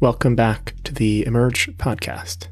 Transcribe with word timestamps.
Welcome 0.00 0.36
back 0.36 0.74
to 0.84 0.94
the 0.94 1.26
Emerge 1.26 1.76
podcast. 1.76 2.46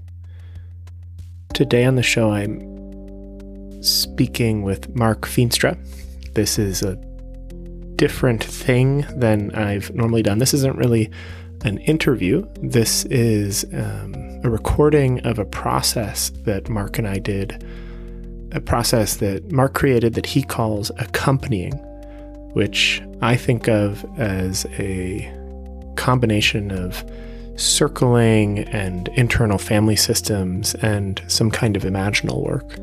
Today 1.54 1.84
on 1.84 1.94
the 1.94 2.02
show, 2.02 2.32
I'm 2.32 3.80
speaking 3.84 4.62
with 4.62 4.96
Mark 4.96 5.20
Feenstra. 5.28 5.78
This 6.34 6.58
is 6.58 6.82
a 6.82 6.96
different 7.94 8.42
thing 8.42 9.06
than 9.14 9.54
I've 9.54 9.94
normally 9.94 10.24
done. 10.24 10.38
This 10.38 10.54
isn't 10.54 10.76
really 10.76 11.08
an 11.62 11.78
interview, 11.78 12.44
this 12.62 13.04
is 13.04 13.64
um, 13.72 14.40
a 14.42 14.50
recording 14.50 15.24
of 15.24 15.38
a 15.38 15.44
process 15.44 16.30
that 16.46 16.68
Mark 16.68 16.98
and 16.98 17.06
I 17.06 17.20
did, 17.20 17.64
a 18.50 18.60
process 18.60 19.18
that 19.18 19.52
Mark 19.52 19.72
created 19.72 20.14
that 20.14 20.26
he 20.26 20.42
calls 20.42 20.90
accompanying, 20.98 21.74
which 22.54 23.00
I 23.22 23.36
think 23.36 23.68
of 23.68 24.04
as 24.18 24.66
a 24.80 25.32
combination 25.94 26.72
of 26.72 27.04
circling 27.56 28.60
and 28.68 29.08
internal 29.08 29.58
family 29.58 29.96
systems 29.96 30.74
and 30.76 31.22
some 31.26 31.50
kind 31.50 31.76
of 31.76 31.82
imaginal 31.82 32.44
work. 32.44 32.78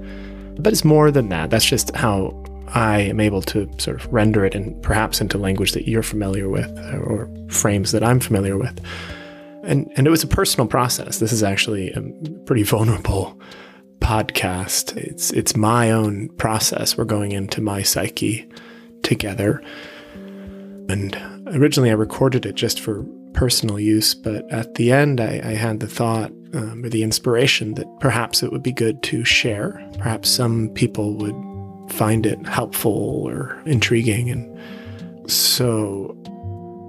But 0.60 0.74
it's 0.74 0.86
more 0.86 1.12
than 1.12 1.30
that. 1.30 1.50
That's 1.50 1.66
just 1.66 1.96
how 1.96 2.44
I 2.70 3.02
am 3.02 3.20
able 3.20 3.42
to 3.44 3.70
sort 3.78 4.00
of 4.00 4.12
render 4.12 4.46
it 4.46 4.56
and 4.56 4.82
perhaps 4.82 5.22
into 5.22 5.38
language 5.38 5.74
that 5.74 5.88
you're 5.88 6.04
familiar 6.04 6.50
with 6.50 6.70
or 6.94 7.30
frames 7.50 7.92
that 7.92 8.04
I'm 8.04 8.20
familiar 8.20 8.58
with. 8.58 8.80
And 9.64 9.92
and 9.96 10.08
it 10.08 10.10
was 10.10 10.24
a 10.24 10.28
personal 10.28 10.68
process. 10.68 11.20
This 11.20 11.32
is 11.32 11.44
actually 11.44 11.92
a 11.92 12.02
pretty 12.46 12.64
vulnerable 12.76 13.40
podcast. 14.00 14.98
It's 14.98 15.32
it's 15.32 15.56
my 15.56 15.92
own 15.92 16.30
process. 16.38 16.98
We're 16.98 17.06
going 17.06 17.32
into 17.32 17.62
my 17.62 17.84
psyche 17.84 18.50
together. 19.04 19.62
And 20.90 21.16
originally 21.48 21.90
I 21.90 21.94
recorded 21.94 22.46
it 22.46 22.56
just 22.56 22.80
for 22.80 23.06
personal 23.34 23.80
use, 23.80 24.14
but 24.14 24.50
at 24.52 24.76
the 24.76 24.92
end, 24.92 25.20
I, 25.20 25.42
I 25.44 25.54
had 25.54 25.80
the 25.80 25.88
thought 25.88 26.32
um, 26.54 26.86
or 26.86 26.90
the 26.90 27.04
inspiration 27.04 27.74
that 27.76 27.88
perhaps 28.00 28.44
it 28.44 28.52
would 28.52 28.64
be 28.64 28.72
good 28.72 29.02
to 29.04 29.24
share. 29.24 29.82
Perhaps 29.98 30.30
some 30.30 30.70
people 30.70 31.16
would 31.16 31.36
find 31.92 32.26
it 32.26 32.46
helpful 32.48 33.24
or 33.28 33.60
intriguing. 33.66 34.30
And 34.30 35.32
so 35.32 36.18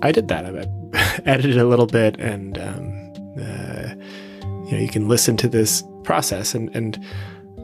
I 0.02 0.12
did 0.12 0.28
that. 0.28 0.44
I 0.44 1.20
edited 1.24 1.58
a 1.58 1.66
little 1.66 1.86
bit, 1.86 2.18
and 2.20 2.58
um, 2.58 3.12
uh, 3.40 3.94
you 4.66 4.72
know, 4.72 4.78
you 4.78 4.88
can 4.88 5.08
listen 5.08 5.36
to 5.38 5.48
this 5.48 5.82
process. 6.04 6.54
And, 6.54 6.74
and 6.76 7.02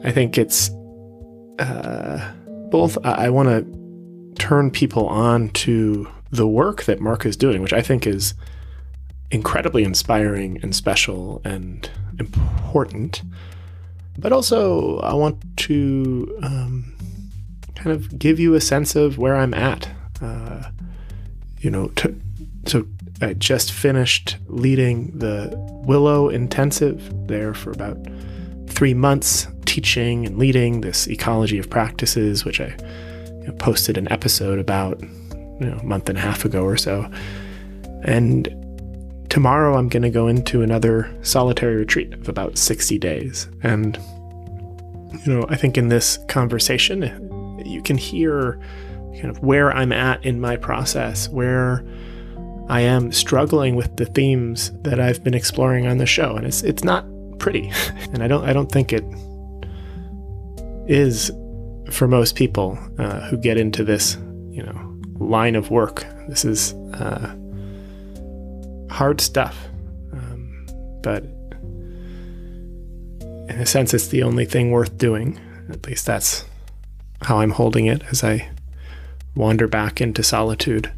I 0.03 0.11
think 0.11 0.37
it's 0.37 0.69
uh, 1.59 2.33
both, 2.69 2.97
I, 3.03 3.25
I 3.25 3.29
want 3.29 3.49
to 3.49 4.33
turn 4.43 4.71
people 4.71 5.07
on 5.07 5.49
to 5.49 6.07
the 6.31 6.47
work 6.47 6.83
that 6.83 6.99
Mark 6.99 7.25
is 7.25 7.37
doing, 7.37 7.61
which 7.61 7.73
I 7.73 7.81
think 7.81 8.07
is 8.07 8.33
incredibly 9.31 9.83
inspiring 9.83 10.59
and 10.61 10.75
special 10.75 11.41
and 11.43 11.89
important. 12.19 13.21
But 14.17 14.33
also, 14.33 14.99
I 14.99 15.13
want 15.13 15.41
to 15.57 16.37
um, 16.43 16.93
kind 17.75 17.91
of 17.91 18.19
give 18.19 18.39
you 18.39 18.53
a 18.53 18.61
sense 18.61 18.95
of 18.95 19.17
where 19.17 19.35
I'm 19.35 19.53
at. 19.53 19.89
Uh, 20.21 20.63
you 21.59 21.71
know, 21.71 21.91
so 22.65 22.85
I 23.21 23.33
just 23.33 23.71
finished 23.71 24.37
leading 24.47 25.17
the 25.17 25.53
Willow 25.85 26.29
Intensive 26.29 27.27
there 27.27 27.53
for 27.53 27.71
about 27.71 27.97
three 28.67 28.93
months, 28.93 29.47
teaching 29.65 30.25
and 30.25 30.37
leading 30.37 30.81
this 30.81 31.07
ecology 31.07 31.57
of 31.57 31.69
practices, 31.69 32.43
which 32.43 32.59
I 32.59 32.75
you 33.39 33.47
know, 33.47 33.53
posted 33.53 33.97
an 33.97 34.11
episode 34.11 34.59
about 34.59 35.01
you 35.01 35.67
know, 35.67 35.77
a 35.79 35.83
month 35.83 36.09
and 36.09 36.17
a 36.17 36.21
half 36.21 36.43
ago 36.45 36.63
or 36.63 36.77
so. 36.77 37.09
And 38.03 38.60
tomorrow 39.31 39.77
I'm 39.77 39.87
going 39.87 40.03
to 40.03 40.09
go 40.09 40.27
into 40.27 40.61
another 40.61 41.09
solitary 41.21 41.77
retreat 41.77 42.13
of 42.13 42.27
about 42.27 42.57
60 42.57 42.99
days. 42.99 43.47
And, 43.63 43.97
you 45.25 45.33
know, 45.33 45.45
I 45.47 45.55
think 45.55 45.77
in 45.77 45.87
this 45.87 46.19
conversation, 46.27 47.01
you 47.65 47.81
can 47.81 47.97
hear 47.97 48.59
kind 49.13 49.29
of 49.29 49.39
where 49.39 49.71
I'm 49.71 49.93
at 49.93 50.25
in 50.25 50.41
my 50.41 50.57
process, 50.57 51.29
where 51.29 51.85
I 52.67 52.81
am 52.81 53.13
struggling 53.13 53.75
with 53.75 53.95
the 53.95 54.05
themes 54.05 54.73
that 54.81 54.99
I've 54.99 55.23
been 55.23 55.33
exploring 55.33 55.87
on 55.87 55.97
the 55.97 56.05
show. 56.05 56.35
And 56.35 56.45
it's, 56.45 56.61
it's 56.61 56.83
not 56.83 57.05
pretty. 57.39 57.71
and 58.11 58.21
I 58.21 58.27
don't, 58.27 58.43
I 58.43 58.51
don't 58.51 58.69
think 58.69 58.91
it 58.91 59.05
is 60.89 61.31
for 61.89 62.05
most 62.05 62.35
people 62.35 62.77
uh, 62.99 63.21
who 63.29 63.37
get 63.37 63.57
into 63.57 63.85
this, 63.85 64.17
you 64.49 64.61
know, 64.61 64.99
line 65.19 65.55
of 65.55 65.71
work. 65.71 66.05
This 66.27 66.43
is, 66.43 66.73
uh, 66.95 67.33
hard 68.91 69.21
stuff. 69.21 69.67
Um, 70.13 70.65
but 71.01 71.23
in 73.49 73.59
a 73.59 73.65
sense, 73.65 73.93
it's 73.93 74.07
the 74.07 74.23
only 74.23 74.45
thing 74.45 74.71
worth 74.71 74.97
doing. 74.97 75.39
At 75.69 75.85
least 75.85 76.05
that's 76.05 76.45
how 77.21 77.39
I'm 77.39 77.51
holding 77.51 77.85
it 77.85 78.03
as 78.09 78.23
I 78.23 78.49
wander 79.35 79.67
back 79.67 80.01
into 80.01 80.23
solitude. 80.23 80.91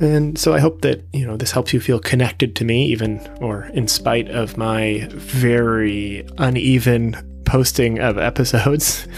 And 0.00 0.36
so 0.36 0.52
I 0.52 0.58
hope 0.58 0.82
that, 0.82 1.04
you 1.12 1.24
know, 1.24 1.36
this 1.36 1.52
helps 1.52 1.72
you 1.72 1.80
feel 1.80 2.00
connected 2.00 2.56
to 2.56 2.64
me, 2.64 2.86
even 2.86 3.20
or 3.40 3.66
in 3.66 3.86
spite 3.86 4.28
of 4.30 4.56
my 4.56 5.06
very 5.10 6.26
uneven 6.38 7.16
posting 7.44 7.98
of 7.98 8.18
episodes. 8.18 9.06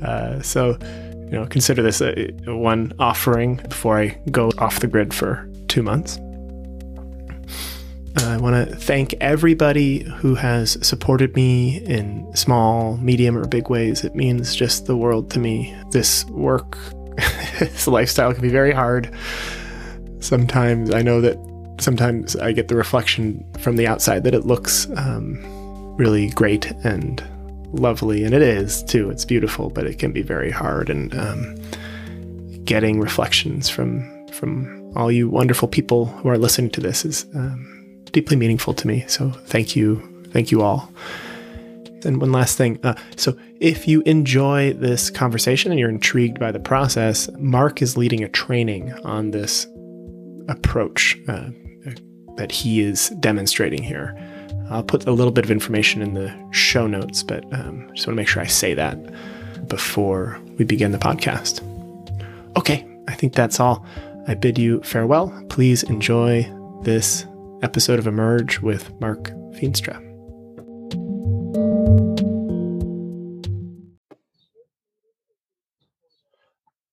Uh, 0.00 0.40
so, 0.40 0.78
you 1.24 1.32
know, 1.32 1.44
consider 1.44 1.82
this 1.82 2.00
a, 2.00 2.32
a 2.46 2.56
one 2.56 2.90
offering 2.98 3.56
before 3.68 3.98
I 3.98 4.18
go 4.30 4.50
off 4.56 4.80
the 4.80 4.86
grid 4.86 5.12
for 5.12 5.46
two 5.70 5.82
months. 5.82 6.18
I 8.16 8.36
want 8.38 8.68
to 8.68 8.76
thank 8.76 9.14
everybody 9.14 10.02
who 10.02 10.34
has 10.34 10.76
supported 10.86 11.36
me 11.36 11.78
in 11.84 12.28
small, 12.34 12.96
medium, 12.96 13.36
or 13.36 13.46
big 13.46 13.70
ways. 13.70 14.04
It 14.04 14.16
means 14.16 14.54
just 14.54 14.86
the 14.86 14.96
world 14.96 15.30
to 15.30 15.38
me. 15.38 15.74
This 15.92 16.24
work, 16.26 16.76
this 17.60 17.86
lifestyle 17.86 18.32
can 18.32 18.42
be 18.42 18.48
very 18.48 18.72
hard. 18.72 19.14
Sometimes 20.18 20.92
I 20.92 21.02
know 21.02 21.20
that 21.20 21.38
sometimes 21.78 22.34
I 22.36 22.52
get 22.52 22.68
the 22.68 22.76
reflection 22.76 23.44
from 23.60 23.76
the 23.76 23.86
outside 23.86 24.24
that 24.24 24.34
it 24.34 24.44
looks 24.44 24.88
um, 24.96 25.38
really 25.96 26.30
great 26.30 26.70
and 26.84 27.22
lovely, 27.72 28.24
and 28.24 28.34
it 28.34 28.42
is 28.42 28.82
too. 28.82 29.08
It's 29.10 29.24
beautiful, 29.24 29.70
but 29.70 29.86
it 29.86 30.00
can 30.00 30.10
be 30.10 30.22
very 30.22 30.50
hard. 30.50 30.90
And 30.90 31.14
um, 31.14 31.54
getting 32.64 33.00
reflections 33.00 33.68
from 33.68 34.26
from 34.32 34.79
all 34.96 35.10
you 35.10 35.28
wonderful 35.28 35.68
people 35.68 36.06
who 36.06 36.28
are 36.28 36.38
listening 36.38 36.70
to 36.72 36.80
this 36.80 37.04
is 37.04 37.26
um, 37.34 38.04
deeply 38.12 38.36
meaningful 38.36 38.74
to 38.74 38.86
me. 38.86 39.04
So 39.08 39.30
thank 39.46 39.76
you. 39.76 40.00
Thank 40.32 40.50
you 40.50 40.62
all. 40.62 40.92
And 42.04 42.20
one 42.20 42.32
last 42.32 42.56
thing. 42.56 42.78
Uh, 42.82 42.94
so, 43.16 43.36
if 43.60 43.86
you 43.86 44.00
enjoy 44.06 44.72
this 44.72 45.10
conversation 45.10 45.70
and 45.70 45.78
you're 45.78 45.90
intrigued 45.90 46.40
by 46.40 46.50
the 46.50 46.58
process, 46.58 47.28
Mark 47.38 47.82
is 47.82 47.94
leading 47.94 48.24
a 48.24 48.28
training 48.28 48.94
on 49.04 49.32
this 49.32 49.66
approach 50.48 51.18
uh, 51.28 51.50
that 52.36 52.50
he 52.50 52.80
is 52.80 53.10
demonstrating 53.20 53.82
here. 53.82 54.16
I'll 54.70 54.82
put 54.82 55.06
a 55.06 55.12
little 55.12 55.32
bit 55.32 55.44
of 55.44 55.50
information 55.50 56.00
in 56.00 56.14
the 56.14 56.34
show 56.52 56.86
notes, 56.86 57.22
but 57.22 57.44
um, 57.52 57.90
just 57.94 58.06
want 58.06 58.14
to 58.14 58.22
make 58.22 58.28
sure 58.28 58.40
I 58.40 58.46
say 58.46 58.72
that 58.74 58.96
before 59.68 60.40
we 60.58 60.64
begin 60.64 60.92
the 60.92 60.98
podcast. 60.98 61.60
Okay, 62.56 62.86
I 63.08 63.14
think 63.14 63.34
that's 63.34 63.60
all. 63.60 63.84
I 64.26 64.34
bid 64.34 64.58
you 64.58 64.80
farewell. 64.82 65.32
Please 65.48 65.82
enjoy 65.82 66.50
this 66.82 67.26
episode 67.62 67.98
of 67.98 68.06
Emerge 68.06 68.60
with 68.60 68.92
Mark 69.00 69.30
Feenstra. 69.54 69.96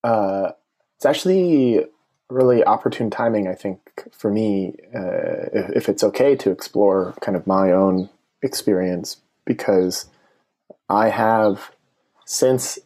Uh, 0.04 0.52
it's 0.96 1.06
actually 1.06 1.85
really 2.29 2.64
opportune 2.64 3.09
timing, 3.09 3.47
I 3.47 3.53
think, 3.53 3.80
for 4.12 4.32
me, 4.32 4.76
uh, 4.96 5.50
if, 5.53 5.70
if 5.70 5.90
it's 5.90 6.03
okay 6.03 6.35
to 6.38 6.52
explore 6.52 7.14
kind 7.22 7.35
of 7.35 7.46
my 7.46 7.72
own 7.72 8.09
experience, 8.41 9.18
because 9.46 10.08
I 10.90 11.09
have 11.09 11.72
since 12.26 12.80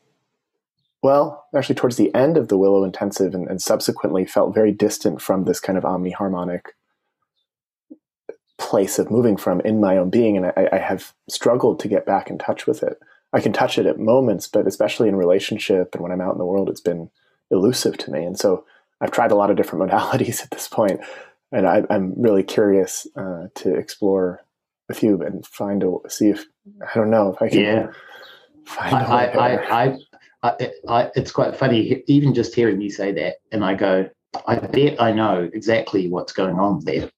well, 1.01 1.45
actually, 1.55 1.75
towards 1.75 1.97
the 1.97 2.13
end 2.13 2.37
of 2.37 2.47
the 2.47 2.57
Willow 2.57 2.83
Intensive 2.83 3.33
and, 3.33 3.47
and 3.47 3.61
subsequently 3.61 4.25
felt 4.25 4.53
very 4.53 4.71
distant 4.71 5.21
from 5.21 5.45
this 5.45 5.59
kind 5.59 5.77
of 5.77 5.83
omniharmonic 5.83 6.61
place 8.57 8.99
of 8.99 9.09
moving 9.09 9.37
from 9.37 9.59
in 9.61 9.79
my 9.79 9.97
own 9.97 10.11
being. 10.11 10.37
And 10.37 10.45
I, 10.47 10.69
I, 10.71 10.77
have 10.77 11.13
struggled 11.27 11.79
to 11.79 11.87
get 11.87 12.05
back 12.05 12.29
in 12.29 12.37
touch 12.37 12.67
with 12.67 12.83
it. 12.83 12.99
I 13.33 13.41
can 13.41 13.51
touch 13.51 13.79
it 13.79 13.87
at 13.87 13.97
moments, 13.97 14.47
but 14.47 14.67
especially 14.67 15.09
in 15.09 15.15
relationship 15.15 15.95
and 15.95 16.03
when 16.03 16.11
I'm 16.11 16.21
out 16.21 16.33
in 16.33 16.37
the 16.37 16.45
world, 16.45 16.69
it's 16.69 16.81
been 16.81 17.09
elusive 17.49 17.97
to 17.97 18.11
me. 18.11 18.23
And 18.23 18.37
so 18.37 18.65
I've 19.01 19.11
tried 19.11 19.31
a 19.31 19.35
lot 19.35 19.49
of 19.49 19.57
different 19.57 19.83
modalities 19.91 20.43
at 20.43 20.51
this 20.51 20.67
point, 20.67 21.01
and 21.51 21.67
I, 21.67 21.83
am 21.89 22.13
really 22.15 22.43
curious 22.43 23.07
uh, 23.15 23.47
to 23.55 23.73
explore 23.73 24.41
with 24.87 25.01
you 25.01 25.21
and 25.21 25.45
find 25.45 25.83
a 25.83 26.09
see 26.09 26.29
if 26.29 26.45
I 26.81 26.93
don't 26.93 27.09
know 27.09 27.33
if 27.33 27.41
I 27.41 27.49
can. 27.49 27.59
Yeah. 27.59 27.87
Find 28.65 28.95
I, 28.95 29.25
I, 29.25 29.25
I, 29.25 29.83
I, 29.83 29.97
I, 30.43 31.11
it's 31.15 31.31
quite 31.31 31.55
funny, 31.55 32.03
even 32.07 32.33
just 32.33 32.55
hearing 32.55 32.81
you 32.81 32.89
say 32.89 33.11
that, 33.11 33.35
and 33.51 33.63
I 33.63 33.75
go, 33.75 34.09
I 34.47 34.55
bet 34.55 35.01
I 35.01 35.11
know 35.11 35.49
exactly 35.53 36.07
what's 36.07 36.33
going 36.33 36.57
on 36.57 36.83
there. 36.85 37.11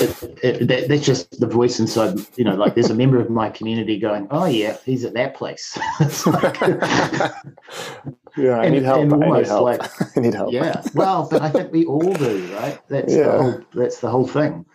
it, 0.00 0.22
it, 0.42 0.66
that, 0.66 0.88
that's 0.88 1.04
just 1.04 1.38
the 1.38 1.46
voice 1.46 1.78
inside. 1.78 2.18
You 2.36 2.44
know, 2.44 2.54
like 2.54 2.74
there's 2.74 2.90
a 2.90 2.94
member 2.94 3.20
of 3.20 3.30
my 3.30 3.50
community 3.50 3.98
going, 4.00 4.26
"Oh 4.30 4.46
yeah, 4.46 4.76
he's 4.84 5.04
at 5.04 5.14
that 5.14 5.36
place." 5.36 5.78
like, 6.26 6.60
yeah, 8.36 8.58
I 8.58 8.68
need 8.68 8.82
help. 8.82 9.12
I 9.12 9.16
need 9.16 9.46
help. 9.46 9.62
Like, 9.62 9.82
I 10.16 10.20
need 10.20 10.34
help. 10.34 10.52
Yeah, 10.52 10.82
well, 10.94 11.28
but 11.30 11.42
I 11.42 11.50
think 11.50 11.72
we 11.72 11.84
all 11.84 12.12
do, 12.14 12.54
right? 12.56 12.80
That's 12.88 13.14
yeah. 13.14 13.24
the 13.24 13.42
whole. 13.42 13.60
That's 13.74 14.00
the 14.00 14.10
whole 14.10 14.26
thing. 14.26 14.66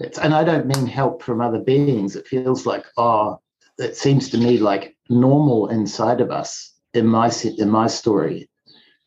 It's, 0.00 0.18
and 0.18 0.34
I 0.34 0.42
don't 0.42 0.66
mean 0.66 0.86
help 0.86 1.22
from 1.22 1.40
other 1.40 1.60
beings. 1.60 2.16
It 2.16 2.26
feels 2.26 2.66
like, 2.66 2.84
oh, 2.96 3.40
it 3.78 3.96
seems 3.96 4.28
to 4.30 4.38
me 4.38 4.58
like 4.58 4.96
normal 5.08 5.68
inside 5.68 6.20
of 6.20 6.32
us 6.32 6.72
in 6.94 7.06
my 7.06 7.30
in 7.58 7.70
my 7.70 7.86
story 7.86 8.48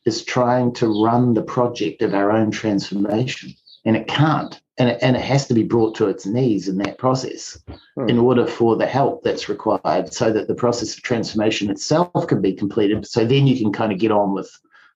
is 0.06 0.24
trying 0.24 0.74
to 0.74 1.04
run 1.04 1.34
the 1.34 1.44
project 1.44 2.02
of 2.02 2.14
our 2.14 2.32
own 2.32 2.52
transformation. 2.52 3.54
And 3.86 3.96
it 3.96 4.08
can't 4.08 4.60
and 4.78 4.90
it, 4.90 5.00
and 5.02 5.16
it 5.16 5.22
has 5.22 5.48
to 5.48 5.54
be 5.54 5.64
brought 5.64 5.96
to 5.96 6.08
its 6.08 6.26
knees 6.26 6.68
in 6.68 6.78
that 6.80 6.98
process 6.98 7.60
hmm. 7.96 8.10
in 8.10 8.18
order 8.18 8.48
for 8.48 8.76
the 8.76 8.86
help 8.86 9.24
that's 9.24 9.50
required 9.50 10.14
so 10.14 10.32
that 10.32 10.48
the 10.48 10.56
process 10.56 10.96
of 10.96 11.04
transformation 11.04 11.70
itself 11.70 12.28
can 12.28 12.42
be 12.42 12.54
completed. 12.54 13.06
So 13.06 13.26
then 13.26 13.48
you 13.48 13.58
can 13.58 13.72
kind 13.72 13.92
of 13.92 14.00
get 14.00 14.12
on 14.12 14.34
with 14.34 14.52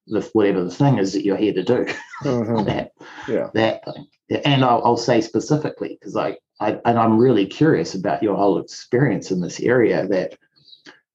with 0.08 0.30
whatever 0.34 0.64
the 0.64 0.72
thing 0.72 1.00
is 1.00 1.14
that 1.14 1.26
you're 1.26 1.38
here 1.38 1.54
to 1.54 1.64
do. 1.64 1.86
Mm-hmm. 2.24 2.64
that 2.66 2.92
yeah. 3.28 3.50
that 3.54 3.84
thing. 3.86 4.08
And 4.44 4.64
I'll, 4.64 4.84
I'll 4.84 4.98
say 4.98 5.22
specifically 5.22 5.98
because 6.00 6.16
I, 6.16 6.38
I 6.60 6.80
and 6.86 6.98
i'm 6.98 7.18
really 7.18 7.46
curious 7.46 7.94
about 7.96 8.24
your 8.24 8.36
whole 8.36 8.58
experience 8.58 9.30
in 9.30 9.42
this 9.42 9.60
area 9.60 10.08
that 10.08 10.38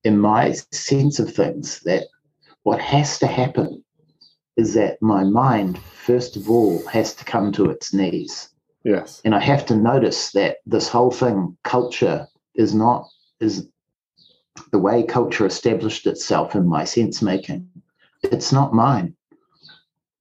in 0.05 0.19
my 0.19 0.53
sense 0.73 1.19
of 1.19 1.33
things 1.35 1.81
that 1.81 2.05
what 2.63 2.81
has 2.81 3.19
to 3.19 3.27
happen 3.27 3.85
is 4.57 4.75
that 4.75 5.01
my 5.01 5.25
mind, 5.25 5.79
first 5.79 6.37
of 6.37 6.51
all, 6.51 6.85
has 6.87 7.15
to 7.15 7.25
come 7.25 7.53
to 7.53 7.71
its 7.71 7.95
knees. 7.95 8.51
Yes. 8.85 9.21
And 9.25 9.35
I 9.35 9.41
have 9.41 9.65
to 9.67 9.77
notice 9.77 10.33
that 10.33 10.59
this 10.67 10.89
whole 10.89 11.11
thing, 11.11 11.57
culture, 11.65 12.27
is 12.55 12.75
not 12.75 13.07
is 13.41 13.67
the 14.73 14.79
way 14.79 15.03
culture 15.03 15.47
established 15.47 16.07
itself 16.07 16.55
in 16.55 16.67
my 16.67 16.85
sense 16.85 17.23
making. 17.23 17.69
It's 18.23 18.53
not 18.53 18.75
mine. 18.75 19.17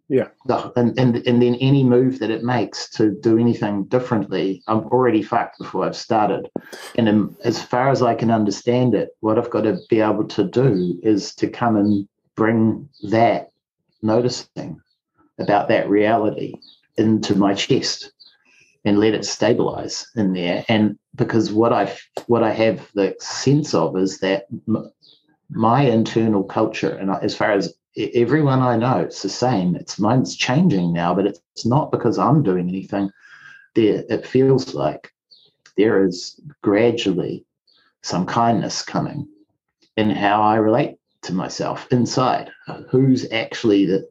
Yeah. 0.09 0.29
And, 0.75 0.99
and 0.99 1.17
and 1.27 1.41
then 1.41 1.55
any 1.55 1.83
move 1.83 2.17
that 2.19 2.31
it 2.31 2.43
makes 2.43 2.89
to 2.91 3.11
do 3.11 3.37
anything 3.37 3.83
differently, 3.85 4.63
I'm 4.67 4.85
already 4.85 5.21
fucked 5.21 5.59
before 5.59 5.85
I've 5.85 5.95
started. 5.95 6.49
And 6.97 7.35
as 7.43 7.61
far 7.61 7.89
as 7.89 8.01
I 8.01 8.15
can 8.15 8.31
understand 8.31 8.95
it, 8.95 9.09
what 9.19 9.37
I've 9.37 9.51
got 9.51 9.61
to 9.61 9.77
be 9.87 10.01
able 10.01 10.27
to 10.29 10.43
do 10.43 10.99
is 11.03 11.35
to 11.35 11.47
come 11.47 11.75
and 11.75 12.07
bring 12.35 12.89
that 13.03 13.51
noticing 14.01 14.81
about 15.39 15.67
that 15.67 15.87
reality 15.87 16.55
into 16.97 17.35
my 17.35 17.53
chest 17.53 18.11
and 18.85 18.99
let 18.99 19.13
it 19.13 19.25
stabilize 19.25 20.07
in 20.15 20.33
there 20.33 20.63
and 20.69 20.97
because 21.15 21.51
what 21.51 21.73
i 21.73 21.93
what 22.27 22.43
i 22.43 22.51
have 22.51 22.89
the 22.93 23.13
sense 23.19 23.73
of 23.73 23.97
is 23.97 24.19
that 24.19 24.45
m- 24.67 24.89
my 25.49 25.81
internal 25.81 26.43
culture 26.43 26.91
and 26.95 27.11
as 27.21 27.35
far 27.35 27.51
as 27.51 27.73
everyone 27.97 28.61
i 28.61 28.77
know 28.77 28.99
it's 28.99 29.21
the 29.21 29.29
same. 29.29 29.75
It's 29.75 29.99
mine's 29.99 30.35
changing 30.35 30.93
now 30.93 31.13
but 31.13 31.25
it's 31.25 31.65
not 31.65 31.91
because 31.91 32.17
i'm 32.17 32.43
doing 32.43 32.69
anything. 32.69 33.11
There 33.75 34.03
it 34.09 34.25
feels 34.25 34.73
like 34.73 35.11
there 35.77 36.05
is 36.05 36.39
gradually 36.61 37.45
some 38.01 38.25
kindness 38.25 38.81
coming 38.81 39.27
in 39.97 40.09
how 40.09 40.41
i 40.41 40.55
relate 40.55 40.97
to 41.23 41.33
myself 41.33 41.87
inside. 41.91 42.51
Who's 42.89 43.29
actually 43.31 43.85
the 43.85 44.07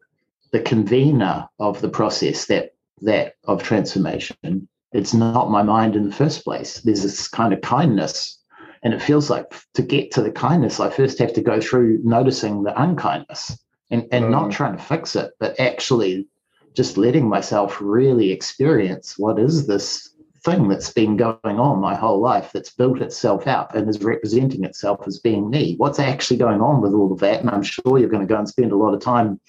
the 0.50 0.60
convener 0.60 1.48
of 1.58 1.80
the 1.80 1.88
process 1.88 2.46
that 2.46 2.74
that 3.02 3.34
of 3.44 3.62
transformation? 3.62 4.68
It's 4.92 5.14
not 5.14 5.50
my 5.50 5.62
mind 5.62 5.96
in 5.96 6.08
the 6.08 6.14
first 6.14 6.44
place. 6.44 6.80
There's 6.80 7.02
this 7.02 7.28
kind 7.28 7.52
of 7.52 7.60
kindness 7.60 8.38
and 8.82 8.94
it 8.94 9.02
feels 9.02 9.28
like 9.30 9.52
to 9.74 9.82
get 9.82 10.10
to 10.12 10.22
the 10.22 10.30
kindness 10.30 10.78
i 10.78 10.88
first 10.88 11.18
have 11.18 11.32
to 11.32 11.40
go 11.40 11.60
through 11.60 12.00
noticing 12.04 12.62
the 12.62 12.80
unkindness 12.80 13.58
and, 13.90 14.06
and 14.12 14.26
mm. 14.26 14.30
not 14.30 14.50
trying 14.50 14.76
to 14.76 14.82
fix 14.82 15.16
it 15.16 15.32
but 15.40 15.58
actually 15.58 16.26
just 16.74 16.96
letting 16.96 17.28
myself 17.28 17.78
really 17.80 18.30
experience 18.30 19.18
what 19.18 19.38
is 19.38 19.66
this 19.66 20.10
thing 20.44 20.68
that's 20.68 20.92
been 20.92 21.16
going 21.16 21.58
on 21.58 21.80
my 21.80 21.94
whole 21.94 22.20
life 22.20 22.52
that's 22.52 22.70
built 22.70 23.00
itself 23.02 23.46
out 23.48 23.74
and 23.74 23.88
is 23.88 24.02
representing 24.02 24.64
itself 24.64 25.00
as 25.06 25.18
being 25.18 25.50
me 25.50 25.74
what's 25.78 25.98
actually 25.98 26.36
going 26.36 26.60
on 26.60 26.80
with 26.80 26.92
all 26.92 27.12
of 27.12 27.18
that 27.18 27.40
and 27.40 27.50
i'm 27.50 27.62
sure 27.62 27.98
you're 27.98 28.08
going 28.08 28.26
to 28.26 28.32
go 28.32 28.38
and 28.38 28.48
spend 28.48 28.70
a 28.70 28.76
lot 28.76 28.94
of 28.94 29.00
time 29.00 29.40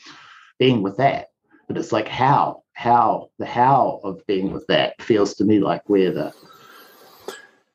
being 0.60 0.84
with 0.84 0.98
that. 0.98 1.32
But 1.68 1.78
it's 1.78 1.92
like 1.92 2.08
how, 2.08 2.64
how, 2.74 3.32
the 3.40 3.46
how 3.46 4.02
of 4.04 4.26
being 4.28 4.52
with 4.52 4.68
that 4.68 5.02
feels 5.02 5.34
to 5.36 5.46
me 5.46 5.60
like 5.60 5.90
where 5.90 6.12
the. 6.12 6.34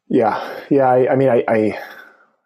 Yeah. 0.08 0.62
Yeah. 0.70 0.88
I, 0.88 1.12
I 1.12 1.16
mean, 1.16 1.28
I, 1.28 1.42
I, 1.48 1.78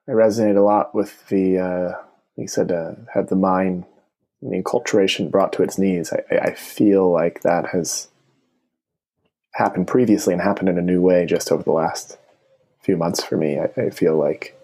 I, 0.09 0.11
resonate 0.13 0.57
a 0.57 0.61
lot 0.61 0.95
with 0.95 1.27
the, 1.29 1.59
uh, 1.59 1.93
you 2.37 2.47
said, 2.47 2.71
uh, 2.71 2.93
have 3.13 3.29
the 3.29 3.37
mind 3.37 3.85
the 4.43 4.63
enculturation 4.63 5.31
brought 5.31 5.53
to 5.55 5.63
its 5.63 5.79
knees. 5.79 6.13
I, 6.13 6.37
I 6.37 6.55
feel 6.55 7.11
like 7.11 7.43
that 7.43 7.67
has 7.69 8.09
happened 9.55 9.89
previously 9.89 10.33
and 10.33 10.43
happened 10.43 10.69
in 10.69 10.79
a 10.79 10.83
new 10.83 11.01
way 11.01 11.27
just 11.27 11.51
over 11.51 11.63
the 11.63 11.73
last 11.73 12.17
few 12.81 12.97
months 12.97 13.23
for 13.23 13.37
me. 13.37 13.59
I, 13.59 13.69
I 13.81 13.91
feel 13.91 14.17
like 14.17 14.59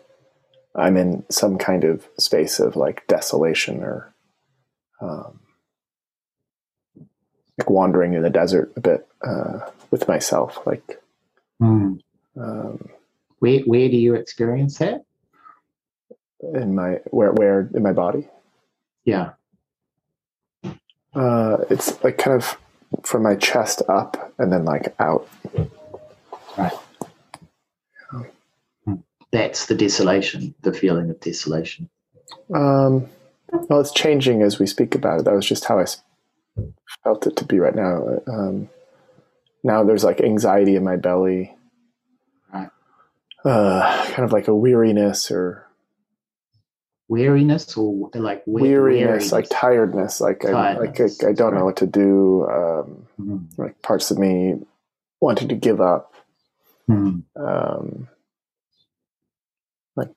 I'm 0.75 0.97
in 0.97 1.25
some 1.31 1.59
kind 1.59 1.85
of 1.85 2.09
space 2.19 2.61
of 2.61 2.76
like 2.76 3.06
desolation 3.06 3.82
or 3.82 4.15
um, 5.00 5.41
like 7.59 7.71
wandering 7.71 8.15
in 8.15 8.23
the 8.23 8.31
desert 8.31 8.73
a 8.76 8.81
bit 8.81 9.06
uh, 9.26 9.61
with 9.91 10.09
myself. 10.09 10.59
Like, 10.67 11.00
mm. 11.61 11.99
um, 12.37 12.88
where 13.38 13.61
where 13.61 13.88
do 13.88 13.97
you 13.97 14.15
experience 14.15 14.79
that? 14.79 15.05
In 16.41 16.75
my 16.75 17.00
where 17.06 17.32
where 17.32 17.71
in 17.75 17.82
my 17.82 17.93
body? 17.93 18.29
Yeah. 19.05 19.32
Uh, 21.14 21.58
it's 21.70 22.02
like 22.02 22.19
kind 22.19 22.37
of 22.37 22.58
from 23.02 23.22
my 23.22 23.34
chest 23.37 23.82
up 23.88 24.32
and 24.38 24.52
then 24.52 24.64
like 24.64 24.94
out. 24.99 25.28
Right. 26.56 26.72
That's 29.32 29.66
the 29.66 29.75
desolation, 29.75 30.55
the 30.62 30.72
feeling 30.72 31.11
of 31.11 31.19
desolation. 31.19 31.90
Um, 32.55 33.08
well, 33.50 33.81
it's 33.81 33.93
changing 33.93 34.43
as 34.43 34.61
we 34.61 34.66
speak 34.66 34.94
about 34.94 35.20
it. 35.20 35.25
That 35.25 35.34
was 35.34 35.46
just 35.46 35.64
how 35.64 35.81
I 35.81 35.87
felt 37.02 37.26
it 37.26 37.37
to 37.38 37.44
be 37.44 37.59
right 37.59 37.75
now. 37.75 38.21
Um, 38.28 38.71
now 39.64 39.83
there's 39.83 40.04
like 40.04 40.21
anxiety 40.21 40.76
in 40.76 40.85
my 40.85 40.97
belly, 40.97 41.52
right. 42.52 42.71
uh, 43.44 44.04
kind 44.12 44.25
of 44.25 44.33
like 44.33 44.47
a 44.47 44.54
weariness 44.54 45.33
or 45.33 45.66
weariness 47.08 47.76
or 47.76 48.11
like 48.14 48.42
weariness, 48.46 49.06
weariness. 49.06 49.32
like 49.32 49.46
tiredness, 49.50 50.20
like 50.20 50.40
tiredness. 50.40 51.00
I, 51.00 51.04
like 51.04 51.25
I, 51.25 51.30
I 51.30 51.32
don't 51.32 51.52
right. 51.52 51.58
know 51.58 51.64
what 51.64 51.76
to 51.78 51.87
do. 51.87 52.44
Um, 52.44 53.06
mm-hmm. 53.20 53.62
Like 53.62 53.80
parts 53.82 54.11
of 54.11 54.18
me 54.18 54.54
wanting 55.20 55.49
to 55.49 55.54
give 55.54 55.80
up. 55.80 56.14
Mm-hmm. 56.88 57.42
Um, 57.42 58.08
like 59.96 60.11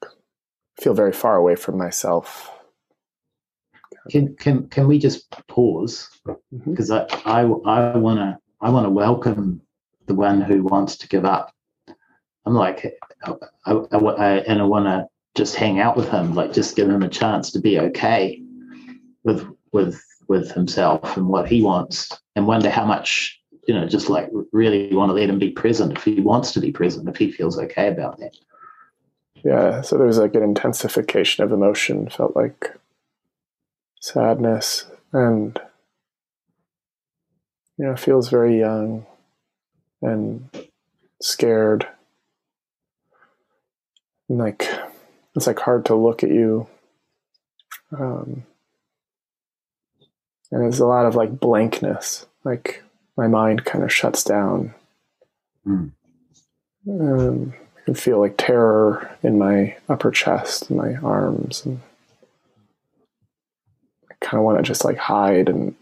feel 0.81 0.93
very 0.93 1.13
far 1.13 1.35
away 1.35 1.55
from 1.55 1.77
myself 1.77 2.51
can 4.09 4.35
can 4.35 4.67
can 4.69 4.87
we 4.87 4.99
just 4.99 5.29
pause 5.47 6.09
because 6.65 6.89
mm-hmm. 6.89 7.29
I 7.29 7.41
I 7.41 7.91
I 7.91 7.97
want 7.97 8.19
to 8.19 8.37
I 8.61 8.69
want 8.69 8.85
to 8.85 8.89
welcome 8.89 9.61
the 10.05 10.15
one 10.15 10.41
who 10.41 10.63
wants 10.63 10.97
to 10.97 11.07
give 11.07 11.25
up. 11.25 11.53
I'm 12.45 12.53
like, 12.53 12.85
I, 13.25 13.33
I, 13.65 13.73
I 13.73 14.37
and 14.39 14.61
I 14.61 14.63
want 14.63 14.85
to 14.85 15.07
just 15.37 15.55
hang 15.55 15.79
out 15.79 15.95
with 15.95 16.09
him, 16.09 16.33
like 16.33 16.51
just 16.51 16.75
give 16.75 16.89
him 16.89 17.03
a 17.03 17.09
chance 17.09 17.51
to 17.51 17.59
be 17.59 17.79
okay 17.79 18.41
with 19.23 19.47
with 19.71 20.03
with 20.27 20.51
himself 20.51 21.15
and 21.15 21.27
what 21.29 21.47
he 21.47 21.61
wants, 21.61 22.11
and 22.35 22.47
wonder 22.47 22.69
how 22.69 22.85
much 22.85 23.39
you 23.67 23.73
know, 23.73 23.85
just 23.85 24.09
like 24.09 24.29
really 24.53 24.93
want 24.95 25.09
to 25.09 25.13
let 25.13 25.29
him 25.29 25.39
be 25.39 25.49
present 25.51 25.97
if 25.97 26.03
he 26.03 26.21
wants 26.21 26.53
to 26.53 26.61
be 26.61 26.71
present, 26.71 27.07
if 27.09 27.17
he 27.17 27.31
feels 27.31 27.59
okay 27.59 27.89
about 27.89 28.17
that. 28.19 28.33
Yeah, 29.43 29.81
so 29.81 29.97
there 29.97 30.07
was 30.07 30.17
like 30.17 30.35
an 30.35 30.43
intensification 30.43 31.43
of 31.43 31.51
emotion. 31.51 32.09
Felt 32.09 32.35
like 32.35 32.73
sadness 33.99 34.85
and 35.11 35.59
you 37.77 37.85
know 37.85 37.95
feels 37.95 38.29
very 38.29 38.57
young 38.57 39.05
and 40.01 40.49
scared 41.21 41.87
and 44.29 44.37
like 44.37 44.69
it's 45.37 45.47
like 45.47 45.59
hard 45.59 45.85
to 45.85 45.95
look 45.95 46.23
at 46.23 46.29
you. 46.29 46.67
Um, 47.97 48.43
and 50.51 50.61
there's 50.61 50.79
a 50.79 50.85
lot 50.85 51.05
of 51.05 51.15
like 51.15 51.39
blankness. 51.39 52.25
Like 52.43 52.83
my 53.15 53.27
mind 53.27 53.63
kind 53.63 53.83
of 53.83 53.93
shuts 53.93 54.23
down. 54.23 54.73
Mm. 55.65 55.91
um, 56.87 57.53
i 57.77 57.81
can 57.81 57.93
feel 57.93 58.19
like 58.19 58.35
terror 58.37 59.17
in 59.21 59.37
my 59.37 59.75
upper 59.89 60.11
chest 60.11 60.69
and 60.69 60.77
my 60.79 60.95
arms 60.95 61.65
and 61.65 61.81
kind 64.21 64.39
of 64.39 64.45
want 64.45 64.57
to 64.57 64.63
just 64.63 64.85
like 64.85 64.95
hide 64.97 65.49
and 65.49 65.75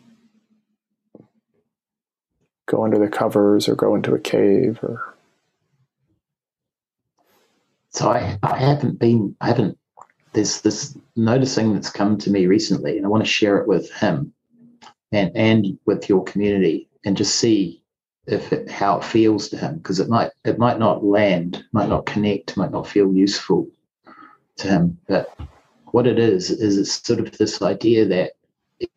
go 2.65 2.83
under 2.83 2.97
the 2.97 3.07
covers 3.07 3.69
or 3.69 3.75
go 3.75 3.93
into 3.93 4.15
a 4.15 4.19
cave 4.19 4.79
or 4.81 5.14
so 7.95 8.09
I, 8.09 8.37
I 8.43 8.57
haven't 8.57 8.99
been 8.99 9.35
i 9.41 9.47
haven't 9.47 9.77
there's 10.33 10.61
this 10.61 10.97
noticing 11.15 11.73
that's 11.73 11.89
come 11.89 12.17
to 12.19 12.29
me 12.29 12.45
recently 12.45 12.97
and 12.97 13.05
i 13.05 13.09
want 13.09 13.23
to 13.23 13.29
share 13.29 13.57
it 13.57 13.67
with 13.67 13.91
him 13.93 14.33
and 15.11 15.31
and 15.35 15.79
with 15.85 16.09
your 16.09 16.23
community 16.23 16.89
and 17.05 17.15
just 17.15 17.35
see 17.35 17.81
if 18.27 18.51
it, 18.51 18.69
how 18.69 18.97
it 18.97 19.03
feels 19.03 19.49
to 19.49 19.57
him 19.57 19.77
because 19.77 19.99
it 19.99 20.09
might 20.09 20.31
it 20.43 20.57
might 20.57 20.79
not 20.79 21.03
land 21.03 21.63
might 21.71 21.89
not 21.89 22.05
connect 22.05 22.57
might 22.57 22.71
not 22.71 22.87
feel 22.87 23.13
useful 23.13 23.67
to 24.57 24.67
him. 24.67 24.97
But 25.07 25.37
what 25.87 26.07
it 26.07 26.17
is 26.17 26.49
is 26.49 26.77
it's 26.77 27.05
sort 27.05 27.19
of 27.19 27.37
this 27.37 27.61
idea 27.61 28.05
that 28.05 28.33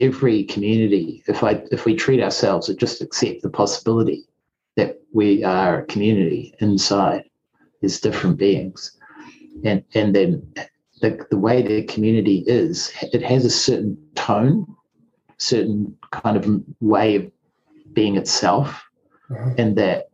every 0.01 0.45
community 0.45 1.23
if 1.29 1.45
i 1.45 1.63
if 1.71 1.85
we 1.85 1.95
treat 1.95 2.21
ourselves 2.21 2.69
or 2.69 2.75
just 2.75 3.01
accept 3.01 3.43
the 3.43 3.51
possibility 3.51 4.25
that 4.77 5.01
we 5.13 5.45
are 5.45 5.81
a 5.81 5.87
community 5.87 6.55
inside 6.61 7.28
as 7.83 8.01
different 8.01 8.37
beings 8.37 8.99
and 9.65 9.85
and 9.95 10.15
then 10.15 10.43
the, 11.01 11.27
the 11.31 11.39
way 11.39 11.63
the 11.63 11.85
community 11.85 12.45
is 12.47 12.93
it 13.13 13.23
has 13.23 13.45
a 13.45 13.51
certain 13.51 13.97
tone 14.15 14.67
certain 15.39 15.97
kind 16.11 16.37
of 16.37 16.63
way 16.81 17.17
of 17.17 17.31
being 17.93 18.17
itself 18.17 18.85
mm-hmm. 19.31 19.53
and 19.59 19.77
that 19.77 20.11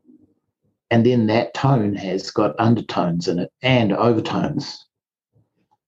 and 0.90 1.04
then 1.04 1.26
that 1.26 1.54
tone 1.54 1.94
has 1.94 2.30
got 2.30 2.54
undertones 2.59 3.28
in 3.28 3.38
it 3.38 3.52
and 3.62 3.92
overtones 3.92 4.87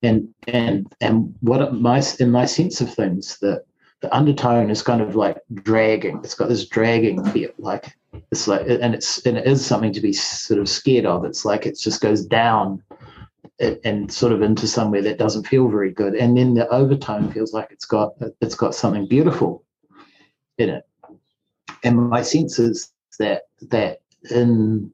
and 0.02 0.28
and 0.48 0.86
and 1.00 1.34
what 1.40 1.74
my 1.74 2.02
in 2.18 2.30
my 2.30 2.46
sense 2.46 2.80
of 2.80 2.92
things 2.92 3.38
that 3.40 3.64
the 4.06 4.16
undertone 4.16 4.70
is 4.70 4.82
kind 4.82 5.00
of 5.00 5.16
like 5.16 5.38
dragging. 5.52 6.20
It's 6.22 6.34
got 6.34 6.48
this 6.48 6.68
dragging 6.68 7.24
feel 7.32 7.50
like 7.58 7.96
it's 8.30 8.46
like 8.46 8.60
and 8.68 8.94
it's 8.94 9.26
and 9.26 9.36
it 9.36 9.46
is 9.46 9.66
something 9.66 9.92
to 9.92 10.00
be 10.00 10.12
sort 10.12 10.60
of 10.60 10.68
scared 10.68 11.06
of. 11.06 11.24
It's 11.24 11.44
like 11.44 11.66
it 11.66 11.76
just 11.76 12.00
goes 12.00 12.24
down 12.24 12.84
and 13.58 14.12
sort 14.12 14.32
of 14.32 14.42
into 14.42 14.68
somewhere 14.68 15.02
that 15.02 15.18
doesn't 15.18 15.48
feel 15.48 15.68
very 15.68 15.90
good. 15.90 16.14
And 16.14 16.36
then 16.36 16.54
the 16.54 16.68
overtone 16.68 17.32
feels 17.32 17.52
like 17.52 17.68
it's 17.72 17.84
got 17.84 18.12
it's 18.40 18.54
got 18.54 18.76
something 18.76 19.08
beautiful 19.08 19.64
in 20.56 20.68
it. 20.68 20.84
And 21.82 22.08
my 22.08 22.22
sense 22.22 22.60
is 22.60 22.92
that 23.18 23.48
that 23.70 24.02
in 24.30 24.92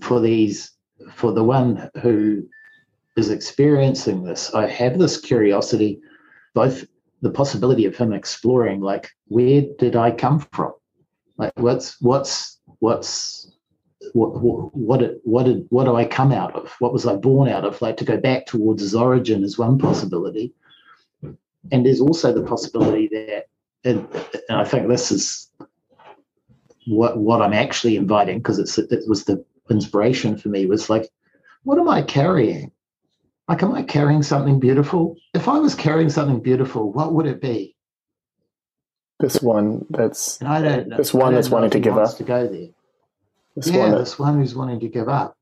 for 0.00 0.20
these 0.20 0.72
for 1.14 1.30
the 1.30 1.44
one 1.44 1.88
who 2.02 2.44
is 3.16 3.30
experiencing 3.30 4.22
this 4.22 4.54
i 4.54 4.66
have 4.66 4.98
this 4.98 5.20
curiosity 5.20 5.98
both 6.54 6.84
the 7.22 7.30
possibility 7.30 7.84
of 7.84 7.96
him 7.96 8.12
exploring 8.12 8.80
like 8.80 9.10
where 9.28 9.62
did 9.78 9.96
i 9.96 10.10
come 10.10 10.40
from 10.52 10.72
like 11.36 11.52
what's 11.56 12.00
what's 12.00 12.60
what's 12.80 13.50
what 14.12 14.40
what 14.42 14.74
what, 14.74 15.00
what, 15.24 15.44
did, 15.44 15.66
what 15.70 15.84
do 15.84 15.96
I 15.96 16.04
come 16.04 16.32
out 16.32 16.54
of? 16.54 16.74
What 16.78 16.92
was 16.92 17.06
I 17.06 17.16
born 17.16 17.48
out 17.48 17.64
of? 17.64 17.80
Like 17.80 17.96
to 17.98 18.04
go 18.04 18.16
back 18.16 18.46
towards 18.46 18.82
his 18.82 18.94
origin 18.94 19.44
is 19.44 19.58
one 19.58 19.78
possibility, 19.78 20.52
and 21.70 21.86
there's 21.86 22.00
also 22.00 22.32
the 22.32 22.42
possibility 22.42 23.08
that, 23.08 23.46
and, 23.84 24.06
and 24.48 24.58
I 24.58 24.64
think 24.64 24.88
this 24.88 25.10
is 25.10 25.50
what 26.86 27.18
what 27.18 27.42
I'm 27.42 27.52
actually 27.52 27.96
inviting 27.96 28.38
because 28.38 28.58
it's 28.58 28.78
it 28.78 29.04
was 29.06 29.24
the 29.24 29.44
inspiration 29.70 30.36
for 30.36 30.48
me 30.48 30.66
was 30.66 30.90
like, 30.90 31.08
what 31.62 31.78
am 31.78 31.88
I 31.88 32.02
carrying? 32.02 32.72
Like, 33.50 33.64
am 33.64 33.74
I 33.74 33.82
carrying 33.82 34.22
something 34.22 34.60
beautiful? 34.60 35.16
If 35.34 35.48
I 35.48 35.58
was 35.58 35.74
carrying 35.74 36.08
something 36.08 36.38
beautiful, 36.38 36.92
what 36.92 37.12
would 37.14 37.26
it 37.26 37.40
be? 37.40 37.74
This 39.18 39.42
one 39.42 39.86
that's 39.90 40.38
and 40.38 40.48
I 40.48 40.62
don't. 40.62 40.86
know, 40.86 40.96
This 40.96 41.12
one 41.12 41.34
that's 41.34 41.50
wanting 41.50 41.70
to 41.70 41.80
give 41.80 41.98
up 41.98 42.16
to 42.18 42.22
go 42.22 42.46
there. 42.46 42.68
This 43.56 43.66
yeah, 43.66 43.78
one 43.78 43.90
that, 43.90 43.98
this 43.98 44.20
one 44.20 44.38
who's 44.38 44.54
wanting 44.54 44.78
to 44.78 44.88
give 44.88 45.08
up. 45.08 45.36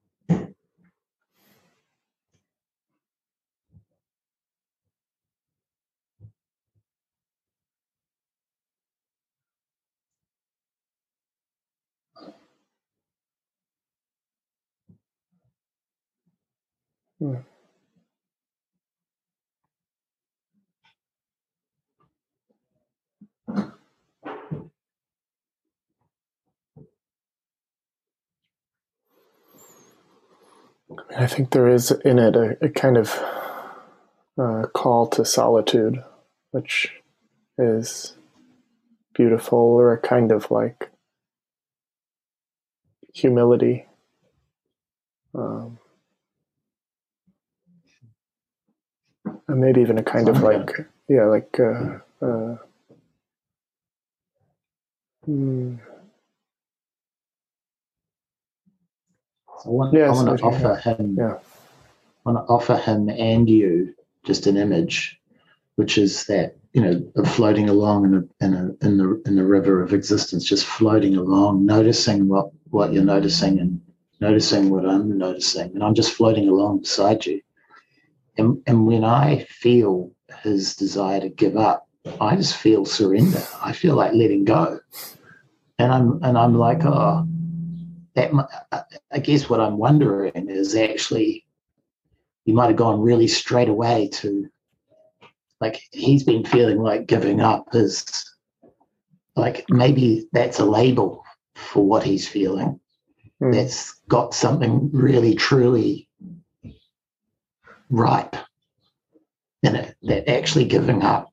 Hmm. 17.18 17.34
I 31.16 31.26
think 31.26 31.50
there 31.50 31.68
is 31.68 31.90
in 31.90 32.18
it 32.18 32.36
a, 32.36 32.56
a 32.64 32.68
kind 32.68 32.96
of 32.96 33.18
uh, 34.38 34.66
call 34.72 35.06
to 35.08 35.24
solitude, 35.24 36.02
which 36.50 36.92
is 37.58 38.16
beautiful, 39.14 39.58
or 39.58 39.92
a 39.92 39.98
kind 39.98 40.30
of 40.30 40.50
like 40.50 40.90
humility. 43.14 43.86
Um, 45.34 45.78
and 49.48 49.60
maybe 49.60 49.80
even 49.80 49.98
a 49.98 50.02
kind 50.02 50.28
of 50.28 50.42
like, 50.42 50.70
yeah, 51.08 51.24
like, 51.24 51.58
uh, 51.60 51.98
uh, 52.24 52.56
hmm. 55.24 55.76
I 59.64 59.68
want, 59.68 59.96
I 59.96 60.10
want 60.10 60.38
to 60.38 60.44
offer 60.44 60.76
him. 60.76 61.16
Yeah. 61.18 61.34
I 61.34 62.30
want 62.30 62.46
to 62.46 62.52
offer 62.52 62.76
him 62.76 63.08
and 63.08 63.48
you 63.48 63.94
just 64.24 64.46
an 64.46 64.56
image, 64.56 65.18
which 65.76 65.98
is 65.98 66.26
that 66.26 66.56
you 66.72 66.82
know 66.82 67.24
floating 67.24 67.68
along 67.68 68.04
in 68.04 68.14
a, 68.14 68.44
in 68.44 68.54
a 68.54 68.86
in 68.86 68.98
the 68.98 69.22
in 69.26 69.36
the 69.36 69.44
river 69.44 69.82
of 69.82 69.92
existence, 69.92 70.44
just 70.44 70.66
floating 70.66 71.16
along, 71.16 71.64
noticing 71.64 72.28
what 72.28 72.50
what 72.70 72.92
you're 72.92 73.04
noticing 73.04 73.58
and 73.58 73.80
noticing 74.20 74.70
what 74.70 74.86
I'm 74.86 75.16
noticing, 75.16 75.72
and 75.74 75.82
I'm 75.82 75.94
just 75.94 76.12
floating 76.12 76.48
along 76.48 76.80
beside 76.80 77.24
you. 77.26 77.40
And 78.36 78.62
and 78.66 78.86
when 78.86 79.04
I 79.04 79.44
feel 79.48 80.12
his 80.42 80.76
desire 80.76 81.20
to 81.20 81.28
give 81.28 81.56
up, 81.56 81.88
I 82.20 82.36
just 82.36 82.56
feel 82.56 82.84
surrender. 82.84 83.42
I 83.62 83.72
feel 83.72 83.94
like 83.94 84.12
letting 84.12 84.44
go, 84.44 84.80
and 85.78 85.92
I'm 85.92 86.22
and 86.22 86.36
I'm 86.36 86.54
like, 86.54 86.84
oh, 86.84 87.26
that 88.18 88.86
I 89.12 89.18
guess 89.18 89.48
what 89.48 89.60
I'm 89.60 89.78
wondering 89.78 90.48
is 90.48 90.74
actually 90.74 91.44
he 92.44 92.52
might 92.52 92.68
have 92.68 92.76
gone 92.76 93.00
really 93.00 93.28
straight 93.28 93.68
away 93.68 94.08
to 94.14 94.48
like 95.60 95.82
he's 95.92 96.24
been 96.24 96.44
feeling 96.44 96.78
like 96.78 97.06
giving 97.06 97.40
up 97.40 97.66
is 97.74 98.04
like 99.36 99.64
maybe 99.68 100.28
that's 100.32 100.58
a 100.58 100.64
label 100.64 101.24
for 101.54 101.84
what 101.84 102.02
he's 102.02 102.26
feeling 102.26 102.80
mm. 103.42 103.52
that's 103.52 103.94
got 104.08 104.34
something 104.34 104.90
really 104.92 105.34
truly 105.34 106.08
ripe 107.90 108.36
in 109.62 109.74
it 109.74 109.96
that 110.02 110.30
actually 110.30 110.64
giving 110.64 111.02
up 111.02 111.30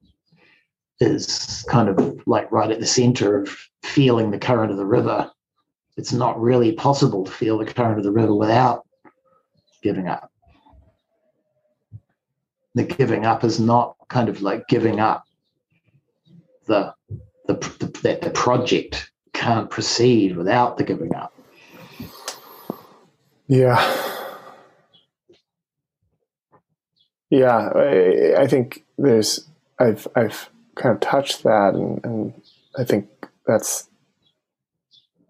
is 1.00 1.66
kind 1.70 1.90
of 1.90 2.22
like 2.26 2.52
right 2.52 2.72
at 2.72 2.80
the 2.80 2.86
center 2.86 3.42
of 3.42 3.58
feeling 3.84 4.32
the 4.32 4.40
current 4.40 4.72
of 4.72 4.78
the 4.78 4.86
river 4.86 5.30
it's 5.98 6.14
not 6.14 6.40
really 6.40 6.74
possible 6.74 7.24
to 7.24 7.32
feel 7.32 7.58
the 7.58 7.66
current 7.66 7.98
of 7.98 8.04
the 8.04 8.12
river 8.12 8.34
without 8.34 8.86
giving 9.82 10.08
up. 10.08 10.32
The 12.74 12.84
giving 12.84 13.26
up 13.26 13.44
is 13.44 13.60
not 13.60 13.96
kind 14.10 14.28
of 14.28 14.42
like 14.42 14.68
giving 14.68 15.00
up 15.00 15.24
the 16.66 16.94
the, 17.48 17.54
the 17.54 18.00
that 18.04 18.22
the 18.22 18.32
project 18.32 19.12
can't 19.34 19.70
proceed 19.70 20.36
without 20.36 20.78
the 20.78 20.84
giving 20.84 21.16
up. 21.16 21.34
Yeah. 23.48 24.12
Yeah, 27.30 27.70
I, 27.76 28.42
I 28.42 28.48
think 28.48 28.84
there's 28.98 29.48
I've 29.80 30.08
I've 30.16 30.50
kind 30.76 30.96
of 30.96 31.02
touched 31.02 31.44
that 31.44 31.74
and, 31.74 32.04
and 32.04 32.42
I 32.78 32.84
think 32.84 33.08
that's 33.46 33.90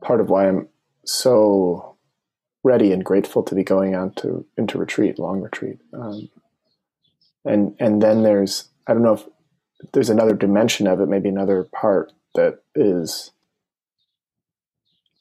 part 0.05 0.21
of 0.21 0.29
why 0.29 0.47
I'm 0.47 0.67
so 1.03 1.97
ready 2.63 2.91
and 2.91 3.03
grateful 3.03 3.43
to 3.43 3.55
be 3.55 3.63
going 3.63 3.95
on 3.95 4.13
to 4.15 4.45
into 4.55 4.77
retreat, 4.77 5.17
long 5.17 5.41
retreat. 5.41 5.79
Um, 5.93 6.29
and 7.43 7.75
and 7.79 8.01
then 8.01 8.23
there's 8.23 8.69
I 8.87 8.93
don't 8.93 9.03
know 9.03 9.13
if 9.13 9.23
there's 9.93 10.09
another 10.09 10.35
dimension 10.35 10.87
of 10.87 11.01
it, 11.01 11.09
maybe 11.09 11.29
another 11.29 11.63
part 11.63 12.11
that 12.35 12.59
is 12.75 13.31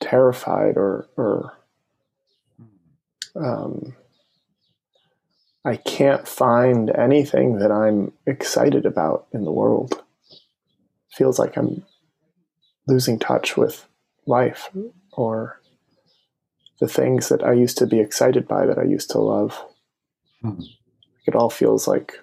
terrified 0.00 0.76
or 0.76 1.08
or 1.16 1.56
um, 3.34 3.96
I 5.64 5.76
can't 5.76 6.28
find 6.28 6.90
anything 6.90 7.58
that 7.58 7.72
I'm 7.72 8.12
excited 8.26 8.84
about 8.84 9.26
in 9.32 9.44
the 9.44 9.52
world. 9.52 10.02
Feels 11.10 11.38
like 11.38 11.56
I'm 11.56 11.84
losing 12.86 13.18
touch 13.18 13.56
with 13.56 13.86
life 14.26 14.70
or 15.12 15.60
the 16.80 16.88
things 16.88 17.28
that 17.28 17.42
I 17.42 17.52
used 17.52 17.78
to 17.78 17.86
be 17.86 18.00
excited 18.00 18.48
by 18.48 18.66
that 18.66 18.78
I 18.78 18.84
used 18.84 19.10
to 19.10 19.18
love. 19.18 19.62
Hmm. 20.42 20.60
It 21.26 21.34
all 21.34 21.50
feels 21.50 21.88
like 21.88 22.18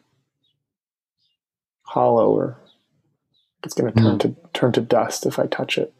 hollow 1.84 2.29
or 2.29 2.58
it's 3.63 3.74
going 3.74 3.93
to 3.93 4.01
turn 4.01 4.20
to 4.20 4.36
turn 4.53 4.72
to 4.74 4.81
dust 4.81 5.25
if 5.25 5.39
I 5.39 5.48
touch 5.48 5.77
it. 5.77 5.93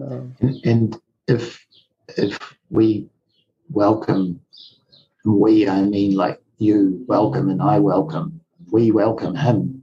Um, 0.00 0.34
and, 0.40 0.60
and 0.64 1.00
if 1.26 1.64
if 2.16 2.56
we 2.70 3.08
welcome, 3.70 4.40
we 5.24 5.68
I 5.68 5.82
mean 5.82 6.16
like 6.16 6.40
you 6.58 7.04
welcome 7.06 7.48
and 7.48 7.62
I 7.62 7.78
welcome, 7.78 8.40
we 8.70 8.90
welcome 8.90 9.34
him, 9.34 9.82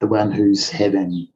the 0.00 0.06
one 0.06 0.32
who's 0.32 0.70
having, 0.70 1.28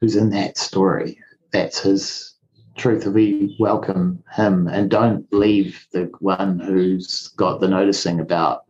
who's 0.00 0.16
in 0.16 0.30
that 0.30 0.56
story. 0.56 1.18
That's 1.52 1.80
his 1.80 2.34
truth. 2.76 3.06
We 3.06 3.56
welcome 3.58 4.22
him 4.34 4.68
and 4.68 4.90
don't 4.90 5.26
leave 5.32 5.86
the 5.92 6.10
one 6.20 6.58
who's 6.58 7.28
got 7.28 7.60
the 7.60 7.68
noticing 7.68 8.20
about 8.20 8.64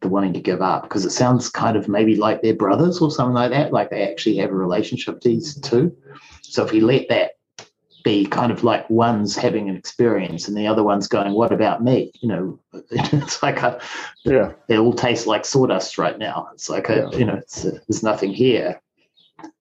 the 0.00 0.08
wanting 0.08 0.32
to 0.32 0.40
give 0.40 0.62
up 0.62 0.84
because 0.84 1.04
it 1.04 1.10
sounds 1.10 1.50
kind 1.50 1.76
of 1.76 1.88
maybe 1.88 2.16
like 2.16 2.40
they're 2.40 2.54
brothers 2.54 3.00
or 3.00 3.10
something 3.10 3.34
like 3.34 3.50
that, 3.50 3.72
like 3.72 3.90
they 3.90 4.08
actually 4.08 4.36
have 4.36 4.50
a 4.50 4.54
relationship, 4.54 5.20
these 5.20 5.60
two. 5.60 5.94
So 6.42 6.64
if 6.64 6.72
we 6.72 6.80
let 6.80 7.08
that 7.10 7.32
be 8.02 8.24
kind 8.24 8.50
of 8.50 8.64
like 8.64 8.88
one's 8.88 9.36
having 9.36 9.68
an 9.68 9.76
experience 9.76 10.48
and 10.48 10.56
the 10.56 10.66
other 10.66 10.82
one's 10.82 11.06
going, 11.06 11.34
"What 11.34 11.52
about 11.52 11.84
me?" 11.84 12.12
You 12.20 12.28
know, 12.28 12.60
it's 12.90 13.42
like 13.42 13.62
a, 13.62 13.78
yeah, 14.24 14.52
it 14.68 14.78
all 14.78 14.94
tastes 14.94 15.26
like 15.26 15.44
sawdust 15.44 15.98
right 15.98 16.18
now. 16.18 16.48
It's 16.54 16.70
like 16.70 16.88
a, 16.88 17.10
yeah. 17.12 17.18
you 17.18 17.24
know, 17.26 17.40
there's 17.62 18.02
nothing 18.02 18.32
here, 18.32 18.80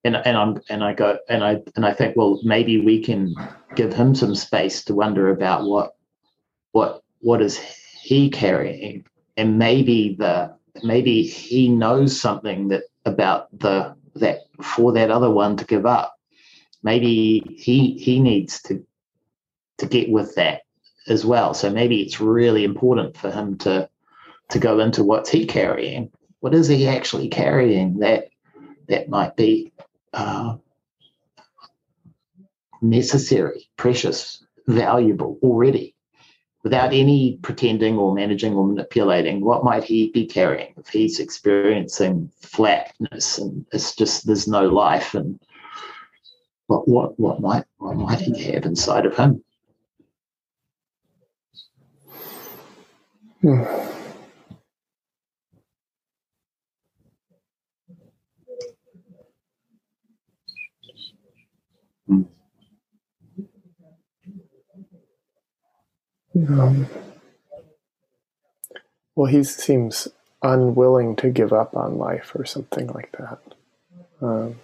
and 0.03 0.15
and 0.15 0.37
I'm 0.37 0.61
and 0.69 0.83
I 0.83 0.93
go 0.93 1.17
and 1.29 1.43
I 1.43 1.61
and 1.75 1.85
I 1.85 1.93
think, 1.93 2.15
well, 2.15 2.39
maybe 2.43 2.81
we 2.81 3.01
can 3.01 3.35
give 3.75 3.93
him 3.93 4.15
some 4.15 4.35
space 4.35 4.83
to 4.85 4.95
wonder 4.95 5.29
about 5.29 5.65
what 5.65 5.95
what 6.71 7.03
what 7.19 7.41
is 7.41 7.57
he 7.57 8.29
carrying, 8.29 9.05
and 9.37 9.57
maybe 9.57 10.15
the 10.17 10.55
maybe 10.83 11.23
he 11.23 11.69
knows 11.69 12.19
something 12.19 12.69
that 12.69 12.83
about 13.05 13.47
the 13.57 13.95
that 14.15 14.39
for 14.61 14.91
that 14.93 15.11
other 15.11 15.29
one 15.29 15.57
to 15.57 15.65
give 15.65 15.85
up 15.85 16.19
maybe 16.83 17.43
he 17.57 17.97
he 17.97 18.19
needs 18.19 18.61
to 18.63 18.85
to 19.77 19.85
get 19.85 20.09
with 20.09 20.35
that 20.35 20.61
as 21.07 21.25
well. 21.25 21.53
So 21.53 21.69
maybe 21.69 22.01
it's 22.01 22.19
really 22.19 22.63
important 22.63 23.17
for 23.17 23.31
him 23.31 23.57
to 23.59 23.89
to 24.49 24.59
go 24.59 24.79
into 24.79 25.03
what's 25.03 25.29
he 25.29 25.45
carrying. 25.45 26.11
What 26.39 26.53
is 26.53 26.67
he 26.67 26.87
actually 26.87 27.27
carrying 27.27 27.99
that 27.99 28.29
that 28.87 29.09
might 29.09 29.35
be 29.35 29.68
uh, 30.13 30.57
necessary, 32.81 33.69
precious, 33.77 34.43
valuable 34.67 35.37
already, 35.41 35.95
without 36.63 36.93
any 36.93 37.37
pretending 37.41 37.97
or 37.97 38.13
managing 38.13 38.53
or 38.53 38.67
manipulating? 38.67 39.41
What 39.41 39.63
might 39.63 39.83
he 39.83 40.11
be 40.11 40.25
carrying 40.25 40.73
if 40.77 40.87
he's 40.87 41.19
experiencing 41.19 42.31
flatness 42.41 43.37
and 43.37 43.65
it's 43.71 43.95
just 43.95 44.25
there's 44.25 44.47
no 44.47 44.67
life 44.67 45.13
and 45.13 45.39
what 46.67 46.87
what 46.87 47.19
what 47.19 47.41
might 47.41 47.65
what 47.77 47.95
might 47.95 48.21
he 48.21 48.43
have 48.53 48.65
inside 48.65 49.05
of 49.05 49.17
him? 49.17 49.43
Hmm. 53.41 53.98
Um, 66.47 66.87
well, 69.15 69.31
he 69.31 69.43
seems 69.43 70.07
unwilling 70.41 71.15
to 71.17 71.29
give 71.29 71.51
up 71.51 71.75
on 71.75 71.97
life 71.97 72.31
or 72.35 72.45
something 72.45 72.87
like 72.87 73.11
that. 73.13 73.39
Um, 74.21 74.55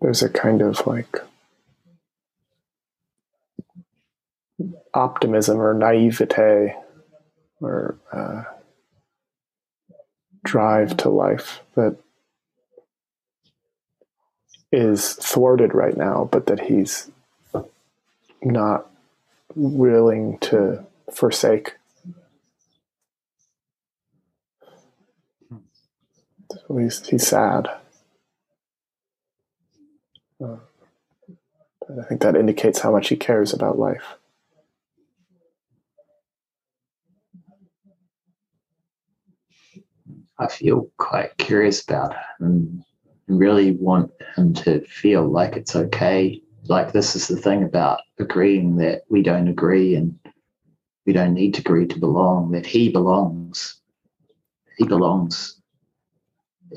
there's 0.00 0.22
a 0.22 0.28
kind 0.28 0.62
of 0.62 0.86
like 0.86 1.18
optimism 4.94 5.60
or 5.60 5.74
naivete 5.74 6.74
or 7.60 7.98
uh, 8.12 8.44
drive 10.44 10.96
to 10.98 11.08
life 11.08 11.60
that 11.74 11.96
is 14.72 15.14
thwarted 15.14 15.74
right 15.74 15.96
now, 15.96 16.28
but 16.30 16.46
that 16.46 16.60
he's 16.60 17.10
not 18.42 18.88
willing 19.54 20.38
to 20.40 20.84
forsake. 21.12 21.74
So 26.50 26.76
he's, 26.76 27.06
he's 27.06 27.26
sad. 27.26 27.68
Uh, 30.42 30.56
I 32.00 32.04
think 32.08 32.20
that 32.22 32.36
indicates 32.36 32.80
how 32.80 32.92
much 32.92 33.08
he 33.08 33.16
cares 33.16 33.52
about 33.52 33.78
life. 33.78 34.04
I 40.38 40.46
feel 40.46 40.88
quite 40.98 41.36
curious 41.38 41.82
about 41.82 42.14
him 42.14 42.84
and 43.28 43.38
really 43.40 43.72
want 43.72 44.12
him 44.36 44.54
to 44.54 44.80
feel 44.86 45.28
like 45.28 45.56
it's 45.56 45.74
okay. 45.74 46.40
Like 46.68 46.92
this 46.92 47.16
is 47.16 47.28
the 47.28 47.36
thing 47.36 47.62
about 47.64 48.00
agreeing 48.18 48.76
that 48.76 49.02
we 49.08 49.22
don't 49.22 49.48
agree 49.48 49.94
and 49.94 50.18
we 51.06 51.12
don't 51.12 51.34
need 51.34 51.54
to 51.54 51.60
agree 51.60 51.86
to 51.86 51.98
belong, 51.98 52.52
that 52.52 52.66
he 52.66 52.90
belongs. 52.90 53.80
He 54.76 54.84
belongs. 54.84 55.60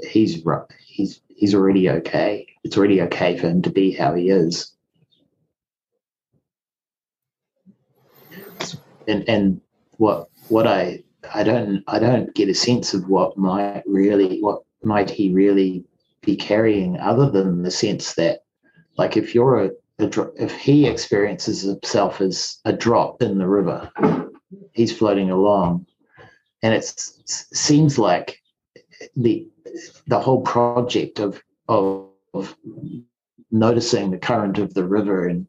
He's. 0.10 0.44
He's 0.88 1.22
he's 1.30 1.56
already 1.56 1.90
okay 1.90 2.48
it's 2.64 2.78
already 2.78 3.02
okay 3.02 3.38
for 3.38 3.48
him 3.48 3.62
to 3.64 3.70
be 3.70 3.92
how 3.92 4.14
he 4.14 4.30
is. 4.30 4.74
And 9.08 9.28
and 9.28 9.62
what 9.98 10.30
what 10.50 10.68
I 10.68 11.04
I 11.34 11.44
don't 11.44 11.84
I 11.88 12.00
don't 12.00 12.34
get 12.36 12.50
a 12.50 12.54
sense 12.54 12.94
of 12.94 13.10
what 13.10 13.38
might 13.38 13.84
really 13.86 14.40
what 14.42 14.62
might 14.84 15.10
he 15.10 15.34
really 15.34 15.84
be 16.22 16.36
carrying 16.36 17.00
other 17.00 17.30
than 17.30 17.64
the 17.64 17.72
sense 17.72 18.14
that 18.14 18.44
like 18.98 19.18
if 19.18 19.34
you're 19.34 19.66
a, 19.66 19.72
a 20.02 20.32
if 20.36 20.56
he 20.58 20.88
experiences 20.88 21.62
himself 21.62 22.22
as 22.22 22.60
a 22.66 22.74
drop 22.74 23.22
in 23.22 23.38
the 23.38 23.48
river, 23.48 23.92
he's 24.74 24.96
floating 24.96 25.32
along, 25.32 25.86
and 26.64 26.74
it 26.74 26.86
seems 27.26 27.98
like 27.98 28.42
the 29.16 29.48
the 30.08 30.20
whole 30.20 30.42
project 30.42 31.20
of 31.20 31.42
of 31.68 32.08
of 32.34 32.56
noticing 33.52 34.12
the 34.12 34.18
current 34.18 34.58
of 34.58 34.74
the 34.74 34.86
river 34.86 35.28
and, 35.28 35.46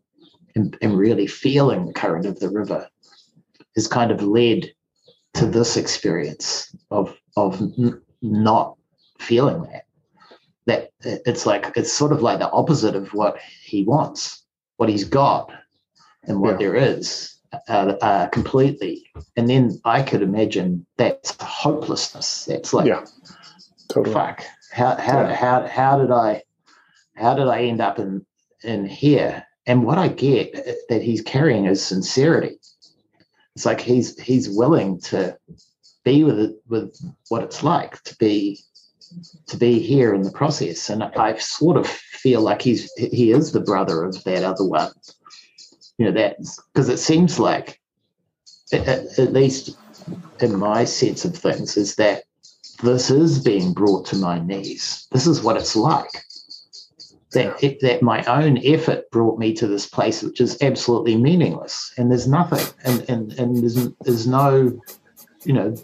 and, 0.57 0.77
and 0.83 0.99
really 0.99 1.27
feeling 1.27 1.87
the 1.87 1.93
current 1.93 2.27
of 2.27 2.39
the 2.41 2.51
river 2.51 2.89
has 3.77 3.87
kind 3.87 4.11
of 4.11 4.23
led 4.23 4.73
to 5.35 5.47
this 5.47 5.77
experience 5.77 6.75
of 6.91 7.17
of 7.37 7.61
n- 7.61 8.01
not 8.21 8.77
feeling 9.19 9.63
that. 9.63 9.85
That 10.67 10.91
it's 11.01 11.47
like 11.47 11.73
it's 11.77 11.93
sort 11.93 12.13
of 12.13 12.23
like 12.23 12.39
the 12.39 12.51
opposite 12.51 12.95
of 12.95 13.13
what 13.15 13.39
he 13.65 13.85
wants 13.85 14.42
what 14.83 14.89
he's 14.89 15.05
got 15.05 15.53
and 16.25 16.41
what 16.41 16.53
yeah. 16.61 16.67
there 16.67 16.77
is 16.77 17.37
uh, 17.69 17.95
uh, 18.03 18.27
completely 18.29 19.07
and 19.37 19.49
then 19.49 19.81
i 19.85 20.03
could 20.03 20.23
imagine 20.23 20.85
that's 20.97 21.37
hopelessness 21.41 22.45
that's 22.47 22.73
like 22.75 22.87
yeah 22.87 23.05
totally. 23.89 24.13
fuck 24.13 24.43
how 24.73 24.97
how, 24.97 25.21
yeah. 25.21 25.35
how 25.35 25.67
how 25.67 25.99
did 25.99 26.11
i 26.11 26.43
how 27.17 27.35
did 27.35 27.49
I 27.49 27.63
end 27.63 27.81
up 27.81 27.99
in 27.99 28.25
in 28.65 28.85
here? 28.85 29.45
And 29.67 29.85
what 29.85 29.99
I 29.99 30.09
get 30.09 30.55
uh, 30.57 30.73
that 30.89 31.03
he's 31.03 31.23
carrying 31.23 31.67
is 31.67 31.85
sincerity. 31.85 32.59
It's 33.55 33.67
like 33.67 33.81
he's 33.81 34.19
he's 34.19 34.49
willing 34.49 35.01
to 35.03 35.39
be 36.05 36.25
with 36.25 36.39
it, 36.39 36.57
with 36.69 36.97
what 37.29 37.43
it's 37.43 37.63
like 37.63 38.03
to 38.05 38.17
be 38.17 38.61
to 39.47 39.57
be 39.57 39.79
here 39.79 40.15
in 40.15 40.23
the 40.23 40.31
process. 40.31 40.91
And 40.91 41.03
I 41.03 41.37
sort 41.39 41.77
of 41.77 41.87
feel 41.87 42.41
like 42.41 42.63
he's 42.63 42.93
he 42.93 43.33
is 43.33 43.53
the 43.53 43.61
brother 43.61 44.05
of 44.05 44.23
that 44.25 44.45
other 44.45 44.65
one. 44.65 44.93
You 45.99 46.07
know 46.07 46.13
that 46.13 46.37
because 46.73 46.89
it 46.89 46.99
seems 46.99 47.39
like, 47.39 47.81
at, 48.73 48.89
at 49.19 49.33
least 49.33 49.77
in 50.41 50.59
my 50.59 50.85
sense 50.85 51.25
of 51.25 51.37
things, 51.37 51.77
is 51.77 51.97
that 51.97 52.25
this 52.83 53.11
is 53.11 53.43
being 53.43 53.73
brought 53.73 54.07
to 54.07 54.17
my 54.17 54.41
knees. 54.41 55.07
This 55.13 55.27
is 55.27 55.43
what 55.43 55.57
it's 55.57 55.77
like 55.77 56.11
that 57.33 57.63
it, 57.63 57.81
that 57.81 58.03
my 58.03 58.23
own 58.25 58.59
effort 58.65 59.11
brought 59.11 59.39
me 59.39 59.53
to 59.55 59.67
this 59.67 59.87
place 59.87 60.23
which 60.23 60.41
is 60.41 60.61
absolutely 60.63 61.17
meaningless 61.17 61.93
and 61.97 62.11
there's 62.11 62.29
nothing 62.29 62.67
and 62.85 63.09
and, 63.09 63.33
and 63.39 63.63
there's, 63.63 63.89
there's 64.03 64.27
no 64.27 64.79
you 65.45 65.53
know 65.53 65.75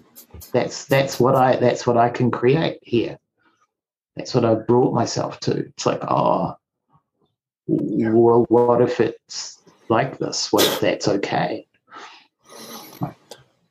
that's 0.52 0.87
that's 0.87 1.18
what 1.20 1.34
i 1.34 1.56
that's 1.56 1.87
what 1.87 1.96
i 1.96 2.08
can 2.08 2.30
create 2.30 2.78
here 2.82 3.18
That's 4.18 4.34
what 4.34 4.44
I 4.44 4.54
brought 4.56 4.94
myself 4.94 5.38
to. 5.40 5.52
It's 5.58 5.87
like, 5.87 6.00
oh, 6.02 6.56
well, 7.68 8.46
what 8.48 8.82
if 8.82 9.00
it's 9.00 9.62
like 9.88 10.18
this? 10.18 10.52
What 10.52 10.64
if 10.64 10.80
that's 10.80 11.06
okay? 11.06 11.68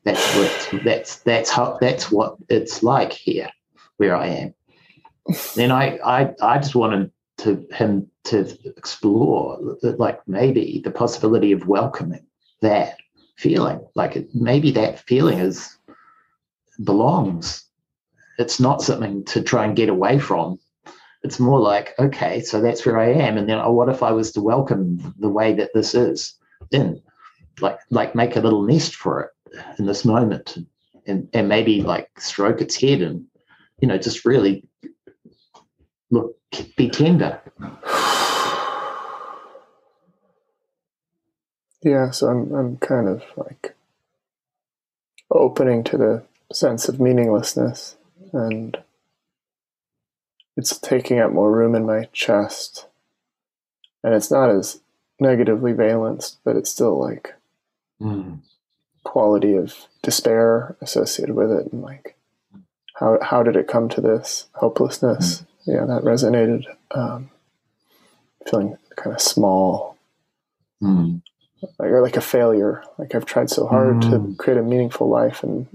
That's 0.04 0.36
what 0.36 0.84
that's 0.84 1.16
that's 1.16 1.50
how 1.50 1.76
that's 1.82 2.10
what 2.10 2.36
it's 2.48 2.82
like 2.82 3.12
here, 3.12 3.50
where 3.98 4.16
I 4.16 4.26
am. 4.28 4.54
Then 5.54 5.70
I 5.70 5.98
I 5.98 6.34
I 6.40 6.56
just 6.58 6.74
wanted 6.74 7.12
to 7.38 7.66
him 7.70 8.10
to 8.24 8.48
explore 8.78 9.58
like 9.82 10.26
maybe 10.26 10.80
the 10.82 10.90
possibility 10.90 11.52
of 11.52 11.68
welcoming 11.68 12.24
that 12.62 12.96
feeling 13.36 13.86
like 13.94 14.26
maybe 14.34 14.70
that 14.72 14.98
feeling 14.98 15.38
is 15.38 15.77
belongs. 16.82 17.64
It's 18.38 18.60
not 18.60 18.82
something 18.82 19.24
to 19.26 19.42
try 19.42 19.64
and 19.64 19.76
get 19.76 19.88
away 19.88 20.18
from. 20.18 20.58
It's 21.24 21.40
more 21.40 21.58
like 21.58 21.94
okay 21.98 22.40
so 22.40 22.60
that's 22.60 22.86
where 22.86 22.98
i 22.98 23.10
am. 23.10 23.36
And 23.36 23.48
then 23.48 23.58
oh, 23.58 23.72
what 23.72 23.88
if 23.88 24.02
i 24.02 24.12
was 24.12 24.32
to 24.32 24.40
welcome 24.40 25.14
the 25.18 25.28
way 25.28 25.52
that 25.54 25.70
this 25.74 25.94
is 25.94 26.34
in? 26.70 27.02
Like 27.60 27.78
like 27.90 28.14
make 28.14 28.36
a 28.36 28.40
little 28.40 28.62
nest 28.62 28.94
for 28.94 29.22
it 29.22 29.30
in 29.78 29.86
this 29.86 30.04
moment 30.04 30.58
and 31.06 31.28
and 31.32 31.48
maybe 31.48 31.82
like 31.82 32.08
stroke 32.20 32.60
its 32.60 32.76
head 32.80 33.02
and 33.02 33.24
you 33.80 33.88
know 33.88 33.98
just 33.98 34.24
really 34.24 34.64
look 36.10 36.36
be 36.76 36.88
tender. 36.88 37.40
Yeah 41.82 42.10
so 42.10 42.28
i'm 42.28 42.52
i'm 42.54 42.76
kind 42.78 43.08
of 43.08 43.22
like 43.36 43.74
opening 45.30 45.84
to 45.84 45.96
the 45.96 46.22
sense 46.52 46.88
of 46.88 47.00
meaninglessness 47.00 47.96
and 48.32 48.78
it's 50.56 50.76
taking 50.78 51.18
up 51.18 51.30
more 51.30 51.52
room 51.52 51.74
in 51.74 51.84
my 51.84 52.08
chest 52.12 52.86
and 54.02 54.14
it's 54.14 54.30
not 54.30 54.50
as 54.50 54.80
negatively 55.20 55.72
valenced 55.72 56.38
but 56.44 56.56
it's 56.56 56.70
still 56.70 56.98
like 56.98 57.34
mm. 58.00 58.38
quality 59.04 59.54
of 59.54 59.74
despair 60.02 60.76
associated 60.80 61.34
with 61.34 61.50
it 61.50 61.70
and 61.72 61.82
like 61.82 62.16
how 62.94 63.18
how 63.20 63.42
did 63.42 63.56
it 63.56 63.68
come 63.68 63.88
to 63.88 64.00
this 64.00 64.46
hopelessness 64.54 65.40
mm. 65.40 65.46
yeah 65.74 65.84
that 65.84 66.02
resonated 66.02 66.64
um, 66.92 67.30
feeling 68.48 68.76
kind 68.96 69.14
of 69.14 69.20
small 69.20 69.98
mm. 70.82 71.20
like, 71.78 71.90
or 71.90 72.00
like 72.00 72.16
a 72.16 72.22
failure 72.22 72.82
like 72.96 73.14
i've 73.14 73.26
tried 73.26 73.50
so 73.50 73.66
hard 73.66 74.00
to 74.00 74.08
Mm. 74.08 74.38
create 74.38 74.58
a 74.58 74.62
meaningful 74.62 75.08
life 75.10 75.42
and 75.42 75.66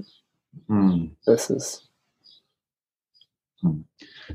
Mm. 0.69 1.11
this 1.25 1.49
is 1.49 1.87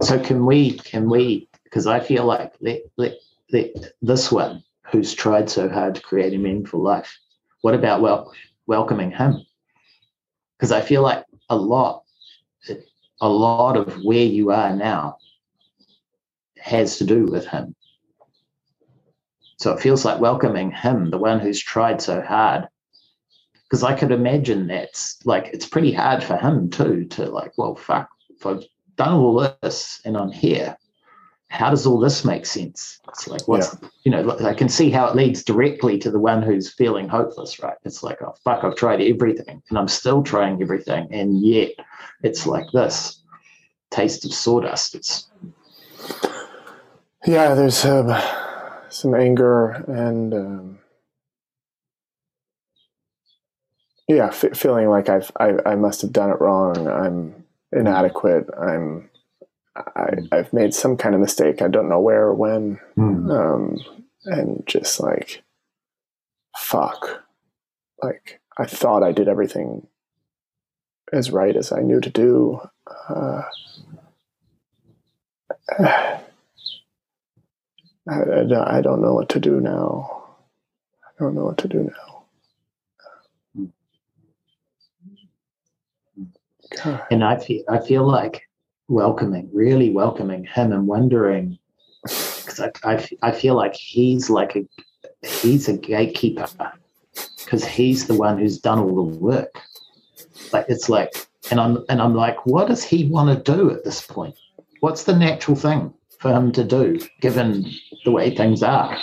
So 0.02 0.18
can 0.18 0.46
we 0.46 0.72
can 0.78 1.08
we 1.08 1.48
because 1.64 1.86
I 1.86 2.00
feel 2.00 2.24
like 2.24 2.54
let, 2.60 2.80
let, 2.96 3.14
let 3.52 3.70
this 4.00 4.32
one 4.32 4.62
who's 4.90 5.14
tried 5.14 5.50
so 5.50 5.68
hard 5.68 5.94
to 5.96 6.00
create 6.00 6.32
a 6.32 6.38
meaningful 6.38 6.82
life, 6.82 7.14
what 7.60 7.74
about 7.74 8.00
wel- 8.00 8.32
welcoming 8.66 9.10
him? 9.10 9.44
Because 10.56 10.72
I 10.72 10.80
feel 10.80 11.02
like 11.02 11.24
a 11.50 11.56
lot 11.56 12.04
a 13.20 13.28
lot 13.28 13.76
of 13.76 14.04
where 14.04 14.24
you 14.24 14.50
are 14.50 14.74
now 14.74 15.18
has 16.58 16.98
to 16.98 17.04
do 17.04 17.24
with 17.26 17.46
him. 17.46 17.74
So 19.58 19.72
it 19.72 19.80
feels 19.80 20.04
like 20.04 20.20
welcoming 20.20 20.70
him, 20.70 21.10
the 21.10 21.18
one 21.18 21.40
who's 21.40 21.60
tried 21.60 22.00
so 22.00 22.22
hard. 22.22 22.68
Because 23.68 23.82
I 23.82 23.94
could 23.94 24.12
imagine 24.12 24.66
that's 24.66 25.18
like 25.26 25.50
it's 25.52 25.66
pretty 25.66 25.92
hard 25.92 26.24
for 26.24 26.36
him 26.36 26.70
too 26.70 27.04
to 27.06 27.26
like, 27.26 27.52
well, 27.58 27.74
fuck, 27.74 28.08
if 28.30 28.46
I've 28.46 28.64
done 28.96 29.14
all 29.14 29.54
this 29.62 30.00
and 30.04 30.16
I'm 30.16 30.32
here, 30.32 30.76
how 31.50 31.70
does 31.70 31.86
all 31.86 31.98
this 31.98 32.24
make 32.24 32.44
sense? 32.46 33.00
It's 33.08 33.26
like, 33.26 33.46
what's, 33.48 33.76
you 34.04 34.10
know, 34.10 34.38
I 34.40 34.54
can 34.54 34.68
see 34.68 34.90
how 34.90 35.06
it 35.06 35.16
leads 35.16 35.42
directly 35.42 35.98
to 35.98 36.10
the 36.10 36.18
one 36.18 36.42
who's 36.42 36.72
feeling 36.72 37.08
hopeless, 37.08 37.58
right? 37.62 37.76
It's 37.84 38.02
like, 38.02 38.20
oh, 38.22 38.34
fuck, 38.44 38.64
I've 38.64 38.76
tried 38.76 39.00
everything 39.00 39.62
and 39.68 39.78
I'm 39.78 39.88
still 39.88 40.22
trying 40.22 40.60
everything. 40.62 41.08
And 41.10 41.40
yet 41.42 41.70
it's 42.22 42.46
like 42.46 42.66
this 42.72 43.22
taste 43.90 44.24
of 44.24 44.32
sawdust. 44.32 44.94
It's, 44.94 45.30
yeah 47.26 47.54
there's 47.54 47.84
um, 47.84 48.14
some 48.90 49.14
anger 49.14 49.70
and 49.88 50.34
um, 50.34 50.77
yeah 54.08 54.28
f- 54.28 54.56
feeling 54.56 54.88
like 54.88 55.08
I've 55.08 55.30
I, 55.38 55.52
I 55.64 55.74
must 55.76 56.02
have 56.02 56.12
done 56.12 56.30
it 56.30 56.40
wrong. 56.40 56.88
I'm 56.88 57.44
inadequate. 57.72 58.46
I'm 58.58 59.10
I, 59.76 60.14
I've 60.32 60.52
made 60.52 60.74
some 60.74 60.96
kind 60.96 61.14
of 61.14 61.20
mistake. 61.20 61.62
I 61.62 61.68
don't 61.68 61.88
know 61.88 62.00
where 62.00 62.24
or 62.24 62.34
when. 62.34 62.80
Um, 63.30 63.78
and 64.24 64.62
just 64.66 64.98
like 64.98 65.42
fuck. 66.56 67.24
Like 68.02 68.40
I 68.58 68.64
thought 68.66 69.02
I 69.02 69.12
did 69.12 69.28
everything 69.28 69.86
as 71.12 71.30
right 71.30 71.54
as 71.56 71.70
I 71.72 71.80
knew 71.80 72.00
to 72.00 72.10
do. 72.10 72.60
Uh, 73.08 73.42
I, 75.78 76.20
I, 78.10 78.78
I 78.78 78.80
don't 78.80 79.02
know 79.02 79.14
what 79.14 79.28
to 79.30 79.40
do 79.40 79.60
now. 79.60 80.24
I 81.04 81.22
don't 81.22 81.34
know 81.34 81.44
what 81.44 81.58
to 81.58 81.68
do 81.68 81.82
now 81.82 82.07
God. 86.76 87.02
and 87.10 87.24
I 87.24 87.38
feel, 87.38 87.62
I 87.68 87.78
feel 87.80 88.06
like 88.06 88.42
welcoming, 88.88 89.50
really 89.52 89.90
welcoming 89.90 90.44
him 90.44 90.72
and 90.72 90.86
wondering, 90.86 91.58
because 92.02 92.60
I, 92.60 92.70
I, 92.84 93.08
I 93.22 93.32
feel 93.32 93.54
like 93.54 93.74
he's 93.74 94.30
like 94.30 94.56
a, 94.56 94.66
he's 95.26 95.68
a 95.68 95.76
gatekeeper 95.76 96.48
because 97.44 97.64
he's 97.64 98.06
the 98.06 98.14
one 98.14 98.38
who's 98.38 98.58
done 98.58 98.78
all 98.78 98.94
the 98.94 99.18
work. 99.18 99.60
Like 100.52 100.66
it's 100.68 100.88
like, 100.88 101.26
and 101.50 101.60
I'm 101.60 101.84
and 101.88 102.00
I'm 102.00 102.14
like, 102.14 102.44
what 102.46 102.68
does 102.68 102.84
he 102.84 103.06
want 103.06 103.44
to 103.44 103.52
do 103.56 103.70
at 103.70 103.84
this 103.84 104.02
point? 104.02 104.36
What's 104.80 105.04
the 105.04 105.16
natural 105.16 105.56
thing 105.56 105.94
for 106.20 106.32
him 106.32 106.52
to 106.52 106.64
do, 106.64 107.00
given 107.20 107.70
the 108.04 108.10
way 108.10 108.34
things 108.34 108.62
are? 108.62 108.96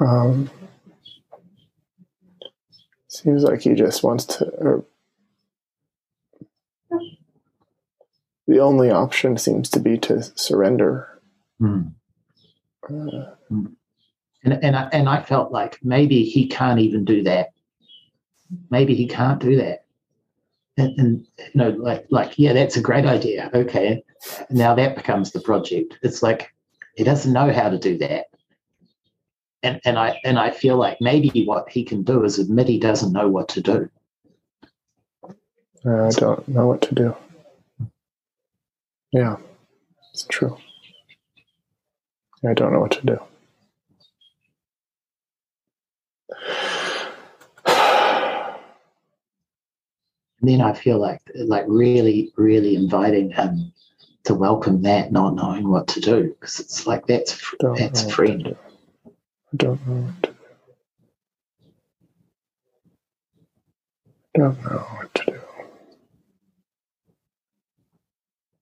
Um, 0.00 0.50
seems 3.08 3.42
like 3.42 3.62
he 3.62 3.74
just 3.74 4.02
wants 4.02 4.24
to. 4.26 4.84
The 8.48 8.60
only 8.60 8.90
option 8.90 9.36
seems 9.38 9.68
to 9.70 9.80
be 9.80 9.98
to 9.98 10.22
surrender. 10.22 11.20
Uh, 12.88 13.34
And 14.44 14.62
and 14.62 14.76
I, 14.76 14.88
and 14.92 15.08
I 15.08 15.22
felt 15.22 15.50
like 15.50 15.80
maybe 15.82 16.22
he 16.24 16.46
can't 16.46 16.78
even 16.78 17.04
do 17.04 17.24
that. 17.24 17.48
Maybe 18.70 18.94
he 18.94 19.08
can't 19.08 19.40
do 19.40 19.56
that. 19.56 19.84
And, 20.76 20.98
and 21.00 21.26
you 21.38 21.44
know, 21.54 21.70
like 21.70 22.06
like 22.10 22.38
yeah, 22.38 22.52
that's 22.52 22.76
a 22.76 22.80
great 22.82 23.06
idea. 23.06 23.50
Okay, 23.52 24.04
now 24.50 24.74
that 24.76 24.94
becomes 24.94 25.32
the 25.32 25.40
project. 25.40 25.98
It's 26.02 26.22
like 26.22 26.54
he 26.94 27.02
doesn't 27.02 27.32
know 27.32 27.52
how 27.52 27.70
to 27.70 27.78
do 27.78 27.98
that. 27.98 28.26
And 29.62 29.80
and 29.84 29.98
I 29.98 30.20
and 30.24 30.38
I 30.38 30.50
feel 30.50 30.76
like 30.76 31.00
maybe 31.00 31.44
what 31.46 31.68
he 31.68 31.84
can 31.84 32.02
do 32.02 32.24
is 32.24 32.38
admit 32.38 32.68
he 32.68 32.78
doesn't 32.78 33.12
know 33.12 33.28
what 33.28 33.48
to 33.50 33.60
do. 33.60 33.90
I 35.84 36.10
don't 36.10 36.46
know 36.48 36.66
what 36.66 36.82
to 36.82 36.94
do. 36.94 37.16
Yeah, 39.12 39.36
it's 40.12 40.26
true. 40.28 40.56
I 42.46 42.54
don't 42.54 42.72
know 42.72 42.80
what 42.80 42.92
to 42.92 43.06
do. 43.06 43.18
And 50.40 50.50
then 50.50 50.60
I 50.60 50.74
feel 50.74 50.98
like 50.98 51.20
like 51.34 51.64
really 51.66 52.32
really 52.36 52.76
inviting 52.76 53.30
him 53.30 53.72
to 54.24 54.34
welcome 54.34 54.82
that, 54.82 55.12
not 55.12 55.34
knowing 55.34 55.70
what 55.70 55.88
to 55.88 56.00
do, 56.00 56.34
because 56.38 56.60
it's 56.60 56.86
like 56.86 57.06
that's 57.06 57.54
that's 57.76 58.10
friend. 58.12 58.56
Don't 59.56 59.86
know 59.88 60.02
what 60.04 60.22
to 60.24 60.30
do. 60.32 60.36
Don't 64.34 64.62
know 64.64 64.78
what 64.78 65.14
to 65.14 65.24
do. 65.26 65.40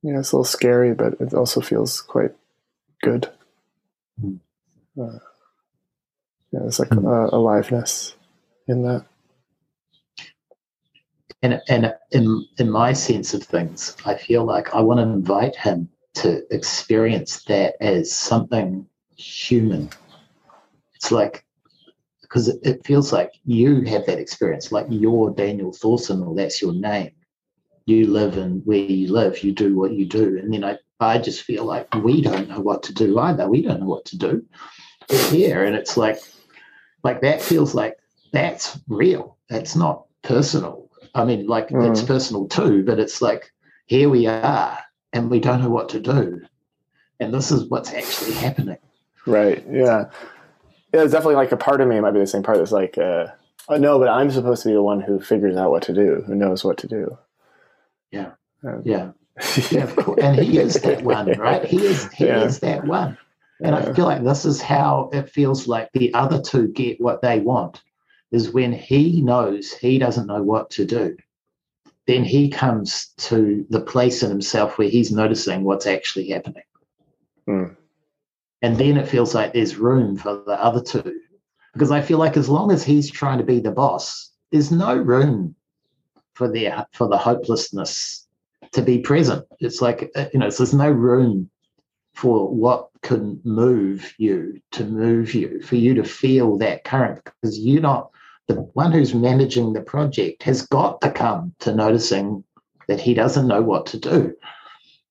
Yeah, 0.03 0.21
it's 0.21 0.33
a 0.33 0.37
little 0.37 0.45
scary, 0.45 0.95
but 0.95 1.15
it 1.21 1.35
also 1.35 1.61
feels 1.61 2.01
quite 2.03 2.33
good. 3.03 3.31
Mm. 4.23 4.41
Uh, 5.01 5.19
yeah, 6.53 6.61
there's 6.61 6.79
like 6.81 6.91
Mm. 6.91 7.07
uh, 7.07 7.37
aliveness 7.37 8.15
in 8.69 8.83
that. 8.85 9.07
and 11.43 11.61
and 11.69 11.95
in 12.13 12.47
in 12.59 12.71
my 12.71 12.93
sense 12.93 13.35
of 13.35 13.43
things, 13.43 13.97
I 14.07 14.17
feel 14.17 14.45
like 14.45 14.75
I 14.75 14.81
want 14.81 14.99
to 14.99 15.05
invite 15.05 15.57
him 15.57 15.89
to 16.15 16.43
experience 16.55 17.45
that 17.45 17.77
as 17.81 18.13
something 18.13 18.87
human. 19.17 19.91
It's 21.05 21.13
like 21.13 21.45
because 22.23 22.49
it, 22.49 22.61
it, 22.63 22.87
feels 22.87 23.13
like 23.13 23.33
you 23.45 23.83
have 23.83 24.07
that 24.07 24.19
experience, 24.19 24.73
like 24.73 24.87
you're 24.89 25.35
Daniel 25.35 25.71
Thorson, 25.71 26.23
or 26.23 26.35
that's 26.35 26.63
your 26.63 26.73
name. 26.73 27.11
You 27.85 28.07
live 28.07 28.39
in 28.39 28.63
where 28.65 28.79
you 28.79 29.13
live, 29.13 29.45
you 29.45 29.53
do 29.53 29.77
what 29.77 29.93
you 29.93 30.07
do. 30.07 30.39
And 30.39 30.55
then 30.55 30.65
I, 30.65 30.79
I 31.01 31.19
just 31.19 31.43
feel 31.43 31.67
like 31.67 31.95
we 31.97 32.23
don't 32.23 32.49
know 32.49 32.61
what 32.61 32.83
to 32.85 32.95
do 32.95 33.19
either. 33.19 33.47
We 33.47 33.61
don't 33.61 33.81
know 33.81 33.87
what 33.87 34.07
to 34.07 34.17
do. 34.17 34.47
We're 35.11 35.31
here. 35.31 35.65
And 35.65 35.77
it's 35.77 35.99
like, 35.99 36.17
like 37.03 37.21
that 37.21 37.43
feels 37.43 37.75
like 37.75 37.99
that's 38.33 38.81
real. 38.89 39.37
That's 39.51 39.77
not 39.77 40.07
personal. 40.23 40.89
I 41.15 41.27
mean, 41.27 41.47
like 41.47 41.69
mm. 41.69 41.91
it's 41.91 42.03
personal 42.03 42.49
too, 42.49 42.83
but 42.83 42.99
it's 42.99 43.21
like 43.21 43.53
here 43.85 44.09
we 44.09 44.27
are 44.27 44.79
and 45.13 45.31
we 45.31 45.39
don't 45.39 45.61
know 45.61 45.69
what 45.69 45.91
to 45.91 46.01
do. 46.01 46.41
And 47.21 47.35
this 47.35 47.51
is 47.51 47.69
what's 47.69 47.93
actually 47.93 48.33
happening. 48.33 48.79
Right. 49.27 49.63
Yeah 49.71 50.07
yeah, 50.95 51.03
it's 51.03 51.13
definitely 51.13 51.35
like 51.35 51.51
a 51.51 51.57
part 51.57 51.81
of 51.81 51.89
me. 51.89 51.97
It 51.97 52.03
might 52.03 52.13
be 52.13 52.21
the 52.21 52.27
same 52.27 52.45
part 52.45 52.59
that's 52.59 52.71
like, 52.71 52.97
uh, 52.97 53.27
oh, 53.69 53.77
no, 53.77 53.99
but 53.99 54.09
I'm 54.09 54.31
supposed 54.31 54.63
to 54.63 54.69
be 54.69 54.75
the 54.75 54.83
one 54.83 55.01
who 55.01 55.19
figures 55.19 55.57
out 55.57 55.73
what 55.73 55.83
to 55.85 55.93
do, 55.93 56.23
who 56.25 56.37
knows 56.37 56.65
what 56.65 56.79
to 56.79 56.87
do. 56.87 57.19
Yeah, 58.13 58.31
um, 58.63 58.83
yeah, 58.85 59.11
yeah. 59.73 59.93
and 60.23 60.39
he 60.39 60.59
is 60.59 60.75
that 60.75 61.03
one, 61.03 61.33
right? 61.33 61.65
He 61.65 61.85
is 61.85 62.09
he 62.13 62.27
yeah. 62.27 62.45
is 62.45 62.61
that 62.61 62.85
one. 62.85 63.19
And 63.61 63.75
yeah. 63.75 63.91
I 63.91 63.93
feel 63.93 64.05
like 64.05 64.23
this 64.23 64.45
is 64.45 64.61
how 64.61 65.11
it 65.13 65.31
feels 65.31 65.67
like 65.67 65.91
the 65.93 66.15
other 66.15 66.41
two 66.41 66.69
get 66.69 67.01
what 67.01 67.23
they 67.23 67.41
want 67.41 67.83
is 68.31 68.53
when 68.53 68.73
he 68.73 69.21
knows 69.21 69.73
he 69.73 69.99
doesn't 69.99 70.29
know 70.29 70.43
what 70.43 70.71
to 70.71 70.85
do. 70.85 71.17
Then 72.07 72.23
he 72.23 72.51
comes 72.51 73.09
to 73.17 73.67
the 73.71 73.81
place 73.81 74.23
in 74.23 74.31
himself 74.31 74.79
where 74.79 74.89
he's 74.89 75.11
noticing 75.11 75.65
what's 75.65 75.87
actually 75.87 76.29
happening. 76.29 76.65
Mm. 77.49 77.77
And 78.65 78.79
then 78.79 78.97
it 78.97 79.07
feels 79.07 79.35
like 79.35 79.53
there's 79.53 79.77
room 79.77 80.17
for 80.17 80.43
the 80.47 80.53
other 80.53 80.81
two. 80.81 81.21
Because 81.75 81.91
I 81.91 82.01
feel 82.01 82.17
like 82.17 82.39
as 82.39 82.49
long 82.49 82.73
as 82.73 82.83
he's 82.83 83.11
trying 83.11 83.37
to 83.37 83.45
be 83.45 83.61
the 83.61 83.71
boss, 83.71 84.31
there's 84.51 84.71
no 84.71 84.97
room 84.97 85.55
for 86.33 86.51
the 86.51 86.87
for 86.93 87.07
the 87.07 87.19
hopelessness 87.19 88.27
to 88.73 88.81
be 88.81 89.01
present. 89.01 89.45
It's 89.61 89.83
like 89.83 90.11
uh, 90.17 90.27
you 90.33 90.41
know, 90.41 90.49
there's 90.49 90.73
no 90.73 90.91
room 90.91 91.51
for 92.15 92.49
what 92.49 92.89
can 93.03 93.39
move 93.45 94.15
you 94.17 94.63
to 94.73 94.85
move 94.87 95.35
you, 95.35 95.61
for 95.61 95.77
you 95.77 95.93
to 95.97 96.05
feel 96.05 96.57
that 96.57 96.85
current, 96.85 97.23
because 97.23 97.59
you're 97.59 97.83
not 97.83 98.13
the 98.49 98.55
one 98.73 98.93
who's 98.93 99.15
managing 99.15 99.75
the 99.75 99.83
project 99.83 100.43
has 100.45 100.67
got 100.69 101.03
to 101.03 101.11
come 101.11 101.55
to 101.59 101.75
noticing 101.75 102.43
that 102.89 103.01
he 103.01 103.13
doesn't 103.13 103.47
know 103.47 103.61
what 103.61 103.85
to 103.85 103.99
do. 103.99 104.35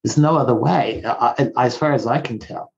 There's 0.03 0.17
no 0.17 0.37
other 0.37 0.55
way, 0.55 1.03
I, 1.05 1.51
as 1.55 1.77
far 1.77 1.93
as 1.93 2.07
I 2.07 2.19
can 2.19 2.39
tell. 2.39 2.72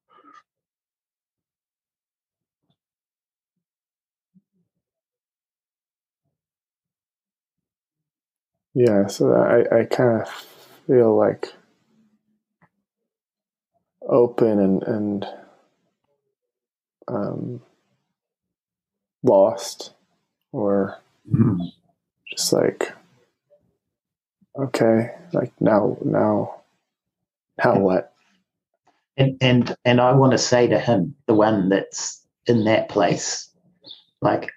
Yeah, 8.75 9.07
so 9.07 9.33
I, 9.33 9.79
I 9.79 9.85
kind 9.85 10.21
of 10.21 10.29
feel 10.85 11.15
like 11.17 11.47
open 14.01 14.59
and 14.59 14.83
and 14.83 15.25
um, 17.07 17.61
lost, 19.23 19.93
or 20.51 20.99
mm-hmm. 21.31 21.63
just 22.29 22.51
like 22.51 22.91
okay, 24.59 25.15
like 25.31 25.53
now 25.61 25.97
now 26.03 26.61
now 27.63 27.79
what? 27.79 28.11
And 29.15 29.38
and 29.39 29.73
and 29.85 30.01
I 30.01 30.11
want 30.11 30.33
to 30.33 30.38
say 30.38 30.67
to 30.67 30.77
him, 30.77 31.15
the 31.27 31.33
one 31.33 31.69
that's 31.69 32.21
in 32.45 32.65
that 32.65 32.89
place, 32.89 33.47
like 34.21 34.51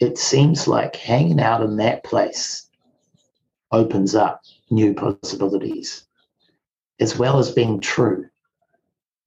it 0.00 0.16
seems 0.16 0.68
like 0.68 0.94
hanging 0.94 1.40
out 1.40 1.60
in 1.62 1.78
that 1.78 2.04
place 2.04 2.68
opens 3.72 4.14
up 4.14 4.42
new 4.70 4.94
possibilities. 4.94 6.04
As 7.00 7.18
well 7.18 7.38
as 7.38 7.50
being 7.50 7.80
true, 7.80 8.26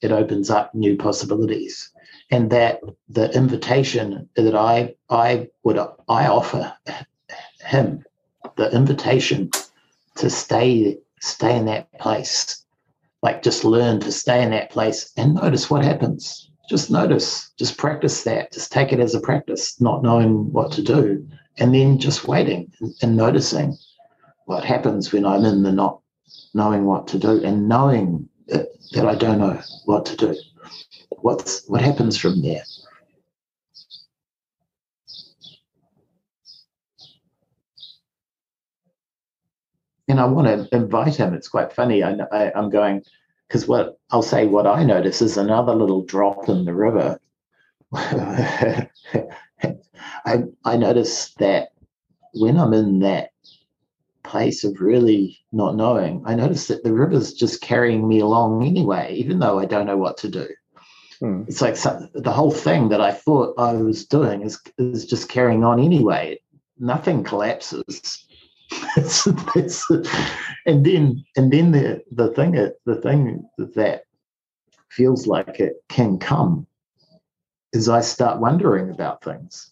it 0.01 0.11
opens 0.11 0.49
up 0.49 0.73
new 0.73 0.95
possibilities. 0.95 1.91
And 2.31 2.49
that 2.51 2.81
the 3.09 3.31
invitation 3.35 4.29
that 4.35 4.55
I 4.55 4.95
I 5.09 5.49
would 5.63 5.77
I 6.07 6.27
offer 6.27 6.73
him, 7.59 8.03
the 8.55 8.73
invitation 8.73 9.49
to 10.15 10.29
stay 10.29 10.97
stay 11.21 11.57
in 11.57 11.65
that 11.65 11.91
place, 11.99 12.65
like 13.21 13.41
just 13.41 13.63
learn 13.63 13.99
to 14.01 14.11
stay 14.11 14.43
in 14.43 14.51
that 14.51 14.69
place 14.69 15.11
and 15.17 15.35
notice 15.35 15.69
what 15.69 15.83
happens. 15.83 16.49
Just 16.69 16.89
notice, 16.89 17.51
just 17.57 17.77
practice 17.77 18.23
that. 18.23 18.51
Just 18.51 18.71
take 18.71 18.91
it 18.91 18.99
as 18.99 19.13
a 19.13 19.19
practice, 19.19 19.79
not 19.79 20.01
knowing 20.01 20.51
what 20.51 20.71
to 20.73 20.81
do, 20.81 21.27
and 21.57 21.73
then 21.73 21.99
just 21.99 22.27
waiting 22.27 22.71
and, 23.01 23.15
noticing 23.15 23.77
what 24.45 24.63
happens 24.65 25.13
when 25.13 25.25
I'm 25.25 25.45
in 25.45 25.63
the 25.63 25.71
not 25.71 26.01
knowing 26.53 26.85
what 26.85 27.07
to 27.09 27.19
do 27.19 27.43
and 27.43 27.67
knowing 27.69 28.29
that, 28.47 28.67
that 28.93 29.07
I 29.07 29.15
don't 29.15 29.39
know 29.39 29.61
what 29.85 30.05
to 30.07 30.17
do. 30.17 30.35
What's 31.21 31.67
what 31.67 31.81
happens 31.81 32.17
from 32.17 32.41
there? 32.41 32.63
And 40.07 40.19
I 40.19 40.25
want 40.25 40.47
to 40.47 40.75
invite 40.75 41.15
him. 41.15 41.33
It's 41.33 41.47
quite 41.47 41.73
funny. 41.73 42.03
I, 42.03 42.17
I, 42.31 42.51
I'm 42.55 42.69
going 42.69 43.03
because 43.47 43.67
what 43.67 43.99
I'll 44.11 44.21
say, 44.23 44.47
what 44.47 44.67
I 44.67 44.83
notice 44.83 45.21
is 45.21 45.37
another 45.37 45.75
little 45.75 46.03
drop 46.03 46.49
in 46.49 46.65
the 46.65 46.73
river. 46.73 47.19
I 47.93 48.89
I 50.65 50.77
notice 50.77 51.33
that 51.39 51.69
when 52.33 52.57
I'm 52.57 52.73
in 52.73 52.99
that 52.99 53.29
place 54.25 54.63
of 54.63 54.81
really 54.81 55.39
not 55.51 55.75
knowing, 55.75 56.23
I 56.25 56.35
noticed 56.35 56.67
that 56.67 56.83
the 56.83 56.93
river's 56.93 57.33
just 57.33 57.61
carrying 57.61 58.07
me 58.07 58.19
along 58.19 58.65
anyway, 58.65 59.15
even 59.15 59.39
though 59.39 59.59
I 59.59 59.65
don't 59.65 59.85
know 59.85 59.97
what 59.97 60.17
to 60.17 60.29
do. 60.29 60.47
Hmm. 61.19 61.43
It's 61.47 61.61
like 61.61 61.77
some, 61.77 62.09
the 62.13 62.31
whole 62.31 62.51
thing 62.51 62.89
that 62.89 63.01
I 63.01 63.11
thought 63.11 63.55
I 63.57 63.73
was 63.73 64.05
doing 64.05 64.41
is 64.41 64.59
is 64.77 65.05
just 65.05 65.29
carrying 65.29 65.63
on 65.63 65.79
anyway. 65.79 66.41
Nothing 66.77 67.23
collapses. 67.23 68.25
it's, 68.97 69.27
it's, 69.55 69.89
and 70.65 70.85
then 70.85 71.23
and 71.37 71.53
then 71.53 71.71
the 71.71 72.03
the 72.11 72.29
thing 72.33 72.51
the 72.85 72.95
thing 72.95 73.47
that 73.57 74.03
feels 74.89 75.27
like 75.27 75.59
it 75.59 75.75
can 75.89 76.17
come 76.17 76.67
is 77.71 77.87
I 77.87 78.01
start 78.01 78.39
wondering 78.39 78.89
about 78.89 79.23
things 79.23 79.71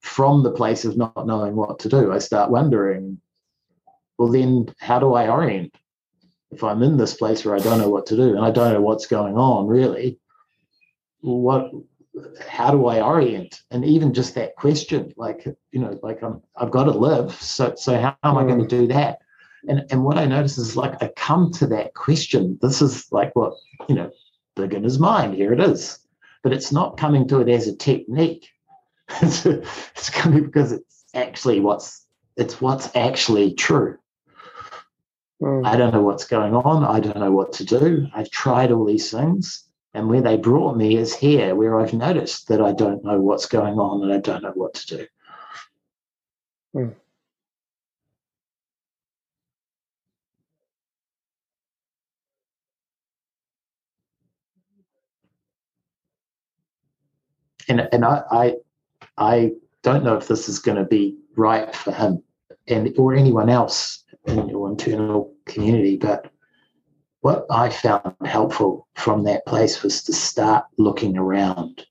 from 0.00 0.42
the 0.42 0.50
place 0.50 0.84
of 0.84 0.96
not 0.96 1.26
knowing 1.26 1.56
what 1.56 1.78
to 1.80 1.88
do. 1.88 2.12
I 2.12 2.18
start 2.18 2.50
wondering 2.50 3.20
well, 4.18 4.28
then 4.28 4.74
how 4.80 4.98
do 4.98 5.14
I 5.14 5.28
orient? 5.28 5.74
If 6.50 6.64
I'm 6.64 6.82
in 6.82 6.96
this 6.96 7.14
place 7.14 7.44
where 7.44 7.54
I 7.54 7.60
don't 7.60 7.78
know 7.78 7.90
what 7.90 8.06
to 8.06 8.16
do 8.16 8.34
and 8.36 8.44
I 8.44 8.50
don't 8.50 8.72
know 8.72 8.80
what's 8.80 9.06
going 9.06 9.36
on 9.36 9.66
really, 9.66 10.18
what 11.20 11.70
how 12.48 12.70
do 12.70 12.86
I 12.86 13.00
orient? 13.00 13.62
And 13.70 13.84
even 13.84 14.12
just 14.12 14.34
that 14.34 14.56
question, 14.56 15.12
like, 15.16 15.44
you 15.72 15.80
know, 15.80 15.98
like 16.02 16.22
I'm 16.22 16.42
I've 16.56 16.70
got 16.70 16.84
to 16.84 16.90
live. 16.90 17.32
So 17.40 17.74
so 17.76 17.98
how 17.98 18.16
am 18.24 18.38
I 18.38 18.44
going 18.44 18.58
to 18.58 18.64
mm. 18.64 18.80
do 18.80 18.86
that? 18.88 19.20
And 19.68 19.84
and 19.90 20.04
what 20.04 20.18
I 20.18 20.24
notice 20.24 20.58
is 20.58 20.76
like 20.76 21.02
I 21.02 21.08
come 21.16 21.52
to 21.52 21.66
that 21.68 21.94
question. 21.94 22.58
This 22.60 22.82
is 22.82 23.10
like 23.12 23.34
what, 23.36 23.54
you 23.88 23.94
know, 23.94 24.10
beginner's 24.56 24.98
mind. 24.98 25.34
Here 25.34 25.52
it 25.52 25.60
is. 25.60 25.98
But 26.42 26.52
it's 26.52 26.72
not 26.72 26.96
coming 26.96 27.26
to 27.28 27.40
it 27.40 27.48
as 27.48 27.66
a 27.66 27.76
technique. 27.76 28.48
it's, 29.22 29.44
it's 29.46 30.10
coming 30.10 30.44
because 30.44 30.72
it's 30.72 31.04
actually 31.14 31.60
what's 31.60 32.04
it's 32.36 32.60
what's 32.60 32.94
actually 32.94 33.54
true. 33.54 33.98
Mm. 35.42 35.66
I 35.66 35.76
don't 35.76 35.92
know 35.92 36.02
what's 36.02 36.24
going 36.26 36.54
on. 36.54 36.84
I 36.84 37.00
don't 37.00 37.18
know 37.18 37.32
what 37.32 37.52
to 37.54 37.64
do. 37.64 38.06
I've 38.14 38.30
tried 38.30 38.72
all 38.72 38.84
these 38.84 39.10
things. 39.10 39.64
And 39.94 40.08
where 40.08 40.20
they 40.20 40.36
brought 40.36 40.76
me 40.76 40.96
is 40.96 41.14
here, 41.14 41.54
where 41.54 41.80
I've 41.80 41.94
noticed 41.94 42.48
that 42.48 42.60
I 42.60 42.72
don't 42.72 43.04
know 43.04 43.20
what's 43.20 43.46
going 43.46 43.78
on 43.78 44.02
and 44.02 44.12
I 44.12 44.18
don't 44.18 44.42
know 44.42 44.52
what 44.54 44.74
to 44.74 44.96
do. 44.98 45.06
Mm. 46.76 46.94
And, 57.68 57.88
and 57.92 58.04
I, 58.04 58.22
I, 58.30 58.54
I 59.16 59.52
don't 59.82 60.04
know 60.04 60.16
if 60.16 60.28
this 60.28 60.48
is 60.48 60.58
going 60.58 60.78
to 60.78 60.84
be 60.84 61.16
right 61.36 61.74
for 61.74 61.92
him 61.92 62.22
and 62.66 62.94
or 62.98 63.14
anyone 63.14 63.48
else 63.48 64.04
in 64.28 64.48
your 64.48 64.68
internal 64.68 65.34
community. 65.46 65.96
But 65.96 66.30
what 67.20 67.46
I 67.50 67.70
found 67.70 68.14
helpful 68.24 68.86
from 68.94 69.24
that 69.24 69.46
place 69.46 69.82
was 69.82 70.02
to 70.04 70.12
start 70.12 70.66
looking 70.78 71.16
around. 71.16 71.84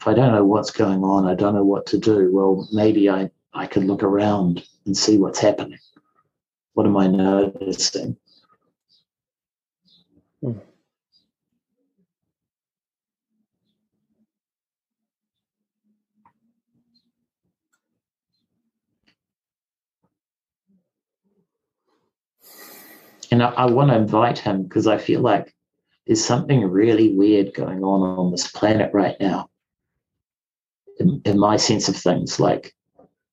If 0.00 0.06
I 0.06 0.14
don't 0.14 0.32
know 0.32 0.44
what's 0.44 0.70
going 0.70 1.02
on, 1.02 1.26
I 1.26 1.34
don't 1.34 1.54
know 1.54 1.64
what 1.64 1.86
to 1.86 1.98
do. 1.98 2.30
Well, 2.32 2.68
maybe 2.72 3.08
I, 3.08 3.30
I 3.54 3.66
could 3.66 3.84
look 3.84 4.02
around 4.02 4.64
and 4.84 4.96
see 4.96 5.18
what's 5.18 5.38
happening. 5.38 5.78
What 6.74 6.86
am 6.86 6.96
I 6.96 7.06
noticing? 7.06 8.16
Hmm. 10.42 10.58
And 23.30 23.42
I, 23.42 23.50
I 23.50 23.66
want 23.66 23.90
to 23.90 23.96
invite 23.96 24.38
him 24.38 24.64
because 24.64 24.86
I 24.86 24.98
feel 24.98 25.20
like 25.20 25.54
there's 26.06 26.24
something 26.24 26.62
really 26.64 27.14
weird 27.14 27.54
going 27.54 27.82
on 27.82 28.18
on 28.18 28.30
this 28.30 28.50
planet 28.50 28.90
right 28.92 29.16
now. 29.20 29.48
In, 30.98 31.20
in 31.24 31.38
my 31.38 31.56
sense 31.56 31.88
of 31.88 31.96
things, 31.96 32.40
like 32.40 32.74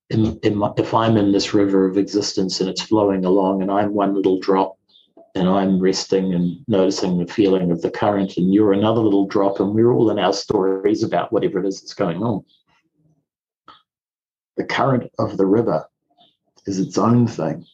in, 0.10 0.38
in 0.44 0.58
my, 0.58 0.72
if 0.78 0.94
I'm 0.94 1.16
in 1.16 1.32
this 1.32 1.54
river 1.54 1.86
of 1.86 1.98
existence 1.98 2.60
and 2.60 2.70
it's 2.70 2.82
flowing 2.82 3.24
along, 3.24 3.62
and 3.62 3.72
I'm 3.72 3.94
one 3.94 4.14
little 4.14 4.40
drop, 4.40 4.78
and 5.36 5.48
I'm 5.48 5.80
resting 5.80 6.34
and 6.34 6.58
noticing 6.68 7.18
the 7.18 7.32
feeling 7.32 7.72
of 7.72 7.82
the 7.82 7.90
current, 7.90 8.38
and 8.38 8.54
you're 8.54 8.74
another 8.74 9.02
little 9.02 9.26
drop, 9.26 9.60
and 9.60 9.74
we're 9.74 9.92
all 9.92 10.12
in 10.12 10.20
our 10.20 10.34
stories 10.34 11.04
about 11.04 11.32
whatever 11.32 11.60
it 11.60 11.66
is 11.66 11.82
that's 11.82 11.94
going 11.94 12.22
on. 12.22 12.44
The 14.58 14.66
current 14.66 15.12
of 15.18 15.38
the 15.38 15.46
river 15.46 15.86
is 16.68 16.80
its 16.80 16.98
own 16.98 17.28
thing. 17.28 17.66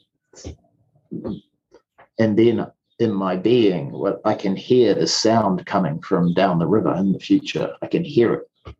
And 2.19 2.37
then 2.37 2.67
in 2.99 3.13
my 3.13 3.37
being, 3.37 3.91
what 3.91 4.21
I 4.25 4.35
can 4.35 4.55
hear 4.55 4.93
the 4.93 5.07
sound 5.07 5.65
coming 5.65 6.01
from 6.01 6.33
down 6.33 6.59
the 6.59 6.67
river 6.67 6.93
in 6.95 7.13
the 7.13 7.19
future. 7.19 7.73
I 7.81 7.87
can 7.87 8.03
hear 8.03 8.33
it. 8.33 8.75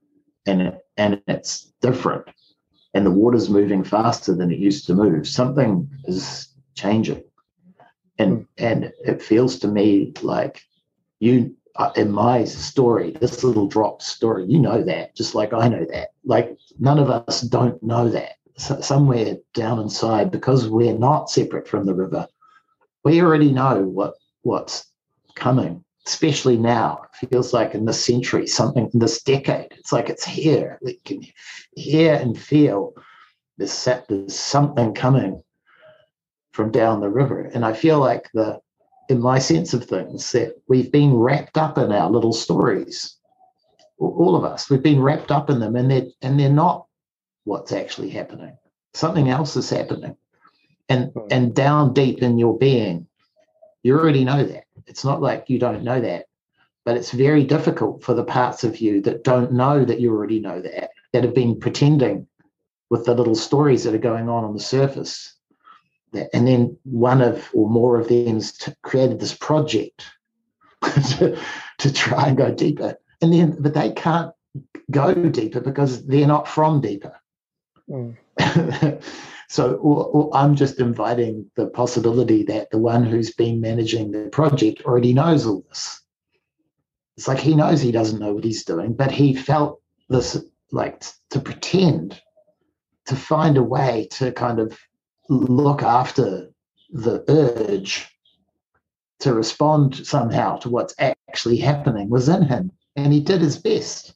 And 0.46 0.62
it, 0.62 0.86
and 0.98 1.22
it's 1.28 1.72
different. 1.82 2.28
And 2.94 3.06
the 3.06 3.12
water's 3.12 3.50
moving 3.50 3.84
faster 3.84 4.36
than 4.36 4.52
it 4.52 4.60
used 4.60 4.86
to 4.88 4.94
move. 4.94 5.28
Something 5.28 5.90
is 6.06 6.50
changing. 6.76 7.24
And 8.18 8.46
and 8.58 8.92
it 9.06 9.22
feels 9.22 9.58
to 9.60 9.68
me 9.68 10.12
like 10.22 10.62
you 11.20 11.56
uh, 11.76 11.92
in 11.96 12.12
my 12.12 12.44
story, 12.44 13.12
this 13.22 13.44
little 13.44 13.68
drop 13.68 14.02
story, 14.02 14.46
you 14.48 14.60
know 14.60 14.84
that, 14.84 15.16
just 15.16 15.34
like 15.34 15.54
I 15.54 15.70
know 15.70 15.86
that. 15.86 16.10
Like 16.26 16.58
none 16.80 17.00
of 17.00 17.10
us 17.10 17.42
don't 17.42 17.82
know 17.82 18.10
that. 18.10 18.34
So 18.58 18.82
somewhere 18.82 19.38
down 19.54 19.80
inside, 19.80 20.32
because 20.32 20.68
we're 20.68 20.98
not 20.98 21.30
separate 21.30 21.68
from 21.68 21.86
the 21.86 21.94
river, 21.94 22.28
we 23.04 23.22
already 23.22 23.52
know 23.52 23.84
what 23.84 24.14
what's 24.44 24.86
coming. 25.36 25.84
Especially 26.08 26.58
now, 26.58 27.02
it 27.22 27.28
feels 27.30 27.54
like 27.54 27.76
in 27.76 27.86
this 27.86 28.04
century, 28.04 28.48
something 28.48 28.90
in 28.94 29.00
this 29.00 29.22
decade. 29.22 29.68
It's 29.78 29.94
like 29.94 30.10
it's 30.10 30.26
here. 30.26 30.80
We 30.82 30.96
can 31.06 31.22
hear 31.76 32.16
and 32.16 32.40
feel 32.40 32.94
there's, 33.58 33.88
there's 34.08 34.36
something 34.36 34.96
coming 34.96 35.44
from 36.52 36.72
down 36.72 37.00
the 37.00 37.10
river, 37.10 37.42
and 37.54 37.64
I 37.64 37.74
feel 37.74 38.00
like 38.00 38.28
the 38.34 38.60
in 39.10 39.20
my 39.20 39.40
sense 39.40 39.74
of 39.74 39.84
things, 39.84 40.32
that 40.32 40.54
we've 40.68 40.92
been 40.92 41.16
wrapped 41.16 41.58
up 41.58 41.78
in 41.78 41.92
our 41.92 42.10
little 42.10 42.32
stories. 42.32 43.18
All 43.98 44.36
of 44.36 44.44
us, 44.46 44.70
we've 44.70 44.84
been 44.84 45.02
wrapped 45.02 45.32
up 45.32 45.50
in 45.50 45.60
them, 45.60 45.76
and 45.76 45.92
they're 45.92 46.08
and 46.22 46.40
they're 46.40 46.50
not 46.50 46.86
what's 47.44 47.72
actually 47.72 48.10
happening. 48.10 48.58
Something 48.94 49.30
else 49.30 49.56
is 49.56 49.70
happening, 49.70 50.16
and 50.90 51.12
hmm. 51.12 51.28
and 51.32 51.56
down 51.56 51.94
deep 51.94 52.22
in 52.22 52.38
your 52.38 52.58
being, 52.58 53.08
you 53.84 53.98
already 53.98 54.26
know 54.26 54.44
that. 54.44 54.66
It's 54.88 55.06
not 55.06 55.22
like 55.22 55.50
you 55.50 55.60
don't 55.60 55.84
know 55.84 56.02
that, 56.02 56.26
but 56.84 56.98
it's 56.98 57.12
very 57.12 57.44
difficult 57.44 58.04
for 58.04 58.14
the 58.14 58.24
parts 58.24 58.64
of 58.64 58.80
you 58.80 59.02
that 59.02 59.24
don't 59.24 59.54
know 59.54 59.86
that 59.86 60.00
you 60.00 60.12
already 60.12 60.40
know 60.40 60.62
that, 60.62 60.90
that 61.14 61.24
have 61.24 61.36
been 61.36 61.60
pretending 61.60 62.28
with 62.90 63.06
the 63.06 63.14
little 63.14 63.36
stories 63.36 63.84
that 63.84 63.94
are 63.94 64.00
going 64.00 64.28
on 64.30 64.44
on 64.44 64.54
the 64.54 64.60
surface 64.60 65.36
and 66.14 66.48
then 66.48 66.78
one 66.84 67.22
of 67.22 67.50
or 67.54 67.70
more 67.70 68.00
of 68.00 68.08
them 68.08 68.42
created 68.82 69.20
this 69.20 69.36
project 69.36 70.06
to, 70.82 71.38
to 71.78 71.94
try 71.94 72.28
and 72.28 72.38
go 72.38 72.54
deeper 72.54 72.98
and 73.22 73.34
then 73.34 73.56
but 73.60 73.74
they 73.74 73.92
can't 73.92 74.34
go 74.92 75.14
deeper 75.14 75.60
because 75.60 76.06
they're 76.08 76.28
not 76.28 76.48
from 76.48 76.82
deeper 76.82 77.16
mm. 77.90 78.16
so 79.50 80.30
i'm 80.34 80.56
just 80.56 80.80
inviting 80.80 81.50
the 81.56 81.68
possibility 81.68 82.44
that 82.44 82.70
the 82.72 82.78
one 82.78 83.04
who's 83.04 83.34
been 83.34 83.60
managing 83.60 84.12
the 84.12 84.30
project 84.30 84.84
already 84.86 85.14
knows 85.14 85.46
all 85.46 85.64
this. 85.68 86.02
It's 87.18 87.28
like 87.28 87.40
he 87.40 87.56
knows 87.56 87.82
he 87.82 87.92
doesn't 87.92 88.20
know 88.20 88.34
what 88.34 88.44
he's 88.46 88.64
doing 88.64 88.94
but 88.94 89.12
he 89.12 89.36
felt 89.36 89.82
this 90.08 90.38
like 90.72 91.04
to 91.32 91.40
pretend 91.40 92.22
to 93.08 93.16
find 93.16 93.58
a 93.58 93.64
way 93.64 94.08
to 94.12 94.32
kind 94.32 94.60
of 94.60 94.78
look 95.30 95.84
after 95.84 96.50
the 96.92 97.24
urge 97.28 98.08
to 99.20 99.34
respond 99.34 100.08
somehow 100.08 100.58
to 100.58 100.70
what's 100.70 100.96
actually 100.98 101.58
happening 101.58 102.10
was 102.10 102.30
in 102.30 102.44
him 102.44 102.72
and 102.96 103.12
he 103.12 103.20
did 103.20 103.42
his 103.42 103.58
best. 103.58 104.14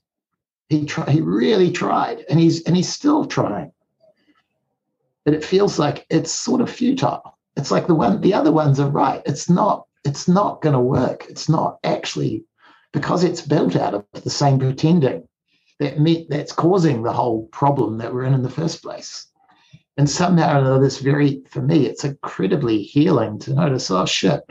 He 0.69 0.85
tried 0.85 1.09
he 1.09 1.21
really 1.21 1.71
tried 1.71 2.23
and 2.29 2.39
he's 2.39 2.63
and 2.63 2.75
he's 2.75 2.91
still 2.91 3.25
trying 3.25 3.72
but 5.25 5.33
it 5.33 5.43
feels 5.43 5.79
like 5.79 6.05
it's 6.09 6.31
sort 6.31 6.61
of 6.61 6.69
futile. 6.69 7.37
It's 7.55 7.71
like 7.71 7.87
the 7.87 7.95
one 7.95 8.21
the 8.21 8.33
other 8.33 8.51
ones 8.51 8.79
are 8.79 8.89
right. 8.89 9.21
It's 9.25 9.49
not 9.49 9.85
it's 10.03 10.27
not 10.27 10.61
going 10.61 10.73
to 10.73 10.81
work. 10.81 11.25
It's 11.29 11.47
not 11.47 11.79
actually 11.83 12.43
because 12.91 13.23
it's 13.23 13.41
built 13.41 13.75
out 13.75 13.93
of 13.93 14.05
the 14.11 14.29
same 14.29 14.59
pretending 14.59 15.27
that 15.79 15.99
me, 15.99 16.27
that's 16.29 16.51
causing 16.51 17.03
the 17.03 17.13
whole 17.13 17.47
problem 17.47 17.97
that 17.97 18.13
we're 18.13 18.23
in 18.23 18.33
in 18.33 18.43
the 18.43 18.49
first 18.49 18.81
place. 18.83 19.27
And 19.97 20.09
somehow 20.09 20.55
or 20.55 20.59
another, 20.59 20.81
this 20.81 20.99
very, 20.99 21.41
for 21.49 21.61
me, 21.61 21.85
it's 21.85 22.03
incredibly 22.03 22.81
healing 22.81 23.39
to 23.39 23.53
notice, 23.53 23.91
oh 23.91 24.05
shit, 24.05 24.41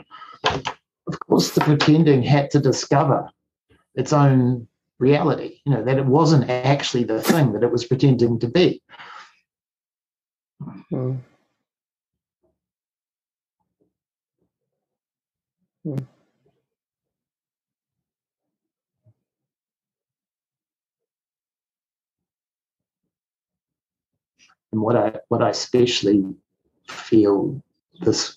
of 0.43 1.19
course 1.27 1.51
the 1.51 1.61
pretending 1.61 2.23
had 2.23 2.49
to 2.51 2.59
discover 2.59 3.29
its 3.95 4.13
own 4.13 4.67
reality, 4.99 5.59
you 5.65 5.73
know, 5.73 5.83
that 5.83 5.97
it 5.97 6.05
wasn't 6.05 6.49
actually 6.49 7.03
the 7.03 7.21
thing 7.21 7.53
that 7.53 7.63
it 7.63 7.71
was 7.71 7.85
pretending 7.85 8.39
to 8.39 8.47
be. 8.47 8.81
Mm. 10.93 11.19
Mm. 15.87 16.07
And 24.71 24.81
what 24.81 24.95
I 24.95 25.19
what 25.29 25.41
I 25.43 25.49
especially 25.49 26.23
feel 26.87 27.61
this 28.01 28.35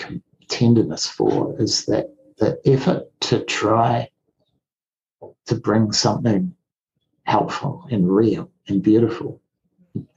tenderness 0.49 1.07
for 1.07 1.61
is 1.61 1.87
that 1.87 2.15
the 2.39 2.61
effort 2.67 3.05
to 3.23 3.45
try 3.45 4.09
to 5.47 5.55
bring 5.57 5.93
something 5.93 6.55
helpful 7.25 7.87
and 7.91 8.11
real 8.15 8.51
and 8.69 8.83
beautiful 8.83 9.41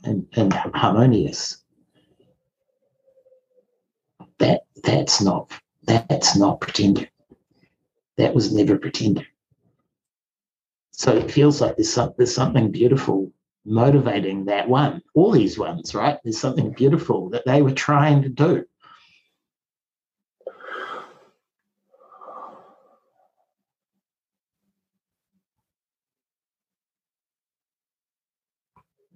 and, 0.03 0.27
and 0.35 0.53
harmonious. 0.53 1.57
That 4.39 4.63
that's 4.83 5.21
not 5.21 5.51
that's 5.83 6.35
not 6.35 6.61
pretending. 6.61 7.07
That 8.17 8.35
was 8.35 8.53
never 8.53 8.77
pretending. 8.77 9.25
So 10.91 11.15
it 11.15 11.31
feels 11.31 11.61
like 11.61 11.77
there's 11.77 11.93
some, 11.93 12.13
there's 12.17 12.35
something 12.35 12.71
beautiful 12.71 13.31
motivating 13.65 14.45
that 14.45 14.67
one, 14.67 15.01
all 15.13 15.31
these 15.31 15.57
ones, 15.57 15.95
right? 15.95 16.19
There's 16.23 16.37
something 16.39 16.71
beautiful 16.71 17.29
that 17.29 17.45
they 17.45 17.61
were 17.61 17.71
trying 17.71 18.21
to 18.23 18.29
do. 18.29 18.65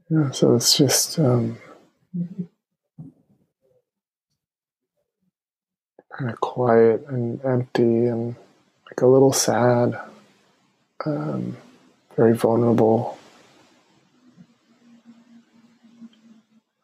Yeah, 0.10 0.32
so 0.32 0.56
it's 0.56 0.78
just 0.78 1.20
um, 1.20 1.58
kind 6.14 6.30
of 6.30 6.40
quiet 6.40 7.06
and 7.08 7.44
empty 7.44 8.06
and 8.06 8.36
like 8.86 9.02
a 9.02 9.08
little 9.08 9.34
sad, 9.34 10.00
um, 11.06 11.58
very 12.16 12.34
vulnerable. 12.36 13.18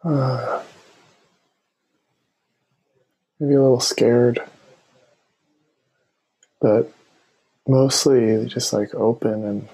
Uh, 0.03 0.63
maybe 3.39 3.53
a 3.53 3.61
little 3.61 3.79
scared, 3.79 4.41
but 6.59 6.91
mostly 7.67 8.45
just 8.45 8.73
like 8.73 8.93
open 8.95 9.45
and. 9.45 9.69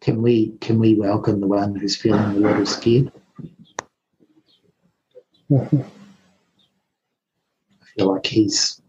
Can 0.00 0.20
we 0.20 0.50
can 0.60 0.78
we 0.78 0.94
welcome 0.96 1.40
the 1.40 1.46
one 1.46 1.76
who's 1.76 1.96
feeling 1.96 2.20
a 2.20 2.34
little 2.34 2.66
scared? 2.66 3.10
Mm-hmm. 5.50 5.80
Feel 7.96 8.12
like 8.12 8.26
he's 8.26 8.80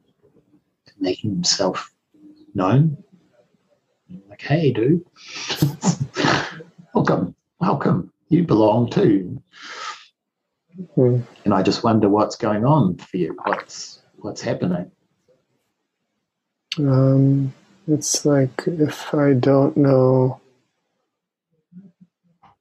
making 1.00 1.32
himself 1.32 1.92
known. 2.54 2.98
Like, 4.30 4.42
hey, 4.42 4.72
dude, 4.72 5.06
welcome, 6.94 7.36
welcome 7.60 8.12
you 8.30 8.44
belong 8.44 8.90
too. 8.90 9.42
Mm. 10.98 11.24
And 11.46 11.54
I 11.54 11.62
just 11.62 11.84
wonder 11.84 12.10
what's 12.10 12.36
going 12.36 12.66
on 12.66 12.98
for 12.98 13.18
you. 13.18 13.38
What's 13.44 14.02
what's 14.18 14.42
happening? 14.42 14.92
Um, 16.78 17.54
it's 17.88 18.26
like 18.26 18.64
if 18.68 19.14
I 19.14 19.34
don't 19.34 19.78
know, 19.78 20.42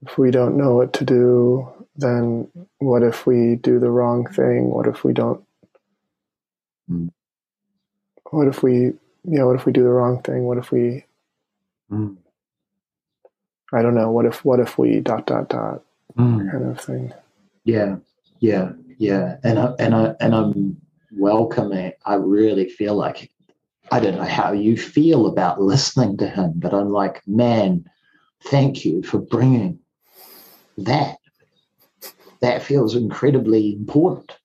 if 0.06 0.16
we 0.16 0.30
don't 0.30 0.56
know 0.56 0.76
what 0.76 0.92
to 0.94 1.04
do, 1.04 1.68
then 1.96 2.48
what 2.78 3.02
if 3.02 3.26
we 3.26 3.56
do 3.56 3.80
the 3.80 3.90
wrong 3.90 4.26
thing? 4.26 4.70
What 4.70 4.86
if 4.86 5.02
we 5.02 5.12
don't? 5.12 5.43
Mm. 6.90 7.10
what 8.30 8.48
if 8.48 8.62
we, 8.62 8.74
you 8.74 8.98
know, 9.24 9.46
what 9.46 9.56
if 9.56 9.64
we 9.66 9.72
do 9.72 9.82
the 9.82 9.88
wrong 9.88 10.20
thing? 10.22 10.44
What 10.44 10.58
if 10.58 10.70
we, 10.70 11.04
Mm. 11.90 12.16
I 13.72 13.82
don't 13.82 13.94
know, 13.94 14.10
what 14.10 14.26
if, 14.26 14.44
what 14.44 14.60
if 14.60 14.78
we 14.78 15.00
dot, 15.00 15.26
dot, 15.26 15.48
dot 15.48 15.82
Mm. 16.16 16.50
kind 16.50 16.64
of 16.64 16.80
thing? 16.80 17.12
Yeah, 17.64 17.96
yeah, 18.40 18.72
yeah. 18.98 19.36
And 19.42 19.58
I, 19.58 19.72
and 19.78 19.94
I 19.94 20.14
and 20.20 20.34
I'm 20.34 20.76
welcoming. 21.12 21.92
I 22.04 22.14
really 22.14 22.68
feel 22.68 22.94
like 22.94 23.30
I 23.90 24.00
don't 24.00 24.16
know 24.16 24.24
how 24.24 24.52
you 24.52 24.76
feel 24.76 25.26
about 25.26 25.60
listening 25.60 26.16
to 26.18 26.28
him, 26.28 26.52
but 26.56 26.74
I'm 26.74 26.90
like, 26.90 27.26
man, 27.26 27.84
thank 28.44 28.84
you 28.84 29.02
for 29.02 29.18
bringing 29.18 29.78
that. 30.78 31.16
That 32.40 32.62
feels 32.62 32.94
incredibly 32.94 33.72
important 33.72 34.36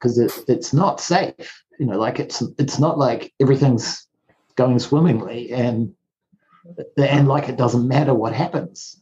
because 0.00 0.18
it, 0.18 0.32
it's 0.48 0.72
not 0.72 1.00
safe. 1.00 1.62
You 1.78 1.86
know, 1.86 1.98
like 1.98 2.18
it's 2.18 2.42
it's 2.58 2.78
not 2.78 2.98
like 2.98 3.32
everything's 3.40 4.06
going 4.56 4.78
swimmingly 4.78 5.52
and 5.52 5.94
and 6.96 7.28
like 7.28 7.48
it 7.48 7.56
doesn't 7.56 7.88
matter 7.88 8.14
what 8.14 8.32
happens 8.32 9.00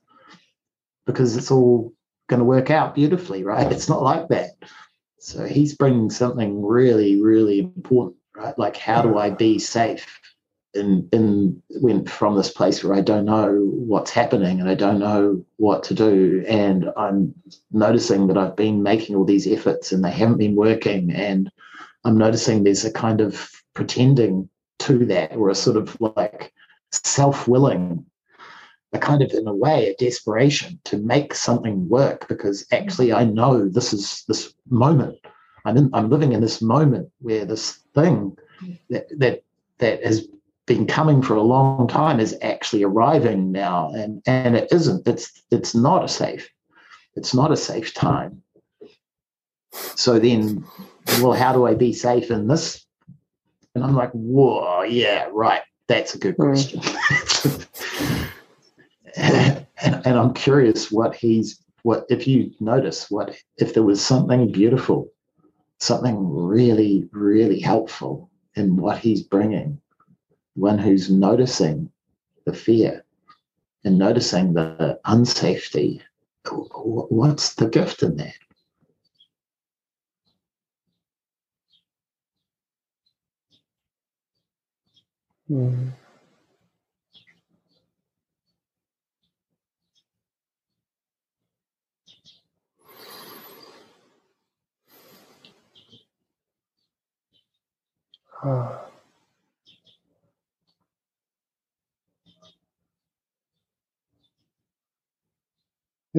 because 1.06 1.36
it's 1.36 1.50
all 1.50 1.92
going 2.28 2.38
to 2.38 2.44
work 2.44 2.70
out 2.70 2.94
beautifully, 2.94 3.42
right? 3.42 3.72
It's 3.72 3.88
not 3.88 4.02
like 4.02 4.28
that. 4.28 4.50
So 5.18 5.44
he's 5.44 5.74
bringing 5.74 6.10
something 6.10 6.64
really, 6.64 7.20
really 7.20 7.60
important, 7.60 8.16
right? 8.36 8.56
Like 8.58 8.76
how 8.76 9.02
do 9.02 9.18
I 9.18 9.30
be 9.30 9.58
safe 9.58 10.20
in 10.74 11.08
in 11.12 11.62
when 11.80 12.04
from 12.04 12.36
this 12.36 12.50
place 12.50 12.84
where 12.84 12.94
I 12.94 13.00
don't 13.00 13.24
know 13.24 13.70
what's 13.72 14.10
happening 14.10 14.60
and 14.60 14.68
I 14.68 14.74
don't 14.74 14.98
know 14.98 15.44
what 15.56 15.82
to 15.84 15.94
do, 15.94 16.44
and 16.48 16.90
I'm 16.96 17.34
noticing 17.72 18.26
that 18.28 18.38
I've 18.38 18.56
been 18.56 18.82
making 18.82 19.16
all 19.16 19.24
these 19.24 19.46
efforts 19.46 19.92
and 19.92 20.04
they 20.04 20.10
haven't 20.10 20.38
been 20.38 20.56
working, 20.56 21.12
and 21.12 21.50
I'm 22.04 22.18
noticing 22.18 22.64
there's 22.64 22.84
a 22.84 22.92
kind 22.92 23.20
of 23.20 23.50
pretending 23.74 24.48
to 24.80 25.04
that 25.06 25.34
or 25.34 25.48
a 25.48 25.54
sort 25.54 25.76
of 25.76 26.00
like 26.00 26.52
self-willing 26.92 28.04
a 28.92 28.98
kind 28.98 29.22
of 29.22 29.30
in 29.32 29.46
a 29.46 29.54
way 29.54 29.88
a 29.88 29.96
desperation 29.96 30.80
to 30.84 30.96
make 30.98 31.34
something 31.34 31.88
work 31.88 32.26
because 32.28 32.66
actually 32.72 33.12
I 33.12 33.24
know 33.24 33.68
this 33.68 33.92
is 33.92 34.24
this 34.28 34.54
moment. 34.70 35.18
I'm 35.64 35.76
in 35.76 35.90
I'm 35.92 36.08
living 36.08 36.32
in 36.32 36.40
this 36.40 36.62
moment 36.62 37.10
where 37.20 37.44
this 37.44 37.80
thing 37.94 38.36
that 38.88 39.06
that 39.18 39.42
that 39.78 40.04
has 40.04 40.28
been 40.68 40.86
coming 40.86 41.22
for 41.22 41.34
a 41.34 41.42
long 41.42 41.88
time 41.88 42.20
is 42.20 42.36
actually 42.42 42.84
arriving 42.84 43.50
now. 43.50 43.90
And 43.94 44.22
and 44.26 44.54
it 44.54 44.68
isn't. 44.70 45.08
It's 45.08 45.32
it's 45.50 45.74
not 45.74 46.04
a 46.04 46.08
safe 46.08 46.48
it's 47.18 47.34
not 47.34 47.50
a 47.50 47.56
safe 47.56 47.92
time. 47.94 48.42
So 49.96 50.18
then 50.20 50.64
well 51.08 51.32
how 51.32 51.52
do 51.52 51.66
I 51.66 51.74
be 51.74 51.92
safe 51.92 52.30
in 52.30 52.46
this? 52.46 52.86
And 53.74 53.82
I'm 53.84 53.96
like 53.96 54.12
whoa 54.12 54.82
yeah 54.82 55.28
right. 55.32 55.62
That's 55.88 56.14
a 56.14 56.18
good 56.18 56.36
Mm. 56.36 56.52
question. 56.52 56.80
And, 59.16 59.66
and 60.06 60.18
I'm 60.18 60.32
curious 60.34 60.92
what 60.92 61.16
he's 61.16 61.60
what 61.82 62.06
if 62.08 62.26
you 62.26 62.52
notice 62.60 63.10
what 63.10 63.36
if 63.56 63.74
there 63.74 63.82
was 63.82 64.04
something 64.04 64.52
beautiful, 64.52 65.08
something 65.80 66.16
really 66.34 67.08
really 67.12 67.58
helpful 67.60 68.30
in 68.54 68.76
what 68.76 68.98
he's 68.98 69.22
bringing, 69.22 69.80
one 70.58 70.78
who's 70.78 71.10
noticing 71.10 71.90
the 72.44 72.52
fear 72.52 73.04
and 73.84 73.98
noticing 73.98 74.52
the 74.54 74.98
unsafety. 75.06 76.00
What's 76.50 77.54
the 77.54 77.68
gift 77.68 78.02
in 78.02 78.16
that? 78.16 78.34
Mm. 85.50 85.92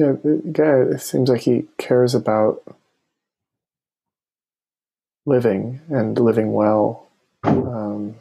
Yeah, 0.00 0.12
the 0.12 0.40
guy, 0.50 0.94
it 0.94 1.02
seems 1.02 1.28
like 1.28 1.42
he 1.42 1.66
cares 1.76 2.14
about 2.14 2.62
living 5.26 5.82
and 5.90 6.18
living 6.18 6.54
well. 6.54 7.06
Um, 7.42 8.14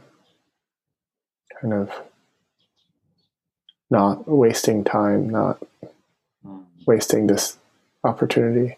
kind 1.61 1.73
of 1.73 1.89
not 3.89 4.27
wasting 4.27 4.83
time, 4.83 5.29
not 5.29 5.63
wasting 6.85 7.27
this 7.27 7.57
opportunity. 8.03 8.75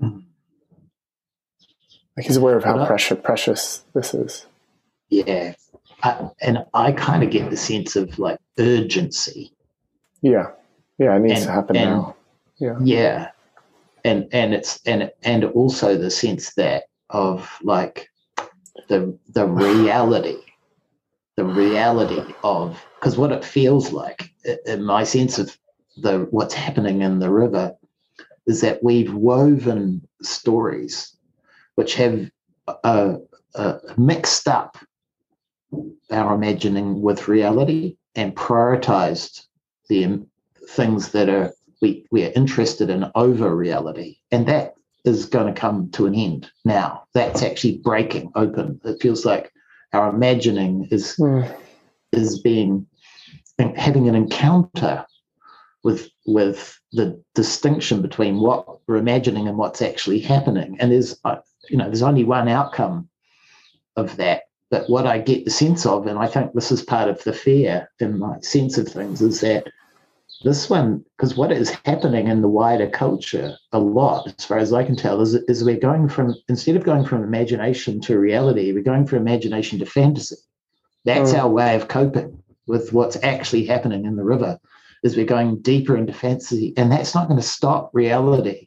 Mhm. 0.00 0.24
Like 2.16 2.24
he's 2.24 2.38
aware 2.38 2.56
of 2.56 2.64
how 2.64 2.78
I- 2.78 2.86
precious 2.86 3.18
precious 3.22 3.84
this 3.92 4.14
is. 4.14 4.46
Yeah, 5.10 5.52
I, 6.02 6.30
and 6.40 6.64
I 6.72 6.92
kind 6.92 7.22
of 7.22 7.28
get 7.30 7.50
the 7.50 7.58
sense 7.58 7.94
of 7.94 8.18
like 8.18 8.38
urgency. 8.58 9.52
Yeah, 10.22 10.52
yeah, 10.98 11.16
it 11.16 11.20
needs 11.20 11.40
And- 11.40 11.46
to 11.46 11.52
happen 11.52 11.76
and- 11.76 11.90
now. 11.90 12.16
Yeah, 12.58 12.78
yeah 12.82 13.30
and 14.06 14.28
and 14.32 14.54
it's 14.54 14.80
and 14.86 15.10
and 15.24 15.44
also 15.44 15.98
the 15.98 16.10
sense 16.10 16.54
that 16.54 16.84
of 17.10 17.50
like 17.62 18.08
the 18.88 19.18
the 19.34 19.46
reality 19.46 20.38
the 21.36 21.44
reality 21.44 22.22
of 22.44 22.82
because 22.94 23.18
what 23.18 23.32
it 23.32 23.44
feels 23.44 23.92
like 23.92 24.30
in 24.64 24.82
my 24.84 25.02
sense 25.02 25.38
of 25.38 25.58
the 25.96 26.26
what's 26.30 26.54
happening 26.54 27.02
in 27.02 27.18
the 27.18 27.30
river 27.30 27.74
is 28.46 28.60
that 28.60 28.82
we've 28.82 29.12
woven 29.12 30.06
stories 30.22 31.16
which 31.74 31.94
have 31.94 32.30
uh, 32.84 33.16
uh, 33.54 33.78
mixed 33.96 34.46
up 34.48 34.78
our 36.10 36.34
imagining 36.34 37.02
with 37.02 37.28
reality 37.28 37.96
and 38.14 38.36
prioritized 38.36 39.46
the 39.88 40.02
things 40.68 41.12
that 41.12 41.28
are 41.28 41.52
we, 41.82 42.06
we 42.10 42.24
are 42.24 42.32
interested 42.34 42.88
in 42.90 43.10
over 43.14 43.54
reality. 43.54 44.18
And 44.30 44.46
that 44.48 44.74
is 45.04 45.26
going 45.26 45.52
to 45.52 45.58
come 45.58 45.90
to 45.92 46.06
an 46.06 46.14
end 46.14 46.50
now. 46.64 47.04
That's 47.14 47.42
actually 47.42 47.78
breaking 47.78 48.32
open. 48.34 48.80
It 48.84 49.00
feels 49.00 49.24
like 49.24 49.52
our 49.92 50.08
imagining 50.08 50.88
is 50.90 51.16
Mm, 51.18 51.54
is 52.12 52.40
being 52.40 52.86
having 53.76 54.08
an 54.08 54.14
encounter 54.14 55.04
with 55.84 56.10
with 56.26 56.78
the 56.92 57.22
distinction 57.34 58.02
between 58.02 58.40
what 58.40 58.80
we're 58.86 58.96
imagining 58.96 59.48
and 59.48 59.56
what's 59.56 59.82
actually 59.82 60.18
happening. 60.18 60.76
And 60.80 60.90
there's 60.90 61.18
uh, 61.24 61.36
you 61.68 61.76
know 61.76 61.84
there's 61.84 62.02
only 62.02 62.24
one 62.24 62.48
outcome 62.48 63.08
of 63.96 64.16
that. 64.16 64.42
But 64.70 64.90
what 64.90 65.06
I 65.06 65.18
get 65.18 65.44
the 65.44 65.50
sense 65.52 65.86
of, 65.86 66.08
and 66.08 66.18
I 66.18 66.26
think 66.26 66.52
this 66.52 66.72
is 66.72 66.82
part 66.82 67.08
of 67.08 67.22
the 67.22 67.32
fear 67.32 67.88
in 68.00 68.18
my 68.18 68.40
sense 68.40 68.78
of 68.78 68.88
things, 68.88 69.22
is 69.22 69.40
that 69.40 69.68
this 70.44 70.68
one, 70.68 71.04
because 71.16 71.36
what 71.36 71.50
is 71.50 71.70
happening 71.84 72.28
in 72.28 72.42
the 72.42 72.48
wider 72.48 72.88
culture 72.88 73.56
a 73.72 73.78
lot, 73.78 74.26
as 74.38 74.44
far 74.44 74.58
as 74.58 74.72
I 74.72 74.84
can 74.84 74.96
tell, 74.96 75.20
is, 75.20 75.34
is 75.34 75.64
we're 75.64 75.78
going 75.78 76.08
from 76.08 76.34
instead 76.48 76.76
of 76.76 76.84
going 76.84 77.04
from 77.04 77.22
imagination 77.24 78.00
to 78.02 78.18
reality, 78.18 78.72
we're 78.72 78.82
going 78.82 79.06
from 79.06 79.18
imagination 79.18 79.78
to 79.78 79.86
fantasy. 79.86 80.36
That's 81.04 81.32
Mm. 81.32 81.38
our 81.38 81.48
way 81.48 81.76
of 81.76 81.88
coping 81.88 82.42
with 82.66 82.92
what's 82.92 83.16
actually 83.22 83.64
happening 83.64 84.04
in 84.04 84.16
the 84.16 84.24
river. 84.24 84.58
Is 85.02 85.16
we're 85.16 85.24
going 85.24 85.62
deeper 85.62 85.96
into 85.96 86.12
fantasy, 86.12 86.74
and 86.76 86.90
that's 86.90 87.14
not 87.14 87.28
going 87.28 87.40
to 87.40 87.46
stop 87.46 87.90
reality 87.92 88.66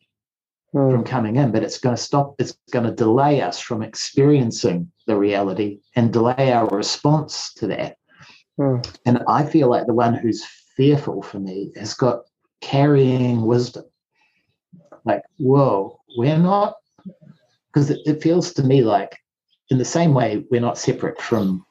mm, 0.74 0.92
from 0.92 1.04
coming 1.04 1.36
in, 1.36 1.52
but 1.52 1.64
it's 1.64 1.80
going 1.80 1.96
to 1.96 2.02
stop. 2.02 2.36
It's 2.40 2.58
going 2.72 2.86
to 2.86 2.92
delay 2.92 3.42
us 3.42 3.60
from 3.60 3.82
experiencing 3.84 4.92
the 5.06 5.18
reality 5.18 5.80
and 5.96 6.14
delay 6.14 6.54
our 6.54 6.68
response 6.68 7.54
to 7.56 7.68
that. 7.68 7.98
mm, 8.60 9.00
And 9.06 9.24
I 9.28 9.46
feel 9.46 9.70
like 9.70 9.86
the 9.86 9.94
one 9.94 10.14
who's 10.14 10.46
fearful 10.80 11.22
for 11.22 11.42
me 11.42 11.74
has 11.76 11.94
got 11.94 12.22
carrying 12.62 13.42
wisdom. 13.42 13.84
Like, 15.04 15.24
whoa, 15.38 16.00
we're 16.18 16.38
not, 16.38 16.76
because 17.68 17.90
it, 17.90 18.00
it 18.06 18.24
feels 18.24 18.54
to 18.54 18.64
me 18.64 18.82
like, 18.82 19.18
in 19.72 19.78
the 19.78 19.84
same 19.84 20.14
way, 20.14 20.46
we're 20.50 20.62
not 20.62 20.78
separate 20.78 21.22
from 21.22 21.66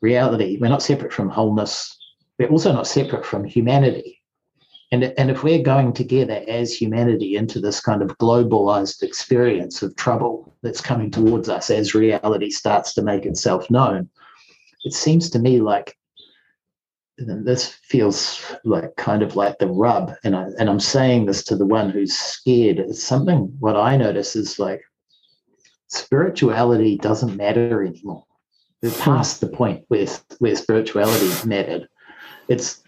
reality, 0.00 0.58
we're 0.60 0.68
not 0.68 0.82
separate 0.82 1.12
from 1.12 1.28
wholeness, 1.30 1.96
we're 2.36 2.48
also 2.48 2.72
not 2.72 2.88
separate 2.88 3.24
from 3.24 3.44
humanity. 3.44 4.20
And, 4.90 5.04
and 5.16 5.30
if 5.30 5.44
we're 5.44 5.62
going 5.62 5.92
together 5.92 6.42
as 6.48 6.74
humanity 6.74 7.36
into 7.36 7.60
this 7.60 7.78
kind 7.78 8.02
of 8.02 8.18
globalized 8.18 9.04
experience 9.04 9.80
of 9.80 9.94
trouble 9.94 10.52
that's 10.60 10.80
coming 10.80 11.12
towards 11.12 11.48
us 11.48 11.70
as 11.70 11.94
reality 11.94 12.50
starts 12.50 12.94
to 12.94 13.02
make 13.02 13.26
itself 13.26 13.70
known, 13.70 14.08
it 14.82 14.92
seems 14.92 15.30
to 15.30 15.38
me 15.38 15.60
like 15.60 15.96
this 17.18 17.68
feels 17.68 18.42
like 18.64 18.96
kind 18.96 19.22
of 19.22 19.36
like 19.36 19.58
the 19.58 19.68
rub. 19.68 20.12
And 20.24 20.34
I, 20.34 20.48
and 20.58 20.68
I'm 20.68 20.80
saying 20.80 21.26
this 21.26 21.44
to 21.44 21.56
the 21.56 21.66
one 21.66 21.90
who's 21.90 22.14
scared. 22.14 22.78
It's 22.78 23.02
something 23.02 23.54
what 23.60 23.76
I 23.76 23.96
notice 23.96 24.34
is 24.34 24.58
like 24.58 24.82
spirituality 25.88 26.96
doesn't 26.98 27.36
matter 27.36 27.82
anymore. 27.82 28.24
It's 28.82 29.00
past 29.00 29.40
the 29.40 29.48
point 29.48 29.84
where 29.88 30.06
where 30.38 30.56
spirituality 30.56 31.30
mattered. 31.48 31.88
It's 32.48 32.82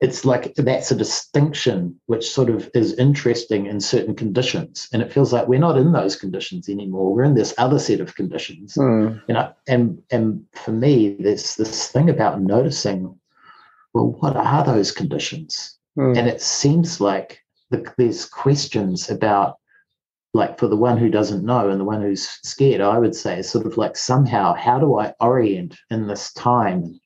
it's 0.00 0.24
like 0.24 0.54
that's 0.56 0.90
a 0.90 0.96
distinction 0.96 1.98
which 2.06 2.28
sort 2.28 2.50
of 2.50 2.68
is 2.74 2.92
interesting 2.94 3.66
in 3.66 3.80
certain 3.80 4.14
conditions. 4.14 4.88
And 4.92 5.00
it 5.00 5.12
feels 5.12 5.32
like 5.32 5.48
we're 5.48 5.60
not 5.60 5.78
in 5.78 5.92
those 5.92 6.16
conditions 6.16 6.68
anymore. 6.68 7.14
We're 7.14 7.24
in 7.24 7.34
this 7.34 7.54
other 7.56 7.78
set 7.78 8.00
of 8.00 8.14
conditions. 8.14 8.74
Mm. 8.74 9.22
you 9.26 9.34
know 9.34 9.52
and 9.66 10.02
and 10.10 10.44
for 10.52 10.72
me 10.72 11.16
there's 11.18 11.56
this 11.56 11.88
thing 11.88 12.10
about 12.10 12.40
noticing 12.40 13.18
well 13.92 14.16
what 14.20 14.36
are 14.36 14.64
those 14.64 14.90
conditions 14.90 15.78
mm. 15.98 16.16
and 16.16 16.28
it 16.28 16.40
seems 16.40 17.00
like 17.00 17.40
the, 17.70 17.92
there's 17.96 18.24
questions 18.24 19.10
about 19.10 19.56
like 20.34 20.58
for 20.58 20.66
the 20.66 20.76
one 20.76 20.96
who 20.96 21.10
doesn't 21.10 21.44
know 21.44 21.68
and 21.68 21.80
the 21.80 21.84
one 21.84 22.00
who's 22.00 22.28
scared 22.42 22.80
i 22.80 22.98
would 22.98 23.14
say 23.14 23.42
sort 23.42 23.66
of 23.66 23.76
like 23.76 23.96
somehow 23.96 24.54
how 24.54 24.78
do 24.78 24.98
i 24.98 25.12
orient 25.20 25.76
in 25.90 26.06
this 26.06 26.32
time 26.32 26.98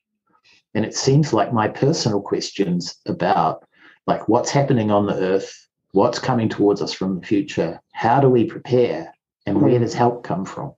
and 0.77 0.85
it 0.85 0.95
seems 0.95 1.33
like 1.33 1.51
my 1.51 1.67
personal 1.67 2.21
questions 2.21 2.97
about 3.07 3.67
like 4.05 4.27
what's 4.29 4.51
happening 4.51 4.91
on 4.91 5.07
the 5.07 5.15
earth, 5.15 5.67
what's 5.91 6.19
coming 6.19 6.49
towards 6.49 6.83
us 6.83 6.93
from 6.93 7.19
the 7.19 7.25
future, 7.25 7.81
how 7.93 8.19
do 8.19 8.29
we 8.29 8.45
prepare, 8.45 9.13
and 9.45 9.61
where 9.61 9.79
does 9.79 9.93
help 9.95 10.23
come 10.23 10.45
from? 10.45 10.73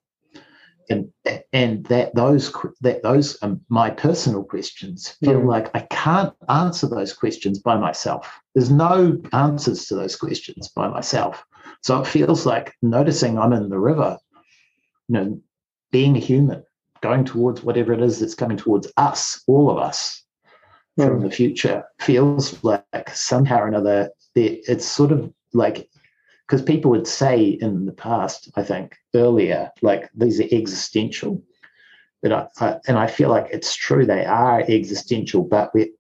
And 0.89 1.11
and 1.53 1.85
that 1.85 2.15
those 2.15 2.51
that 2.81 3.03
those 3.03 3.37
um, 3.43 3.61
my 3.69 3.91
personal 3.91 4.43
questions 4.43 5.09
feel 5.23 5.45
like 5.45 5.69
I 5.75 5.81
can't 5.91 6.33
answer 6.49 6.87
those 6.87 7.13
questions 7.13 7.59
by 7.59 7.77
myself. 7.77 8.39
There's 8.55 8.71
no 8.71 9.21
answers 9.31 9.85
to 9.85 9.95
those 9.95 10.15
questions 10.15 10.67
by 10.69 10.87
myself. 10.87 11.45
So 11.81 12.01
it 12.01 12.07
feels 12.07 12.45
like 12.45 12.73
noticing 12.81 13.37
I'm 13.37 13.53
in 13.53 13.69
the 13.69 13.79
river, 13.79 14.17
you 15.07 15.13
know, 15.13 15.41
being 15.91 16.15
a 16.17 16.19
human, 16.19 16.63
going 17.01 17.23
towards 17.23 17.63
whatever 17.63 17.93
it 17.93 18.01
is 18.01 18.19
that's 18.19 18.35
coming 18.35 18.57
towards 18.57 18.91
us, 18.97 19.41
all 19.47 19.69
of 19.69 19.77
us 19.77 20.23
mm. 20.99 21.07
from 21.07 21.21
the 21.21 21.31
future, 21.31 21.83
feels 21.99 22.63
like 22.63 23.09
somehow 23.13 23.59
or 23.59 23.67
another 23.67 24.09
it's 24.35 24.85
sort 24.85 25.11
of 25.11 25.31
like 25.53 25.89
because 26.49 26.63
people 26.63 26.89
would 26.89 27.07
say 27.07 27.43
in 27.61 27.85
the 27.85 27.91
past, 27.91 28.49
I 28.55 28.63
think 28.63 28.97
earlier, 29.13 29.69
like 29.83 30.09
these 30.15 30.39
are 30.39 30.47
existential. 30.51 31.43
But 32.23 32.31
I, 32.33 32.47
I, 32.59 32.79
and 32.87 32.97
I 32.97 33.05
feel 33.05 33.29
like 33.29 33.49
it's 33.51 33.75
true 33.75 34.03
they 34.03 34.25
are 34.25 34.61
existential, 34.61 35.43
but 35.43 35.73
we, 35.75 35.91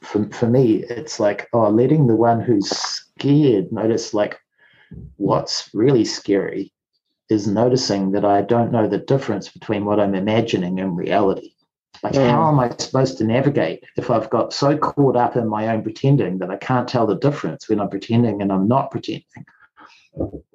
for, 0.00 0.28
for 0.30 0.48
me, 0.48 0.82
it's 0.90 1.20
like 1.20 1.48
oh, 1.52 1.70
letting 1.70 2.08
the 2.08 2.16
one 2.16 2.40
who's 2.40 2.68
scared 2.68 3.70
notice 3.70 4.12
like 4.12 4.40
what's 5.18 5.70
really 5.72 6.04
scary 6.04 6.72
is 7.30 7.46
noticing 7.46 8.10
that 8.10 8.24
I 8.24 8.42
don't 8.42 8.72
know 8.72 8.88
the 8.88 8.98
difference 8.98 9.48
between 9.48 9.84
what 9.84 10.00
I'm 10.00 10.16
imagining 10.16 10.80
and 10.80 10.96
reality. 10.96 11.52
Like, 12.02 12.14
mm. 12.14 12.28
how 12.28 12.48
am 12.48 12.58
I 12.58 12.74
supposed 12.76 13.18
to 13.18 13.24
navigate 13.24 13.84
if 13.96 14.10
I've 14.10 14.30
got 14.30 14.52
so 14.52 14.76
caught 14.76 15.16
up 15.16 15.36
in 15.36 15.48
my 15.48 15.68
own 15.68 15.82
pretending 15.82 16.38
that 16.38 16.50
I 16.50 16.56
can't 16.56 16.88
tell 16.88 17.06
the 17.06 17.18
difference 17.18 17.68
when 17.68 17.80
I'm 17.80 17.88
pretending 17.88 18.42
and 18.42 18.52
I'm 18.52 18.66
not 18.66 18.90
pretending? 18.90 19.46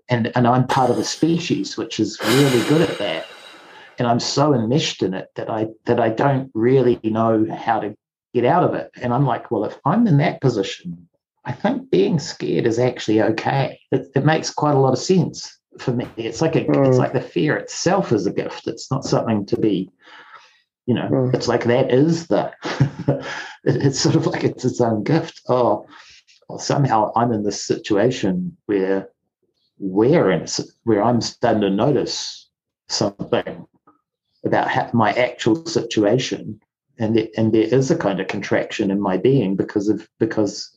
And, 0.10 0.32
and 0.36 0.48
I'm 0.48 0.68
part 0.68 0.90
of 0.90 0.98
a 0.98 1.04
species 1.04 1.78
which 1.78 2.00
is 2.00 2.20
really 2.22 2.68
good 2.68 2.82
at 2.82 2.98
that. 2.98 3.26
And 3.98 4.08
I'm 4.08 4.20
so 4.20 4.54
enmeshed 4.54 5.04
in 5.04 5.14
it 5.14 5.30
that 5.36 5.50
I 5.50 5.68
that 5.86 6.00
I 6.00 6.10
don't 6.10 6.50
really 6.54 7.00
know 7.04 7.46
how 7.54 7.80
to 7.80 7.96
get 8.34 8.46
out 8.46 8.64
of 8.64 8.74
it. 8.74 8.90
And 9.02 9.14
I'm 9.14 9.26
like, 9.26 9.52
well, 9.52 9.66
if 9.66 9.78
I'm 9.86 10.08
in 10.08 10.18
that 10.18 10.42
position, 10.42 11.08
I 11.46 11.52
think 11.52 11.90
being 11.90 12.20
scared 12.20 12.66
is 12.66 12.80
actually 12.80 13.22
okay. 13.22 13.80
It, 13.92 14.08
it 14.16 14.26
makes 14.26 14.50
quite 14.50 14.76
a 14.76 14.80
lot 14.80 14.94
of 14.94 15.00
sense 15.00 15.58
for 15.80 15.92
me. 15.92 16.08
It's 16.18 16.42
like 16.42 16.56
a, 16.56 16.62
mm. 16.62 16.88
it's 16.88 16.98
like 16.98 17.14
the 17.14 17.22
fear 17.22 17.56
itself 17.58 18.12
is 18.12 18.28
a 18.28 18.34
gift. 18.34 18.68
It's 18.68 18.92
not 18.92 19.06
something 19.06 19.46
to 19.48 19.58
be, 19.58 19.92
you 20.86 20.94
know. 20.94 21.10
Mm. 21.10 21.34
It's 21.34 21.48
like 21.48 21.66
that 21.66 21.92
is 21.92 22.28
the. 22.28 22.52
it's 23.64 24.00
sort 24.00 24.16
of 24.16 24.28
like 24.28 24.44
it's 24.44 24.66
its 24.66 24.82
own 24.82 25.04
gift. 25.04 25.42
Oh, 25.48 25.88
well, 26.48 26.60
somehow 26.60 27.12
I'm 27.16 27.32
in 27.32 27.44
this 27.44 27.64
situation 27.64 28.56
where 28.66 29.10
we're 29.82 30.32
in 30.32 30.46
where 30.84 31.04
I'm 31.04 31.22
starting 31.22 31.62
to 31.62 31.70
notice 31.70 32.48
something 32.88 33.66
about 34.46 34.94
my 34.94 35.12
actual 35.14 35.66
situation, 35.66 36.60
and 37.00 37.18
there, 37.18 37.28
and 37.36 37.52
there 37.52 37.64
is 37.64 37.90
a 37.90 37.98
kind 37.98 38.20
of 38.20 38.28
contraction 38.28 38.92
in 38.92 39.02
my 39.02 39.18
being 39.18 39.56
because 39.56 39.90
of 39.90 40.08
because 40.20 40.72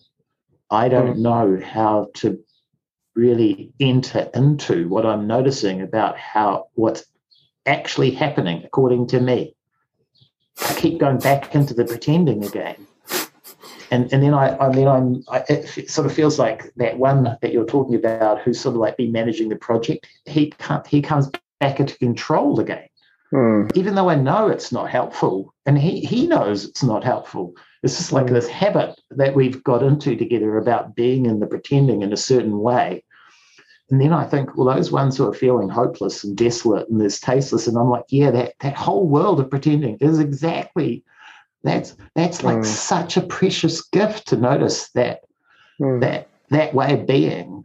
I 0.70 0.88
don't 0.88 1.18
mm. 1.18 1.22
know 1.22 1.60
how 1.64 2.08
to 2.14 2.38
really 3.14 3.72
enter 3.78 4.28
into 4.34 4.88
what 4.88 5.06
I'm 5.06 5.26
noticing 5.26 5.82
about 5.82 6.18
how 6.18 6.66
what's 6.74 7.04
actually 7.66 8.10
happening 8.10 8.62
according 8.64 9.06
to 9.08 9.20
me. 9.20 9.54
I 10.66 10.74
keep 10.74 10.98
going 10.98 11.18
back 11.18 11.54
into 11.54 11.74
the 11.74 11.84
pretending 11.84 12.44
again. 12.44 12.86
And, 13.94 14.12
and 14.12 14.24
then 14.24 14.34
I, 14.34 14.56
I 14.58 14.72
mean, 14.74 14.88
I'm, 14.88 15.22
I, 15.28 15.44
it 15.48 15.88
sort 15.88 16.04
of 16.04 16.12
feels 16.12 16.36
like 16.36 16.72
that 16.78 16.98
one 16.98 17.22
that 17.40 17.52
you're 17.52 17.64
talking 17.64 17.94
about, 17.94 18.42
who's 18.42 18.58
sort 18.58 18.74
of 18.74 18.80
like 18.80 18.96
be 18.96 19.08
managing 19.08 19.50
the 19.50 19.56
project. 19.56 20.08
He 20.24 20.50
can't, 20.58 20.84
he 20.84 21.00
comes 21.00 21.30
back 21.60 21.78
into 21.78 21.96
control 21.98 22.58
again, 22.58 22.88
hmm. 23.30 23.68
even 23.76 23.94
though 23.94 24.10
I 24.10 24.16
know 24.16 24.48
it's 24.48 24.72
not 24.72 24.90
helpful, 24.90 25.54
and 25.64 25.78
he 25.78 26.00
he 26.00 26.26
knows 26.26 26.64
it's 26.64 26.82
not 26.82 27.04
helpful. 27.04 27.54
It's 27.84 27.96
just 27.96 28.10
like 28.10 28.26
mm. 28.26 28.30
this 28.30 28.48
habit 28.48 29.00
that 29.12 29.36
we've 29.36 29.62
got 29.62 29.84
into 29.84 30.16
together 30.16 30.56
about 30.56 30.96
being 30.96 31.26
in 31.26 31.38
the 31.38 31.46
pretending 31.46 32.02
in 32.02 32.12
a 32.12 32.16
certain 32.16 32.58
way. 32.58 33.04
And 33.90 34.00
then 34.00 34.12
I 34.12 34.24
think, 34.24 34.56
well, 34.56 34.74
those 34.74 34.90
ones 34.90 35.16
who 35.16 35.28
are 35.28 35.34
feeling 35.34 35.68
hopeless 35.68 36.24
and 36.24 36.36
desolate 36.36 36.88
and 36.88 37.00
this 37.00 37.20
tasteless, 37.20 37.68
and 37.68 37.76
I'm 37.78 37.90
like, 37.90 38.06
yeah, 38.08 38.32
that 38.32 38.54
that 38.60 38.74
whole 38.74 39.06
world 39.06 39.38
of 39.38 39.50
pretending 39.50 39.98
is 40.00 40.18
exactly 40.18 41.04
that's 41.64 41.96
that's 42.14 42.42
like 42.42 42.58
mm. 42.58 42.66
such 42.66 43.16
a 43.16 43.22
precious 43.22 43.82
gift 43.82 44.28
to 44.28 44.36
notice 44.36 44.90
that 44.90 45.20
mm. 45.80 46.00
that 46.00 46.28
that 46.50 46.74
way 46.74 46.92
of 46.92 47.06
being 47.06 47.64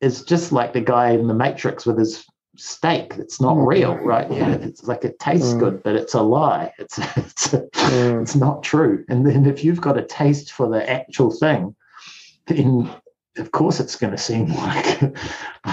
is 0.00 0.22
just 0.22 0.52
like 0.52 0.72
the 0.72 0.80
guy 0.80 1.10
in 1.10 1.28
the 1.28 1.34
Matrix 1.34 1.86
with 1.86 1.98
his 1.98 2.24
steak 2.56 3.14
that's 3.14 3.40
not 3.40 3.56
mm. 3.56 3.66
real, 3.66 3.94
right? 3.96 4.30
Yeah, 4.30 4.52
it's 4.54 4.84
like 4.84 5.04
it 5.04 5.18
tastes 5.18 5.54
mm. 5.54 5.60
good, 5.60 5.82
but 5.82 5.94
it's 5.94 6.14
a 6.14 6.22
lie. 6.22 6.72
It's 6.78 6.98
it's 7.16 7.48
mm. 7.48 8.22
it's 8.22 8.34
not 8.34 8.62
true. 8.62 9.04
And 9.08 9.26
then 9.26 9.46
if 9.46 9.64
you've 9.64 9.80
got 9.80 9.98
a 9.98 10.02
taste 10.02 10.52
for 10.52 10.68
the 10.68 10.88
actual 10.88 11.30
thing, 11.30 11.74
then 12.46 12.90
of 13.38 13.52
course 13.52 13.80
it's 13.80 13.96
going 13.96 14.10
to 14.12 14.18
seem 14.18 14.46
like 14.54 15.00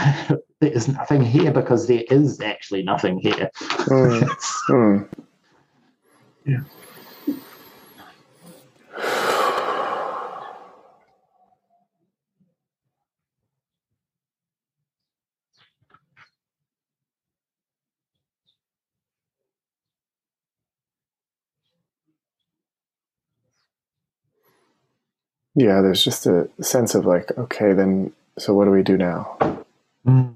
there 0.59 0.71
is 0.71 0.87
nothing 0.87 1.23
here 1.23 1.51
because 1.51 1.87
there 1.87 2.03
is 2.09 2.39
actually 2.41 2.83
nothing 2.83 3.19
here. 3.19 3.49
Mm. 3.55 5.09
yeah. 6.45 6.59
Yeah, 25.57 25.81
there's 25.81 26.03
just 26.03 26.27
a 26.27 26.47
sense 26.61 26.93
of 26.93 27.07
like, 27.07 27.35
okay, 27.35 27.73
then 27.73 28.13
so 28.37 28.53
what 28.53 28.65
do 28.65 28.71
we 28.71 28.83
do 28.83 28.95
now? 28.95 29.35
Mm. 30.05 30.35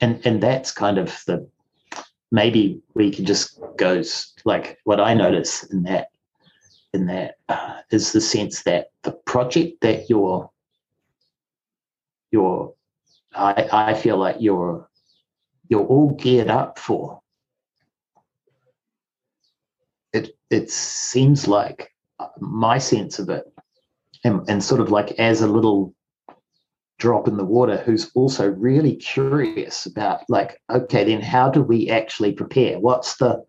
And 0.00 0.20
and 0.26 0.42
that's 0.42 0.72
kind 0.72 0.98
of 0.98 1.22
the 1.26 1.46
maybe 2.30 2.80
we 2.94 3.10
can 3.10 3.24
just 3.24 3.58
go 3.76 4.02
like 4.44 4.78
what 4.84 5.00
I 5.00 5.14
notice 5.14 5.64
in 5.64 5.82
that 5.84 6.08
in 6.92 7.06
that 7.06 7.36
uh, 7.48 7.80
is 7.90 8.12
the 8.12 8.20
sense 8.20 8.62
that 8.62 8.90
the 9.02 9.12
project 9.12 9.80
that 9.82 10.08
you're 10.10 10.50
you're 12.30 12.74
I, 13.34 13.68
I 13.72 13.94
feel 13.94 14.16
like 14.16 14.36
you're 14.40 14.88
you're 15.68 15.86
all 15.86 16.14
geared 16.14 16.48
up 16.48 16.78
for. 16.78 17.20
It 20.12 20.36
it 20.50 20.70
seems 20.70 21.46
like 21.46 21.94
uh, 22.18 22.28
my 22.40 22.78
sense 22.78 23.20
of 23.20 23.30
it, 23.30 23.44
and, 24.24 24.48
and 24.48 24.62
sort 24.62 24.80
of 24.80 24.90
like 24.90 25.12
as 25.12 25.42
a 25.42 25.46
little 25.46 25.94
drop 27.00 27.26
in 27.26 27.36
the 27.36 27.44
water 27.44 27.78
who's 27.78 28.10
also 28.14 28.48
really 28.50 28.94
curious 28.94 29.86
about 29.86 30.20
like 30.28 30.60
okay 30.70 31.02
then 31.04 31.20
how 31.20 31.50
do 31.50 31.62
we 31.62 31.90
actually 31.90 32.32
prepare 32.32 32.78
what's 32.78 33.16
the 33.16 33.42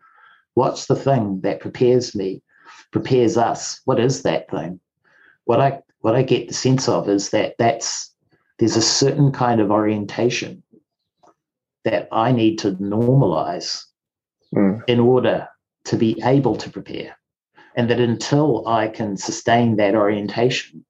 what's 0.55 0.87
the 0.87 0.95
thing 0.95 1.39
that 1.41 1.59
prepares 1.59 2.15
me 2.15 2.41
prepares 2.91 3.37
us 3.37 3.81
what 3.85 3.99
is 3.99 4.23
that 4.23 4.49
thing 4.49 4.79
what 5.45 5.61
i 5.61 5.79
what 5.99 6.15
i 6.15 6.23
get 6.23 6.47
the 6.47 6.53
sense 6.53 6.89
of 6.89 7.07
is 7.07 7.29
that 7.29 7.55
that's 7.59 8.13
there's 8.57 8.77
a 8.77 8.81
certain 8.81 9.31
kind 9.31 9.61
of 9.61 9.69
orientation 9.69 10.63
that 11.83 12.07
i 12.11 12.31
need 12.31 12.57
to 12.57 12.71
normalize 12.77 13.85
mm. 14.55 14.81
in 14.87 14.99
order 14.99 15.47
to 15.85 15.97
be 15.97 16.21
able 16.23 16.55
to 16.55 16.69
prepare. 16.69 17.17
And 17.75 17.89
that 17.89 17.99
until 17.99 18.67
I 18.67 18.87
can 18.87 19.17
sustain 19.17 19.77
that 19.77 19.95
orientation, 19.95 20.85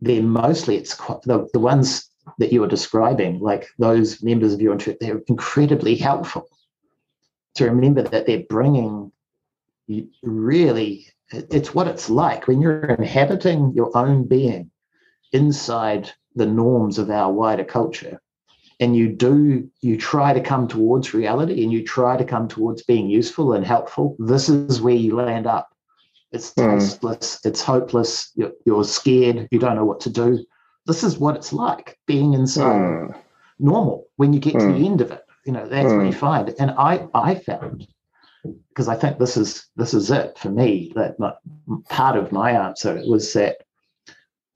then 0.00 0.28
mostly 0.28 0.76
it's 0.76 0.94
quite, 0.94 1.22
the, 1.22 1.48
the 1.52 1.58
ones 1.58 2.08
that 2.38 2.52
you 2.52 2.62
are 2.62 2.68
describing, 2.68 3.40
like 3.40 3.68
those 3.78 4.22
members 4.22 4.52
of 4.52 4.60
your 4.60 4.76
church, 4.76 4.98
they're 5.00 5.22
incredibly 5.26 5.96
helpful 5.96 6.48
to 7.54 7.64
remember 7.64 8.02
that 8.02 8.26
they're 8.26 8.44
bringing 8.48 9.10
really, 10.22 11.06
it's 11.32 11.74
what 11.74 11.88
it's 11.88 12.10
like 12.10 12.46
when 12.46 12.60
you're 12.60 12.84
inhabiting 12.84 13.72
your 13.74 13.96
own 13.96 14.24
being 14.24 14.70
inside 15.32 16.12
the 16.34 16.46
norms 16.46 16.98
of 16.98 17.10
our 17.10 17.32
wider 17.32 17.64
culture 17.64 18.20
and 18.80 18.96
you 18.96 19.08
do 19.08 19.68
you 19.80 19.96
try 19.96 20.32
to 20.32 20.40
come 20.40 20.68
towards 20.68 21.14
reality 21.14 21.62
and 21.62 21.72
you 21.72 21.84
try 21.84 22.16
to 22.16 22.24
come 22.24 22.48
towards 22.48 22.82
being 22.82 23.08
useful 23.08 23.52
and 23.52 23.66
helpful 23.66 24.16
this 24.18 24.48
is 24.48 24.80
where 24.80 24.94
you 24.94 25.16
land 25.16 25.46
up 25.46 25.70
it's 26.32 26.52
hmm. 26.54 26.78
tasteless 26.78 27.36
mm. 27.36 27.46
it's 27.48 27.62
hopeless 27.62 28.30
you're, 28.34 28.52
you're, 28.66 28.84
scared 28.84 29.48
you 29.50 29.58
don't 29.58 29.76
know 29.76 29.84
what 29.84 30.00
to 30.00 30.10
do 30.10 30.44
this 30.86 31.02
is 31.02 31.18
what 31.18 31.36
it's 31.36 31.52
like 31.52 31.98
being 32.06 32.34
inside 32.34 32.80
mm. 32.80 33.14
normal 33.58 34.06
when 34.16 34.32
you 34.32 34.40
get 34.40 34.54
mm. 34.54 34.60
to 34.60 34.66
the 34.66 34.78
hmm. 34.78 34.84
end 34.84 35.00
of 35.00 35.10
it 35.10 35.24
you 35.44 35.52
know 35.52 35.66
that's 35.66 35.92
what 35.92 36.04
you 36.04 36.12
hmm. 36.12 36.18
find 36.18 36.54
and 36.58 36.70
i 36.72 37.06
i 37.14 37.34
found 37.34 37.86
because 38.68 38.88
i 38.88 38.94
think 38.94 39.18
this 39.18 39.36
is 39.36 39.66
this 39.76 39.94
is 39.94 40.10
it 40.10 40.38
for 40.38 40.50
me 40.50 40.92
that 40.94 41.18
my, 41.18 41.32
part 41.88 42.16
of 42.16 42.32
my 42.32 42.52
answer 42.52 43.00
was 43.06 43.32
that 43.32 43.58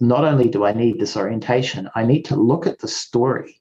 not 0.00 0.24
only 0.24 0.48
do 0.48 0.64
i 0.64 0.72
need 0.72 0.98
this 0.98 1.16
orientation 1.16 1.88
i 1.94 2.04
need 2.04 2.24
to 2.24 2.36
look 2.36 2.66
at 2.66 2.78
the 2.78 2.88
story 2.88 3.60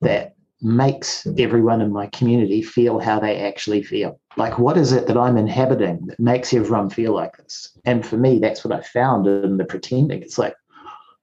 that 0.00 0.34
makes 0.62 1.26
everyone 1.38 1.80
in 1.80 1.92
my 1.92 2.06
community 2.08 2.62
feel 2.62 2.98
how 2.98 3.18
they 3.18 3.40
actually 3.40 3.82
feel. 3.82 4.20
Like, 4.36 4.58
what 4.58 4.76
is 4.76 4.92
it 4.92 5.06
that 5.06 5.16
I'm 5.16 5.36
inhabiting 5.36 6.06
that 6.06 6.20
makes 6.20 6.52
everyone 6.52 6.90
feel 6.90 7.14
like 7.14 7.36
this? 7.38 7.76
And 7.84 8.04
for 8.04 8.16
me, 8.16 8.38
that's 8.38 8.64
what 8.64 8.78
I 8.78 8.82
found 8.82 9.26
in 9.26 9.56
the 9.56 9.64
pretending. 9.64 10.22
It's 10.22 10.38
like, 10.38 10.54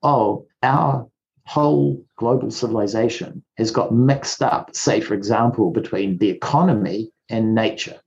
oh, 0.03 0.45
our 0.63 1.07
whole 1.45 2.03
global 2.17 2.51
civilization 2.51 3.43
has 3.57 3.71
got 3.71 3.93
mixed 3.93 4.41
up, 4.41 4.75
say, 4.75 4.99
for 4.99 5.13
example, 5.13 5.71
between 5.71 6.17
the 6.17 6.29
economy 6.29 7.11
and 7.29 7.55
nature. 7.55 7.99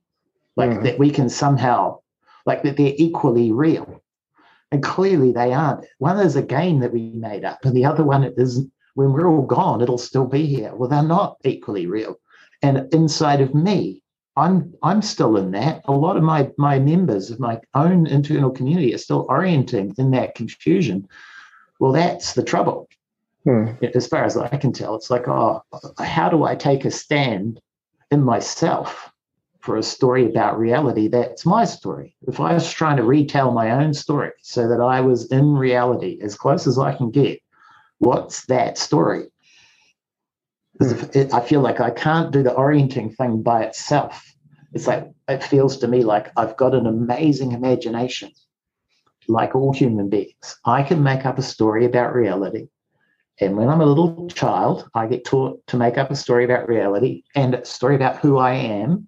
Like, 0.55 0.71
mm. 0.71 0.83
that 0.83 0.99
we 0.99 1.09
can 1.09 1.29
somehow, 1.29 1.99
like, 2.45 2.63
that 2.63 2.77
they're 2.77 2.93
equally 2.97 3.51
real. 3.51 4.01
And 4.71 4.83
clearly 4.83 5.31
they 5.31 5.53
aren't. 5.53 5.85
One 5.97 6.19
is 6.19 6.35
a 6.35 6.41
game 6.41 6.79
that 6.79 6.93
we 6.93 7.09
made 7.09 7.43
up, 7.43 7.65
and 7.65 7.75
the 7.75 7.85
other 7.85 8.03
one 8.03 8.23
is 8.37 8.65
when 8.95 9.13
we're 9.13 9.27
all 9.27 9.45
gone, 9.45 9.81
it'll 9.81 9.97
still 9.97 10.25
be 10.25 10.45
here. 10.45 10.73
Well, 10.75 10.89
they're 10.89 11.03
not 11.03 11.37
equally 11.43 11.85
real. 11.85 12.19
And 12.61 12.93
inside 12.93 13.41
of 13.41 13.55
me, 13.55 14.01
I'm 14.37 14.73
I'm 14.81 15.01
still 15.01 15.35
in 15.37 15.51
that. 15.51 15.81
A 15.85 15.91
lot 15.91 16.17
of 16.17 16.23
my 16.23 16.49
my 16.57 16.79
members 16.79 17.31
of 17.31 17.39
my 17.39 17.59
own 17.73 18.07
internal 18.07 18.51
community 18.51 18.93
are 18.93 18.99
still 18.99 19.25
orienting 19.29 19.93
in 19.97 20.11
that 20.11 20.35
confusion. 20.35 21.07
Well, 21.79 21.91
that's 21.91 22.33
the 22.33 22.43
trouble. 22.43 22.87
Hmm. 23.43 23.69
As 23.95 24.07
far 24.07 24.23
as 24.23 24.37
I 24.37 24.55
can 24.55 24.71
tell, 24.71 24.95
it's 24.95 25.09
like, 25.09 25.27
oh, 25.27 25.63
how 25.97 26.29
do 26.29 26.43
I 26.43 26.55
take 26.55 26.85
a 26.85 26.91
stand 26.91 27.59
in 28.11 28.21
myself 28.23 29.11
for 29.59 29.77
a 29.77 29.83
story 29.83 30.27
about 30.27 30.59
reality? 30.59 31.07
That's 31.07 31.45
my 31.45 31.65
story. 31.65 32.15
If 32.27 32.39
I 32.39 32.53
was 32.53 32.71
trying 32.71 32.97
to 32.97 33.03
retell 33.03 33.51
my 33.51 33.71
own 33.71 33.95
story 33.95 34.31
so 34.43 34.67
that 34.69 34.79
I 34.79 35.01
was 35.01 35.31
in 35.31 35.55
reality 35.55 36.19
as 36.21 36.35
close 36.35 36.67
as 36.67 36.77
I 36.77 36.93
can 36.93 37.09
get, 37.09 37.40
what's 38.01 38.45
that 38.47 38.77
story? 38.77 39.27
I 40.81 41.41
feel 41.41 41.61
like 41.61 41.79
I 41.79 41.91
can't 41.91 42.31
do 42.31 42.41
the 42.41 42.53
orienting 42.53 43.11
thing 43.11 43.43
by 43.43 43.63
itself. 43.63 44.33
It's 44.73 44.87
like 44.87 45.07
it 45.27 45.43
feels 45.43 45.77
to 45.77 45.87
me 45.87 46.03
like 46.03 46.31
I've 46.35 46.57
got 46.57 46.73
an 46.73 46.87
amazing 46.87 47.51
imagination, 47.51 48.31
like 49.27 49.53
all 49.53 49.71
human 49.71 50.09
beings. 50.09 50.59
I 50.65 50.81
can 50.81 51.03
make 51.03 51.25
up 51.25 51.37
a 51.37 51.43
story 51.43 51.85
about 51.85 52.15
reality. 52.15 52.69
And 53.39 53.55
when 53.55 53.69
I'm 53.69 53.81
a 53.81 53.85
little 53.85 54.27
child, 54.29 54.89
I 54.95 55.05
get 55.05 55.23
taught 55.23 55.65
to 55.67 55.77
make 55.77 55.99
up 55.99 56.09
a 56.09 56.15
story 56.15 56.45
about 56.45 56.67
reality 56.67 57.23
and 57.35 57.53
a 57.53 57.65
story 57.65 57.95
about 57.95 58.17
who 58.17 58.37
I 58.39 58.53
am. 58.53 59.07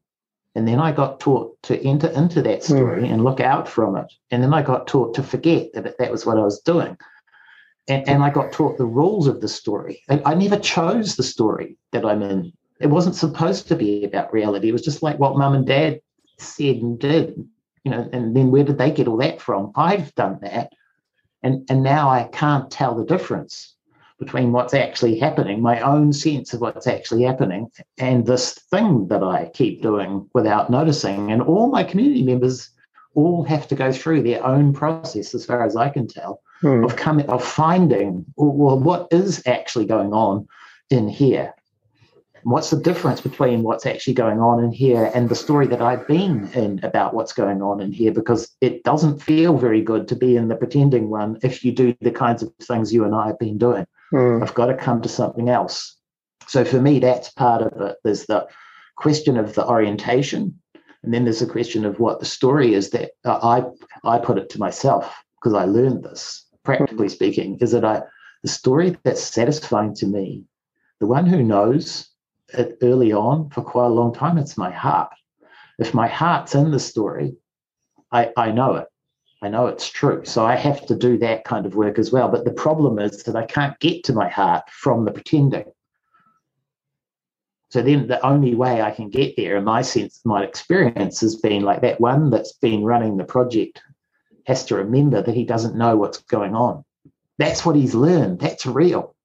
And 0.56 0.68
then 0.68 0.80
I 0.80 0.92
got 0.92 1.20
taught 1.20 1.60
to 1.64 1.82
enter 1.82 2.10
into 2.10 2.44
that 2.44 2.64
story 2.64 3.04
mm. 3.04 3.12
and 3.12 3.24
look 3.24 3.40
out 3.40 3.68
from 3.68 3.96
it. 3.96 4.14
And 4.30 4.44
then 4.44 4.54
I 4.54 4.62
got 4.62 4.86
taught 4.86 5.16
to 5.16 5.24
forget 5.24 5.74
that 5.74 5.98
that 5.98 6.12
was 6.12 6.28
what 6.28 6.38
I 6.38 6.44
was 6.44 6.60
doing 6.60 6.96
and, 7.88 8.08
and 8.08 8.24
I 8.24 8.30
got 8.30 8.52
taught 8.52 8.78
the 8.78 8.86
rules 8.86 9.28
of 9.28 9.42
the 9.42 9.48
story. 9.48 10.04
And 10.08 10.22
I 10.26 10.34
never 10.34 10.58
chose 10.58 11.16
the 11.16 11.24
story 11.24 11.78
that 11.92 12.06
I'm 12.06 12.22
in. 12.22 12.54
It 12.80 12.88
wasn't 12.88 13.16
supposed 13.16 13.68
to 13.68 13.76
be 13.76 14.04
about 14.04 14.34
reality. 14.34 14.70
It 14.70 14.74
was 14.74 14.84
just 14.84 15.04
like 15.04 15.20
what 15.20 15.38
mum 15.38 15.54
and 15.54 15.66
dad 15.66 16.02
said 16.38 16.78
and 16.78 17.00
did, 17.00 17.36
you 17.84 17.92
know, 17.92 18.10
and 18.12 18.36
then 18.36 18.52
where 18.52 18.64
did 18.64 18.78
they 18.78 18.92
get 18.92 19.08
all 19.08 19.18
that 19.18 19.42
from? 19.42 19.72
I've 19.76 20.14
done 20.16 20.40
that. 20.42 20.72
And, 21.44 21.70
and 21.70 21.84
now 21.84 22.10
I 22.10 22.24
can't 22.32 22.72
tell 22.72 22.96
the 22.96 23.06
difference 23.06 23.76
between 24.18 24.54
what's 24.54 24.74
actually 24.74 25.20
happening, 25.20 25.62
my 25.62 25.82
own 25.82 26.14
sense 26.14 26.54
of 26.54 26.62
what's 26.62 26.88
actually 26.88 27.24
happening, 27.24 27.70
and 27.98 28.26
this 28.26 28.54
thing 28.54 29.08
that 29.10 29.24
I 29.24 29.52
keep 29.54 29.82
doing 29.82 30.30
without 30.34 30.70
noticing. 30.70 31.32
And 31.32 31.42
all 31.42 31.68
my 31.68 31.84
community 31.84 32.24
members 32.24 32.70
all 33.16 33.44
have 33.44 33.68
to 33.68 33.76
go 33.76 33.92
through 33.92 34.24
their 34.24 34.46
own 34.46 34.72
process, 34.72 35.36
as 35.36 35.46
far 35.46 35.66
as 35.66 35.76
I 35.76 35.90
can 35.90 36.08
tell, 36.08 36.42
hmm. 36.64 36.84
of 36.84 36.96
coming 36.96 37.30
of 37.30 37.44
finding 37.44 38.26
well 38.36 38.80
what 38.80 39.08
is 39.12 39.44
actually 39.46 39.86
going 39.86 40.14
on 40.14 40.48
in 40.90 41.08
here 41.08 41.54
what's 42.44 42.70
the 42.70 42.80
difference 42.80 43.22
between 43.22 43.64
what's 43.64 43.86
actually 43.86 44.14
going 44.14 44.40
on 44.40 44.64
in 44.64 44.72
here 44.72 45.12
and 45.14 45.30
the 45.30 45.36
story 45.36 45.68
that 45.68 45.82
I've 45.82 46.08
been 46.08 46.50
in 46.54 46.80
about 46.84 47.14
what's 47.14 47.34
going 47.34 47.62
on 47.62 47.80
in 47.82 47.92
here? 47.92 48.12
Because 48.12 48.50
it 48.62 48.84
doesn't 48.84 49.22
feel 49.22 49.58
very 49.58 49.82
good 49.82 50.08
to 50.10 50.16
be 50.16 50.36
in 50.36 50.48
the 50.48 50.56
pretending 50.56 51.10
one 51.10 51.38
if 51.42 51.64
you 51.64 51.72
do 51.72 51.96
the 52.02 52.12
kinds 52.12 52.44
of 52.44 52.54
things 52.62 52.94
you 52.94 53.06
and 53.06 53.16
I 53.16 53.28
have 53.28 53.40
been 53.40 53.58
doing. 53.58 53.86
Mm. 54.12 54.42
I've 54.42 54.54
got 54.54 54.68
to 54.68 54.76
come 54.76 55.02
to 55.02 55.10
something 55.10 55.50
else. 55.50 55.96
So 56.48 56.66
for 56.66 56.82
me, 56.82 57.00
that's 57.00 57.30
part 57.30 57.62
of 57.62 57.82
it. 57.82 57.98
There's 58.04 58.26
the 58.26 58.48
question 58.98 59.38
of 59.38 59.56
the 59.56 59.66
orientation, 59.66 60.60
and 61.04 61.14
then 61.14 61.24
there's 61.24 61.42
a 61.42 61.48
question 61.48 61.86
of 61.86 62.00
what 62.00 62.20
the 62.20 62.26
story 62.26 62.74
is 62.74 62.92
that 62.92 63.12
I 63.26 63.64
I 64.04 64.20
put 64.20 64.38
it 64.38 64.50
to 64.50 64.60
myself 64.60 65.14
because 65.36 65.54
I 65.54 65.66
learned 65.66 66.04
this 66.04 66.43
practically 66.64 67.08
hmm. 67.08 67.14
speaking, 67.14 67.58
is 67.60 67.72
that 67.72 67.86
I 67.86 68.04
the 68.44 68.50
story 68.50 68.98
that's 69.04 69.24
satisfying 69.24 69.96
to 69.96 70.06
me, 70.06 70.44
the 71.00 71.08
one 71.08 71.26
who 71.26 71.42
knows 71.42 72.10
it 72.50 72.78
early 72.82 73.14
on 73.14 73.50
for 73.50 73.62
quite 73.62 73.86
a 73.86 73.90
long 73.90 74.14
time, 74.14 74.38
it's 74.38 74.58
my 74.58 74.70
heart. 74.70 75.14
If 75.80 75.94
my 75.94 76.08
heart's 76.08 76.54
in 76.54 76.72
the 76.72 76.80
story, 76.80 77.36
I, 78.12 78.32
I 78.38 78.52
know 78.52 78.76
it. 78.76 78.88
I 79.42 79.50
know 79.50 79.68
it's 79.68 79.90
true. 79.90 80.24
So 80.26 80.46
I 80.46 80.56
have 80.56 80.86
to 80.88 80.96
do 80.96 81.18
that 81.20 81.46
kind 81.46 81.66
of 81.66 81.76
work 81.76 81.98
as 81.98 82.12
well. 82.12 82.30
But 82.30 82.46
the 82.46 82.52
problem 82.52 83.00
is 83.00 83.24
that 83.24 83.36
I 83.36 83.46
can't 83.46 83.80
get 83.80 84.04
to 84.06 84.14
my 84.14 84.30
heart 84.30 84.70
from 84.70 85.04
the 85.04 85.12
pretending. 85.12 85.66
So 87.70 87.82
then 87.82 88.08
the 88.08 88.24
only 88.26 88.56
way 88.56 88.82
I 88.82 88.92
can 88.92 89.10
get 89.10 89.36
there, 89.36 89.58
in 89.58 89.64
my 89.64 89.82
sense, 89.82 90.22
my 90.26 90.44
experience 90.44 91.20
has 91.22 91.36
been 91.38 91.64
like 91.64 91.82
that 91.82 92.00
one 92.00 92.30
that's 92.30 92.54
been 92.54 92.84
running 92.84 93.18
the 93.18 93.24
project 93.24 93.82
has 94.46 94.66
to 94.66 94.76
remember 94.76 95.22
that 95.22 95.36
he 95.36 95.46
doesn't 95.46 95.76
know 95.76 95.98
what's 95.98 96.20
going 96.24 96.56
on. 96.56 96.84
That's 97.38 97.66
what 97.66 97.76
he's 97.76 97.96
learned. 97.96 98.40
That's 98.40 98.66
real. 98.66 99.16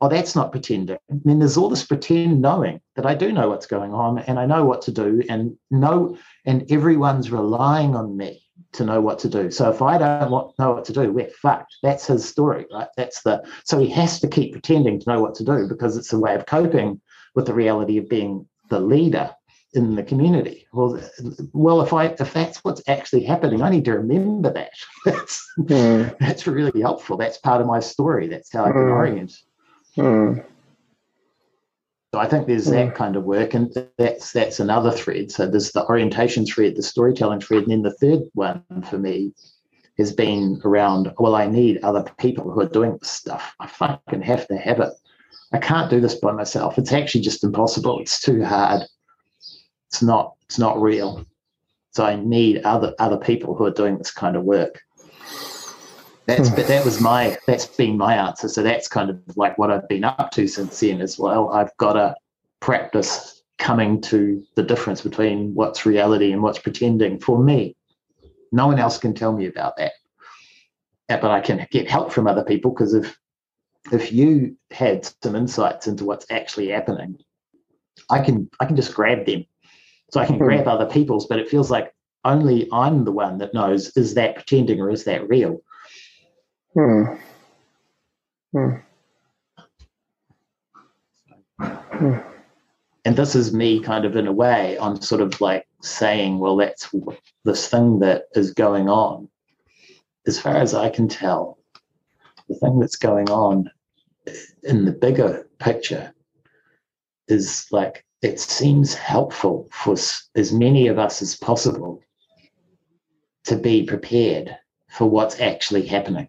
Oh, 0.00 0.08
that's 0.08 0.34
not 0.34 0.50
pretending. 0.50 0.98
And 1.08 1.22
then 1.24 1.38
there's 1.38 1.56
all 1.56 1.68
this 1.68 1.84
pretend 1.84 2.40
knowing 2.40 2.80
that 2.96 3.06
I 3.06 3.14
do 3.14 3.30
know 3.30 3.48
what's 3.48 3.66
going 3.66 3.94
on 3.94 4.18
and 4.18 4.38
I 4.38 4.46
know 4.46 4.64
what 4.64 4.82
to 4.82 4.90
do 4.90 5.22
and 5.28 5.56
know, 5.70 6.18
and 6.44 6.70
everyone's 6.72 7.30
relying 7.30 7.94
on 7.94 8.16
me 8.16 8.42
to 8.72 8.84
know 8.84 9.00
what 9.00 9.18
to 9.20 9.28
do. 9.28 9.50
So 9.50 9.70
if 9.70 9.80
I 9.80 9.98
don't 9.98 10.58
know 10.58 10.72
what 10.72 10.84
to 10.86 10.92
do, 10.92 11.12
we're 11.12 11.30
fucked. 11.30 11.76
That's 11.82 12.06
his 12.06 12.28
story, 12.28 12.66
right? 12.72 12.88
That's 12.96 13.22
the 13.22 13.44
so 13.64 13.78
he 13.78 13.88
has 13.90 14.18
to 14.20 14.28
keep 14.28 14.52
pretending 14.52 14.98
to 15.00 15.10
know 15.10 15.20
what 15.20 15.34
to 15.36 15.44
do 15.44 15.68
because 15.68 15.96
it's 15.96 16.12
a 16.12 16.18
way 16.18 16.34
of 16.34 16.46
coping 16.46 17.00
with 17.34 17.46
the 17.46 17.54
reality 17.54 17.98
of 17.98 18.08
being 18.08 18.48
the 18.70 18.80
leader 18.80 19.30
in 19.74 19.94
the 19.94 20.02
community. 20.02 20.66
Well, 20.72 21.00
well, 21.52 21.80
if 21.80 21.92
I 21.92 22.06
if 22.06 22.32
that's 22.32 22.58
what's 22.58 22.82
actually 22.88 23.24
happening, 23.24 23.62
I 23.62 23.70
need 23.70 23.84
to 23.86 23.92
remember 23.92 24.52
that. 24.52 24.72
that's 25.04 25.50
mm. 25.58 26.16
that's 26.18 26.46
really 26.46 26.80
helpful. 26.80 27.16
That's 27.16 27.38
part 27.38 27.60
of 27.60 27.66
my 27.66 27.80
story. 27.80 28.28
That's 28.28 28.52
how 28.52 28.64
I 28.64 28.72
can 28.72 28.80
mm. 28.80 28.90
orient. 28.90 29.32
Mm. 29.96 30.44
So 32.14 32.20
I 32.20 32.28
think 32.28 32.46
there's 32.46 32.66
that 32.66 32.88
hmm. 32.88 32.94
kind 32.94 33.16
of 33.16 33.24
work, 33.24 33.54
and 33.54 33.72
that's 33.96 34.32
that's 34.32 34.60
another 34.60 34.90
thread. 34.90 35.30
So 35.30 35.46
there's 35.46 35.72
the 35.72 35.86
orientation 35.86 36.44
thread, 36.44 36.76
the 36.76 36.82
storytelling 36.82 37.40
thread, 37.40 37.62
and 37.62 37.72
then 37.72 37.82
the 37.82 37.94
third 37.94 38.20
one 38.34 38.62
for 38.90 38.98
me 38.98 39.32
has 39.96 40.12
been 40.12 40.60
around. 40.62 41.10
Well, 41.18 41.34
I 41.34 41.46
need 41.46 41.78
other 41.82 42.04
people 42.18 42.50
who 42.50 42.60
are 42.60 42.68
doing 42.68 42.98
this 42.98 43.10
stuff. 43.10 43.54
I 43.60 43.66
fucking 43.66 44.20
have 44.20 44.46
to 44.48 44.58
have 44.58 44.80
it. 44.80 44.92
I 45.54 45.58
can't 45.58 45.88
do 45.88 46.00
this 46.00 46.16
by 46.16 46.32
myself. 46.32 46.76
It's 46.76 46.92
actually 46.92 47.22
just 47.22 47.44
impossible. 47.44 48.00
It's 48.00 48.20
too 48.20 48.44
hard 48.44 48.82
it's 49.92 50.02
not 50.02 50.34
it's 50.46 50.58
not 50.58 50.80
real. 50.80 51.24
So 51.90 52.04
I 52.04 52.16
need 52.16 52.62
other 52.64 52.94
other 52.98 53.18
people 53.18 53.54
who 53.54 53.66
are 53.66 53.70
doing 53.70 53.98
this 53.98 54.10
kind 54.10 54.36
of 54.36 54.44
work. 54.44 54.80
That's 56.26 56.48
hmm. 56.48 56.54
but 56.54 56.66
that 56.68 56.84
was 56.84 57.00
my 57.00 57.36
that's 57.46 57.66
been 57.66 57.98
my 57.98 58.16
answer. 58.16 58.48
So 58.48 58.62
that's 58.62 58.88
kind 58.88 59.10
of 59.10 59.20
like 59.36 59.58
what 59.58 59.70
I've 59.70 59.88
been 59.88 60.04
up 60.04 60.30
to 60.32 60.46
since 60.48 60.80
then 60.80 61.02
as 61.02 61.18
well. 61.18 61.50
I've 61.50 61.76
got 61.76 61.92
to 61.92 62.14
practice 62.60 63.42
coming 63.58 64.00
to 64.00 64.42
the 64.54 64.62
difference 64.62 65.02
between 65.02 65.54
what's 65.54 65.84
reality 65.84 66.32
and 66.32 66.42
what's 66.42 66.58
pretending 66.58 67.20
for 67.20 67.38
me. 67.38 67.76
No 68.50 68.66
one 68.66 68.78
else 68.78 68.96
can 68.96 69.14
tell 69.14 69.32
me 69.32 69.46
about 69.46 69.76
that. 69.76 69.92
Uh, 71.10 71.18
but 71.18 71.30
I 71.30 71.40
can 71.40 71.66
get 71.70 71.90
help 71.90 72.12
from 72.12 72.26
other 72.26 72.44
people 72.44 72.70
because 72.70 72.94
if 72.94 73.18
if 73.92 74.10
you 74.10 74.56
had 74.70 75.06
some 75.22 75.36
insights 75.36 75.86
into 75.86 76.06
what's 76.06 76.24
actually 76.30 76.68
happening, 76.68 77.18
I 78.08 78.20
can 78.20 78.48
I 78.58 78.64
can 78.64 78.76
just 78.76 78.94
grab 78.94 79.26
them. 79.26 79.44
So 80.12 80.20
I 80.20 80.26
can 80.26 80.38
grab 80.38 80.68
other 80.68 80.86
people's, 80.86 81.26
but 81.26 81.38
it 81.38 81.48
feels 81.48 81.70
like 81.70 81.94
only 82.24 82.68
I'm 82.72 83.04
the 83.04 83.12
one 83.12 83.38
that 83.38 83.54
knows 83.54 83.96
is 83.96 84.14
that 84.14 84.34
pretending 84.34 84.80
or 84.80 84.90
is 84.90 85.04
that 85.04 85.28
real? 85.28 85.62
Hmm. 86.74 87.04
Hmm. 88.52 88.74
Hmm. 91.58 92.16
and 93.04 93.16
this 93.16 93.34
is 93.34 93.54
me 93.54 93.80
kind 93.80 94.04
of 94.04 94.16
in 94.16 94.26
a 94.26 94.32
way 94.32 94.76
i'm 94.80 95.00
sort 95.00 95.20
of 95.20 95.40
like 95.40 95.66
saying 95.80 96.38
well 96.38 96.56
that's 96.56 96.92
this 97.44 97.68
thing 97.68 98.00
that 98.00 98.24
is 98.34 98.52
going 98.52 98.88
on 98.88 99.28
as 100.26 100.40
far 100.40 100.56
as 100.56 100.74
i 100.74 100.88
can 100.88 101.06
tell 101.08 101.58
the 102.48 102.56
thing 102.56 102.80
that's 102.80 102.96
going 102.96 103.30
on 103.30 103.70
in 104.64 104.84
the 104.84 104.92
bigger 104.92 105.46
picture 105.58 106.12
is 107.28 107.66
like 107.70 108.04
it 108.22 108.38
seems 108.38 108.94
helpful 108.94 109.68
for 109.72 109.96
as 110.36 110.52
many 110.52 110.86
of 110.86 110.98
us 110.98 111.20
as 111.20 111.36
possible 111.36 112.00
to 113.44 113.56
be 113.56 113.82
prepared 113.82 114.56
for 114.88 115.10
what's 115.10 115.40
actually 115.40 115.84
happening 115.84 116.28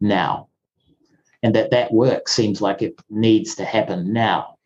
now. 0.00 0.48
And 1.42 1.54
that 1.54 1.70
that 1.70 1.92
work 1.92 2.28
seems 2.28 2.60
like 2.60 2.82
it 2.82 3.00
needs 3.08 3.54
to 3.56 3.64
happen 3.64 4.12
now. 4.12 4.56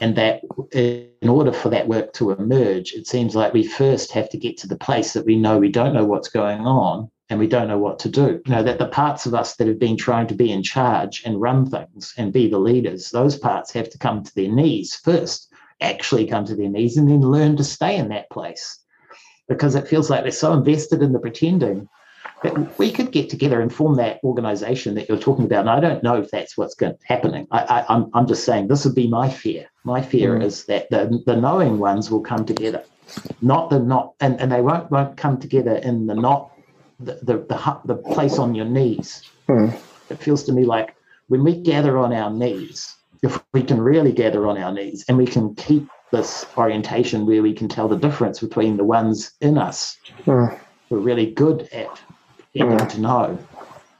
And 0.00 0.16
that 0.16 0.42
in 0.72 1.28
order 1.28 1.52
for 1.52 1.68
that 1.68 1.86
work 1.86 2.12
to 2.14 2.32
emerge, 2.32 2.92
it 2.92 3.06
seems 3.06 3.36
like 3.36 3.52
we 3.52 3.64
first 3.64 4.10
have 4.12 4.28
to 4.30 4.36
get 4.36 4.56
to 4.58 4.66
the 4.66 4.76
place 4.76 5.12
that 5.12 5.24
we 5.24 5.36
know 5.36 5.58
we 5.58 5.70
don't 5.70 5.94
know 5.94 6.04
what's 6.04 6.28
going 6.28 6.62
on 6.62 7.10
and 7.30 7.38
we 7.38 7.46
don't 7.46 7.68
know 7.68 7.78
what 7.78 8.00
to 8.00 8.08
do. 8.08 8.40
You 8.44 8.52
know, 8.52 8.62
that 8.64 8.78
the 8.78 8.88
parts 8.88 9.26
of 9.26 9.34
us 9.34 9.54
that 9.56 9.68
have 9.68 9.78
been 9.78 9.96
trying 9.96 10.26
to 10.26 10.34
be 10.34 10.50
in 10.50 10.62
charge 10.64 11.22
and 11.24 11.40
run 11.40 11.66
things 11.66 12.12
and 12.18 12.32
be 12.32 12.48
the 12.48 12.58
leaders, 12.58 13.10
those 13.10 13.38
parts 13.38 13.72
have 13.72 13.88
to 13.90 13.98
come 13.98 14.24
to 14.24 14.34
their 14.34 14.50
knees 14.50 14.96
first, 14.96 15.53
actually 15.80 16.26
come 16.26 16.44
to 16.46 16.54
their 16.56 16.68
knees, 16.68 16.96
and 16.96 17.08
then 17.08 17.20
learn 17.20 17.56
to 17.56 17.64
stay 17.64 17.96
in 17.96 18.08
that 18.08 18.30
place. 18.30 18.78
Because 19.48 19.74
it 19.74 19.88
feels 19.88 20.08
like 20.08 20.22
they're 20.22 20.30
so 20.32 20.52
invested 20.52 21.02
in 21.02 21.12
the 21.12 21.18
pretending 21.18 21.88
that 22.42 22.78
we 22.78 22.90
could 22.90 23.10
get 23.12 23.28
together 23.30 23.60
and 23.60 23.72
form 23.72 23.96
that 23.96 24.20
organization 24.24 24.94
that 24.94 25.08
you're 25.08 25.18
talking 25.18 25.44
about. 25.44 25.60
And 25.60 25.70
I 25.70 25.80
don't 25.80 26.02
know 26.02 26.16
if 26.16 26.30
that's 26.30 26.56
what's 26.56 26.74
going 26.74 26.96
happening. 27.04 27.46
I, 27.50 27.60
I, 27.64 27.94
I'm, 27.94 28.10
I'm 28.14 28.26
just 28.26 28.44
saying 28.44 28.68
this 28.68 28.84
would 28.84 28.94
be 28.94 29.08
my 29.08 29.28
fear. 29.30 29.66
My 29.84 30.00
fear 30.00 30.38
Mm. 30.38 30.44
is 30.44 30.64
that 30.66 30.88
the, 30.90 31.22
the 31.26 31.36
knowing 31.36 31.78
ones 31.78 32.10
will 32.10 32.20
come 32.22 32.44
together, 32.46 32.82
not 33.42 33.68
the 33.70 33.78
not, 33.78 34.14
and, 34.20 34.40
and 34.40 34.50
they 34.50 34.62
won't 34.62 34.90
won't 34.90 35.16
come 35.16 35.38
together 35.38 35.76
in 35.76 36.06
the 36.06 36.14
not 36.14 36.50
the 37.00 37.14
the 37.22 37.38
the, 37.48 37.80
the 37.84 37.96
place 38.14 38.38
on 38.38 38.54
your 38.54 38.64
knees. 38.66 39.22
Hmm. 39.46 39.68
It 40.08 40.22
feels 40.22 40.44
to 40.44 40.52
me 40.52 40.64
like 40.64 40.96
when 41.28 41.44
we 41.44 41.60
gather 41.60 41.98
on 41.98 42.12
our 42.12 42.30
knees, 42.30 42.94
if 43.24 43.42
we 43.54 43.62
can 43.62 43.80
really 43.80 44.12
gather 44.12 44.46
on 44.46 44.58
our 44.58 44.70
knees 44.70 45.04
and 45.08 45.16
we 45.16 45.26
can 45.26 45.54
keep 45.54 45.88
this 46.12 46.44
orientation 46.58 47.24
where 47.24 47.42
we 47.42 47.54
can 47.54 47.68
tell 47.68 47.88
the 47.88 47.96
difference 47.96 48.38
between 48.38 48.76
the 48.76 48.84
ones 48.84 49.32
in 49.40 49.56
us 49.56 49.96
mm. 50.26 50.60
who 50.88 50.96
are 50.96 51.00
really 51.00 51.30
good 51.32 51.62
at 51.72 52.00
getting 52.52 52.76
mm. 52.76 52.88
to 52.88 53.00
know 53.00 53.38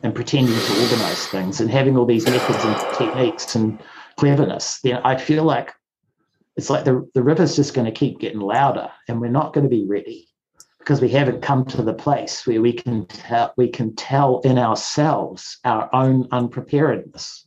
and 0.03 0.15
pretending 0.15 0.55
to 0.55 0.83
organize 0.83 1.27
things 1.29 1.61
and 1.61 1.71
having 1.71 1.97
all 1.97 2.05
these 2.05 2.27
methods 2.27 2.63
and 2.63 2.77
techniques 2.99 3.55
and 3.55 3.83
cleverness, 4.17 4.81
then 4.83 5.01
I 5.05 5.17
feel 5.17 5.45
like 5.45 5.73
it's 6.57 6.69
like 6.69 6.85
the, 6.85 7.09
the 7.15 7.23
river's 7.23 7.57
just 7.57 7.73
going 7.73 7.87
to 7.87 7.91
keep 7.91 8.21
getting 8.21 8.41
louder 8.41 8.91
and 9.09 9.21
we're 9.21 9.29
not 9.29 9.55
going 9.55 9.65
to 9.65 9.71
be 9.71 9.87
ready 9.87 10.29
because 10.79 11.01
we 11.01 11.09
haven't 11.09 11.41
come 11.41 11.65
to 11.65 11.83
the 11.83 11.95
place 11.95 12.47
where 12.47 12.61
we 12.61 12.75
can 12.75 13.07
tell 13.07 13.55
we 13.57 13.69
can 13.69 13.97
tell 13.97 14.41
in 14.41 14.59
ourselves 14.59 15.59
our 15.65 15.89
own 15.95 16.29
unpreparedness. 16.31 17.47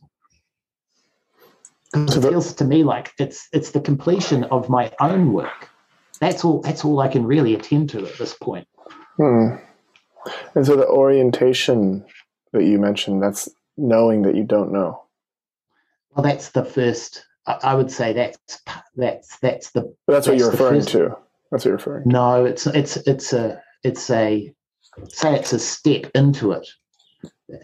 'Cause 1.94 2.14
So 2.14 2.20
it 2.20 2.30
feels 2.30 2.52
to 2.54 2.64
me 2.64 2.84
like 2.84 3.12
it's 3.18 3.48
it's 3.52 3.70
the 3.70 3.80
completion 3.80 4.44
of 4.44 4.68
my 4.68 4.92
own 5.00 5.32
work. 5.32 5.70
That's 6.20 6.44
all 6.44 6.60
that's 6.60 6.84
all 6.84 7.00
I 7.00 7.08
can 7.08 7.24
really 7.26 7.54
attend 7.54 7.90
to 7.90 8.04
at 8.06 8.18
this 8.18 8.34
point. 8.34 8.68
Hmm. 9.16 9.56
And 10.54 10.66
so 10.66 10.76
the 10.76 10.86
orientation 10.86 12.04
that 12.52 12.64
you 12.64 12.78
mentioned, 12.78 13.22
that's 13.22 13.48
knowing 13.76 14.22
that 14.22 14.34
you 14.34 14.44
don't 14.44 14.72
know. 14.72 15.02
Well, 16.14 16.22
that's 16.24 16.50
the 16.50 16.64
first. 16.64 17.24
I 17.46 17.74
would 17.74 17.90
say 17.90 18.12
that's 18.12 18.60
that's 18.96 19.38
that's 19.38 19.70
the 19.70 19.82
But 20.06 20.12
that's 20.12 20.26
what 20.26 20.32
That's 20.32 20.40
you're 20.40 20.50
referring 20.50 20.80
first- 20.80 20.88
to. 20.90 21.16
That's 21.50 21.64
what 21.64 21.70
you're 21.70 21.76
referring 21.76 22.02
to. 22.04 22.08
no. 22.10 22.44
It's 22.44 22.66
it's 22.66 22.96
it's 22.98 23.32
a 23.32 23.62
it's 23.82 24.10
a 24.10 24.52
say 25.08 25.34
it's 25.36 25.52
a 25.54 25.58
step 25.58 26.10
into 26.14 26.52
it. 26.52 26.68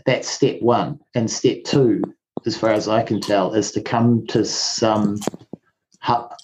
That's 0.06 0.28
step 0.28 0.62
one, 0.62 1.00
and 1.14 1.30
step 1.30 1.64
two, 1.64 2.00
as 2.46 2.56
far 2.56 2.70
as 2.70 2.88
I 2.88 3.02
can 3.02 3.20
tell, 3.20 3.54
is 3.54 3.72
to 3.72 3.80
come 3.80 4.26
to 4.28 4.44
some 4.44 5.18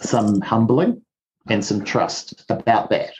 some 0.00 0.40
humbling 0.40 1.02
and 1.48 1.64
some 1.64 1.84
trust 1.84 2.44
about 2.48 2.90
that, 2.90 3.12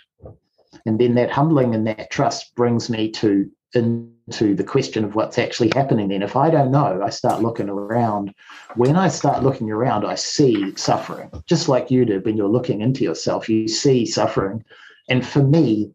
and 0.87 0.99
then 0.99 1.15
that 1.15 1.31
humbling 1.31 1.75
and 1.75 1.87
that 1.87 2.11
trust 2.11 2.55
brings 2.55 2.89
me 2.89 3.11
to 3.11 3.51
into 3.75 4.55
the 4.55 4.65
question 4.65 5.05
of 5.05 5.15
what's 5.15 5.39
actually 5.39 5.71
happening. 5.75 6.09
Then, 6.09 6.23
if 6.23 6.35
I 6.37 6.51
don't 6.51 6.73
know, 6.73 7.03
I 7.05 7.11
start 7.11 7.43
looking 7.43 7.69
around. 7.69 8.35
When 8.75 8.97
I 8.97 9.09
start 9.09 9.43
looking 9.43 9.71
around, 9.71 10.05
I 10.05 10.15
see 10.17 10.75
suffering, 10.77 11.31
just 11.47 11.69
like 11.69 11.91
you 11.91 12.05
did 12.05 12.25
when 12.25 12.37
you're 12.37 12.49
looking 12.49 12.81
into 12.81 13.05
yourself. 13.05 13.49
You 13.49 13.69
see 13.69 14.07
suffering, 14.07 14.65
and 15.09 15.27
for 15.27 15.43
me, 15.43 15.93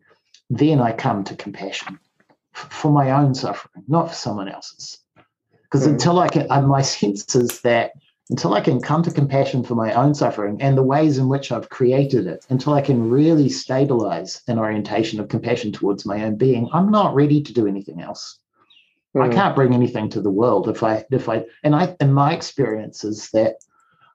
then 0.49 0.79
I 0.79 0.91
come 0.91 1.23
to 1.25 1.35
compassion 1.35 1.99
for 2.53 2.91
my 2.91 3.11
own 3.11 3.33
suffering, 3.33 3.83
not 3.87 4.09
for 4.09 4.15
someone 4.15 4.47
else's. 4.47 4.99
Because 5.75 5.87
Mm. 5.87 5.91
until 5.91 6.19
I 6.19 6.29
can, 6.29 6.47
uh, 6.49 6.61
my 6.61 6.81
sense 6.81 7.35
is 7.35 7.59
that 7.61 7.91
until 8.29 8.53
I 8.53 8.61
can 8.61 8.79
come 8.79 9.03
to 9.03 9.11
compassion 9.11 9.61
for 9.61 9.75
my 9.75 9.91
own 9.93 10.15
suffering 10.15 10.61
and 10.61 10.77
the 10.77 10.81
ways 10.83 11.17
in 11.17 11.27
which 11.27 11.51
I've 11.51 11.67
created 11.69 12.27
it, 12.27 12.45
until 12.49 12.73
I 12.73 12.79
can 12.79 13.09
really 13.09 13.49
stabilize 13.49 14.41
an 14.47 14.57
orientation 14.57 15.19
of 15.19 15.27
compassion 15.27 15.73
towards 15.73 16.05
my 16.05 16.23
own 16.23 16.37
being, 16.37 16.69
I'm 16.71 16.89
not 16.91 17.13
ready 17.13 17.41
to 17.43 17.53
do 17.53 17.67
anything 17.67 18.01
else. 18.01 18.39
I 19.19 19.27
Hmm. 19.27 19.33
can't 19.33 19.55
bring 19.55 19.73
anything 19.73 20.09
to 20.11 20.21
the 20.21 20.31
world 20.31 20.69
if 20.69 20.81
I 20.81 21.05
if 21.11 21.27
I 21.27 21.45
and 21.63 21.75
I 21.75 21.95
in 21.99 22.13
my 22.13 22.33
experience 22.33 23.03
is 23.03 23.29
that 23.31 23.57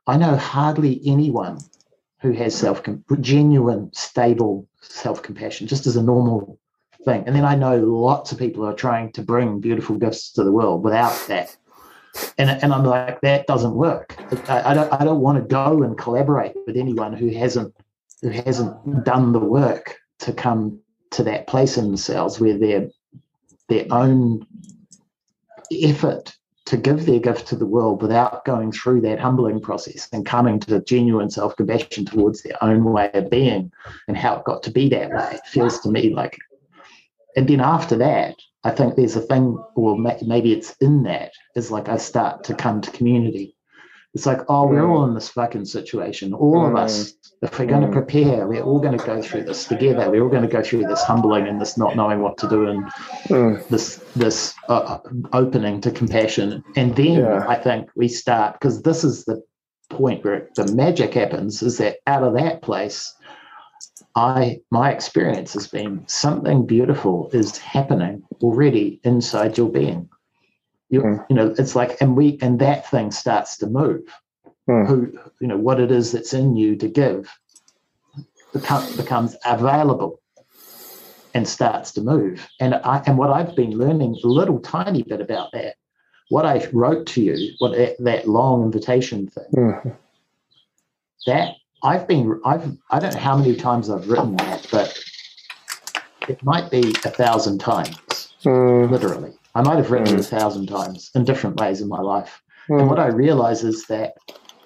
I 0.06 0.16
know 0.16 0.36
hardly 0.36 1.02
anyone 1.04 1.58
who 2.22 2.32
has 2.32 2.54
self 2.54 2.82
genuine 3.20 3.90
stable 3.92 4.66
self 4.80 5.22
compassion 5.22 5.66
just 5.66 5.86
as 5.86 5.96
a 5.96 6.02
normal 6.02 6.58
thing. 7.04 7.24
And 7.26 7.34
then 7.34 7.44
I 7.44 7.54
know 7.54 7.76
lots 7.76 8.32
of 8.32 8.38
people 8.38 8.64
are 8.66 8.74
trying 8.74 9.12
to 9.12 9.22
bring 9.22 9.60
beautiful 9.60 9.96
gifts 9.96 10.32
to 10.32 10.44
the 10.44 10.52
world 10.52 10.82
without 10.84 11.16
that. 11.28 11.56
And, 12.38 12.50
and 12.50 12.72
I'm 12.72 12.84
like, 12.84 13.20
that 13.20 13.46
doesn't 13.46 13.74
work. 13.74 14.16
I, 14.48 14.70
I 14.70 14.74
don't 14.74 14.92
I 14.92 15.04
don't 15.04 15.20
want 15.20 15.38
to 15.38 15.44
go 15.44 15.82
and 15.82 15.96
collaborate 15.96 16.54
with 16.66 16.76
anyone 16.76 17.12
who 17.12 17.30
hasn't 17.30 17.74
who 18.20 18.30
hasn't 18.30 19.04
done 19.04 19.32
the 19.32 19.38
work 19.38 19.96
to 20.20 20.32
come 20.32 20.80
to 21.12 21.22
that 21.24 21.46
place 21.46 21.76
in 21.76 21.84
themselves 21.84 22.40
where 22.40 22.58
their 22.58 22.88
their 23.68 23.86
own 23.90 24.44
effort 25.72 26.36
to 26.66 26.76
give 26.76 27.06
their 27.06 27.18
gift 27.18 27.48
to 27.48 27.56
the 27.56 27.66
world 27.66 28.00
without 28.00 28.44
going 28.44 28.70
through 28.70 29.00
that 29.00 29.18
humbling 29.18 29.60
process 29.60 30.08
and 30.12 30.24
coming 30.24 30.60
to 30.60 30.80
genuine 30.82 31.28
self 31.28 31.56
compassion 31.56 32.04
towards 32.04 32.42
their 32.42 32.62
own 32.62 32.84
way 32.84 33.10
of 33.12 33.28
being 33.28 33.72
and 34.06 34.16
how 34.16 34.36
it 34.36 34.44
got 34.44 34.62
to 34.62 34.70
be 34.70 34.88
that 34.88 35.10
way. 35.10 35.30
It 35.32 35.46
feels 35.46 35.80
to 35.80 35.90
me 35.90 36.14
like, 36.14 36.38
and 37.36 37.48
then 37.48 37.60
after 37.60 37.96
that, 37.96 38.36
I 38.64 38.70
think 38.70 38.94
there's 38.96 39.16
a 39.16 39.20
thing, 39.20 39.56
or 39.74 39.96
maybe 39.98 40.52
it's 40.52 40.74
in 40.80 41.02
that, 41.04 41.32
is 41.56 41.70
like 41.70 41.88
I 41.88 41.96
start 41.96 42.44
to 42.44 42.54
come 42.54 42.80
to 42.82 42.90
community. 42.90 43.56
It's 44.12 44.26
like, 44.26 44.40
oh, 44.48 44.66
we're 44.66 44.86
all 44.86 45.04
in 45.04 45.14
this 45.14 45.28
fucking 45.28 45.64
situation. 45.66 46.34
All 46.34 46.66
of 46.66 46.74
us, 46.74 47.14
if 47.42 47.56
we're 47.58 47.66
going 47.66 47.82
to 47.82 47.86
Mm. 47.86 47.92
prepare, 47.92 48.46
we're 48.48 48.62
all 48.64 48.80
going 48.80 48.98
to 48.98 49.06
go 49.06 49.22
through 49.22 49.44
this 49.44 49.64
together. 49.66 50.10
We're 50.10 50.24
all 50.24 50.28
going 50.28 50.42
to 50.42 50.48
go 50.48 50.62
through 50.64 50.86
this 50.88 51.02
humbling 51.04 51.46
and 51.46 51.60
this 51.60 51.78
not 51.78 51.94
knowing 51.94 52.20
what 52.20 52.36
to 52.38 52.48
do 52.48 52.68
and 52.68 52.90
this 53.70 53.96
this 54.16 54.52
uh, 54.68 54.98
opening 55.32 55.80
to 55.82 55.90
compassion 55.92 56.62
and 56.76 56.94
then 56.96 57.18
Yeah. 57.20 57.44
i 57.48 57.54
think 57.54 57.88
we 57.94 58.08
start 58.08 58.54
because 58.54 58.82
this 58.82 59.04
is 59.04 59.24
the 59.24 59.40
point 59.88 60.24
where 60.24 60.48
the 60.56 60.64
magic 60.72 61.14
happens 61.14 61.62
is 61.62 61.78
that 61.78 61.98
out 62.06 62.22
of 62.24 62.34
that 62.34 62.62
place 62.62 63.12
i 64.14 64.60
my 64.70 64.90
experience 64.92 65.52
has 65.52 65.66
been 65.68 66.04
something 66.06 66.66
beautiful 66.66 67.30
is 67.32 67.56
happening 67.58 68.22
already 68.42 69.00
inside 69.04 69.56
your 69.56 69.70
being 69.70 70.08
you, 70.88 71.02
Mm. 71.02 71.26
you 71.30 71.36
know 71.36 71.54
it's 71.58 71.76
like 71.76 72.00
and 72.00 72.16
we 72.16 72.38
and 72.42 72.58
that 72.58 72.88
thing 72.90 73.10
starts 73.10 73.56
to 73.58 73.66
move 73.66 74.02
Mm. 74.68 74.86
who 74.86 75.18
you 75.40 75.46
know 75.48 75.56
what 75.56 75.80
it 75.80 75.90
is 75.90 76.12
that's 76.12 76.32
in 76.32 76.56
you 76.56 76.76
to 76.76 76.88
give 76.88 77.30
become, 78.52 78.96
becomes 78.96 79.36
available 79.44 80.20
and 81.34 81.46
starts 81.46 81.92
to 81.92 82.00
move. 82.00 82.48
And 82.58 82.74
I 82.74 83.02
and 83.06 83.16
what 83.16 83.30
I've 83.30 83.54
been 83.54 83.70
learning 83.72 84.16
a 84.22 84.26
little 84.26 84.58
tiny 84.58 85.02
bit 85.02 85.20
about 85.20 85.52
that, 85.52 85.76
what 86.28 86.44
I 86.44 86.68
wrote 86.72 87.06
to 87.08 87.22
you, 87.22 87.54
what 87.58 87.76
that, 87.76 87.96
that 88.00 88.28
long 88.28 88.64
invitation 88.64 89.28
thing, 89.28 89.44
Hmm. 89.54 89.88
that 91.26 91.54
I've 91.82 92.06
been 92.06 92.40
I've 92.44 92.76
I 92.90 92.98
don't 92.98 93.14
know 93.14 93.20
how 93.20 93.36
many 93.36 93.56
times 93.56 93.90
I've 93.90 94.08
written 94.08 94.36
that, 94.36 94.66
but 94.70 95.02
it 96.28 96.42
might 96.44 96.70
be 96.70 96.90
a 97.04 97.10
thousand 97.10 97.58
times, 97.58 98.34
Hmm. 98.42 98.86
literally. 98.90 99.32
I 99.54 99.62
might 99.62 99.76
have 99.76 99.90
written 99.90 100.14
it 100.14 100.20
a 100.20 100.22
thousand 100.22 100.66
times 100.66 101.10
in 101.14 101.24
different 101.24 101.58
ways 101.58 101.80
in 101.80 101.88
my 101.88 102.00
life. 102.00 102.42
Mm. 102.68 102.80
And 102.80 102.88
what 102.88 103.00
I 103.00 103.08
realize 103.08 103.64
is 103.64 103.86
that 103.86 104.14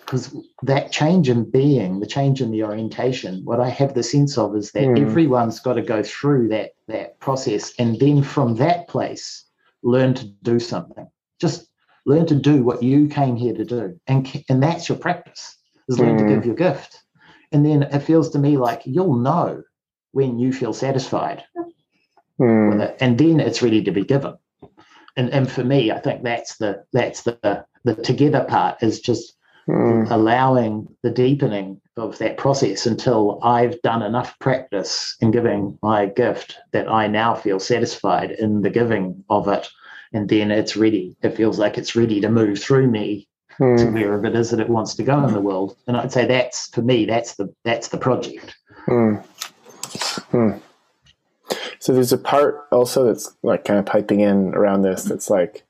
because 0.01 0.37
that 0.63 0.93
change 0.93 1.31
in 1.31 1.51
being, 1.51 2.01
the 2.01 2.07
change 2.07 2.43
in 2.43 2.51
the 2.51 2.63
orientation, 2.63 3.43
what 3.45 3.61
I 3.61 3.71
have 3.71 3.95
the 3.95 4.03
sense 4.03 4.37
of 4.37 4.55
is 4.55 4.73
that 4.73 4.85
mm. 4.85 5.01
everyone's 5.01 5.61
got 5.61 5.75
to 5.75 5.83
go 5.83 6.03
through 6.03 6.49
that 6.49 6.73
that 6.89 7.19
process, 7.21 7.73
and 7.79 7.99
then 7.99 8.23
from 8.23 8.57
that 8.57 8.89
place, 8.89 9.45
learn 9.83 10.13
to 10.15 10.27
do 10.43 10.59
something. 10.59 11.09
Just 11.41 11.69
learn 12.05 12.27
to 12.27 12.35
do 12.35 12.63
what 12.63 12.83
you 12.83 13.09
came 13.09 13.37
here 13.37 13.55
to 13.55 13.65
do, 13.65 13.99
and 14.07 14.45
and 14.51 14.63
that's 14.63 14.89
your 14.89 14.99
practice. 14.99 15.57
Is 15.89 15.99
learn 15.99 16.17
mm. 16.17 16.29
to 16.29 16.35
give 16.35 16.45
your 16.45 16.55
gift, 16.55 17.03
and 17.55 17.65
then 17.65 17.85
it 17.85 18.01
feels 18.01 18.31
to 18.31 18.39
me 18.39 18.57
like 18.57 18.83
you'll 18.85 19.15
know 19.15 19.63
when 20.11 20.39
you 20.39 20.53
feel 20.53 20.73
satisfied 20.73 21.45
mm. 22.39 22.71
with 22.71 22.81
it, 22.81 22.97
and 23.01 23.17
then 23.17 23.39
it's 23.39 23.63
ready 23.63 23.83
to 23.85 23.93
be 23.93 24.05
given. 24.05 24.37
And 25.17 25.31
and 25.31 25.51
for 25.51 25.63
me, 25.63 25.93
I 25.93 26.01
think 26.01 26.25
that's 26.25 26.57
the 26.57 26.85
that's 26.93 27.23
the 27.23 27.65
the 27.85 27.95
together 27.95 28.45
part 28.45 28.83
is 28.83 29.01
just 29.01 29.37
mm. 29.69 30.11
allowing 30.11 30.89
the 31.03 31.11
deepening 31.11 31.81
of 31.97 32.19
that 32.19 32.39
process 32.39 32.87
until 32.87 33.39
I've 33.45 33.81
done 33.83 34.03
enough 34.03 34.37
practice 34.41 35.17
in 35.21 35.31
giving 35.31 35.79
my 35.81 36.07
gift 36.07 36.59
that 36.73 36.89
I 36.89 37.07
now 37.07 37.37
feel 37.37 37.61
satisfied 37.61 38.33
in 38.33 38.63
the 38.63 38.71
giving 38.71 39.25
of 39.31 39.47
it. 39.47 39.69
And 40.13 40.29
then 40.29 40.51
it's 40.51 40.77
ready. 40.77 41.17
It 41.23 41.37
feels 41.37 41.59
like 41.59 41.79
it's 41.79 41.95
ready 41.95 42.21
to 42.21 42.29
move 42.29 42.59
through 42.59 42.89
me 42.89 43.29
mm. 43.59 43.79
to 43.79 43.91
wherever 43.91 44.27
it 44.27 44.35
is 44.35 44.51
that 44.51 44.61
it 44.61 44.69
wants 44.69 44.95
to 44.95 45.03
go 45.03 45.25
in 45.25 45.33
the 45.33 45.41
world. 45.41 45.77
And 45.87 45.97
I'd 45.97 46.13
say 46.13 46.27
that's 46.27 46.69
for 46.69 46.83
me, 46.83 47.05
that's 47.05 47.35
the 47.35 47.53
that's 47.65 47.89
the 47.89 47.99
project. 47.99 48.57
Mm. 48.87 49.25
So 51.79 51.93
there's 51.93 52.13
a 52.13 52.19
part 52.19 52.67
also 52.73 53.05
that's 53.05 53.35
like 53.43 53.65
kind 53.65 53.79
of 53.79 53.87
piping 53.87 54.21
in 54.21 54.55
around 54.55 54.83
this 54.83 55.05
that's 55.05 55.31
like 55.31 55.65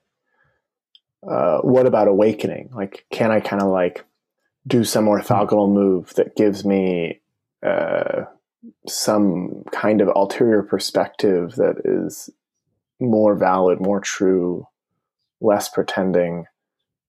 uh, 1.27 1.59
what 1.61 1.87
about 1.87 2.07
awakening? 2.07 2.69
Like, 2.73 3.05
can 3.11 3.31
I 3.31 3.39
kind 3.39 3.61
of 3.61 3.69
like 3.69 4.05
do 4.67 4.83
some 4.83 5.05
orthogonal 5.05 5.71
move 5.71 6.13
that 6.15 6.35
gives 6.35 6.65
me 6.65 7.21
uh, 7.65 8.25
some 8.87 9.63
kind 9.71 10.01
of 10.01 10.09
ulterior 10.15 10.63
perspective 10.63 11.55
that 11.55 11.81
is 11.83 12.29
more 12.99 13.35
valid, 13.35 13.79
more 13.79 13.99
true, 13.99 14.67
less 15.41 15.67
pretending? 15.69 16.45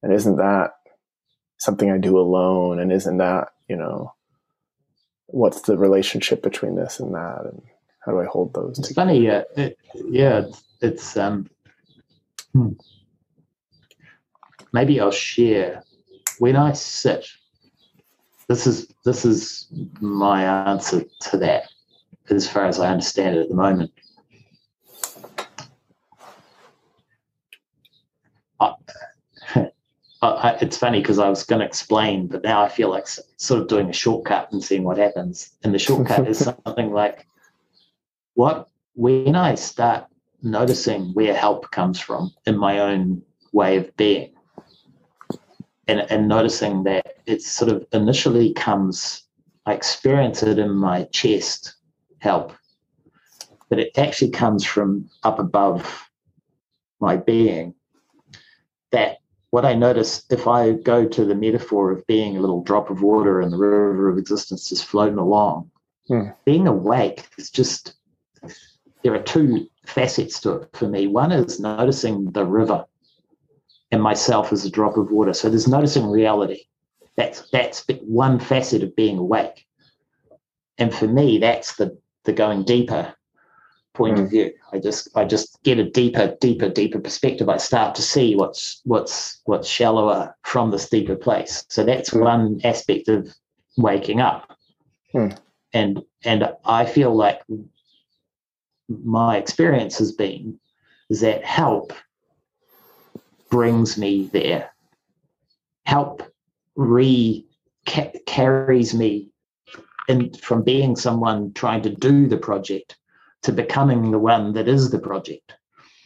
And 0.07 0.15
isn't 0.15 0.37
that 0.37 0.71
something 1.59 1.91
I 1.91 1.99
do 1.99 2.17
alone? 2.17 2.79
And 2.79 2.93
isn't 2.93 3.17
that, 3.19 3.49
you 3.69 3.75
know, 3.75 4.15
what's 5.27 5.63
the 5.63 5.77
relationship 5.77 6.45
between 6.45 6.77
this 6.77 7.01
and 7.01 7.13
that? 7.13 7.41
And 7.45 7.61
how 8.05 8.13
do 8.13 8.21
I 8.21 8.27
hold 8.27 8.55
those? 8.55 8.79
It's 8.79 8.87
together? 8.87 9.09
funny. 9.09 9.27
Yeah. 9.27 9.43
It, 9.57 9.79
yeah. 9.95 10.45
It's, 10.81 11.17
um, 11.17 11.49
hmm 12.53 12.75
maybe 14.73 15.01
I'll 15.01 15.11
share 15.11 15.83
when 16.39 16.55
I 16.55 16.73
sit. 16.73 17.27
This 18.47 18.67
is 18.67 18.87
this 19.05 19.25
is 19.25 19.67
my 20.01 20.45
answer 20.71 21.03
to 21.31 21.39
that, 21.39 21.65
as 22.31 22.49
far 22.49 22.67
as 22.67 22.79
I 22.79 22.91
understand 22.93 23.37
it 23.37 23.41
at 23.41 23.49
the 23.49 23.57
moment. 23.57 23.91
I, 28.61 28.75
I, 30.23 30.57
it's 30.61 30.79
funny 30.79 31.01
because 31.01 31.19
I 31.19 31.29
was 31.29 31.43
going 31.43 31.61
to 31.61 31.67
explain, 31.67 32.27
but 32.27 32.43
now 32.43 32.63
I 32.63 32.69
feel 32.69 32.89
like 32.89 33.07
sort 33.07 33.61
of 33.61 33.69
doing 33.69 33.91
a 33.91 33.93
shortcut 33.93 34.51
and 34.51 34.65
seeing 34.65 34.83
what 34.83 34.97
happens. 34.97 35.51
And 35.63 35.75
the 35.75 35.79
shortcut 35.79 36.27
is 36.27 36.39
something 36.65 36.93
like, 36.93 37.27
what 38.35 38.69
when 38.95 39.37
I 39.37 39.55
start 39.55 40.07
noticing 40.43 41.13
where 41.13 41.35
help 41.35 41.71
comes 41.71 42.01
from 42.01 42.33
in 42.47 42.57
my 42.57 42.79
own 42.79 43.23
way 43.53 43.77
of 43.77 43.95
being, 43.97 44.33
and, 45.89 46.01
and 46.11 46.29
noticing 46.29 46.85
that 46.85 47.17
it 47.27 47.43
sort 47.43 47.71
of 47.71 47.87
initially 47.93 48.53
comes, 48.55 49.23
I 49.67 49.75
experience 49.75 50.43
it 50.43 50.59
in 50.59 50.75
my 50.75 51.05
chest 51.05 51.75
help, 52.19 52.53
but 53.69 53.79
it 53.79 53.97
actually 53.99 54.31
comes 54.31 54.65
from 54.65 55.09
up 55.23 55.39
above 55.39 56.09
my 57.01 57.17
being. 57.17 57.75
That 58.93 59.19
what 59.51 59.65
I 59.65 59.75
notice 59.75 60.25
if 60.31 60.47
I 60.47 60.73
go 60.73 61.07
to 61.07 61.25
the 61.25 61.35
metaphor 61.35 61.93
of 61.93 62.07
being 62.07 62.37
a 62.37 62.41
little 62.41 62.63
drop 62.63 62.91
of 62.91 63.03
water 63.03 63.41
in 63.41 63.51
the 63.51 63.57
river 63.57 64.09
of 64.09 64.19
existence 64.19 64.69
just 64.69 64.87
floating 64.87 65.19
along, 65.19 65.71
hmm. 66.09 66.29
being 66.45 66.67
awake 66.67 67.29
is 67.39 67.51
just, 67.51 67.95
there 69.03 69.15
are 69.15 69.23
two 69.23 69.69
facets 69.87 70.41
to 70.41 70.57
it 70.57 70.71
for 70.73 70.89
me. 70.89 71.07
One 71.07 71.33
is 71.33 71.61
noticing 71.61 72.33
the 72.33 72.45
river 72.45 72.85
and 73.93 74.03
myself 74.03 74.53
as 74.53 74.65
a 74.65 74.71
drop 74.71 74.97
of 74.97 75.11
water. 75.11 75.33
So 75.33 75.49
there's 75.49 75.69
noticing 75.69 76.07
reality. 76.07 76.65
That's 77.17 77.49
that's 77.51 77.85
one 78.03 78.39
facet 78.39 78.83
of 78.83 78.95
being 78.95 79.17
awake. 79.17 79.65
And 80.77 80.95
for 80.95 81.07
me, 81.07 81.39
that's 81.39 81.77
the 81.77 81.97
the 82.25 82.33
going 82.33 82.65
deeper 82.65 83.15
point 83.97 84.19
mm. 84.19 84.25
of 84.25 84.31
view. 84.31 84.53
I 84.73 84.79
just 84.79 85.09
I 85.17 85.25
just 85.25 85.63
get 85.63 85.79
a 85.79 85.91
deeper, 85.91 86.37
deeper, 86.41 86.69
deeper 86.69 87.01
perspective. 87.01 87.49
I 87.49 87.57
start 87.57 87.95
to 87.97 88.03
see 88.03 88.37
what's 88.37 88.81
what's 88.85 89.41
what's 89.45 89.69
shallower 89.69 90.37
from 90.43 90.71
this 90.71 90.89
deeper 90.89 91.17
place. 91.17 91.65
So 91.69 91.83
that's 91.85 92.11
mm. 92.11 92.21
one 92.21 92.61
aspect 92.63 93.09
of 93.09 93.35
waking 93.77 94.21
up. 94.21 94.57
Mm. 95.15 95.39
And 95.73 96.03
and 96.25 96.53
I 96.65 96.85
feel 96.85 97.15
like 97.15 97.41
my 98.89 99.37
experience 99.37 99.99
has 99.99 100.13
been 100.13 100.59
is 101.11 101.21
that 101.21 101.45
help 101.45 101.93
brings 103.51 103.97
me 103.97 104.29
there. 104.33 104.71
Help 105.87 106.23
re 106.77 107.47
carries 108.27 108.93
me 108.93 109.31
in 110.09 110.33
from 110.35 110.63
being 110.63 110.97
someone 110.97 111.53
trying 111.53 111.83
to 111.83 111.91
do 111.91 112.27
the 112.27 112.37
project 112.37 112.97
to 113.47 113.53
becoming 113.53 114.11
the 114.11 114.19
one 114.19 114.53
that 114.55 114.69
is 114.69 114.91
the 114.91 114.99
project. 114.99 115.55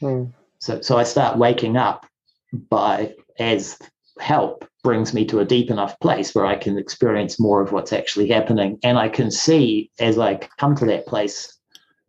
Mm. 0.00 0.32
So 0.58 0.80
so 0.80 0.98
I 0.98 1.04
start 1.04 1.38
waking 1.38 1.76
up 1.76 2.06
by 2.52 3.14
as 3.38 3.78
help 4.18 4.66
brings 4.82 5.14
me 5.14 5.24
to 5.26 5.40
a 5.40 5.44
deep 5.44 5.70
enough 5.70 5.98
place 6.00 6.34
where 6.34 6.44
I 6.44 6.56
can 6.56 6.76
experience 6.78 7.40
more 7.40 7.62
of 7.62 7.72
what's 7.72 7.92
actually 7.92 8.28
happening. 8.28 8.78
And 8.82 8.98
I 8.98 9.08
can 9.08 9.30
see 9.30 9.90
as 9.98 10.18
I 10.18 10.36
come 10.58 10.74
to 10.76 10.86
that 10.86 11.06
place, 11.06 11.58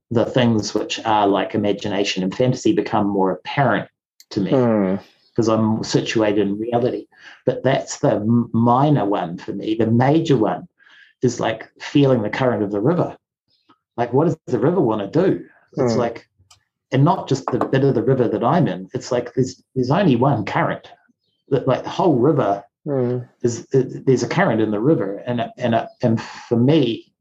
the 0.10 0.26
things 0.26 0.74
which 0.74 1.00
are 1.06 1.28
like 1.28 1.56
imagination 1.56 2.24
and 2.24 2.36
fantasy 2.36 2.74
become 2.74 3.08
more 3.08 3.32
apparent 3.32 3.90
to 4.32 4.42
me. 4.42 4.52
Mm 4.52 5.02
because 5.32 5.48
I'm 5.48 5.82
situated 5.84 6.40
in 6.40 6.60
reality. 6.60 7.08
But 7.46 7.64
that's 7.64 8.00
the 8.00 8.20
minor 8.52 9.06
one 9.06 9.38
for 9.38 9.54
me. 9.54 9.76
The 9.76 9.88
major 9.88 10.36
one 10.36 10.68
is 11.22 11.40
like 11.40 11.72
feeling 11.80 12.22
the 12.22 12.30
current 12.30 12.64
of 12.64 12.72
the 12.72 12.82
river. 12.82 13.18
Like, 13.98 14.14
what 14.14 14.26
does 14.26 14.38
the 14.48 14.60
river 14.60 14.82
want 14.82 15.02
to 15.02 15.22
do? 15.22 15.46
It's 15.78 15.94
mm. 15.94 15.98
like, 15.98 16.28
and 16.92 17.04
not 17.04 17.28
just 17.28 17.46
the 17.48 17.60
bit 17.60 17.84
of 17.84 17.96
the 17.96 18.04
river 18.04 18.28
that 18.28 18.44
I'm 18.44 18.68
in. 18.68 18.90
It's 18.94 19.12
like 19.12 19.34
there's 19.34 19.62
there's 19.76 19.92
only 19.92 20.16
one 20.16 20.46
current. 20.46 20.88
That 21.50 21.68
like 21.68 21.84
the 21.84 21.90
whole 21.90 22.18
river 22.18 22.64
mm. 22.88 23.28
is, 23.42 23.66
is, 23.72 24.04
there's 24.04 24.24
a 24.24 24.30
current 24.30 24.62
in 24.62 24.72
the 24.72 24.80
river, 24.80 25.18
and 25.26 25.50
and 25.58 25.88
and 26.02 26.22
for 26.22 26.58
me, 26.58 27.14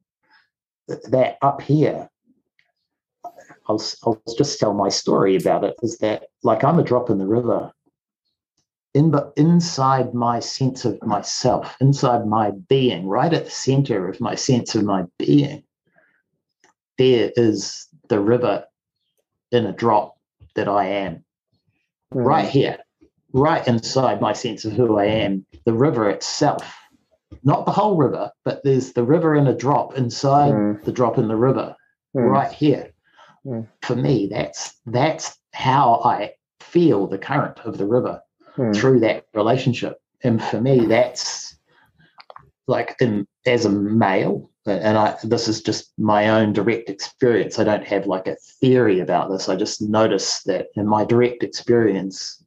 that 0.88 1.38
up 1.42 1.60
here 1.60 2.08
I'll, 3.70 3.82
I'll 4.04 4.22
just 4.36 4.58
tell 4.58 4.74
my 4.74 4.88
story 4.88 5.36
about 5.36 5.64
it 5.64 5.76
is 5.82 5.98
that 5.98 6.24
like 6.42 6.64
I'm 6.64 6.78
a 6.78 6.82
drop 6.82 7.08
in 7.08 7.18
the 7.18 7.26
river 7.26 7.72
in 8.94 9.12
but 9.12 9.32
inside 9.36 10.12
my 10.14 10.40
sense 10.40 10.84
of 10.84 11.00
myself, 11.02 11.76
inside 11.80 12.26
my 12.26 12.50
being, 12.68 13.06
right 13.06 13.32
at 13.32 13.44
the 13.44 13.50
center 13.50 14.08
of 14.08 14.20
my 14.20 14.34
sense 14.34 14.74
of 14.74 14.82
my 14.82 15.04
being, 15.16 15.62
there 17.00 17.32
is 17.34 17.88
the 18.10 18.20
river 18.20 18.66
in 19.50 19.64
a 19.64 19.72
drop 19.72 20.18
that 20.54 20.68
I 20.68 20.84
am. 20.84 21.24
Mm. 22.12 22.26
Right 22.26 22.48
here, 22.48 22.76
right 23.32 23.66
inside 23.66 24.20
my 24.20 24.34
sense 24.34 24.66
of 24.66 24.72
who 24.72 24.98
I 24.98 25.06
am, 25.06 25.46
the 25.64 25.72
river 25.72 26.10
itself. 26.10 26.76
Not 27.42 27.64
the 27.64 27.72
whole 27.72 27.96
river, 27.96 28.30
but 28.44 28.62
there's 28.64 28.92
the 28.92 29.02
river 29.02 29.34
in 29.34 29.46
a 29.46 29.56
drop 29.56 29.96
inside 29.96 30.52
mm. 30.52 30.84
the 30.84 30.92
drop 30.92 31.16
in 31.16 31.28
the 31.28 31.36
river, 31.36 31.74
mm. 32.14 32.28
right 32.28 32.52
here. 32.52 32.92
Hmm. 33.44 33.62
For 33.80 33.96
me, 33.96 34.28
that's 34.30 34.74
that's 34.84 35.38
how 35.54 36.02
I 36.04 36.32
feel 36.60 37.06
the 37.06 37.16
current 37.16 37.60
of 37.60 37.78
the 37.78 37.86
river 37.86 38.20
mm. 38.58 38.76
through 38.76 39.00
that 39.00 39.24
relationship. 39.32 40.02
And 40.22 40.42
for 40.42 40.60
me, 40.60 40.84
that's 40.84 41.56
like 42.66 42.94
in 43.00 43.26
as 43.46 43.64
a 43.64 43.70
male, 43.70 44.50
and 44.66 44.98
I 44.98 45.16
this 45.24 45.48
is 45.48 45.62
just 45.62 45.92
my 45.98 46.28
own 46.28 46.52
direct 46.52 46.90
experience. 46.90 47.58
I 47.58 47.64
don't 47.64 47.86
have 47.86 48.06
like 48.06 48.26
a 48.26 48.36
theory 48.36 49.00
about 49.00 49.30
this. 49.30 49.48
I 49.48 49.56
just 49.56 49.80
notice 49.80 50.42
that 50.44 50.68
in 50.74 50.86
my 50.86 51.04
direct 51.04 51.42
experience, 51.42 52.44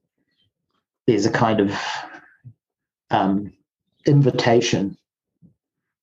there's 1.07 1.25
a 1.25 1.31
kind 1.31 1.59
of 1.59 1.75
um, 3.09 3.51
invitation 4.05 4.97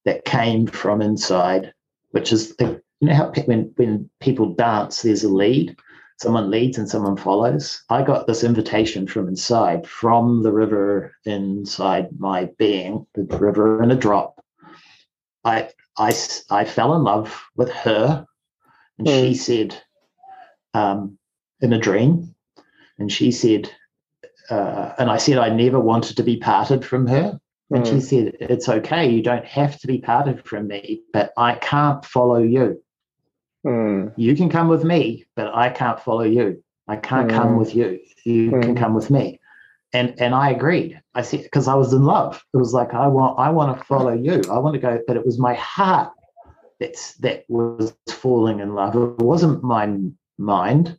that 0.05 0.25
came 0.25 0.67
from 0.67 1.03
inside, 1.03 1.73
which 2.11 2.33
is 2.33 2.55
you 2.59 2.81
know 3.01 3.15
how 3.15 3.33
when 3.47 3.73
when 3.77 4.11
people 4.21 4.55
dance, 4.55 5.03
there's 5.03 5.25
a 5.25 5.29
lead. 5.29 5.77
someone 6.21 6.51
leads 6.51 6.77
and 6.77 6.89
someone 6.89 7.17
follows. 7.17 7.83
I 7.89 8.03
got 8.03 8.27
this 8.27 8.45
invitation 8.45 9.07
from 9.07 9.29
inside, 9.29 9.87
from 9.87 10.43
the 10.43 10.53
river 10.53 11.15
inside 11.25 12.09
my 12.19 12.51
being, 12.59 13.07
the 13.15 13.25
river 13.39 13.83
in 13.83 13.91
a 13.91 13.97
drop. 13.97 14.40
I, 15.45 15.71
I, 15.97 16.15
I 16.51 16.65
fell 16.65 16.95
in 16.95 17.03
love 17.03 17.43
with 17.57 17.71
her, 17.71 18.27
and 18.99 19.07
mm. 19.07 19.21
she 19.21 19.35
said, 19.35 19.81
um, 20.75 21.19
in 21.61 21.73
a 21.73 21.79
dream, 21.79 22.35
and 22.99 23.11
she 23.11 23.33
said, 23.33 23.71
uh, 24.51 24.95
and 24.99 25.11
I 25.11 25.17
said 25.17 25.39
I 25.39 25.49
never 25.49 25.79
wanted 25.79 26.17
to 26.17 26.23
be 26.23 26.37
parted 26.37 26.85
from 26.85 27.07
her. 27.07 27.41
And 27.71 27.85
mm. 27.85 27.91
she 27.91 28.01
said, 28.01 28.37
It's 28.41 28.69
okay. 28.69 29.09
You 29.09 29.23
don't 29.23 29.45
have 29.45 29.79
to 29.81 29.87
be 29.87 29.99
parted 29.99 30.45
from 30.45 30.67
me, 30.67 31.03
but 31.13 31.33
I 31.37 31.55
can't 31.55 32.05
follow 32.05 32.39
you. 32.43 32.83
Mm. 33.65 34.13
You 34.17 34.35
can 34.35 34.49
come 34.49 34.69
with 34.69 34.85
me, 34.85 35.25
but 35.37 35.55
I 35.55 35.71
can't 35.71 36.01
follow 36.01 36.23
you. 36.23 36.63
I 36.89 36.97
can't 36.97 37.31
come 37.31 37.57
with 37.57 37.75
you. 37.77 38.01
You 38.25 38.51
can 38.51 38.75
come 38.75 38.95
with 38.95 39.11
me. 39.11 39.40
And 39.93 40.15
and 40.19 40.35
I 40.35 40.51
agreed. 40.51 41.01
I 41.15 41.23
said 41.23 41.43
because 41.43 41.67
I 41.67 41.75
was 41.75 41.93
in 41.93 42.05
love. 42.05 42.45
It 42.55 42.59
was 42.59 42.73
like 42.73 42.95
I 42.95 43.09
want 43.09 43.39
I 43.39 43.51
want 43.51 43.77
to 43.77 43.85
follow 43.85 44.13
you. 44.13 44.41
I 44.51 44.59
want 44.59 44.75
to 44.75 44.81
go, 44.81 45.01
but 45.07 45.17
it 45.17 45.27
was 45.27 45.39
my 45.39 45.55
heart 45.55 46.13
that's 46.79 47.15
that 47.15 47.45
was 47.49 47.95
falling 48.09 48.61
in 48.61 48.75
love. 48.75 48.95
It 48.97 49.19
wasn't 49.19 49.63
my 49.63 49.97
mind. 50.39 50.97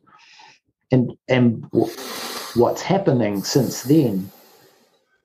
And 0.90 1.16
and 1.28 1.66
what's 2.54 2.82
happening 2.82 3.42
since 3.42 3.82
then 3.82 4.30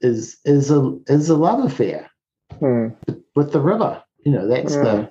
is 0.01 0.37
is 0.45 0.71
a 0.71 0.97
is 1.07 1.29
a 1.29 1.35
love 1.35 1.63
affair 1.63 2.09
mm. 2.53 2.95
with 3.35 3.51
the 3.51 3.61
river. 3.61 4.01
You 4.25 4.31
know, 4.31 4.47
that's 4.47 4.75
mm. 4.75 4.83
the 4.83 5.09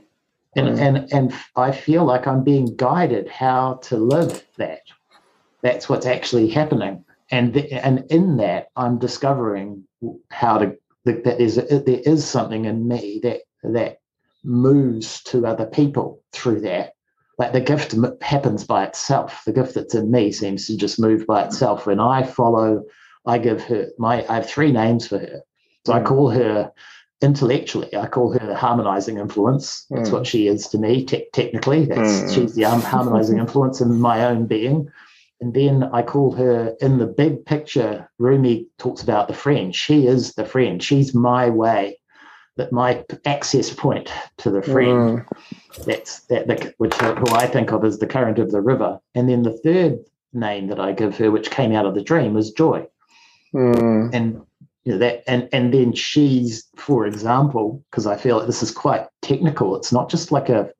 and, 0.57 0.69
mm. 0.69 0.81
and 0.81 1.13
and 1.13 1.35
I 1.57 1.73
feel 1.73 2.05
like 2.05 2.27
I'm 2.27 2.43
being 2.43 2.75
guided 2.77 3.29
how 3.29 3.75
to 3.85 3.97
live 3.97 4.45
that. 4.57 4.83
That's 5.63 5.89
what's 5.89 6.07
actually 6.07 6.49
happening, 6.49 7.05
and 7.31 7.55
the, 7.55 7.73
and 7.73 8.05
in 8.11 8.37
that 8.39 8.69
I'm 8.77 8.99
discovering 8.99 9.85
how 10.31 10.59
to 10.59 10.77
that 11.05 11.25
there's 11.25 11.57
there 11.57 12.01
is 12.05 12.25
something 12.25 12.65
in 12.65 12.89
me 12.89 13.21
that 13.23 13.41
that 13.63 13.99
moves 14.45 15.23
to 15.25 15.47
other 15.47 15.67
people 15.67 16.23
through 16.33 16.61
that. 16.61 16.93
Like 17.39 17.53
the 17.53 17.61
gift 17.61 17.95
happens 18.23 18.65
by 18.65 18.85
itself. 18.85 19.43
The 19.45 19.53
gift 19.53 19.75
that's 19.75 19.95
in 19.95 20.11
me 20.11 20.33
seems 20.33 20.67
to 20.67 20.77
just 20.77 20.99
move 20.99 21.27
by 21.27 21.45
itself. 21.45 21.87
When 21.87 22.01
I 22.01 22.23
follow, 22.23 22.83
I 23.27 23.39
give 23.39 23.63
her 23.65 23.89
my. 23.99 24.25
I 24.29 24.37
have 24.37 24.49
three 24.49 24.73
names 24.73 25.07
for 25.07 25.19
her. 25.19 25.43
So 25.85 25.93
I 25.93 26.01
mm. 26.01 26.07
call 26.07 26.31
her 26.31 26.73
intellectually, 27.23 27.95
I 27.97 28.07
call 28.07 28.33
her 28.33 28.47
the 28.47 28.57
harmonizing 28.57 29.19
influence. 29.19 29.87
That's 29.91 30.11
mm. 30.11 30.13
what 30.13 30.27
she 30.27 30.49
is 30.49 30.69
to 30.69 30.79
me. 30.79 31.05
Te- 31.05 31.29
technically, 31.33 31.87
that's 31.87 31.99
mm. 32.01 32.35
she's 32.35 32.55
the 32.55 32.65
um, 32.65 32.81
harmonizing 32.83 33.39
influence 33.39 33.81
in 33.81 34.01
my 34.01 34.25
own 34.25 34.47
being. 34.47 34.91
And 35.41 35.53
then 35.53 35.85
I 35.93 36.03
call 36.03 36.33
her 36.33 36.75
in 36.81 36.99
the 36.99 37.07
big 37.07 37.45
picture. 37.45 38.09
Rumi 38.19 38.67
talks 38.79 39.03
about 39.03 39.29
the 39.29 39.35
friend. 39.35 39.75
She 39.75 40.07
is 40.07 40.33
the 40.33 40.47
friend. 40.47 40.83
She's 40.83 41.15
my 41.15 41.51
way, 41.51 41.99
that 42.57 42.73
my 42.73 43.05
access 43.27 43.73
point 43.73 44.11
to 44.39 44.51
the 44.51 44.63
friend. 44.63 45.19
Mm. 45.19 45.85
That's 45.85 46.21
that, 46.27 46.47
the, 46.47 46.75
which 46.79 46.95
who 46.95 47.27
I 47.35 47.47
think 47.47 47.73
of 47.73 47.85
as 47.85 47.99
the 47.99 48.07
current 48.07 48.39
of 48.39 48.51
the 48.51 48.63
river. 48.63 48.99
And 49.15 49.29
then 49.29 49.43
the 49.43 49.59
third 49.59 49.99
name 50.33 50.69
that 50.69 50.81
I 50.81 50.93
give 50.93 51.19
her, 51.19 51.31
which 51.31 51.51
came 51.51 51.73
out 51.73 51.87
of 51.87 51.95
the 51.95 52.03
dream, 52.03 52.37
is 52.37 52.51
joy. 52.53 52.87
Mm. 53.55 54.11
And 54.15 54.43
you 54.87 54.93
know, 54.93 54.99
that 54.99 55.25
and 55.27 55.49
and 55.53 55.75
then 55.75 55.93
she's 55.93 56.65
for 56.77 57.07
example 57.07 57.85
because 57.91 58.07
i 58.07 58.17
feel 58.17 58.39
like 58.39 58.47
this 58.47 58.63
is 58.63 58.71
quite 58.71 59.05
technical 59.21 59.75
it's 59.75 59.93
not 59.93 60.09
just 60.09 60.31
like 60.31 60.49
a 60.49 60.71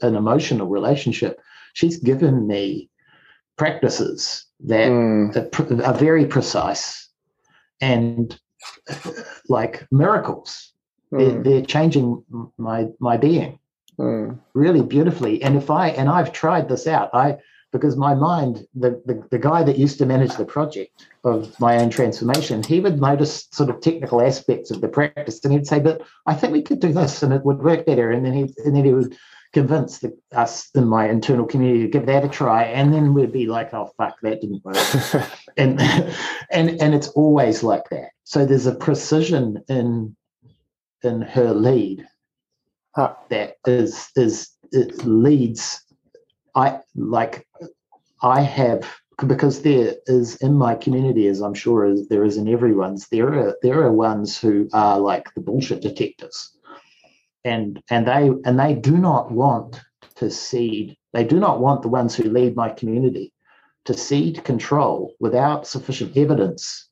an 0.00 0.14
emotional 0.14 0.68
relationship 0.68 1.40
she's 1.74 1.98
given 1.98 2.46
me 2.46 2.88
practices 3.58 4.46
that 4.60 4.88
mm. 4.88 5.36
are, 5.36 5.84
are, 5.84 5.94
very 5.94 6.24
precise 6.24 7.08
and 7.80 8.40
like 9.48 9.86
miracles 9.90 10.72
mm. 11.12 11.18
they're, 11.18 11.42
they're, 11.42 11.66
changing 11.66 12.24
my 12.56 12.86
my 12.98 13.16
being 13.16 13.58
mm. 13.98 14.38
really 14.54 14.82
beautifully 14.82 15.42
and 15.42 15.56
if 15.56 15.70
i 15.70 15.88
and 15.90 16.08
i've 16.08 16.32
tried 16.32 16.68
this 16.68 16.86
out 16.86 17.10
i 17.12 17.36
because 17.72 17.96
my 17.96 18.14
mind, 18.14 18.66
the, 18.74 19.02
the, 19.04 19.22
the 19.30 19.38
guy 19.38 19.62
that 19.62 19.78
used 19.78 19.98
to 19.98 20.06
manage 20.06 20.34
the 20.36 20.44
project 20.44 21.06
of 21.24 21.58
my 21.60 21.76
own 21.76 21.90
transformation, 21.90 22.62
he 22.62 22.80
would 22.80 23.00
notice 23.00 23.46
sort 23.52 23.68
of 23.68 23.80
technical 23.80 24.22
aspects 24.22 24.70
of 24.70 24.80
the 24.80 24.88
practice 24.88 25.44
and 25.44 25.52
he'd 25.52 25.66
say, 25.66 25.78
but 25.78 26.00
I 26.26 26.34
think 26.34 26.52
we 26.52 26.62
could 26.62 26.80
do 26.80 26.92
this 26.92 27.22
and 27.22 27.32
it 27.32 27.44
would 27.44 27.58
work 27.58 27.84
better. 27.84 28.10
And 28.10 28.24
then 28.24 28.32
he 28.32 28.54
and 28.64 28.74
then 28.74 28.84
he 28.84 28.92
would 28.92 29.16
convince 29.52 29.98
the, 29.98 30.16
us 30.32 30.70
in 30.74 30.86
my 30.86 31.08
internal 31.08 31.46
community 31.46 31.82
to 31.82 31.88
give 31.88 32.06
that 32.06 32.24
a 32.24 32.28
try. 32.28 32.64
And 32.64 32.92
then 32.92 33.14
we'd 33.14 33.32
be 33.32 33.46
like, 33.46 33.72
oh 33.72 33.90
fuck, 33.96 34.20
that 34.22 34.40
didn't 34.40 34.64
work. 34.64 34.76
and 35.56 35.80
and 36.50 36.80
and 36.80 36.94
it's 36.94 37.08
always 37.08 37.62
like 37.62 37.88
that. 37.90 38.10
So 38.24 38.44
there's 38.44 38.66
a 38.66 38.74
precision 38.74 39.62
in 39.68 40.16
in 41.02 41.22
her 41.22 41.54
lead 41.54 42.06
huh. 42.94 43.14
that 43.30 43.56
is 43.66 44.10
is 44.16 44.50
it 44.72 45.04
leads 45.04 45.84
I 46.54 46.80
like 46.94 47.46
I 48.22 48.40
have 48.40 48.84
because 49.26 49.62
there 49.62 49.94
is 50.06 50.36
in 50.36 50.54
my 50.54 50.74
community, 50.74 51.26
as 51.26 51.40
I'm 51.40 51.54
sure 51.54 51.94
there 52.08 52.24
is 52.24 52.36
in 52.36 52.48
everyone's, 52.48 53.08
there 53.08 53.32
are 53.32 53.56
there 53.62 53.82
are 53.82 53.92
ones 53.92 54.38
who 54.38 54.68
are 54.72 54.98
like 54.98 55.32
the 55.34 55.40
bullshit 55.40 55.82
detectors, 55.82 56.56
and 57.48 57.82
and 57.90 58.06
they 58.06 58.30
and 58.44 58.58
they 58.58 58.74
do 58.74 58.96
not 58.96 59.30
want 59.30 59.80
to 60.16 60.30
cede. 60.30 60.96
They 61.12 61.24
do 61.24 61.40
not 61.40 61.60
want 61.60 61.82
the 61.82 61.88
ones 61.88 62.14
who 62.14 62.24
lead 62.24 62.54
my 62.54 62.68
community 62.68 63.32
to 63.86 63.94
cede 63.94 64.44
control 64.44 65.14
without 65.20 65.66
sufficient 65.66 66.16
evidence 66.16 66.88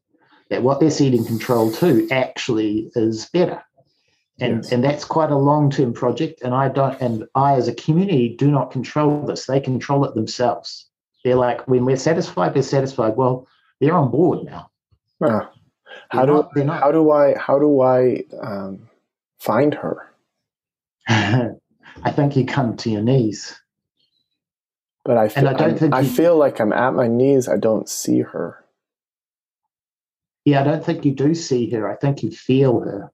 that 0.48 0.62
what 0.62 0.80
they're 0.80 0.90
ceding 0.90 1.24
control 1.24 1.70
to 1.72 2.08
actually 2.10 2.90
is 2.94 3.28
better. 3.32 3.62
And 4.40 4.62
yes. 4.64 4.72
and 4.72 4.82
that's 4.82 5.04
quite 5.04 5.30
a 5.30 5.36
long 5.36 5.70
term 5.70 5.92
project 5.94 6.42
and 6.42 6.54
i 6.54 6.68
don't 6.68 7.00
and 7.00 7.24
i 7.34 7.54
as 7.54 7.68
a 7.68 7.74
community 7.74 8.36
do 8.36 8.50
not 8.50 8.70
control 8.70 9.24
this. 9.26 9.46
They 9.46 9.60
control 9.60 10.04
it 10.04 10.14
themselves. 10.14 10.88
They're 11.24 11.36
like 11.36 11.66
when 11.68 11.84
we're 11.84 11.96
satisfied 11.96 12.54
they're 12.54 12.62
satisfied. 12.62 13.16
Well 13.16 13.46
they're 13.80 13.94
on 13.94 14.10
board 14.10 14.44
now. 14.44 14.70
How 16.10 16.26
do 16.26 16.44
not, 16.64 16.80
how 16.80 16.92
do 16.92 17.10
i 17.10 17.34
how 17.36 17.58
do 17.58 17.80
i 17.80 18.22
um, 18.42 18.88
find 19.38 19.72
her 19.74 20.06
i 21.08 22.10
think 22.10 22.36
you 22.36 22.44
come 22.44 22.76
to 22.76 22.90
your 22.90 23.02
knees. 23.02 23.60
But 25.04 25.16
i 25.16 25.28
feel, 25.28 25.48
I, 25.48 25.52
don't 25.52 25.78
think 25.78 25.94
I 25.94 26.00
you, 26.00 26.08
feel 26.08 26.36
like 26.36 26.60
i'm 26.60 26.72
at 26.72 26.94
my 26.94 27.06
knees. 27.08 27.48
I 27.48 27.56
don't 27.56 27.88
see 27.88 28.20
her. 28.20 28.64
Yeah 30.44 30.60
i 30.60 30.64
don't 30.64 30.84
think 30.84 31.04
you 31.04 31.12
do 31.12 31.34
see 31.34 31.70
her. 31.70 31.90
I 31.90 31.96
think 31.96 32.22
you 32.22 32.30
feel 32.30 32.80
her. 32.80 33.12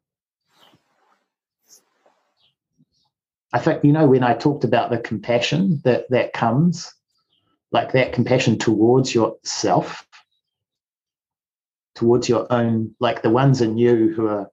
I 3.53 3.59
think, 3.59 3.84
you 3.84 3.93
know, 3.93 4.07
when 4.07 4.22
I 4.22 4.34
talked 4.34 4.64
about 4.64 4.90
the 4.90 4.99
compassion 4.99 5.80
that 5.84 6.09
that 6.11 6.32
comes, 6.32 6.93
like 7.70 7.93
that 7.93 8.12
compassion 8.12 8.59
towards 8.59 9.14
yourself, 9.14 10.07
towards 11.95 12.28
your 12.28 12.51
own, 12.51 12.95
like 12.99 13.22
the 13.22 13.30
ones 13.30 13.61
in 13.61 13.76
you 13.76 14.12
who 14.14 14.26
are 14.26 14.51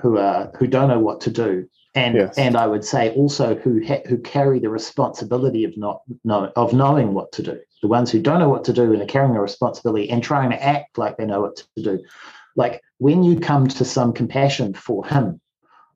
who 0.00 0.16
are 0.16 0.50
who 0.58 0.66
don't 0.66 0.88
know 0.88 0.98
what 0.98 1.20
to 1.22 1.30
do, 1.30 1.68
and 1.96 2.14
yes. 2.14 2.36
and 2.36 2.56
I 2.56 2.66
would 2.66 2.84
say 2.84 3.14
also 3.14 3.56
who 3.56 3.84
ha- 3.84 4.02
who 4.06 4.18
carry 4.18 4.58
the 4.58 4.68
responsibility 4.68 5.64
of 5.64 5.76
not 5.76 6.02
know, 6.24 6.52
of 6.54 6.72
knowing 6.72 7.14
what 7.14 7.32
to 7.32 7.42
do. 7.42 7.58
The 7.82 7.88
ones 7.88 8.10
who 8.10 8.20
don't 8.20 8.38
know 8.38 8.48
what 8.48 8.64
to 8.64 8.72
do 8.72 8.92
and 8.92 9.02
are 9.02 9.06
carrying 9.06 9.32
the 9.32 9.40
responsibility 9.40 10.08
and 10.10 10.22
trying 10.22 10.50
to 10.50 10.62
act 10.62 10.98
like 10.98 11.16
they 11.16 11.24
know 11.24 11.40
what 11.40 11.56
to 11.56 11.82
do. 11.82 12.04
Like 12.54 12.82
when 12.98 13.22
you 13.22 13.40
come 13.40 13.66
to 13.66 13.84
some 13.84 14.12
compassion 14.12 14.74
for 14.74 15.06
him, 15.06 15.40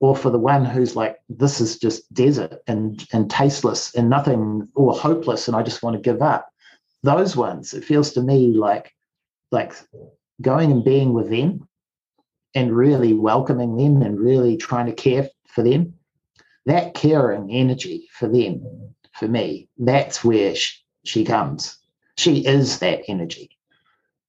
or 0.01 0.17
for 0.17 0.31
the 0.31 0.39
one 0.39 0.65
who's 0.65 0.97
like, 0.97 1.19
this 1.29 1.61
is 1.61 1.79
just 1.79 2.13
desert 2.13 2.63
and 2.67 3.07
and 3.13 3.31
tasteless 3.31 3.95
and 3.95 4.09
nothing 4.09 4.69
or 4.75 4.95
hopeless, 4.95 5.47
and 5.47 5.57
I 5.57 5.63
just 5.63 5.83
want 5.83 5.97
to 5.97 6.03
give 6.03 6.23
up. 6.23 6.49
Those 7.03 7.37
ones, 7.37 7.75
it 7.75 7.85
feels 7.85 8.13
to 8.15 8.23
me 8.23 8.55
like 8.55 8.95
like 9.53 9.75
going 10.41 10.73
and 10.73 10.83
being 10.83 11.13
with 11.13 11.29
them 11.29 11.69
and 12.55 12.75
really 12.75 13.13
welcoming 13.13 13.77
them 13.77 14.01
and 14.01 14.19
really 14.19 14.57
trying 14.57 14.87
to 14.87 14.93
care 14.93 15.29
for 15.53 15.63
them. 15.63 15.95
That 16.67 16.95
caring 16.95 17.51
energy 17.51 18.09
for 18.13 18.29
them, 18.29 18.63
for 19.19 19.29
me, 19.29 19.69
that's 19.79 20.25
where 20.25 20.55
she, 20.55 20.79
she 21.05 21.25
comes. 21.25 21.79
She 22.17 22.47
is 22.47 22.79
that 22.81 23.01
energy. 23.09 23.51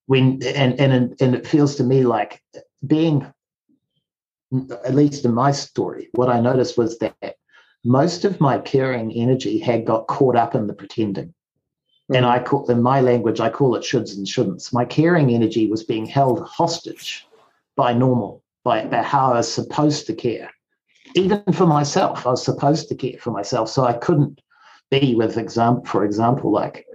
When 0.07 0.41
and 0.43 0.79
and 0.79 1.15
and 1.21 1.35
it 1.35 1.47
feels 1.47 1.75
to 1.75 1.83
me 1.83 2.03
like 2.03 2.41
being 2.85 3.31
at 4.85 4.95
least 4.95 5.25
in 5.25 5.33
my 5.33 5.51
story, 5.51 6.09
what 6.13 6.29
I 6.29 6.39
noticed 6.39 6.77
was 6.77 6.97
that 6.99 7.35
most 7.83 8.25
of 8.25 8.41
my 8.41 8.59
caring 8.59 9.11
energy 9.13 9.59
had 9.59 9.85
got 9.85 10.07
caught 10.07 10.35
up 10.35 10.55
in 10.55 10.67
the 10.67 10.73
pretending. 10.73 11.33
Mm. 12.11 12.17
And 12.17 12.25
I 12.25 12.39
call 12.39 12.69
in 12.69 12.81
my 12.81 13.01
language, 13.01 13.39
I 13.39 13.49
call 13.49 13.75
it 13.75 13.83
shoulds 13.83 14.15
and 14.15 14.27
shouldn'ts. 14.27 14.73
My 14.73 14.85
caring 14.85 15.31
energy 15.31 15.69
was 15.69 15.83
being 15.83 16.05
held 16.05 16.45
hostage 16.45 17.25
by 17.75 17.93
normal, 17.93 18.43
by, 18.63 18.85
by 18.85 19.01
how 19.01 19.33
I 19.33 19.37
was 19.37 19.51
supposed 19.51 20.05
to 20.07 20.13
care. 20.13 20.51
Even 21.15 21.43
for 21.53 21.65
myself, 21.65 22.25
I 22.25 22.31
was 22.31 22.43
supposed 22.43 22.87
to 22.89 22.95
care 22.95 23.19
for 23.19 23.31
myself. 23.31 23.69
So 23.69 23.83
I 23.83 23.93
couldn't 23.93 24.41
be 24.89 25.15
with 25.15 25.37
example, 25.37 25.85
for 25.85 26.03
example, 26.05 26.51
like 26.51 26.85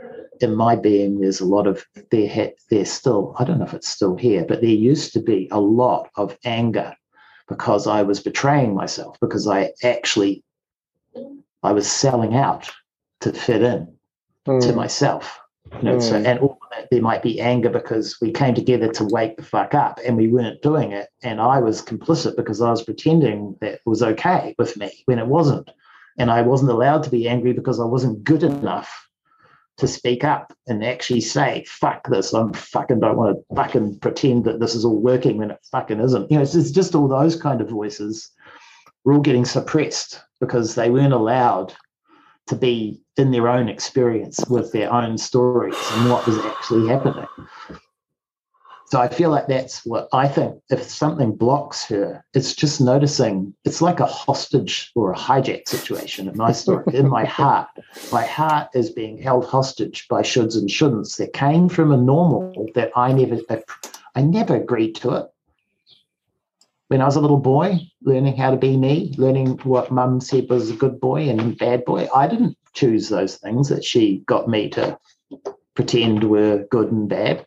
in 0.40 0.54
my 0.54 0.76
being, 0.76 1.20
there's 1.20 1.40
a 1.40 1.46
lot 1.46 1.66
of 1.66 1.84
there. 2.10 2.28
Ha- 2.28 2.54
there's 2.70 2.90
still, 2.90 3.34
I 3.38 3.44
don't 3.44 3.58
know 3.58 3.64
if 3.64 3.74
it's 3.74 3.88
still 3.88 4.16
here, 4.16 4.44
but 4.46 4.60
there 4.60 4.70
used 4.70 5.12
to 5.14 5.20
be 5.20 5.48
a 5.50 5.60
lot 5.60 6.10
of 6.16 6.36
anger 6.44 6.94
because 7.48 7.86
I 7.86 8.02
was 8.02 8.20
betraying 8.20 8.74
myself 8.74 9.16
because 9.20 9.46
I 9.46 9.72
actually 9.82 10.42
I 11.62 11.72
was 11.72 11.90
selling 11.90 12.36
out 12.36 12.70
to 13.20 13.32
fit 13.32 13.62
in 13.62 13.92
mm. 14.46 14.60
to 14.60 14.72
myself. 14.72 15.40
You 15.72 15.82
know, 15.82 15.96
mm. 15.96 16.02
so 16.02 16.16
and 16.16 16.50
there 16.90 17.02
might 17.02 17.22
be 17.22 17.40
anger 17.40 17.70
because 17.70 18.16
we 18.20 18.32
came 18.32 18.54
together 18.54 18.90
to 18.92 19.04
wake 19.04 19.36
the 19.36 19.42
fuck 19.42 19.74
up 19.74 20.00
and 20.04 20.16
we 20.16 20.28
weren't 20.28 20.62
doing 20.62 20.92
it, 20.92 21.08
and 21.22 21.40
I 21.40 21.58
was 21.60 21.82
complicit 21.82 22.36
because 22.36 22.60
I 22.60 22.70
was 22.70 22.82
pretending 22.82 23.56
that 23.60 23.74
it 23.74 23.80
was 23.86 24.02
okay 24.02 24.54
with 24.58 24.76
me 24.76 24.90
when 25.06 25.18
it 25.18 25.26
wasn't, 25.26 25.70
and 26.18 26.30
I 26.30 26.42
wasn't 26.42 26.70
allowed 26.70 27.02
to 27.04 27.10
be 27.10 27.28
angry 27.28 27.52
because 27.52 27.80
I 27.80 27.84
wasn't 27.84 28.24
good 28.24 28.42
enough 28.42 29.06
to 29.78 29.86
speak 29.86 30.24
up 30.24 30.54
and 30.66 30.84
actually 30.84 31.20
say, 31.20 31.64
fuck 31.68 32.08
this, 32.08 32.32
I'm 32.32 32.52
fucking 32.52 33.00
don't 33.00 33.16
want 33.16 33.36
to 33.36 33.54
fucking 33.54 33.98
pretend 33.98 34.44
that 34.44 34.58
this 34.58 34.74
is 34.74 34.84
all 34.84 34.98
working 34.98 35.36
when 35.36 35.50
it 35.50 35.58
fucking 35.70 36.00
isn't. 36.00 36.30
You 36.30 36.38
know, 36.38 36.42
it's, 36.42 36.54
it's 36.54 36.70
just 36.70 36.94
all 36.94 37.08
those 37.08 37.36
kind 37.36 37.60
of 37.60 37.68
voices 37.68 38.30
were 39.04 39.14
all 39.14 39.20
getting 39.20 39.44
suppressed 39.44 40.22
because 40.40 40.74
they 40.74 40.90
weren't 40.90 41.12
allowed 41.12 41.74
to 42.46 42.56
be 42.56 43.00
in 43.16 43.30
their 43.30 43.48
own 43.48 43.68
experience 43.68 44.44
with 44.48 44.72
their 44.72 44.92
own 44.92 45.18
stories 45.18 45.76
and 45.92 46.10
what 46.10 46.26
was 46.26 46.38
actually 46.38 46.88
happening. 46.88 47.26
So 48.88 49.00
I 49.00 49.08
feel 49.08 49.30
like 49.30 49.48
that's 49.48 49.84
what 49.84 50.08
I 50.12 50.28
think. 50.28 50.62
If 50.70 50.84
something 50.84 51.34
blocks 51.34 51.84
her, 51.86 52.24
it's 52.34 52.54
just 52.54 52.80
noticing. 52.80 53.52
It's 53.64 53.82
like 53.82 53.98
a 53.98 54.06
hostage 54.06 54.92
or 54.94 55.12
a 55.12 55.16
hijack 55.16 55.68
situation 55.68 56.28
in 56.28 56.36
my 56.36 56.52
story. 56.52 56.84
in 56.94 57.08
my 57.08 57.24
heart, 57.24 57.68
my 58.12 58.24
heart 58.24 58.68
is 58.74 58.90
being 58.90 59.18
held 59.18 59.44
hostage 59.44 60.06
by 60.08 60.22
shoulds 60.22 60.56
and 60.56 60.68
shouldn'ts 60.68 61.16
that 61.16 61.32
came 61.32 61.68
from 61.68 61.90
a 61.90 61.96
normal 61.96 62.68
that 62.76 62.92
I 62.94 63.12
never, 63.12 63.38
I 64.14 64.22
never 64.22 64.54
agreed 64.54 64.94
to 64.96 65.16
it. 65.16 65.26
When 66.88 67.00
I 67.00 67.04
was 67.04 67.16
a 67.16 67.20
little 67.20 67.38
boy, 67.38 67.80
learning 68.02 68.36
how 68.36 68.52
to 68.52 68.56
be 68.56 68.76
me, 68.76 69.12
learning 69.18 69.58
what 69.64 69.90
mum 69.90 70.20
said 70.20 70.48
was 70.48 70.70
a 70.70 70.76
good 70.76 71.00
boy 71.00 71.28
and 71.28 71.58
bad 71.58 71.84
boy, 71.84 72.08
I 72.14 72.28
didn't 72.28 72.56
choose 72.74 73.08
those 73.08 73.36
things 73.36 73.68
that 73.70 73.84
she 73.84 74.22
got 74.26 74.48
me 74.48 74.68
to 74.70 74.98
pretend 75.74 76.24
were 76.24 76.64
good 76.70 76.92
and 76.92 77.08
bad. 77.08 77.46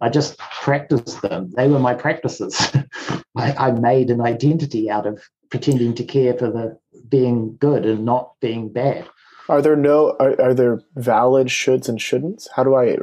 I 0.00 0.08
just 0.08 0.38
practiced 0.38 1.22
them. 1.22 1.52
They 1.52 1.68
were 1.68 1.78
my 1.78 1.94
practices. 1.94 2.72
I, 3.36 3.52
I, 3.52 3.70
made 3.70 4.10
an 4.10 4.20
identity 4.20 4.90
out 4.90 5.06
of 5.06 5.22
pretending 5.48 5.94
to 5.94 6.04
care 6.04 6.34
for 6.34 6.50
the 6.50 6.76
being 7.08 7.56
good 7.58 7.86
and 7.86 8.04
not 8.04 8.32
being 8.40 8.68
bad. 8.68 9.08
Are 9.48 9.62
there 9.62 9.76
no 9.76 10.16
are, 10.18 10.40
are 10.40 10.54
there 10.54 10.80
valid 10.96 11.48
shoulds 11.48 11.88
and 11.88 11.98
shouldn'ts? 11.98 12.48
How 12.54 12.64
do 12.64 12.74
I 12.74 12.96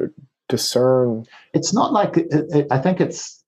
discern? 0.49 1.25
It's 1.53 1.73
not 1.73 1.93
like 1.93 2.17
I 2.69 2.77
think 2.79 2.99
it's. 3.01 3.38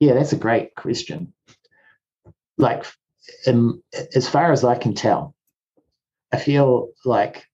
Yeah, 0.00 0.14
that's 0.14 0.32
a 0.32 0.36
great 0.36 0.74
question. 0.74 1.32
Like, 2.58 2.84
in, 3.46 3.82
as 4.14 4.28
far 4.28 4.52
as 4.52 4.64
I 4.64 4.76
can 4.76 4.94
tell, 4.94 5.34
I 6.32 6.38
feel 6.38 6.90
like 7.04 7.46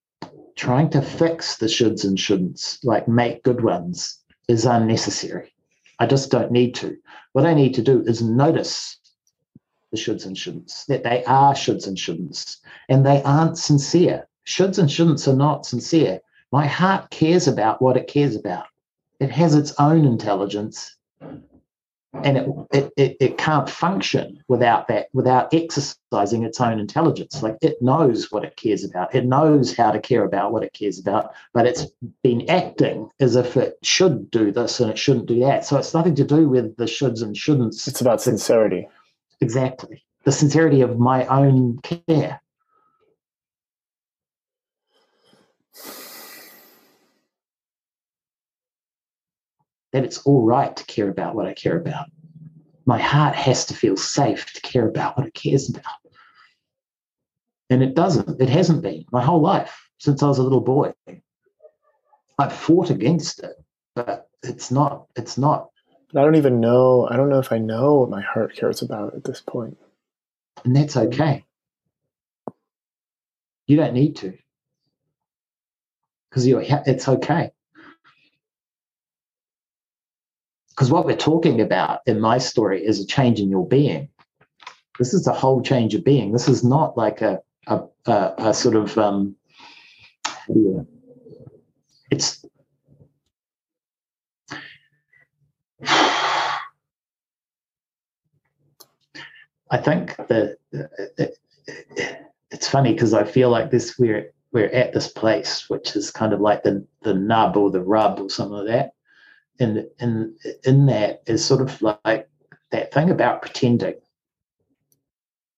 trying 0.57 0.91
to 0.91 1.03
fix 1.03 1.57
the 1.57 1.66
shoulds 1.66 2.05
and 2.05 2.18
shouldn'ts, 2.18 2.78
like 2.84 3.09
make 3.09 3.43
good 3.43 3.62
ones, 3.62 4.18
is 4.49 4.64
unnecessary. 4.64 5.55
I 5.99 6.07
just 6.07 6.30
don't 6.30 6.51
need 6.51 6.74
to. 6.76 6.97
What 7.32 7.47
I 7.47 7.55
need 7.55 7.74
to 7.74 7.82
do 7.82 8.03
is 8.03 8.22
notice 8.22 8.99
the 9.91 9.99
shoulds 9.99 10.26
and 10.26 10.36
shouldn'ts, 10.36 10.86
that 10.86 11.05
they 11.05 11.24
are 11.24 11.55
shoulds 11.55 11.86
and 11.86 11.97
shouldn'ts, 11.97 12.59
and 12.88 13.05
they 13.05 13.22
aren't 13.22 13.59
sincere. 13.59 14.28
Shoulds 14.47 14.78
and 14.78 14.88
shouldn'ts 14.88 15.28
are 15.28 15.36
not 15.36 15.66
sincere. 15.66 16.20
My 16.53 16.66
heart 16.66 17.11
cares 17.11 17.47
about 17.47 17.80
what 17.80 17.97
it 17.97 18.09
cares 18.09 18.34
about. 18.34 18.66
It 19.20 19.30
has 19.30 19.55
its 19.55 19.74
own 19.78 20.05
intelligence 20.05 20.97
and 22.13 22.37
it, 22.37 22.49
it, 22.73 22.93
it, 22.97 23.17
it, 23.21 23.39
can't 23.39 23.71
function 23.71 24.43
without 24.49 24.89
that 24.89 25.09
without 25.13 25.55
exercising 25.55 26.45
its 26.45 26.61
own 26.61 26.81
intelligence. 26.81 27.43
Like 27.43 27.57
it 27.63 27.81
knows 27.81 28.33
what 28.33 28.45
it 28.45 28.57
cares 28.57 28.85
about. 28.85 29.15
It 29.15 29.25
knows 29.25 29.77
how 29.77 29.93
to 29.93 30.01
care 30.01 30.25
about 30.25 30.53
what 30.53 30.65
it 30.65 30.73
cares 30.73 30.99
about 30.99 31.33
but 31.53 31.67
it's 31.67 31.87
been 32.23 32.49
acting 32.49 33.11
as 33.21 33.37
if 33.37 33.57
it 33.57 33.79
should 33.83 34.31
do 34.31 34.53
this 34.53 34.81
and 34.81 34.91
it 34.91 34.99
shouldn't 34.99 35.27
do 35.27 35.41
that. 35.41 35.65
So 35.65 35.77
it's 35.77 35.95
nothing 35.95 36.15
to 36.17 36.25
do 36.25 36.49
with 36.49 36.77
the 36.77 36.85
shoulds 36.85 37.23
and 37.23 37.35
shouldn'ts. 37.35 37.87
It's 37.89 38.01
about 38.01 38.21
sincerity. 38.21 38.89
Exactly. 39.41 40.05
The 40.25 40.33
sincerity 40.33 40.83
of 40.83 40.99
my 40.99 41.27
own 41.27 41.79
care 41.79 42.41
that 49.93 50.05
it's 50.05 50.18
all 50.18 50.43
right 50.43 50.74
to 50.76 50.84
care 50.84 51.09
about 51.09 51.34
what 51.34 51.47
I 51.47 51.55
care 51.55 51.76
about. 51.76 52.07
My 52.86 52.99
heart 52.99 53.34
has 53.34 53.66
to 53.66 53.74
feel 53.74 53.97
safe 53.97 54.53
to 54.53 54.61
care 54.62 54.88
about 54.88 55.16
what 55.16 55.26
it 55.26 55.34
cares 55.34 55.68
about. 55.68 55.84
And 57.68 57.82
it 57.82 57.95
doesn't. 57.95 58.41
It 58.41 58.49
hasn't 58.49 58.82
been 58.82 59.05
my 59.12 59.22
whole 59.22 59.41
life 59.41 59.88
since 59.99 60.22
I 60.22 60.28
was 60.28 60.38
a 60.38 60.43
little 60.43 60.61
boy. 60.61 60.93
I've 62.38 62.53
fought 62.53 62.91
against 62.91 63.41
it, 63.41 63.55
but 63.95 64.28
it's 64.43 64.70
not, 64.70 65.07
it's 65.14 65.36
not. 65.38 65.68
I 66.16 66.22
don't 66.22 66.36
even 66.36 66.61
know. 66.61 67.07
I 67.09 67.16
don't 67.16 67.28
know 67.28 67.38
if 67.38 67.53
I 67.53 67.59
know 67.59 67.95
what 67.95 68.11
my 68.11 68.22
heart 68.22 68.57
cares 68.57 68.82
about 68.82 69.14
at 69.14 69.24
this 69.24 69.41
point. 69.41 69.78
And 70.64 70.74
that's 70.74 70.97
okay. 70.97 71.45
You 73.66 73.76
don't 73.76 73.95
need 73.95 74.16
to. 74.16 74.36
Because 76.28 76.47
you're 76.47 76.64
it's 76.86 77.09
okay. 77.09 77.53
Because 80.81 80.91
what 80.91 81.05
we're 81.05 81.14
talking 81.14 81.61
about 81.61 82.01
in 82.07 82.22
my 82.22 82.39
story 82.39 82.83
is 82.83 83.01
a 83.01 83.07
change 83.07 83.39
in 83.39 83.51
your 83.51 83.68
being. 83.68 84.09
This 84.99 85.12
is 85.12 85.26
a 85.26 85.33
whole 85.35 85.61
change 85.61 85.95
of 85.95 86.03
being. 86.03 86.33
This 86.33 86.49
is 86.49 86.64
not 86.64 86.97
like 86.97 87.20
a 87.20 87.43
a, 87.66 87.83
a, 88.07 88.33
a 88.39 88.55
sort 88.55 88.76
of 88.76 88.97
um, 88.97 89.37
yeah, 90.49 90.81
it's 92.11 92.46
I 95.83 96.59
think 99.83 100.17
that 100.17 100.57
it's 102.50 102.68
funny 102.68 102.95
because 102.95 103.13
I 103.13 103.25
feel 103.25 103.50
like 103.50 103.71
this 103.71 103.99
we're 103.99 104.33
we're 104.50 104.71
at 104.71 104.95
this 104.95 105.09
place 105.09 105.68
which 105.68 105.95
is 105.95 106.11
kind 106.11 106.33
of 106.33 106.41
like 106.41 106.63
the 106.63 106.87
the 107.03 107.13
nub 107.13 107.59
or 107.59 107.71
the 107.71 107.83
rub 107.83 108.18
or 108.18 108.30
something 108.30 108.57
like 108.57 108.68
that 108.68 108.95
in 109.61 109.88
in 110.00 110.34
in 110.64 110.87
that 110.87 111.22
is 111.26 111.45
sort 111.45 111.61
of 111.61 111.80
like 111.82 112.28
that 112.70 112.92
thing 112.92 113.11
about 113.11 113.42
pretending 113.42 113.95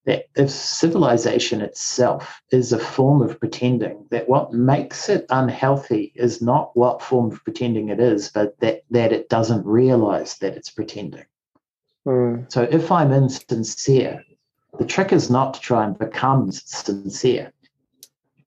that 0.05 0.29
if 0.35 0.51
civilization 0.51 1.61
itself 1.61 2.43
is 2.51 2.73
a 2.73 2.79
form 2.79 3.23
of 3.23 3.39
pretending, 3.39 4.05
that 4.11 4.29
what 4.29 4.53
makes 4.53 5.09
it 5.09 5.27
unhealthy 5.31 6.13
is 6.17 6.43
not 6.43 6.77
what 6.77 7.03
form 7.03 7.31
of 7.31 7.43
pretending 7.45 7.89
it 7.89 8.01
is, 8.01 8.29
but 8.31 8.59
that, 8.61 8.83
that 8.91 9.13
it 9.13 9.29
doesn't 9.29 9.65
realize 9.65 10.39
that 10.39 10.57
it's 10.57 10.71
pretending. 10.71 11.25
Mm. 12.07 12.53
So 12.53 12.63
if 12.63 12.91
I'm 12.91 13.13
insincere, 13.13 14.25
the 14.79 14.85
trick 14.85 15.13
is 15.13 15.31
not 15.31 15.55
to 15.55 15.61
try 15.61 15.85
and 15.85 15.97
become 15.97 16.51
sincere. 16.51 17.53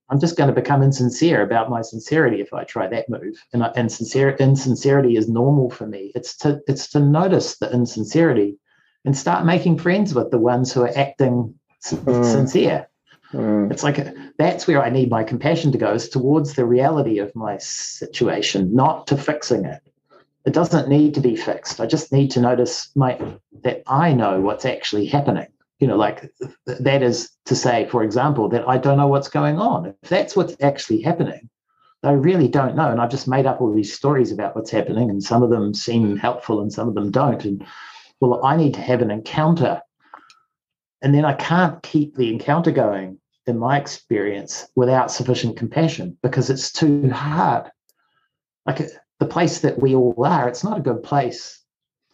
I'm 0.08 0.20
just 0.20 0.36
going 0.36 0.48
to 0.48 0.54
become 0.54 0.82
insincere 0.82 1.42
about 1.42 1.68
my 1.68 1.82
sincerity 1.82 2.40
if 2.40 2.52
I 2.52 2.64
try 2.64 2.86
that 2.88 3.08
move. 3.08 3.44
And, 3.52 3.62
and 3.74 3.90
sincere, 3.90 4.36
insincerity 4.36 5.16
is 5.16 5.28
normal 5.28 5.70
for 5.70 5.86
me. 5.86 6.12
It's 6.14 6.36
to 6.38 6.60
it's 6.68 6.88
to 6.90 7.00
notice 7.00 7.58
the 7.58 7.72
insincerity 7.72 8.58
and 9.04 9.16
start 9.16 9.44
making 9.44 9.78
friends 9.78 10.14
with 10.14 10.30
the 10.30 10.38
ones 10.38 10.72
who 10.72 10.82
are 10.82 10.96
acting 10.96 11.54
mm. 11.84 12.24
sincere. 12.24 12.88
Mm. 13.32 13.72
It's 13.72 13.82
like 13.82 14.14
that's 14.38 14.68
where 14.68 14.82
I 14.82 14.90
need 14.90 15.10
my 15.10 15.24
compassion 15.24 15.72
to 15.72 15.78
go 15.78 15.94
is 15.94 16.08
towards 16.08 16.54
the 16.54 16.64
reality 16.64 17.18
of 17.18 17.34
my 17.34 17.58
situation, 17.58 18.74
not 18.74 19.08
to 19.08 19.16
fixing 19.16 19.64
it. 19.64 19.82
It 20.44 20.52
doesn't 20.52 20.88
need 20.88 21.14
to 21.14 21.20
be 21.20 21.34
fixed. 21.34 21.80
I 21.80 21.86
just 21.86 22.12
need 22.12 22.30
to 22.32 22.40
notice 22.40 22.90
my 22.94 23.18
that 23.64 23.82
I 23.88 24.12
know 24.12 24.40
what's 24.40 24.64
actually 24.64 25.06
happening 25.06 25.48
you 25.78 25.86
know, 25.86 25.96
like 25.96 26.32
that 26.66 27.02
is 27.02 27.30
to 27.44 27.54
say, 27.54 27.86
for 27.88 28.02
example, 28.02 28.48
that 28.48 28.66
I 28.66 28.78
don't 28.78 28.96
know 28.96 29.08
what's 29.08 29.28
going 29.28 29.58
on. 29.58 29.86
If 30.02 30.08
that's 30.08 30.34
what's 30.34 30.56
actually 30.62 31.02
happening, 31.02 31.50
I 32.02 32.12
really 32.12 32.48
don't 32.48 32.76
know. 32.76 32.90
And 32.90 33.00
I've 33.00 33.10
just 33.10 33.28
made 33.28 33.46
up 33.46 33.60
all 33.60 33.74
these 33.74 33.92
stories 33.92 34.32
about 34.32 34.54
what's 34.56 34.70
happening, 34.70 35.10
and 35.10 35.22
some 35.22 35.42
of 35.42 35.50
them 35.50 35.74
seem 35.74 36.16
helpful 36.16 36.60
and 36.60 36.72
some 36.72 36.88
of 36.88 36.94
them 36.94 37.10
don't. 37.10 37.44
And 37.44 37.66
well, 38.20 38.44
I 38.44 38.56
need 38.56 38.74
to 38.74 38.80
have 38.80 39.02
an 39.02 39.10
encounter. 39.10 39.82
And 41.02 41.14
then 41.14 41.24
I 41.24 41.34
can't 41.34 41.82
keep 41.82 42.16
the 42.16 42.32
encounter 42.32 42.70
going, 42.70 43.18
in 43.46 43.58
my 43.58 43.78
experience, 43.78 44.66
without 44.74 45.10
sufficient 45.10 45.56
compassion 45.56 46.16
because 46.22 46.50
it's 46.50 46.72
too 46.72 47.10
hard. 47.10 47.70
Like 48.64 48.80
the 49.20 49.26
place 49.26 49.60
that 49.60 49.80
we 49.80 49.94
all 49.94 50.14
are, 50.24 50.48
it's 50.48 50.64
not 50.64 50.78
a 50.78 50.82
good 50.82 51.02
place 51.02 51.55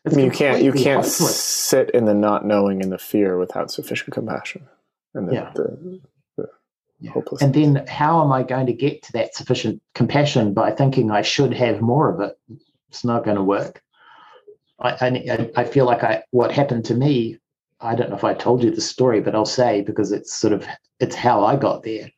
I 0.07 0.15
mean, 0.15 0.25
you 0.25 0.31
can't 0.31 0.63
you 0.63 0.73
can't 0.73 1.05
hopeless. 1.05 1.37
sit 1.37 1.91
in 1.91 2.07
the 2.07 2.15
not 2.15 2.45
knowing 2.45 2.83
and 2.83 2.91
the 2.91 2.99
fear 2.99 3.39
without 3.39 3.71
sufficient 3.71 4.13
compassion. 4.13 4.67
And 5.15 5.29
the, 5.29 5.35
yeah. 5.35 5.53
The, 5.55 6.01
the, 6.37 7.09
hopeless. 7.09 7.43
And 7.43 7.55
then 7.55 7.87
how 7.87 8.23
am 8.25 8.33
I 8.33 8.43
going 8.43 8.67
to 8.67 8.73
get 8.73 9.03
to 9.05 9.13
that 9.13 9.35
sufficient 9.35 9.81
compassion 9.95 10.55
by 10.55 10.73
thinking 10.73 11.11
I 11.11 11.23
should 11.23 11.53
have 11.55 11.81
more 11.81 12.13
of 12.13 12.21
it? 12.21 12.39
It's 12.89 13.05
not 13.05 13.25
going 13.25 13.37
to 13.37 13.43
work. 13.43 13.83
I, 14.81 14.91
I, 14.91 15.51
I 15.57 15.65
feel 15.65 15.85
like 15.85 16.03
I 16.03 16.25
what 16.31 16.51
happened 16.51 16.85
to 16.87 16.95
me. 16.95 17.39
I 17.81 17.95
don't 17.95 18.11
know 18.11 18.17
if 18.17 18.25
I 18.25 18.35
told 18.35 18.63
you 18.63 18.71
the 18.71 18.81
story, 18.81 19.21
but 19.21 19.35
I'll 19.35 19.45
say 19.45 19.83
because 19.83 20.13
it's 20.13 20.33
sort 20.33 20.53
of 20.53 20.67
it's 20.99 21.15
how 21.15 21.45
I 21.45 21.57
got 21.57 21.85
there. 21.85 22.11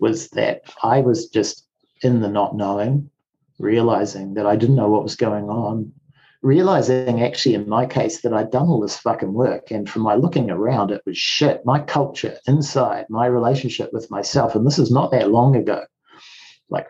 Was 0.00 0.28
that 0.30 0.62
I 0.82 1.00
was 1.00 1.28
just 1.28 1.64
in 2.02 2.20
the 2.20 2.28
not 2.28 2.56
knowing, 2.56 3.08
realizing 3.58 4.34
that 4.34 4.46
I 4.46 4.56
didn't 4.56 4.76
know 4.76 4.88
what 4.88 5.04
was 5.04 5.16
going 5.16 5.48
on, 5.48 5.92
realizing 6.44 7.22
actually 7.22 7.54
in 7.54 7.66
my 7.66 7.86
case 7.86 8.20
that 8.20 8.34
I'd 8.34 8.50
done 8.50 8.68
all 8.68 8.80
this 8.80 8.98
fucking 8.98 9.32
work. 9.32 9.70
And 9.70 9.88
from 9.88 10.02
my 10.02 10.14
looking 10.14 10.50
around, 10.50 10.90
it 10.90 11.00
was 11.06 11.16
shit. 11.16 11.64
My 11.64 11.80
culture 11.80 12.36
inside, 12.46 13.06
my 13.08 13.26
relationship 13.26 13.92
with 13.94 14.10
myself, 14.10 14.54
and 14.54 14.66
this 14.66 14.78
is 14.78 14.90
not 14.90 15.10
that 15.12 15.30
long 15.30 15.56
ago, 15.56 15.84
like 16.68 16.86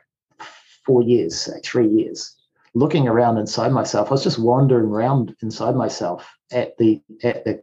four 0.85 1.03
years, 1.03 1.41
say 1.41 1.61
three 1.65 1.89
years, 1.89 2.37
looking 2.75 3.07
around 3.07 3.39
inside 3.39 3.71
myself. 3.71 4.09
I 4.09 4.15
was 4.15 4.25
just 4.25 4.41
wandering 4.41 4.87
around 4.87 5.37
inside 5.41 5.77
myself 5.77 6.29
at 6.51 6.77
the 6.79 7.01
at 7.23 7.45
the 7.45 7.63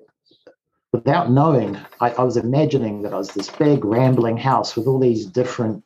without 0.94 1.30
knowing, 1.30 1.78
I, 2.00 2.12
I 2.12 2.24
was 2.24 2.38
imagining 2.38 3.02
that 3.02 3.14
I 3.14 3.18
was 3.18 3.34
this 3.34 3.50
big 3.50 3.84
rambling 3.84 4.38
house 4.38 4.76
with 4.76 4.88
all 4.88 5.00
these 5.00 5.26
different 5.26 5.84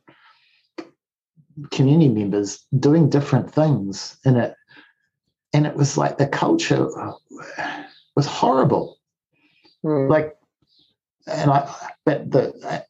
community 1.72 2.10
members 2.10 2.65
doing 2.80 3.10
different 3.10 3.52
things 3.52 4.18
in 4.26 4.36
it 4.36 4.56
and 5.56 5.65
it 5.65 5.77
was 5.77 5.98
like 5.98 6.18
the 6.18 6.27
culture 6.27 6.86
was 8.18 8.26
horrible. 8.26 8.99
Mm. 9.86 10.10
Like, 10.10 10.36
and 11.27 11.49
I, 11.49 11.73
but 12.03 12.30
the 12.30 12.84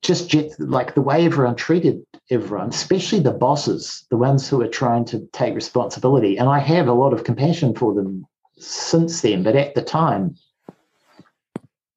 just 0.00 0.34
like 0.58 0.94
the 0.94 1.02
way 1.02 1.26
everyone 1.26 1.54
treated 1.54 2.02
everyone, 2.30 2.70
especially 2.70 3.20
the 3.20 3.30
bosses, 3.30 4.06
the 4.08 4.16
ones 4.16 4.48
who 4.48 4.62
are 4.62 4.68
trying 4.68 5.04
to 5.04 5.28
take 5.32 5.54
responsibility. 5.54 6.38
And 6.38 6.48
I 6.48 6.60
have 6.60 6.88
a 6.88 6.94
lot 6.94 7.12
of 7.12 7.24
compassion 7.24 7.74
for 7.74 7.92
them 7.92 8.26
since 8.56 9.20
then, 9.20 9.42
but 9.42 9.54
at 9.54 9.74
the 9.74 9.82
time, 9.82 10.34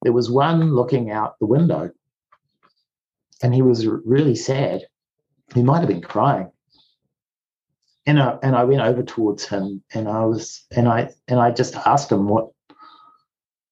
there 0.02 0.12
was 0.12 0.30
one 0.30 0.74
looking 0.74 1.10
out 1.10 1.38
the 1.38 1.46
window 1.46 1.90
and 3.42 3.54
he 3.54 3.62
was 3.62 3.86
really 3.86 4.36
sad. 4.36 4.82
He 5.54 5.62
might 5.62 5.78
have 5.78 5.88
been 5.88 6.02
crying 6.02 6.51
and 8.06 8.20
I 8.20 8.38
and 8.42 8.56
I 8.56 8.64
went 8.64 8.82
over 8.82 9.02
towards 9.02 9.46
him 9.46 9.82
and 9.94 10.08
I 10.08 10.24
was 10.24 10.64
and 10.74 10.88
I 10.88 11.10
and 11.28 11.40
I 11.40 11.50
just 11.50 11.76
asked 11.76 12.10
him 12.10 12.28
what 12.28 12.50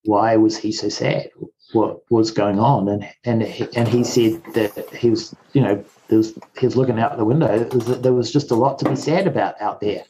why 0.05 0.37
was 0.37 0.57
he 0.57 0.73
so 0.73 0.89
sad? 0.89 1.31
What 1.73 2.01
was 2.11 2.31
going 2.31 2.59
on? 2.59 2.89
And 2.89 3.09
and 3.25 3.43
he, 3.43 3.69
and 3.77 3.89
he 3.89 4.05
said 4.05 4.43
that 4.55 4.89
he 4.95 5.11
was 5.11 5.35
you 5.53 5.61
know 5.61 5.85
there 6.09 6.19
was 6.19 6.39
he 6.59 6.67
was 6.67 6.77
looking 6.77 6.99
out 6.99 7.17
the 7.17 7.25
window. 7.25 7.69
Was 7.73 8.01
there 8.01 8.13
was 8.13 8.33
just 8.33 8.51
a 8.51 8.57
lot 8.57 8.79
to 8.81 8.89
be 8.89 8.97
sad 8.97 9.27
about 9.27 9.61
out 9.61 9.81
there. 9.81 10.05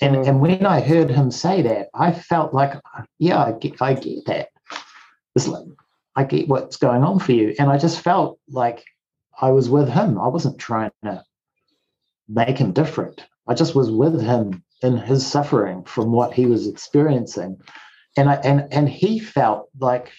And 0.00 0.16
mm. 0.16 0.28
and 0.28 0.40
when 0.40 0.66
I 0.66 0.80
heard 0.80 1.10
him 1.10 1.30
say 1.30 1.62
that, 1.62 1.88
I 1.94 2.12
felt 2.12 2.54
like 2.54 2.80
yeah 3.18 3.42
I 3.42 3.52
get 3.52 3.80
I 3.80 3.94
get 3.94 4.24
that. 4.26 4.48
It's 5.34 5.48
like 5.48 5.64
I 6.16 6.24
get 6.24 6.48
what's 6.48 6.76
going 6.76 7.04
on 7.04 7.20
for 7.20 7.32
you, 7.32 7.54
and 7.58 7.70
I 7.70 7.78
just 7.78 8.00
felt 8.00 8.38
like 8.48 8.84
I 9.40 9.50
was 9.50 9.68
with 9.68 9.88
him. 9.88 10.18
I 10.18 10.28
wasn't 10.28 10.58
trying 10.58 10.90
to 11.04 11.24
make 12.28 12.58
him 12.58 12.72
different. 12.72 13.24
I 13.46 13.54
just 13.54 13.74
was 13.74 13.90
with 13.90 14.20
him 14.20 14.62
in 14.82 14.96
his 14.96 15.26
suffering 15.26 15.84
from 15.84 16.12
what 16.12 16.32
he 16.32 16.46
was 16.46 16.66
experiencing, 16.66 17.60
and 18.16 18.28
I 18.28 18.34
and 18.34 18.72
and 18.72 18.88
he 18.88 19.18
felt 19.18 19.68
like 19.78 20.12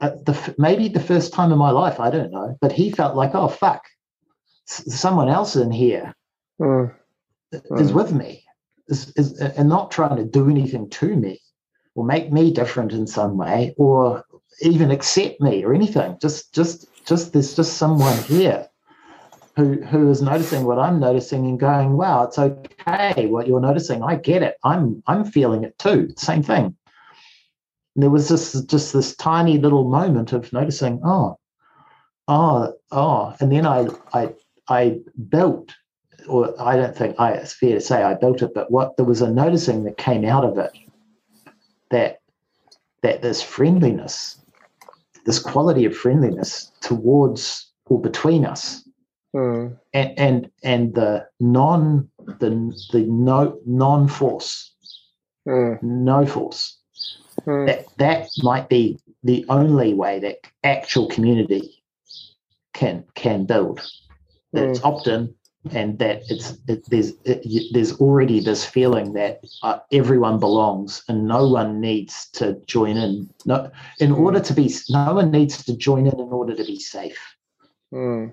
uh, 0.00 0.10
the 0.26 0.54
maybe 0.58 0.88
the 0.88 1.00
first 1.00 1.32
time 1.32 1.52
in 1.52 1.58
my 1.58 1.70
life 1.70 2.00
I 2.00 2.10
don't 2.10 2.32
know, 2.32 2.56
but 2.60 2.72
he 2.72 2.90
felt 2.90 3.16
like 3.16 3.34
oh 3.34 3.48
fuck, 3.48 3.82
someone 4.66 5.28
else 5.28 5.56
in 5.56 5.70
here 5.70 6.14
mm. 6.60 6.92
is 7.52 7.92
mm. 7.92 7.94
with 7.94 8.12
me, 8.12 8.44
is, 8.88 9.12
is 9.16 9.40
and 9.40 9.68
not 9.68 9.90
trying 9.90 10.16
to 10.16 10.24
do 10.24 10.50
anything 10.50 10.90
to 10.90 11.16
me 11.16 11.40
or 11.94 12.04
make 12.04 12.32
me 12.32 12.50
different 12.50 12.92
in 12.92 13.06
some 13.06 13.36
way 13.36 13.74
or 13.78 14.24
even 14.62 14.90
accept 14.90 15.40
me 15.40 15.64
or 15.64 15.74
anything. 15.74 16.18
Just 16.20 16.52
just 16.52 16.86
just 17.06 17.32
there's 17.32 17.54
just 17.54 17.74
someone 17.74 18.18
here 18.24 18.69
who 19.60 19.82
who 19.82 20.10
is 20.10 20.22
noticing 20.22 20.64
what 20.64 20.78
I'm 20.78 20.98
noticing 20.98 21.44
and 21.44 21.60
going, 21.60 21.96
wow, 21.96 22.24
it's 22.24 22.38
okay 22.38 23.26
what 23.26 23.46
you're 23.46 23.60
noticing. 23.60 24.02
I 24.02 24.14
get 24.16 24.42
it. 24.42 24.56
I'm 24.64 25.02
I'm 25.06 25.24
feeling 25.24 25.64
it 25.64 25.78
too. 25.78 26.08
Same 26.16 26.42
thing. 26.42 26.74
And 27.94 28.02
there 28.02 28.10
was 28.10 28.28
this 28.28 28.60
just 28.62 28.94
this 28.94 29.14
tiny 29.16 29.58
little 29.58 29.84
moment 29.84 30.32
of 30.32 30.50
noticing, 30.52 31.00
oh, 31.04 31.38
oh, 32.26 32.72
oh, 32.90 33.34
and 33.40 33.52
then 33.52 33.66
I 33.66 33.88
I 34.14 34.34
I 34.68 35.00
built, 35.28 35.74
or 36.26 36.54
I 36.60 36.76
don't 36.76 36.96
think 36.96 37.16
I 37.18 37.32
it's 37.32 37.52
fair 37.52 37.74
to 37.74 37.80
say 37.80 38.02
I 38.02 38.14
built 38.14 38.40
it, 38.40 38.52
but 38.54 38.70
what 38.70 38.96
there 38.96 39.06
was 39.06 39.20
a 39.20 39.30
noticing 39.30 39.84
that 39.84 39.98
came 39.98 40.24
out 40.24 40.44
of 40.44 40.56
it 40.56 40.72
that 41.90 42.20
that 43.02 43.20
this 43.20 43.42
friendliness, 43.42 44.40
this 45.26 45.38
quality 45.38 45.84
of 45.84 45.94
friendliness 45.94 46.72
towards 46.80 47.70
or 47.86 48.00
between 48.00 48.46
us 48.46 48.84
Mm. 49.34 49.78
And, 49.94 50.18
and 50.18 50.50
and 50.64 50.94
the 50.94 51.26
non 51.38 52.08
the 52.40 52.50
the 52.92 53.04
no 53.08 53.60
non 53.64 54.08
force, 54.08 54.74
mm. 55.46 55.80
no 55.82 56.26
force. 56.26 56.78
Mm. 57.46 57.66
That 57.66 57.86
that 57.98 58.28
might 58.42 58.68
be 58.68 58.98
the 59.22 59.44
only 59.48 59.94
way 59.94 60.18
that 60.20 60.38
actual 60.64 61.08
community 61.08 61.82
can 62.74 63.04
can 63.14 63.46
build. 63.46 63.80
That 64.52 64.68
it's 64.68 64.80
hmm. 64.80 64.86
opt-in 64.86 65.34
and 65.70 65.98
that 65.98 66.22
it's 66.28 66.56
it, 66.66 66.84
there's 66.88 67.12
it, 67.24 67.72
there's 67.72 67.92
already 68.00 68.40
this 68.40 68.64
feeling 68.64 69.12
that 69.12 69.44
uh, 69.62 69.78
everyone 69.92 70.40
belongs 70.40 71.04
and 71.08 71.28
no 71.28 71.46
one 71.46 71.80
needs 71.80 72.28
to 72.30 72.60
join 72.66 72.96
in. 72.96 73.30
No, 73.44 73.70
in 74.00 74.12
order 74.12 74.38
hmm. 74.38 74.44
to 74.44 74.54
be, 74.54 74.74
no 74.88 75.14
one 75.14 75.30
needs 75.30 75.64
to 75.64 75.76
join 75.76 76.06
in 76.06 76.18
in 76.18 76.32
order 76.32 76.54
to 76.56 76.64
be 76.64 76.80
safe. 76.80 77.36
Mm. 77.92 78.32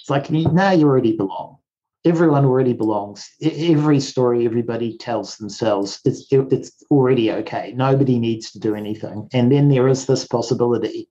It's 0.00 0.10
like, 0.10 0.30
now 0.30 0.72
you 0.72 0.86
already 0.86 1.16
belong. 1.16 1.58
Everyone 2.04 2.44
already 2.44 2.72
belongs. 2.72 3.28
Every 3.42 4.00
story 4.00 4.46
everybody 4.46 4.96
tells 4.96 5.36
themselves, 5.36 6.00
it's, 6.04 6.26
it's 6.30 6.84
already 6.90 7.30
okay. 7.32 7.74
Nobody 7.76 8.18
needs 8.18 8.50
to 8.52 8.58
do 8.58 8.74
anything. 8.74 9.28
And 9.32 9.50
then 9.50 9.68
there 9.68 9.88
is 9.88 10.06
this 10.06 10.26
possibility 10.26 11.08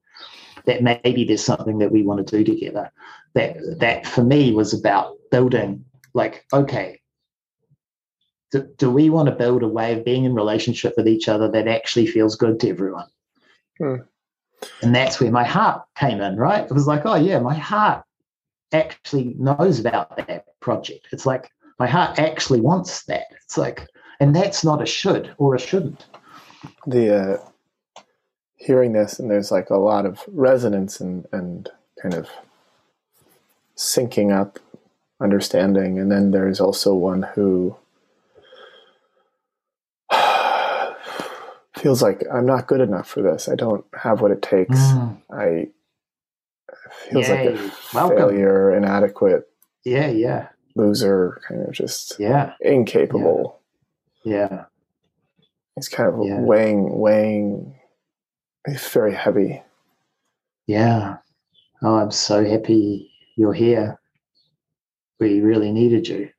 that 0.64 0.82
maybe 0.82 1.24
there's 1.24 1.44
something 1.44 1.78
that 1.78 1.92
we 1.92 2.02
want 2.02 2.26
to 2.26 2.36
do 2.36 2.44
together. 2.44 2.90
That 3.34 3.56
that 3.78 4.06
for 4.06 4.24
me 4.24 4.52
was 4.52 4.72
about 4.72 5.16
building, 5.30 5.84
like, 6.14 6.44
okay, 6.52 7.00
do, 8.50 8.66
do 8.78 8.90
we 8.90 9.10
want 9.10 9.28
to 9.28 9.34
build 9.34 9.62
a 9.62 9.68
way 9.68 9.92
of 9.92 10.04
being 10.04 10.24
in 10.24 10.34
relationship 10.34 10.94
with 10.96 11.06
each 11.06 11.28
other 11.28 11.50
that 11.50 11.68
actually 11.68 12.06
feels 12.06 12.36
good 12.36 12.58
to 12.60 12.70
everyone? 12.70 13.08
Hmm. 13.78 13.96
And 14.82 14.94
that's 14.94 15.20
where 15.20 15.30
my 15.30 15.44
heart 15.44 15.82
came 15.96 16.20
in, 16.20 16.36
right? 16.36 16.64
It 16.64 16.72
was 16.72 16.86
like, 16.86 17.02
oh 17.04 17.14
yeah, 17.14 17.38
my 17.38 17.54
heart 17.54 18.04
actually 18.72 19.34
knows 19.38 19.80
about 19.80 20.16
that 20.16 20.46
project. 20.60 21.08
It's 21.12 21.26
like 21.26 21.50
my 21.78 21.86
heart 21.86 22.18
actually 22.18 22.60
wants 22.60 23.04
that. 23.04 23.26
It's 23.44 23.56
like, 23.56 23.86
and 24.20 24.34
that's 24.34 24.64
not 24.64 24.82
a 24.82 24.86
should 24.86 25.34
or 25.38 25.54
a 25.54 25.60
shouldn't. 25.60 26.06
The 26.86 27.14
uh, 27.14 28.02
hearing 28.56 28.92
this, 28.92 29.18
and 29.18 29.30
there's 29.30 29.50
like 29.50 29.70
a 29.70 29.76
lot 29.76 30.06
of 30.06 30.22
resonance 30.28 31.00
and 31.00 31.26
and 31.32 31.70
kind 32.02 32.14
of 32.14 32.28
syncing 33.76 34.36
up 34.36 34.58
understanding, 35.20 35.98
and 35.98 36.10
then 36.10 36.32
there's 36.32 36.60
also 36.60 36.94
one 36.94 37.22
who 37.34 37.76
feels 41.76 42.02
like 42.02 42.24
I'm 42.32 42.46
not 42.46 42.66
good 42.66 42.80
enough 42.80 43.08
for 43.08 43.22
this. 43.22 43.48
I 43.48 43.54
don't 43.54 43.84
have 44.00 44.20
what 44.20 44.32
it 44.32 44.42
takes. 44.42 44.76
Mm. 44.76 45.22
I 45.30 45.68
feels 47.10 47.28
Yay. 47.28 47.50
like 47.50 47.60
a 47.60 47.72
Welcome. 47.94 48.16
failure, 48.16 48.74
inadequate. 48.76 49.48
Yeah, 49.84 50.08
yeah. 50.08 50.48
Loser, 50.76 51.40
kind 51.46 51.62
of 51.66 51.72
just 51.72 52.18
yeah, 52.18 52.52
incapable. 52.60 53.60
Yeah. 54.24 54.48
yeah. 54.50 54.64
He's 55.74 55.88
kind 55.88 56.12
of 56.12 56.24
yeah. 56.24 56.40
weighing, 56.40 56.98
weighing. 56.98 57.78
He's 58.66 58.86
very 58.88 59.14
heavy. 59.14 59.62
Yeah. 60.66 61.16
Oh, 61.82 61.96
I'm 61.96 62.10
so 62.10 62.44
happy 62.44 63.10
you're 63.36 63.54
here. 63.54 63.98
We 65.20 65.40
really 65.40 65.72
needed 65.72 66.06
you. 66.08 66.30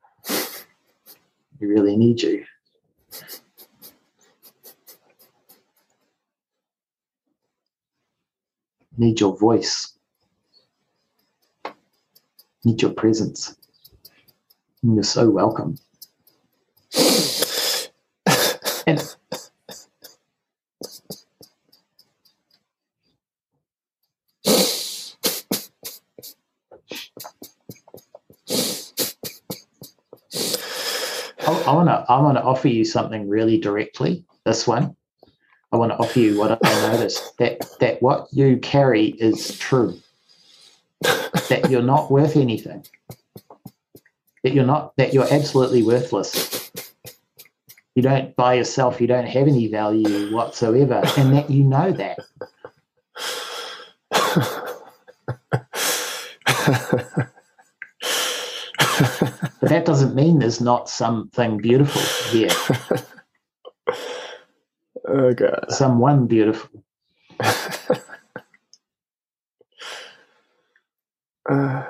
We 1.60 1.68
really 1.68 1.98
need 1.98 2.22
you. 2.22 2.46
Need 8.98 9.20
your 9.20 9.38
voice 9.38 9.99
need 12.70 12.82
your 12.82 12.92
presence. 12.92 13.56
And 14.84 14.96
you're 14.96 15.04
so 15.04 15.30
welcome. 15.30 15.78
and 18.88 19.16
I 31.48 31.74
want 31.74 31.90
to 31.90 32.06
I 32.10 32.20
want 32.22 32.38
to 32.38 32.44
offer 32.44 32.68
you 32.68 32.86
something 32.86 33.28
really 33.28 33.60
directly. 33.60 34.24
This 34.46 34.66
one, 34.66 34.96
I 35.72 35.78
want 35.78 35.92
to 35.92 35.98
offer 35.98 36.20
you 36.20 36.38
what 36.38 36.60
I 36.64 36.92
noticed 36.92 37.38
that 37.38 37.60
that 37.80 38.02
what 38.02 38.28
you 38.32 38.58
carry 38.58 39.08
is 39.20 39.58
true 39.58 40.00
that 41.50 41.70
you're 41.70 41.82
not 41.82 42.10
worth 42.10 42.36
anything. 42.36 42.86
That 44.44 44.54
you're 44.54 44.66
not 44.66 44.96
that 44.98 45.14
you're 45.14 45.32
absolutely 45.32 45.84
worthless. 45.84 46.72
You 47.96 48.04
don't 48.04 48.36
by 48.36 48.54
yourself. 48.54 49.02
You 49.02 49.08
don't 49.08 49.28
have 49.28 49.48
any 49.48 49.68
value 49.68 50.34
whatsoever, 50.34 51.02
and 51.18 51.36
that 51.36 51.50
you 51.50 51.64
know 51.66 51.92
that. 51.92 52.20
but 59.60 59.70
that 59.70 59.86
doesn't 59.86 60.16
mean 60.16 60.40
there's 60.40 60.62
not 60.62 60.90
something 60.90 61.58
beautiful 61.58 62.02
here. 62.32 62.50
oh 65.08 65.34
god. 65.34 65.66
Someone 65.70 66.28
beautiful. 66.28 66.84
uh, 71.50 71.84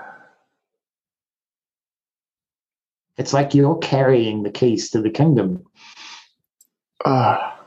It's 3.19 3.33
like 3.33 3.53
you're 3.53 3.77
carrying 3.79 4.43
the 4.43 4.49
keys 4.49 4.91
to 4.91 5.01
the 5.01 5.09
kingdom. 5.09 5.65
ah. 7.05 7.57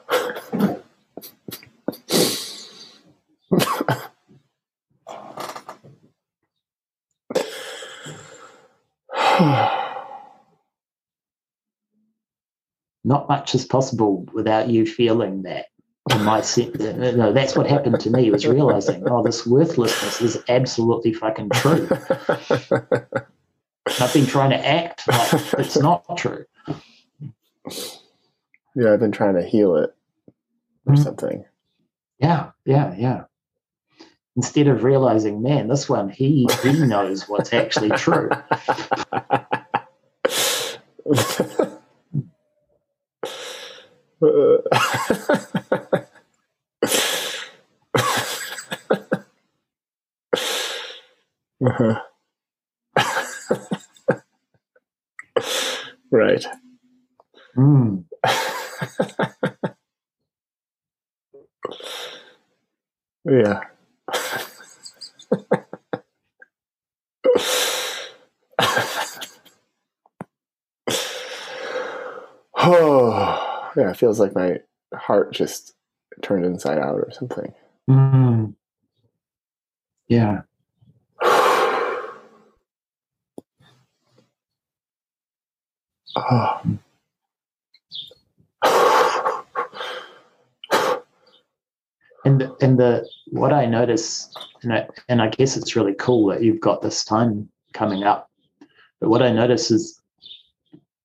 Not 13.05 13.29
much 13.29 13.55
is 13.55 13.67
possible 13.67 14.27
without 14.33 14.71
you 14.71 14.87
feeling 14.87 15.43
that. 15.43 15.67
In 16.11 16.25
my 16.25 16.41
sense, 16.41 16.77
no, 16.79 17.33
that's 17.33 17.55
what 17.57 17.67
happened 17.69 18.01
to 18.01 18.11
me. 18.11 18.31
Was 18.31 18.47
realizing, 18.47 19.09
oh, 19.09 19.23
this 19.23 19.47
worthlessness 19.47 20.21
is 20.21 20.43
absolutely 20.49 21.13
fucking 21.13 21.51
true. 21.51 21.89
I've 24.01 24.13
been 24.13 24.27
trying 24.27 24.51
to 24.51 24.67
act 24.67 25.07
like 25.09 25.33
it's 25.59 25.79
not 25.79 26.17
true. 26.17 26.45
yeah, 28.75 28.93
I've 28.93 29.01
been 29.01 29.13
trying 29.13 29.35
to 29.37 29.43
heal 29.45 29.77
it 29.77 29.95
or 30.87 30.95
Mhm. 30.95 31.05
something. 31.05 31.45
Yeah, 32.19 32.51
yeah, 32.65 32.95
yeah. 32.99 33.25
Instead 34.37 34.67
of 34.67 34.83
realizing, 34.83 35.43
man, 35.43 35.69
this 35.69 35.89
one 35.89 36.09
he 36.09 36.49
he 36.63 36.73
knows 36.73 37.29
what's 37.29 37.53
actually 37.53 37.91
true. 37.91 38.29
Uh-huh. 51.65 52.01
right. 56.11 56.45
Mm. 57.57 58.05
Yeah. 63.25 63.61
oh, 72.57 73.73
yeah. 73.77 73.91
It 73.91 73.92
feels 74.03 74.19
like 74.19 74.35
my 74.35 74.59
heart 74.93 75.33
just 75.33 75.77
turned 76.23 76.45
inside 76.45 76.77
out 76.77 76.97
or 76.97 77.09
something. 77.13 77.55
Mm. 77.89 78.53
Yeah. 80.09 80.43
Oh. 86.17 86.61
And 92.25 92.49
and 92.61 92.79
the 92.79 93.05
what 93.33 93.53
I 93.53 93.67
notice, 93.67 94.33
and 94.63 94.73
I, 94.73 94.87
and 95.09 95.21
I 95.21 95.29
guess 95.29 95.57
it's 95.57 95.75
really 95.75 95.95
cool 95.95 96.29
that 96.29 96.41
you've 96.41 96.61
got 96.61 96.81
this 96.81 97.05
time 97.05 97.49
coming 97.73 98.05
up. 98.05 98.31
But 99.01 99.09
what 99.09 99.23
I 99.23 99.33
notice 99.33 99.73
is 99.73 100.01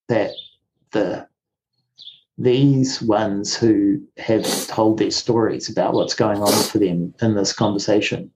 that 0.09 0.29
the 0.91 1.27
these 2.37 3.01
ones 3.01 3.55
who 3.55 4.01
have 4.17 4.45
told 4.67 4.99
their 4.99 5.11
stories 5.11 5.69
about 5.69 5.93
what's 5.93 6.13
going 6.13 6.41
on 6.41 6.63
for 6.63 6.77
them 6.77 7.13
in 7.21 7.35
this 7.35 7.51
conversation, 7.53 8.31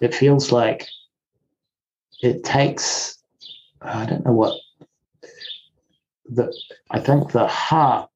it 0.00 0.14
feels 0.14 0.52
like 0.52 0.86
it 2.22 2.44
takes 2.44 3.16
I 3.82 4.04
don't 4.04 4.24
know 4.26 4.32
what 4.32 4.60
the 6.26 6.54
I 6.90 7.00
think 7.00 7.32
the 7.32 7.46
heart 7.46 8.10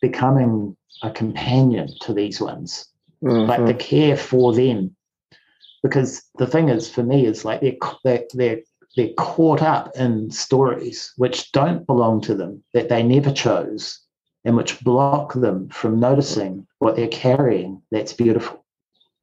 becoming 0.00 0.76
a 1.02 1.10
companion 1.10 1.88
to 2.00 2.14
these 2.14 2.40
ones, 2.40 2.86
like 3.20 3.66
the 3.66 3.74
Mhm. 3.74 3.78
care 3.80 4.16
for 4.16 4.54
them. 4.54 4.94
Because 5.82 6.22
the 6.38 6.46
thing 6.46 6.68
is, 6.68 6.88
for 6.88 7.02
me, 7.02 7.26
is 7.26 7.44
like 7.44 7.60
they're 7.60 7.76
they're 8.04 8.26
they're, 8.34 8.60
they're 8.96 9.12
caught 9.18 9.62
up 9.62 9.94
in 9.96 10.30
stories 10.30 11.12
which 11.16 11.52
don't 11.52 11.86
belong 11.86 12.20
to 12.22 12.34
them, 12.34 12.62
that 12.72 12.88
they 12.88 13.02
never 13.02 13.30
chose, 13.30 14.00
and 14.44 14.56
which 14.56 14.80
block 14.82 15.34
them 15.34 15.68
from 15.68 16.00
noticing 16.00 16.66
what 16.78 16.96
they're 16.96 17.08
carrying. 17.08 17.82
That's 17.90 18.12
beautiful. 18.14 18.64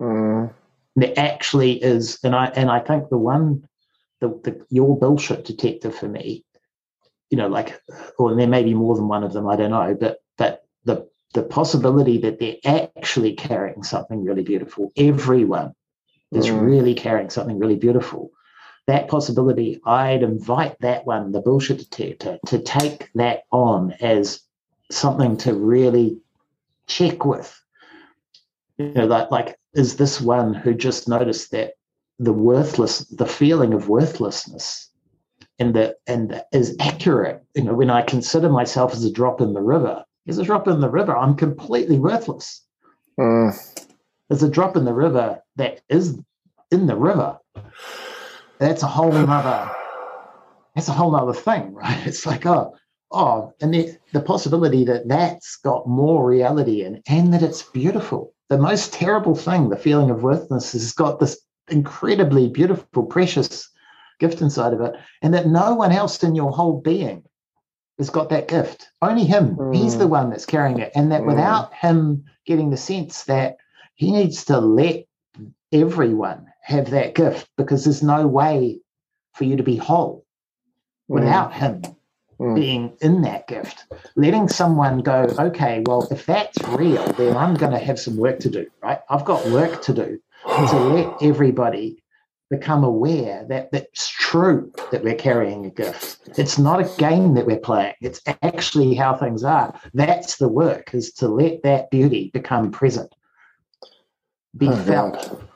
Mm. 0.02 0.54
There 0.96 1.14
actually 1.18 1.84
is, 1.84 2.20
and 2.24 2.36
I 2.36 2.48
and 2.56 2.70
I 2.70 2.80
think 2.80 3.10
the 3.10 3.18
one, 3.18 3.68
the, 4.22 4.28
the 4.44 4.66
your 4.70 4.98
bullshit 4.98 5.44
detector 5.46 5.92
for 5.92 6.08
me, 6.08 6.46
you 7.32 7.38
know, 7.38 7.48
like, 7.48 7.82
or 8.20 8.36
there 8.36 8.48
may 8.48 8.64
be 8.64 8.76
more 8.76 8.96
than 8.96 9.08
one 9.08 9.24
of 9.24 9.34
them. 9.34 9.48
I 9.48 9.56
don't 9.56 9.72
know, 9.72 9.98
but 10.00 10.20
but 10.38 10.66
the 10.86 11.08
the 11.34 11.42
possibility 11.42 12.20
that 12.20 12.40
they're 12.40 12.58
actually 12.64 13.34
carrying 13.34 13.82
something 13.82 14.24
really 14.24 14.44
beautiful. 14.44 14.92
Everyone 14.96 15.74
is 16.32 16.48
Mm. 16.48 16.62
really 16.62 16.94
carrying 16.94 17.32
something 17.32 17.58
really 17.58 17.76
beautiful. 17.76 18.30
That 18.88 19.08
possibility, 19.08 19.80
I'd 19.86 20.24
invite 20.24 20.78
that 20.82 21.06
one, 21.06 21.32
the 21.32 21.42
bullshit 21.42 21.78
detector, 21.78 22.38
to 22.48 22.60
take 22.60 23.10
that 23.16 23.44
on 23.52 23.94
as 24.02 24.42
something 24.92 25.38
to 25.38 25.54
really 25.54 26.20
check 26.88 27.26
with. 27.26 27.58
You 28.78 28.92
know, 28.94 29.06
like, 29.06 29.32
like 29.32 29.60
is 29.74 29.96
this 29.96 30.20
one 30.20 30.54
who 30.54 30.74
just 30.74 31.08
noticed 31.08 31.52
that 31.52 31.74
the 32.20 32.34
worthless, 32.34 33.00
the 33.10 33.26
feeling 33.26 33.74
of 33.74 33.90
worthlessness 33.90 34.90
and 35.60 35.74
the 35.74 35.96
and 36.08 36.44
is 36.52 36.76
accurate. 36.80 37.44
You 37.56 37.64
know, 37.64 37.74
when 37.74 37.90
I 37.90 38.02
consider 38.02 38.50
myself 38.50 38.94
as 38.94 39.04
a 39.04 39.12
drop 39.12 39.42
in 39.42 39.54
the 39.54 39.62
river, 39.62 40.04
as 40.28 40.38
a 40.38 40.44
drop 40.44 40.68
in 40.68 40.82
the 40.82 40.90
river, 40.90 41.16
I'm 41.16 41.36
completely 41.36 42.00
worthless. 42.00 42.62
Mm. 43.20 43.54
There's 44.30 44.44
a 44.44 44.50
drop 44.50 44.76
in 44.76 44.86
the 44.86 44.94
river 44.94 45.42
that 45.58 45.82
is 45.90 46.18
in 46.72 46.88
the 46.88 46.96
river. 46.96 47.38
That's 48.64 48.82
a 48.82 48.88
whole 48.88 49.12
other 49.12 49.72
that's 50.74 50.88
a 50.88 50.94
whole 50.94 51.12
nother 51.12 51.34
thing, 51.34 51.74
right? 51.84 52.08
It's 52.08 52.26
like, 52.26 52.46
oh, 52.46 52.74
oh, 53.12 53.52
and 53.62 53.74
the, 53.74 53.98
the 54.14 54.22
possibility 54.22 54.86
that 54.86 55.08
that's 55.08 55.58
got 55.58 55.86
more 55.88 56.26
reality 56.26 56.84
in 56.84 57.02
and 57.08 57.34
that 57.34 57.44
it's 57.44 57.62
beautiful. 57.62 58.34
The 58.48 58.58
most 58.58 58.94
terrible 58.94 59.36
thing, 59.36 59.68
the 59.68 59.76
feeling 59.76 60.10
of 60.10 60.24
worthlessness, 60.24 60.72
has 60.72 60.94
got 60.94 61.20
this 61.20 61.40
incredibly 61.68 62.48
beautiful, 62.48 63.04
precious 63.04 63.70
gift 64.22 64.42
inside 64.42 64.72
of 64.72 64.80
it, 64.80 64.96
and 65.22 65.34
that 65.34 65.48
no 65.48 65.76
one 65.76 65.92
else 65.92 66.24
in 66.24 66.34
your 66.34 66.52
whole 66.52 66.80
being 66.80 67.24
has 67.98 68.10
got 68.10 68.30
that 68.30 68.48
gift. 68.48 68.88
Only 69.02 69.26
him. 69.26 69.58
He's 69.74 69.96
Mm. 69.96 70.00
the 70.00 70.08
one 70.08 70.30
that's 70.30 70.46
carrying 70.46 70.80
it. 70.80 70.94
And 70.96 71.12
that 71.12 71.22
Mm. 71.24 71.28
without 71.28 71.74
him 71.74 72.24
getting 72.46 72.70
the 72.70 72.78
sense 72.78 73.26
that 73.26 73.58
he 73.96 74.14
needs 74.14 74.46
to 74.46 74.60
let 74.60 75.04
everyone 75.74 76.48
have 76.62 76.92
that 76.92 77.16
gift 77.16 77.50
because 77.58 77.84
there's 77.84 78.04
no 78.04 78.28
way 78.28 78.80
for 79.34 79.44
you 79.44 79.58
to 79.58 79.64
be 79.64 79.76
whole 79.76 80.26
without 81.08 81.54
him 81.54 81.82
Mm. 82.40 82.56
being 82.56 82.98
in 83.02 83.22
that 83.22 83.48
gift. 83.48 83.86
Letting 84.16 84.50
someone 84.50 85.00
go, 85.00 85.34
okay, 85.40 85.84
well, 85.86 86.08
if 86.10 86.26
that's 86.26 86.58
real, 86.70 87.06
then 87.14 87.38
I'm 87.38 87.54
going 87.54 87.72
to 87.72 87.78
have 87.78 88.00
some 88.00 88.18
work 88.18 88.40
to 88.40 88.50
do, 88.50 88.66
right? 88.82 89.00
I've 89.10 89.24
got 89.24 89.48
work 89.50 89.84
to 89.84 89.94
do 89.94 90.20
to 90.44 90.80
let 90.96 91.22
everybody 91.22 92.04
become 92.50 92.84
aware 92.84 93.46
that 93.50 93.70
it's 93.72 94.10
true 94.10 94.74
that 94.92 95.04
we're 95.04 95.16
carrying 95.16 95.66
a 95.68 95.70
gift. 95.70 96.28
It's 96.38 96.58
not 96.58 96.80
a 96.82 96.92
game 96.98 97.36
that 97.36 97.46
we're 97.46 97.60
playing. 97.60 97.94
It's 98.02 98.20
actually 98.42 98.96
how 98.96 99.16
things 99.16 99.44
are. 99.44 99.80
That's 99.94 100.38
the 100.38 100.50
work 100.50 100.94
is 100.96 101.14
to 101.14 101.28
let 101.28 101.62
that 101.64 101.92
beauty 101.92 102.32
become 102.34 102.72
present, 102.72 103.14
be 104.58 104.68
Oh, 104.68 104.76
felt. 104.76 105.14
God. 105.14 105.48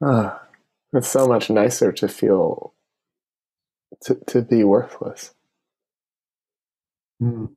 Uh, 0.00 0.36
it's 0.92 1.08
so 1.08 1.26
much 1.26 1.50
nicer 1.50 1.92
to 1.92 2.08
feel 2.08 2.72
to, 4.02 4.14
to 4.26 4.42
be 4.42 4.62
worthless. 4.64 5.34
Mm. 7.22 7.54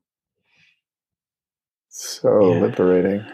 So 1.89 2.55
Yeah. 2.55 2.61
liberating. 2.61 3.25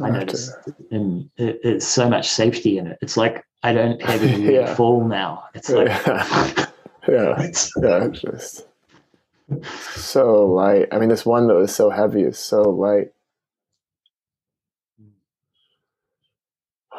I 0.00 0.24
to- 0.24 0.76
and 0.92 1.28
it, 1.36 1.58
it's 1.64 1.86
so 1.86 2.08
much 2.08 2.28
safety 2.28 2.78
in 2.78 2.86
it. 2.86 2.98
It's 3.02 3.16
like 3.16 3.44
I 3.62 3.72
don't 3.72 4.00
have 4.08 4.22
any 4.22 4.54
Yeah. 4.54 4.74
fall 4.74 5.04
now. 5.04 5.44
It's 5.54 5.70
like 5.70 5.88
yeah, 7.08 7.40
it's, 7.42 7.72
yeah, 7.82 8.04
it's 8.04 8.20
just 8.20 8.66
so 9.96 10.46
light. 10.46 10.86
I 10.92 10.98
mean, 10.98 11.08
this 11.08 11.26
one 11.26 11.48
that 11.48 11.54
was 11.54 11.74
so 11.74 11.90
heavy 11.90 12.22
is 12.22 12.38
so 12.38 12.62
light. 12.62 13.12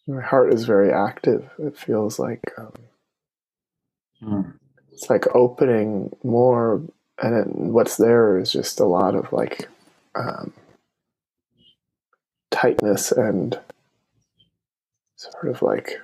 My 0.08 0.22
heart 0.22 0.52
is 0.54 0.64
very 0.66 0.92
active. 0.92 1.50
It 1.58 1.78
feels 1.78 2.18
like 2.18 2.42
um, 2.58 2.72
Mm. 4.22 4.54
it's 4.92 5.10
like 5.10 5.26
opening 5.34 6.10
more, 6.24 6.82
and 7.22 7.34
it, 7.36 7.48
what's 7.56 7.96
there 7.96 8.38
is 8.38 8.52
just 8.52 8.80
a 8.80 8.84
lot 8.86 9.14
of 9.14 9.32
like 9.32 9.68
um, 10.14 10.52
tightness 12.50 13.12
and 13.12 13.58
sort 15.16 15.48
of 15.48 15.62
like 15.62 16.00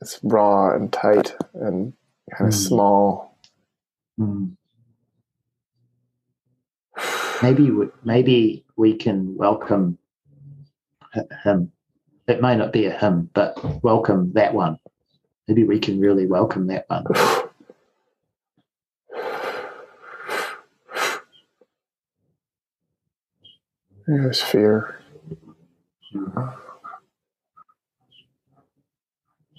it's 0.00 0.20
raw 0.22 0.74
and 0.74 0.92
tight 0.92 1.34
and 1.54 1.92
kind 2.36 2.48
of 2.48 2.54
Mm. 2.54 2.68
small. 2.68 3.36
Mm. 4.20 4.56
maybe 7.42 7.70
we, 7.70 7.86
maybe 8.04 8.64
we 8.76 8.96
can 8.96 9.36
welcome 9.36 9.98
him. 11.44 11.72
It 12.28 12.42
may 12.42 12.56
not 12.56 12.72
be 12.72 12.86
a 12.86 12.92
him, 12.92 13.30
but 13.34 13.82
welcome 13.84 14.32
that 14.34 14.54
one. 14.54 14.78
Maybe 15.48 15.64
we 15.64 15.80
can 15.80 16.00
really 16.00 16.26
welcome 16.26 16.68
that 16.68 16.86
one. 16.88 17.06
There's 24.06 24.42
fear 24.42 24.98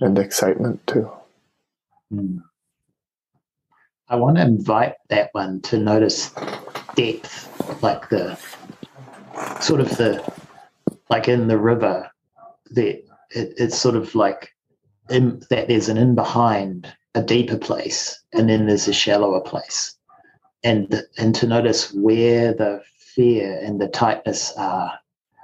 and 0.02 0.18
excitement 0.18 0.86
too. 0.86 1.10
Mm. 2.14 2.44
I 4.10 4.15
want 4.18 4.38
to 4.38 4.44
invite 4.44 4.95
that 5.10 5.30
one 5.32 5.61
to 5.61 5.78
notice 5.78 6.32
depth, 6.95 7.82
like 7.82 8.10
the 8.10 8.38
sort 9.61 9.80
of 9.80 9.90
the 9.98 10.24
like 11.10 11.28
in 11.28 11.48
the 11.48 11.57
river. 11.57 12.11
The 12.72 13.03
it, 13.32 13.53
it's 13.57 13.78
sort 13.78 13.95
of 13.95 14.14
like 14.14 14.49
in 15.10 15.41
that 15.49 15.70
there's 15.70 15.90
an 15.90 15.98
in 15.98 16.15
behind 16.15 16.94
a 17.15 17.24
deeper 17.24 17.57
place, 17.57 18.22
and 18.34 18.49
then 18.49 18.68
there's 18.68 18.88
a 18.90 18.94
shallower 18.94 19.41
place, 19.41 19.95
and 20.64 21.02
and 21.18 21.34
to 21.36 21.48
notice 21.48 21.94
where 21.94 22.53
the 22.53 22.84
fear 23.15 23.60
and 23.64 23.81
the 23.81 23.88
tightness 23.88 24.53
are, 24.57 24.99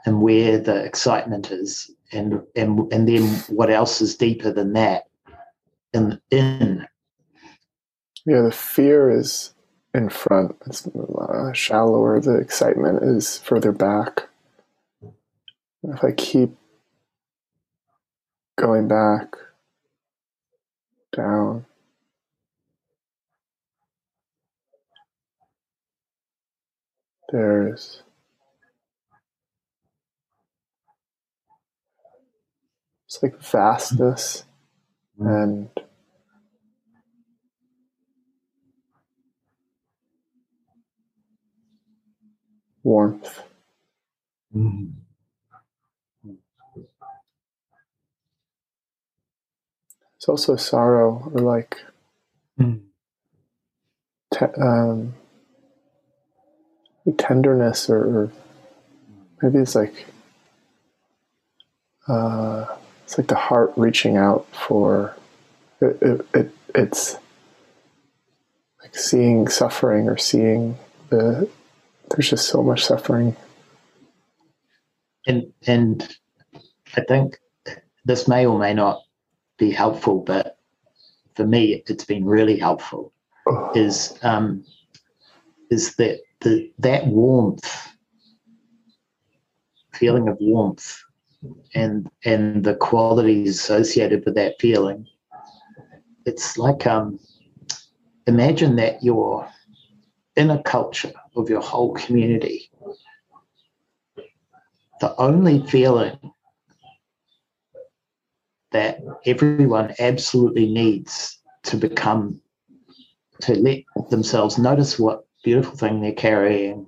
and 0.06 0.22
where 0.22 0.58
the 0.60 0.84
excitement 0.84 1.52
is, 1.52 1.92
and 2.12 2.42
and 2.56 2.92
and 2.94 3.08
then 3.08 3.24
what 3.50 3.70
else 3.70 4.02
is 4.02 4.16
deeper 4.16 4.52
than 4.52 4.74
that, 4.74 5.06
in 5.94 6.20
in 6.32 6.88
Yeah, 8.26 8.42
the 8.44 8.52
fear 8.52 9.12
is 9.12 9.54
in 9.94 10.10
front. 10.10 10.56
It's 10.68 10.88
uh, 10.88 11.54
shallower. 11.54 12.22
The 12.22 12.38
excitement 12.38 13.04
is 13.04 13.40
further 13.40 13.74
back. 13.74 14.30
If 15.84 16.04
I 16.04 16.12
keep 16.12 16.56
going 18.58 18.88
back, 18.88 19.36
down, 21.16 21.66
there's 27.32 28.04
it's 33.08 33.24
like 33.24 33.42
vastness 33.42 34.46
and 35.20 35.70
warmth. 42.84 43.42
Mm. 44.56 44.94
It's 50.18 50.30
also 50.30 50.56
sorrow 50.58 51.32
or 51.34 51.42
like 51.42 51.78
Mm. 52.60 52.82
te- 54.34 54.46
um, 54.62 55.16
tenderness 57.14 57.90
or, 57.90 57.98
or 57.98 58.32
maybe 59.42 59.60
it's 59.60 59.76
like 59.76 60.06
uh, 62.08 62.66
it's 63.04 63.18
like 63.18 63.28
the 63.28 63.36
heart 63.36 63.74
reaching 63.76 64.18
out 64.18 64.48
for 64.56 65.16
it, 65.82 65.98
it, 66.02 66.28
it 66.34 66.52
it's 66.76 67.18
like 68.82 68.96
seeing 68.96 69.48
suffering 69.48 70.10
or 70.10 70.18
seeing 70.18 70.78
the 71.10 71.50
there's 72.10 72.30
just 72.30 72.48
so 72.48 72.64
much 72.64 72.86
suffering 72.86 73.36
and 75.28 75.54
and 75.68 76.18
I 76.98 77.02
think 77.02 77.40
this 78.06 78.28
may 78.28 78.46
or 78.46 78.58
may 78.58 78.74
not 78.74 79.02
be 79.58 79.72
helpful, 79.72 80.22
but 80.22 80.58
for 81.36 81.46
me, 81.46 81.84
it's 81.88 82.06
been 82.06 82.26
really 82.26 82.58
helpful. 82.58 83.14
oh, 83.48 83.72
Is 83.76 84.18
um, 84.24 84.66
is 85.70 85.96
that 85.96 86.20
the 86.42 86.72
that 86.80 87.08
warmth, 87.08 87.90
feeling 89.94 90.28
of 90.28 90.38
warmth, 90.40 90.98
and 91.76 92.10
and 92.26 92.64
the 92.64 92.76
qualities 92.76 93.60
associated 93.60 94.24
with 94.26 94.36
that 94.36 94.56
feeling. 94.60 95.06
It's 96.26 96.58
like 96.58 96.86
um, 96.86 97.20
imagine 98.28 98.76
that 98.78 99.04
you're 99.04 99.48
in 100.36 100.52
a 100.52 100.62
culture 100.64 101.12
of 101.36 101.50
your 101.50 101.62
whole 101.62 101.94
community 101.94 102.70
the 105.00 105.16
only 105.16 105.66
feeling 105.68 106.18
that 108.72 109.00
everyone 109.26 109.94
absolutely 110.00 110.72
needs 110.72 111.40
to 111.64 111.78
become 111.78 112.40
to 113.42 113.56
let 113.56 113.80
themselves 114.10 114.58
notice 114.58 115.00
what 115.00 115.26
beautiful 115.44 115.76
thing 115.78 116.02
they're 116.02 116.14
carrying 116.14 116.88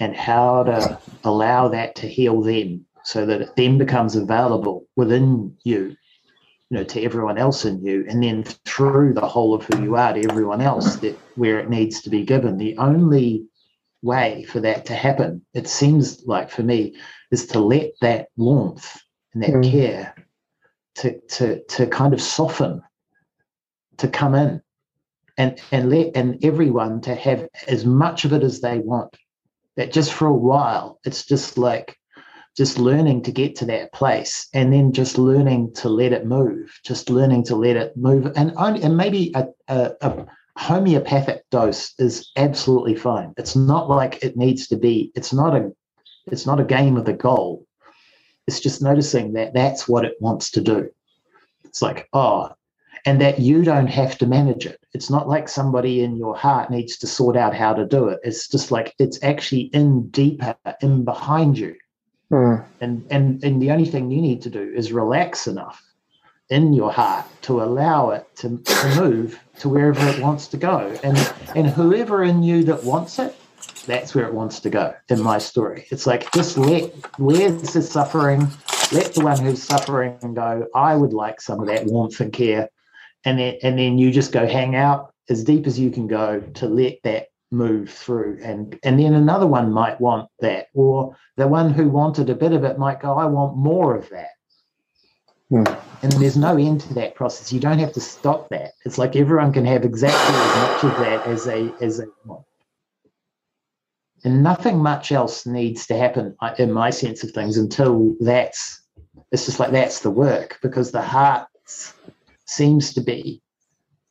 and 0.00 0.16
how 0.16 0.62
to 0.64 0.98
allow 1.24 1.68
that 1.68 1.94
to 1.96 2.06
heal 2.08 2.40
them 2.42 2.84
so 3.04 3.26
that 3.26 3.40
it 3.40 3.56
then 3.56 3.78
becomes 3.78 4.16
available 4.16 4.86
within 4.96 5.56
you 5.64 5.96
you 6.70 6.76
know 6.76 6.84
to 6.84 7.02
everyone 7.02 7.38
else 7.38 7.64
in 7.64 7.82
you 7.84 8.04
and 8.08 8.22
then 8.22 8.44
through 8.44 9.14
the 9.14 9.26
whole 9.26 9.54
of 9.54 9.64
who 9.64 9.82
you 9.82 9.96
are 9.96 10.12
to 10.12 10.28
everyone 10.28 10.60
else 10.60 10.96
that 10.96 11.18
where 11.36 11.58
it 11.58 11.70
needs 11.70 12.02
to 12.02 12.10
be 12.10 12.24
given 12.24 12.58
the 12.58 12.76
only 12.76 13.46
way 14.02 14.44
for 14.44 14.60
that 14.60 14.84
to 14.86 14.94
happen 14.94 15.44
it 15.54 15.66
seems 15.68 16.24
like 16.26 16.50
for 16.50 16.62
me 16.62 16.94
is 17.30 17.46
to 17.46 17.58
let 17.58 17.90
that 18.00 18.28
warmth 18.36 19.00
and 19.34 19.42
that 19.42 19.50
Mm. 19.50 19.70
care 19.70 20.14
to 20.96 21.18
to 21.20 21.62
to 21.64 21.86
kind 21.86 22.12
of 22.12 22.20
soften 22.20 22.82
to 23.96 24.08
come 24.08 24.34
in 24.34 24.62
and 25.38 25.58
and 25.72 25.88
let 25.88 26.10
and 26.14 26.44
everyone 26.44 27.00
to 27.02 27.14
have 27.14 27.48
as 27.66 27.86
much 27.86 28.24
of 28.24 28.32
it 28.34 28.42
as 28.42 28.60
they 28.60 28.78
want. 28.78 29.16
That 29.76 29.92
just 29.92 30.12
for 30.12 30.26
a 30.26 30.34
while 30.34 30.98
it's 31.04 31.24
just 31.24 31.56
like 31.56 31.96
just 32.56 32.78
learning 32.78 33.22
to 33.22 33.30
get 33.30 33.54
to 33.54 33.64
that 33.66 33.92
place 33.92 34.48
and 34.52 34.72
then 34.72 34.92
just 34.92 35.16
learning 35.16 35.72
to 35.74 35.88
let 35.88 36.12
it 36.12 36.26
move 36.26 36.76
just 36.84 37.08
learning 37.08 37.44
to 37.44 37.54
let 37.54 37.76
it 37.76 37.96
move. 37.96 38.32
And 38.36 38.52
and 38.58 38.96
maybe 38.96 39.32
a, 39.34 39.46
a, 39.68 39.92
a 40.00 40.26
homeopathic 40.56 41.48
dose 41.50 41.94
is 42.00 42.30
absolutely 42.36 42.96
fine. 42.96 43.32
It's 43.36 43.54
not 43.54 43.88
like 43.88 44.24
it 44.24 44.36
needs 44.36 44.66
to 44.68 44.76
be 44.76 45.12
it's 45.14 45.32
not 45.32 45.54
a 45.54 45.70
it's 46.26 46.46
not 46.46 46.60
a 46.60 46.64
game 46.64 46.96
of 46.96 47.04
the 47.04 47.12
goal. 47.12 47.64
It's 48.48 48.60
just 48.60 48.82
noticing 48.82 49.34
that 49.34 49.54
that's 49.54 49.86
what 49.86 50.04
it 50.04 50.14
wants 50.20 50.50
to 50.52 50.60
do. 50.60 50.90
It's 51.64 51.80
like 51.80 52.08
oh 52.12 52.50
and 53.08 53.22
that 53.22 53.38
you 53.38 53.64
don't 53.64 53.86
have 53.86 54.18
to 54.18 54.26
manage 54.26 54.66
it. 54.66 54.78
It's 54.92 55.08
not 55.08 55.26
like 55.26 55.48
somebody 55.48 56.02
in 56.02 56.14
your 56.14 56.36
heart 56.36 56.70
needs 56.70 56.98
to 56.98 57.06
sort 57.06 57.38
out 57.38 57.54
how 57.54 57.72
to 57.72 57.86
do 57.86 58.08
it. 58.08 58.20
It's 58.22 58.48
just 58.48 58.70
like 58.70 58.94
it's 58.98 59.18
actually 59.22 59.70
in 59.72 60.10
deeper, 60.10 60.54
in 60.82 61.06
behind 61.06 61.56
you. 61.56 61.74
Mm. 62.30 62.66
And 62.82 63.06
and 63.10 63.42
and 63.42 63.62
the 63.62 63.70
only 63.70 63.86
thing 63.86 64.10
you 64.10 64.20
need 64.20 64.42
to 64.42 64.50
do 64.50 64.74
is 64.76 64.92
relax 64.92 65.46
enough 65.46 65.82
in 66.50 66.74
your 66.74 66.92
heart 66.92 67.24
to 67.42 67.62
allow 67.62 68.10
it 68.10 68.26
to, 68.36 68.58
to 68.58 69.00
move 69.00 69.40
to 69.60 69.70
wherever 69.70 70.06
it 70.06 70.20
wants 70.20 70.46
to 70.48 70.58
go. 70.58 70.94
And 71.02 71.16
and 71.56 71.66
whoever 71.66 72.24
in 72.24 72.42
you 72.42 72.62
that 72.64 72.84
wants 72.84 73.18
it, 73.18 73.34
that's 73.86 74.14
where 74.14 74.26
it 74.26 74.34
wants 74.34 74.60
to 74.60 74.68
go 74.68 74.94
in 75.08 75.22
my 75.22 75.38
story. 75.38 75.86
It's 75.90 76.06
like 76.06 76.30
just 76.32 76.58
let 76.58 76.92
where's 77.18 77.72
the 77.72 77.80
suffering, 77.80 78.48
let 78.92 79.14
the 79.14 79.24
one 79.24 79.38
who's 79.38 79.62
suffering 79.62 80.34
go, 80.34 80.66
I 80.74 80.94
would 80.94 81.14
like 81.14 81.40
some 81.40 81.58
of 81.60 81.68
that 81.68 81.86
warmth 81.86 82.20
and 82.20 82.34
care. 82.34 82.68
And 83.24 83.38
then 83.38 83.58
and 83.62 83.78
then 83.78 83.98
you 83.98 84.10
just 84.10 84.32
go 84.32 84.46
hang 84.46 84.76
out 84.76 85.12
as 85.28 85.44
deep 85.44 85.66
as 85.66 85.78
you 85.78 85.90
can 85.90 86.06
go 86.06 86.40
to 86.40 86.66
let 86.66 86.98
that 87.04 87.28
move 87.50 87.90
through. 87.90 88.38
And 88.42 88.78
and 88.82 88.98
then 88.98 89.14
another 89.14 89.46
one 89.46 89.72
might 89.72 90.00
want 90.00 90.28
that 90.40 90.68
or 90.74 91.16
the 91.36 91.48
one 91.48 91.72
who 91.72 91.88
wanted 91.88 92.30
a 92.30 92.34
bit 92.34 92.52
of 92.52 92.64
it 92.64 92.78
might 92.78 93.00
go 93.00 93.14
i 93.14 93.24
want 93.26 93.56
more 93.56 93.96
of 93.96 94.08
that. 94.10 94.30
Hmm. 95.50 95.64
and 96.02 96.12
there's 96.12 96.36
no 96.36 96.58
end 96.58 96.82
to 96.82 96.94
that 96.94 97.14
process. 97.14 97.54
You 97.54 97.60
don't 97.60 97.78
have 97.78 97.94
to 97.94 98.00
stop 98.00 98.50
that. 98.50 98.72
It's 98.84 98.98
like 98.98 99.16
everyone 99.16 99.50
can 99.54 99.64
have 99.64 99.82
exactly 99.82 100.36
as 100.36 100.56
much 100.56 100.92
of 100.92 100.98
that 101.00 101.26
as 101.26 101.44
they 101.46 101.72
as 101.80 101.98
they 101.98 102.04
want. 102.26 102.44
And 104.24 104.42
nothing 104.42 104.78
much 104.78 105.10
else 105.10 105.46
needs 105.46 105.86
to 105.86 105.96
happen 105.96 106.36
in 106.58 106.72
my 106.72 106.90
sense 106.90 107.24
of 107.24 107.30
things 107.30 107.56
until 107.56 108.14
that's 108.20 108.82
it's 109.32 109.46
just 109.46 109.58
like 109.58 109.70
that's 109.70 110.00
the 110.00 110.10
work 110.10 110.58
because 110.62 110.90
the 110.90 111.02
heart 111.02 111.47
seems 112.48 112.94
to 112.94 113.00
be 113.00 113.42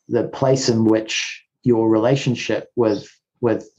the 0.07 0.27
place 0.30 0.69
in 0.69 0.85
which 0.85 1.43
your 1.64 1.89
relationship 1.89 2.69
with 2.76 3.09
with 3.41 3.69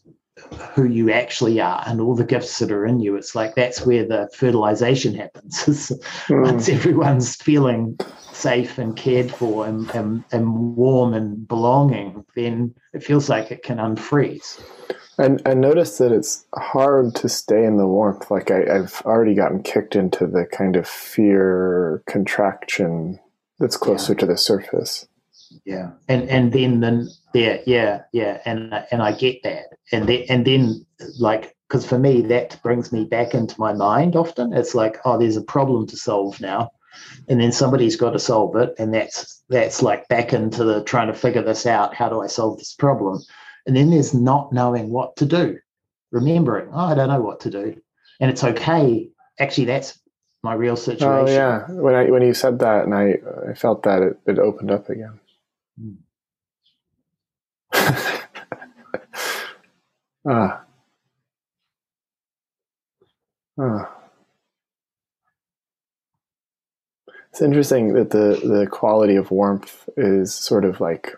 who 0.75 0.85
you 0.85 1.11
actually 1.11 1.61
are 1.61 1.83
and 1.87 2.01
all 2.01 2.15
the 2.15 2.25
gifts 2.25 2.59
that 2.59 2.71
are 2.71 2.87
in 2.87 3.01
you 3.01 3.17
it's 3.17 3.35
like 3.35 3.55
that's 3.55 3.85
where 3.85 4.07
the 4.07 4.29
fertilization 4.35 5.15
happens 5.15 5.91
once 6.31 6.67
hmm. 6.67 6.75
everyone's 6.75 7.35
feeling 7.37 7.99
safe 8.33 8.79
and 8.79 8.97
cared 8.97 9.33
for 9.33 9.67
and, 9.67 9.91
and, 9.97 10.23
and 10.31 10.77
warm 10.77 11.13
and 11.13 11.49
belonging 11.49 12.25
then 12.37 12.73
it 12.93 13.03
feels 13.03 13.29
like 13.29 13.51
it 13.51 13.63
can 13.63 13.79
unfreeze 13.79 14.61
And 15.19 15.43
I 15.45 15.55
noticed 15.55 15.99
that 15.99 16.13
it's 16.13 16.47
hard 16.55 17.17
to 17.17 17.29
stay 17.29 17.65
in 17.65 17.77
the 17.77 17.89
warmth. 17.89 18.31
Like 18.31 18.53
I, 18.53 18.61
I've 18.77 19.03
already 19.05 19.35
gotten 19.35 19.65
kicked 19.65 19.97
into 19.97 20.29
the 20.29 20.47
kind 20.47 20.77
of 20.77 20.87
fear 20.87 22.05
contraction 22.07 23.19
that's 23.59 23.77
closer 23.77 24.15
to 24.15 24.27
the 24.27 24.37
surface. 24.37 25.07
yeah. 25.65 25.91
And 26.09 26.29
and 26.29 26.53
then 26.53 26.81
then 26.81 27.09
yeah 27.35 27.59
yeah 27.67 28.03
yeah. 28.13 28.41
And 28.45 28.73
and 28.91 29.03
i 29.03 29.13
get 29.13 29.43
that. 29.45 29.65
And 29.93 30.09
then 30.09 30.25
and 30.29 30.47
then 30.47 30.87
like 31.19 31.57
because 31.69 31.87
for 31.87 31.99
me 31.99 32.23
that 32.23 32.59
brings 32.63 32.93
me 32.93 33.05
back 33.05 33.35
into 33.35 33.59
my 33.61 33.73
mind 33.73 34.17
often. 34.17 34.53
It's 34.53 34.75
like 34.75 34.99
oh 35.05 35.19
there's 35.19 35.37
a 35.37 35.43
problem 35.43 35.87
to 35.89 35.97
solve 35.97 36.41
now. 36.41 36.71
And 37.29 37.41
then 37.41 37.53
somebody's 37.53 37.97
got 37.97 38.11
to 38.11 38.19
solve 38.19 38.57
it. 38.57 38.75
And 38.79 38.93
that's 38.95 39.43
that's 39.49 39.83
like 39.83 40.09
back 40.09 40.33
into 40.33 40.65
the 40.65 40.83
trying 40.85 41.09
to 41.09 41.15
figure 41.15 41.43
this 41.43 41.67
out. 41.67 41.95
How 41.95 42.09
do 42.09 42.21
i 42.21 42.27
solve 42.27 42.59
this 42.59 42.75
problem? 42.75 43.21
And 43.67 43.77
then 43.77 43.91
there's 43.91 44.15
not 44.15 44.53
knowing 44.53 44.91
what 44.91 45.17
to 45.17 45.27
do. 45.27 45.59
Remembering 46.13 46.71
oh 46.73 46.87
i 46.87 46.95
don't 46.95 47.09
know 47.09 47.21
what 47.21 47.41
to 47.41 47.51
do. 47.51 47.77
And 48.21 48.31
it's 48.31 48.45
okay. 48.45 49.11
Actually 49.39 49.67
that's 49.67 49.99
my 50.49 50.55
real 50.55 50.77
situation 50.77 51.07
Oh 51.07 51.27
yeah, 51.29 51.67
when 51.71 51.95
I 51.95 52.05
when 52.11 52.23
you 52.23 52.33
said 52.33 52.61
that, 52.61 52.85
and 52.85 52.95
I 52.95 53.19
I 53.51 53.53
felt 53.53 53.83
that 53.83 54.01
it, 54.01 54.19
it 54.27 54.39
opened 54.39 54.71
up 54.71 54.89
again. 54.89 55.21
Mm. 55.79 55.97
ah. 60.27 60.65
Ah. 63.61 63.95
It's 67.31 67.43
interesting 67.43 67.93
that 67.93 68.09
the 68.09 68.41
the 68.43 68.67
quality 68.71 69.17
of 69.17 69.31
warmth 69.31 69.87
is 69.99 70.33
sort 70.33 70.65
of 70.65 70.81
like 70.81 71.15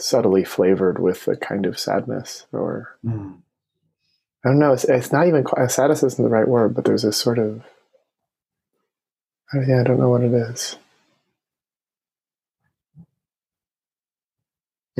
subtly 0.00 0.42
flavored 0.42 0.98
with 0.98 1.28
a 1.28 1.36
kind 1.36 1.66
of 1.66 1.78
sadness, 1.78 2.46
or 2.52 2.98
Mm. 3.06 3.42
I 4.44 4.48
don't 4.48 4.58
know. 4.58 4.72
It's, 4.72 4.84
it's 4.84 5.12
not 5.12 5.28
even 5.28 5.44
sadness 5.68 6.02
isn't 6.02 6.24
the 6.24 6.30
right 6.30 6.48
word, 6.48 6.74
but 6.74 6.84
there's 6.84 7.04
a 7.04 7.12
sort 7.12 7.38
of 7.38 7.62
yeah, 9.54 9.80
I 9.80 9.84
don't 9.84 10.00
know 10.00 10.10
what 10.10 10.22
it 10.22 10.32
is. 10.32 10.76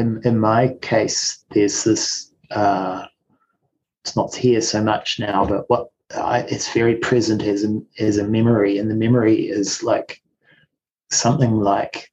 in 0.01 0.21
in 0.25 0.39
my 0.39 0.69
case, 0.81 1.45
there's 1.51 1.85
this. 1.85 2.33
Uh, 2.51 3.07
it's 4.05 4.17
not 4.17 4.35
here 4.35 4.61
so 4.61 4.83
much 4.83 5.21
now, 5.21 5.45
but 5.45 5.69
what 5.69 5.91
I, 6.17 6.41
it's 6.41 6.73
very 6.73 6.97
present 6.97 7.43
as 7.43 7.65
a, 7.65 7.81
as 7.99 8.17
a 8.17 8.27
memory, 8.27 8.79
and 8.79 8.91
the 8.91 8.95
memory 8.95 9.49
is 9.49 9.83
like 9.83 10.23
something 11.11 11.61
like, 11.61 12.11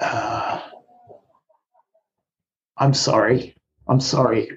uh, 0.00 0.60
"I'm 2.76 2.92
sorry, 2.92 3.56
I'm 3.88 4.00
sorry, 4.00 4.50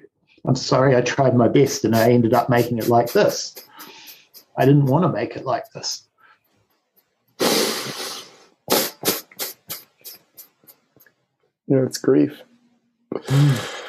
I'm 0.44 0.56
sorry. 0.56 0.96
I 0.96 1.00
tried 1.02 1.36
my 1.36 1.48
best, 1.48 1.84
and 1.84 1.94
I 1.96 2.10
ended 2.10 2.34
up 2.34 2.50
making 2.50 2.78
it 2.78 2.88
like 2.88 3.12
this. 3.12 3.54
I 4.58 4.66
didn't 4.66 4.86
want 4.86 5.04
to 5.04 5.12
make 5.12 5.36
it 5.36 5.46
like 5.46 5.64
this." 5.72 6.09
You 11.70 11.76
know, 11.76 11.84
it's 11.84 11.98
grief. 11.98 12.42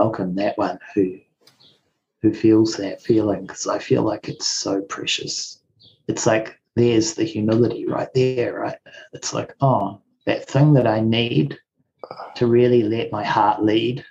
welcome 0.00 0.34
that 0.34 0.56
one 0.56 0.78
who 0.94 1.18
who 2.22 2.32
feels 2.32 2.76
that 2.76 3.02
feeling 3.02 3.42
because 3.42 3.66
I 3.66 3.78
feel 3.78 4.02
like 4.02 4.30
it's 4.30 4.46
so 4.46 4.80
precious. 4.80 5.60
It's 6.08 6.26
like 6.26 6.58
there's 6.74 7.14
the 7.14 7.24
humility 7.24 7.86
right 7.86 8.08
there, 8.14 8.60
right? 8.60 8.78
It's 9.12 9.34
like, 9.34 9.54
oh, 9.60 10.00
that 10.24 10.46
thing 10.46 10.72
that 10.74 10.86
I 10.86 11.00
need 11.00 11.58
to 12.36 12.46
really 12.46 12.82
let 12.82 13.12
my 13.12 13.24
heart 13.24 13.62
lead. 13.62 14.04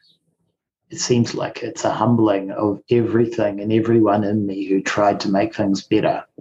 It 0.92 1.00
seems 1.00 1.34
like 1.34 1.64
it's 1.64 1.86
a 1.86 1.92
humbling 1.92 2.52
of 2.52 2.82
everything 2.92 3.60
and 3.60 3.74
everyone 3.74 4.24
in 4.24 4.46
me 4.46 4.66
who 4.66 4.82
tried 4.82 5.20
to 5.22 5.30
make 5.30 5.56
things 5.56 5.84
better. 5.84 6.24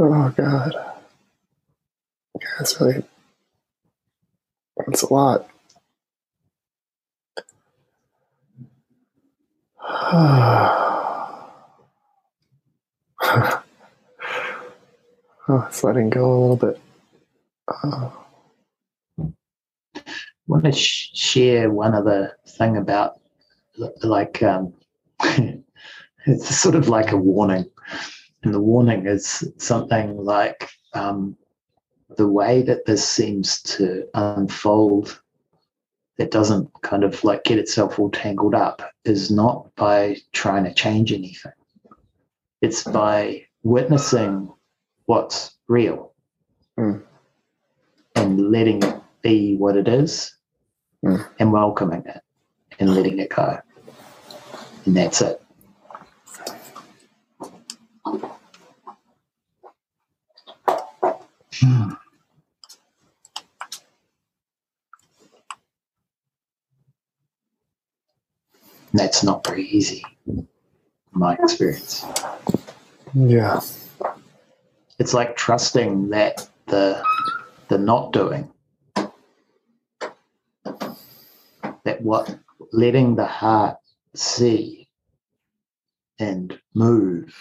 Oh 0.00 0.32
God. 0.36 0.74
That's 2.56 2.80
really 2.80 3.02
that's 4.88 5.02
a 5.02 5.12
lot. 5.12 5.46
oh, 15.50 15.66
it's 15.68 15.84
letting 15.84 16.08
go 16.08 16.24
a 16.24 16.40
little 16.40 16.56
bit. 16.56 16.80
Oh, 17.84 18.26
I 19.18 20.02
want 20.46 20.64
to 20.64 20.72
sh- 20.72 21.10
share 21.12 21.70
one 21.70 21.94
other 21.94 22.38
thing 22.46 22.78
about 22.78 23.20
like 24.02 24.42
um, 24.42 24.72
it's 26.26 26.56
sort 26.56 26.74
of 26.74 26.88
like 26.88 27.12
a 27.12 27.16
warning, 27.18 27.70
and 28.42 28.54
the 28.54 28.60
warning 28.60 29.06
is 29.06 29.52
something 29.58 30.16
like 30.16 30.70
um, 30.94 31.36
the 32.16 32.26
way 32.28 32.62
that 32.62 32.86
this 32.86 33.06
seems 33.06 33.60
to 33.62 34.08
unfold 34.14 35.20
that 36.16 36.30
doesn't 36.30 36.70
kind 36.82 37.04
of 37.04 37.22
like 37.22 37.44
get 37.44 37.58
itself 37.58 37.98
all 37.98 38.10
tangled 38.10 38.54
up 38.54 38.82
is 39.04 39.30
not 39.30 39.68
by 39.76 40.16
trying 40.32 40.64
to 40.64 40.74
change 40.74 41.12
anything. 41.12 41.52
It's 42.60 42.82
by 42.82 43.44
witnessing 43.62 44.52
what's 45.06 45.56
real 45.68 46.12
Mm. 46.78 47.02
and 48.14 48.50
letting 48.52 48.82
it 48.82 49.00
be 49.22 49.56
what 49.56 49.76
it 49.76 49.88
is 49.88 50.36
Mm. 51.04 51.28
and 51.38 51.52
welcoming 51.52 52.04
it 52.06 52.20
and 52.78 52.94
letting 52.94 53.18
it 53.18 53.30
go. 53.30 53.58
And 54.86 54.96
that's 54.96 55.20
it. 55.20 55.40
Hmm. 61.60 61.92
That's 68.92 69.22
not 69.22 69.46
very 69.46 69.66
easy, 69.66 70.04
in 70.26 70.48
my 71.12 71.34
experience. 71.34 72.04
Yeah. 73.14 73.60
It's 74.98 75.14
like 75.14 75.36
trusting 75.36 76.10
that 76.10 76.48
the 76.66 77.02
the 77.68 77.78
not 77.78 78.12
doing 78.12 78.50
that 81.84 82.02
what 82.02 82.38
letting 82.72 83.14
the 83.16 83.26
heart 83.26 83.76
see 84.14 84.88
and 86.18 86.58
move 86.74 87.34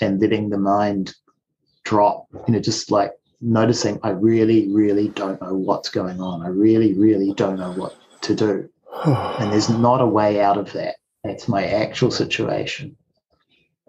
and 0.00 0.20
letting 0.20 0.48
the 0.48 0.58
mind 0.58 1.14
drop 1.88 2.26
you 2.46 2.52
know 2.52 2.60
just 2.60 2.90
like 2.90 3.12
noticing 3.40 3.98
i 4.02 4.10
really 4.10 4.68
really 4.68 5.08
don't 5.08 5.40
know 5.40 5.54
what's 5.54 5.88
going 5.88 6.20
on. 6.20 6.42
I 6.42 6.48
really 6.48 6.94
really 6.94 7.32
don't 7.34 7.58
know 7.58 7.72
what 7.72 7.96
to 8.22 8.34
do. 8.34 8.68
And 9.40 9.52
there's 9.52 9.68
not 9.68 10.00
a 10.00 10.06
way 10.06 10.40
out 10.40 10.58
of 10.58 10.72
that. 10.72 10.96
That's 11.22 11.46
my 11.46 11.64
actual 11.64 12.10
situation. 12.10 12.96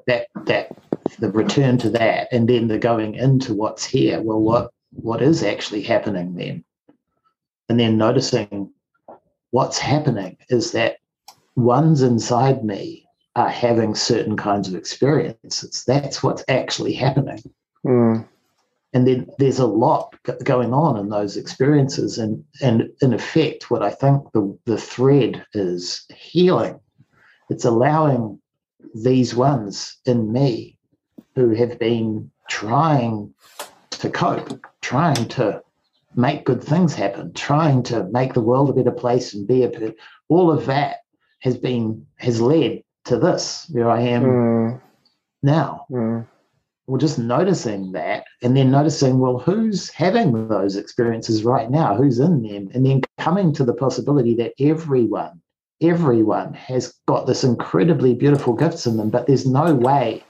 That 0.07 0.27
that 0.45 0.71
the 1.17 1.31
return 1.31 1.77
to 1.79 1.89
that 1.91 2.27
and 2.31 2.47
then 2.47 2.67
the 2.67 2.77
going 2.77 3.15
into 3.15 3.53
what's 3.53 3.85
here. 3.85 4.21
Well 4.21 4.41
what 4.41 4.71
what 4.91 5.21
is 5.21 5.43
actually 5.43 5.81
happening 5.81 6.35
then? 6.35 6.63
And 7.69 7.79
then 7.79 7.97
noticing 7.97 8.71
what's 9.51 9.79
happening 9.79 10.37
is 10.49 10.71
that 10.71 10.97
ones 11.55 12.01
inside 12.01 12.63
me 12.63 13.05
are 13.35 13.49
having 13.49 13.95
certain 13.95 14.37
kinds 14.37 14.67
of 14.67 14.75
experiences. 14.75 15.83
That's 15.85 16.21
what's 16.21 16.43
actually 16.47 16.93
happening 16.93 17.41
Mm. 17.85 18.27
and 18.93 19.07
then 19.07 19.27
there's 19.37 19.59
a 19.59 19.65
lot 19.65 20.13
going 20.43 20.73
on 20.73 20.97
in 20.97 21.09
those 21.09 21.37
experiences 21.37 22.17
and 22.17 22.43
and 22.61 22.89
in 23.01 23.13
effect 23.13 23.71
what 23.71 23.81
i 23.83 23.89
think 23.89 24.21
the 24.33 24.57
the 24.65 24.77
thread 24.77 25.45
is 25.53 26.05
healing 26.15 26.79
it's 27.49 27.65
allowing 27.65 28.39
these 28.95 29.33
ones 29.35 29.97
in 30.05 30.31
me 30.33 30.77
who 31.35 31.51
have 31.53 31.79
been 31.79 32.29
trying 32.49 33.33
to 33.91 34.09
cope 34.09 34.65
trying 34.81 35.27
to 35.29 35.61
make 36.15 36.43
good 36.45 36.63
things 36.63 36.93
happen 36.95 37.31
trying 37.33 37.81
to 37.83 38.03
make 38.11 38.33
the 38.33 38.41
world 38.41 38.69
a 38.69 38.73
better 38.73 38.91
place 38.91 39.33
and 39.33 39.47
be 39.47 39.63
a 39.63 39.69
bit 39.69 39.95
all 40.27 40.51
of 40.51 40.65
that 40.65 40.97
has 41.39 41.55
been 41.57 42.05
has 42.17 42.41
led 42.41 42.83
to 43.05 43.17
this 43.17 43.67
where 43.71 43.89
i 43.89 44.01
am 44.01 44.23
Mm. 44.23 44.81
now 45.43 45.85
Mm. 45.89 46.27
Well, 46.89 46.97
just 46.97 47.19
noticing 47.19 47.91
that 47.91 48.25
and 48.41 48.57
then 48.57 48.71
noticing, 48.71 49.19
well, 49.19 49.37
who's 49.37 49.89
having 49.91 50.47
those 50.47 50.75
experiences 50.75 51.43
right 51.43 51.69
now? 51.69 51.95
Who's 51.95 52.17
in 52.17 52.41
them? 52.41 52.67
And 52.73 52.83
then 52.83 53.01
coming 53.19 53.53
to 53.53 53.63
the 53.63 53.75
possibility 53.75 54.33
that 54.35 54.53
everyone, 54.59 55.39
everyone 55.81 56.55
has 56.55 56.95
got 57.07 57.27
this 57.27 57.43
incredibly 57.43 58.15
beautiful 58.15 58.53
gifts 58.53 58.87
in 58.87 58.97
them, 58.97 59.11
but 59.11 59.27
there's 59.27 59.45
no 59.45 59.75
way 59.75 60.23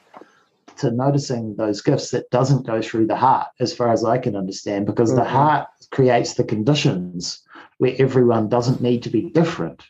to 0.80 0.91
noticing 0.91 1.56
those 1.56 1.81
gifts 1.81 2.11
that 2.11 2.30
doesn't 2.30 2.68
go 2.68 2.81
through 2.81 3.07
the 3.07 3.15
heart, 3.15 3.48
as 3.61 3.73
far 3.73 3.94
as 3.94 4.03
I 4.03 4.18
can 4.18 4.36
understand, 4.36 4.86
because 4.86 5.15
the 5.15 5.22
Mhm. 5.22 5.27
heart 5.27 5.68
creates 5.91 6.34
the 6.34 6.44
conditions 6.44 7.41
where 7.77 7.95
everyone 7.99 8.49
doesn't 8.49 8.81
need 8.81 9.02
to 9.03 9.10
be 9.10 9.30
different 9.30 9.81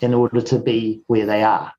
in 0.00 0.14
order 0.14 0.40
to 0.40 0.58
be 0.58 1.02
where 1.06 1.26
they 1.26 1.42
are. 1.42 1.70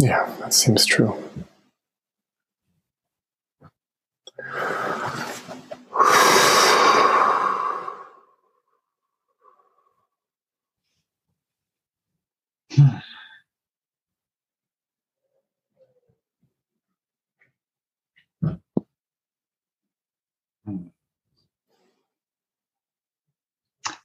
Yeah, 0.00 0.34
that 0.40 0.54
seems 0.54 0.86
true. 0.86 1.16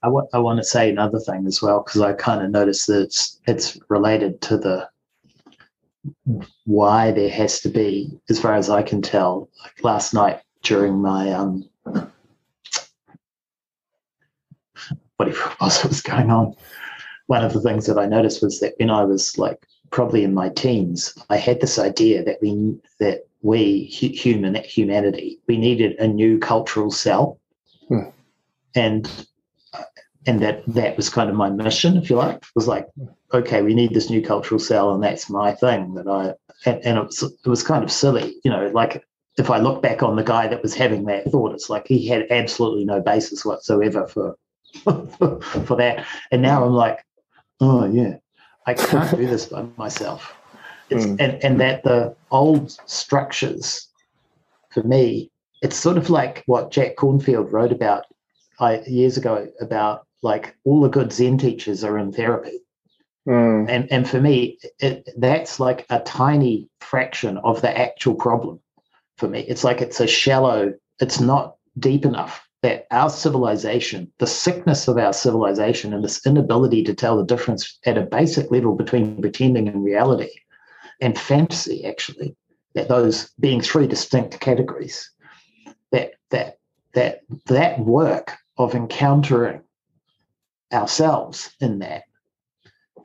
I 0.03 0.09
wa- 0.09 0.27
I 0.33 0.39
want 0.39 0.57
to 0.59 0.63
say 0.63 0.89
another 0.89 1.19
thing 1.19 1.45
as 1.47 1.61
well 1.61 1.83
because 1.83 2.01
I 2.01 2.13
kind 2.13 2.43
of 2.43 2.51
noticed 2.51 2.87
that 2.87 3.01
it's 3.03 3.39
it's 3.47 3.77
related 3.89 4.41
to 4.43 4.57
the 4.57 4.89
why 6.65 7.11
there 7.11 7.29
has 7.29 7.59
to 7.61 7.69
be, 7.69 8.11
as 8.29 8.39
far 8.39 8.55
as 8.55 8.69
I 8.69 8.81
can 8.83 9.01
tell. 9.01 9.49
Like 9.63 9.83
last 9.83 10.13
night 10.13 10.41
during 10.63 11.01
my 11.01 11.31
um, 11.31 11.67
whatever 15.17 15.49
it 15.51 15.61
was 15.61 15.81
that 15.81 15.89
was 15.89 16.01
going 16.01 16.29
on, 16.31 16.55
one 17.27 17.43
of 17.43 17.53
the 17.53 17.61
things 17.61 17.85
that 17.87 17.97
I 17.97 18.05
noticed 18.05 18.41
was 18.41 18.59
that 18.59 18.73
when 18.77 18.89
I 18.89 19.03
was 19.03 19.37
like 19.37 19.65
probably 19.91 20.23
in 20.23 20.33
my 20.33 20.49
teens, 20.49 21.13
I 21.29 21.37
had 21.37 21.61
this 21.61 21.79
idea 21.79 22.23
that 22.23 22.39
we 22.41 22.77
that 22.99 23.27
we 23.41 23.95
hu- 23.99 24.15
human 24.15 24.55
humanity 24.63 25.39
we 25.47 25.57
needed 25.57 25.97
a 25.99 26.07
new 26.07 26.39
cultural 26.39 26.91
cell, 26.91 27.39
Hmm. 27.87 28.09
and 28.75 29.27
and 30.27 30.41
that 30.41 30.63
that 30.67 30.97
was 30.97 31.09
kind 31.09 31.29
of 31.29 31.35
my 31.35 31.49
mission, 31.49 31.97
if 31.97 32.09
you 32.09 32.15
like. 32.15 32.37
It 32.37 32.55
was 32.55 32.67
like, 32.67 32.87
okay, 33.33 33.61
we 33.61 33.73
need 33.73 33.93
this 33.93 34.09
new 34.09 34.21
cultural 34.21 34.59
cell, 34.59 34.93
and 34.93 35.03
that's 35.03 35.29
my 35.29 35.51
thing. 35.53 35.93
That 35.95 36.07
I 36.07 36.33
and, 36.69 36.83
and 36.85 36.97
it 36.97 37.05
was 37.05 37.23
it 37.23 37.49
was 37.49 37.63
kind 37.63 37.83
of 37.83 37.91
silly, 37.91 38.35
you 38.43 38.51
know, 38.51 38.67
like 38.73 39.05
if 39.37 39.49
I 39.49 39.57
look 39.59 39.81
back 39.81 40.01
on 40.01 40.15
the 40.15 40.23
guy 40.23 40.47
that 40.47 40.61
was 40.61 40.73
having 40.73 41.05
that 41.05 41.29
thought, 41.31 41.53
it's 41.53 41.69
like 41.69 41.87
he 41.87 42.07
had 42.07 42.27
absolutely 42.31 42.85
no 42.85 43.01
basis 43.01 43.45
whatsoever 43.45 44.07
for 44.07 44.37
for 45.65 45.75
that. 45.77 46.05
And 46.31 46.41
now 46.41 46.63
I'm 46.65 46.73
like, 46.73 47.05
oh 47.59 47.85
yeah, 47.85 48.15
I 48.65 48.73
can't 48.73 49.15
do 49.15 49.27
this 49.27 49.45
by 49.47 49.65
myself. 49.77 50.33
It's, 50.89 51.05
Mm. 51.05 51.17
and 51.19 51.43
and 51.43 51.59
that 51.61 51.83
the 51.83 52.15
old 52.31 52.77
structures 52.85 53.87
for 54.69 54.83
me, 54.83 55.31
it's 55.63 55.75
sort 55.75 55.97
of 55.97 56.09
like 56.09 56.43
what 56.45 56.69
Jack 56.71 56.95
Kornfield 56.97 57.51
wrote 57.51 57.71
about 57.71 58.05
I, 58.59 58.81
years 58.81 59.17
ago 59.17 59.47
about 59.59 60.04
like 60.21 60.55
all 60.63 60.81
the 60.81 60.89
good 60.89 61.11
Zen 61.11 61.37
teachers 61.37 61.83
are 61.83 61.97
in 61.97 62.11
therapy. 62.11 62.59
Mm. 63.27 63.69
And 63.69 63.91
and 63.91 64.09
for 64.09 64.21
me, 64.21 64.59
it, 64.79 65.09
that's 65.17 65.59
like 65.59 65.85
a 65.89 65.99
tiny 65.99 66.69
fraction 66.79 67.37
of 67.39 67.61
the 67.61 67.75
actual 67.75 68.15
problem. 68.15 68.59
For 69.17 69.27
me, 69.27 69.41
it's 69.41 69.63
like 69.63 69.81
it's 69.81 69.99
a 69.99 70.07
shallow. 70.07 70.73
It's 70.99 71.19
not 71.19 71.55
deep 71.79 72.05
enough 72.05 72.45
that 72.61 72.87
our 72.89 73.11
civilization, 73.11 74.11
the 74.17 74.27
sickness 74.27 74.87
of 74.87 74.97
our 74.97 75.13
civilization, 75.13 75.93
and 75.93 76.03
this 76.03 76.25
inability 76.25 76.83
to 76.83 76.95
tell 76.95 77.17
the 77.17 77.23
difference 77.23 77.77
at 77.85 77.97
a 77.97 78.01
basic 78.01 78.49
level 78.49 78.73
between 78.73 79.21
pretending 79.21 79.67
and 79.67 79.83
reality, 79.83 80.31
and 80.99 81.17
fantasy, 81.17 81.85
actually, 81.85 82.35
that 82.73 82.87
those 82.87 83.29
being 83.39 83.61
three 83.61 83.87
distinct 83.87 84.39
categories, 84.39 85.11
that 85.91 86.13
that 86.31 86.57
that 86.93 87.21
that 87.45 87.79
work 87.79 88.33
of 88.57 88.73
encountering 88.73 89.61
ourselves 90.73 91.51
in 91.59 91.79
that 91.79 92.03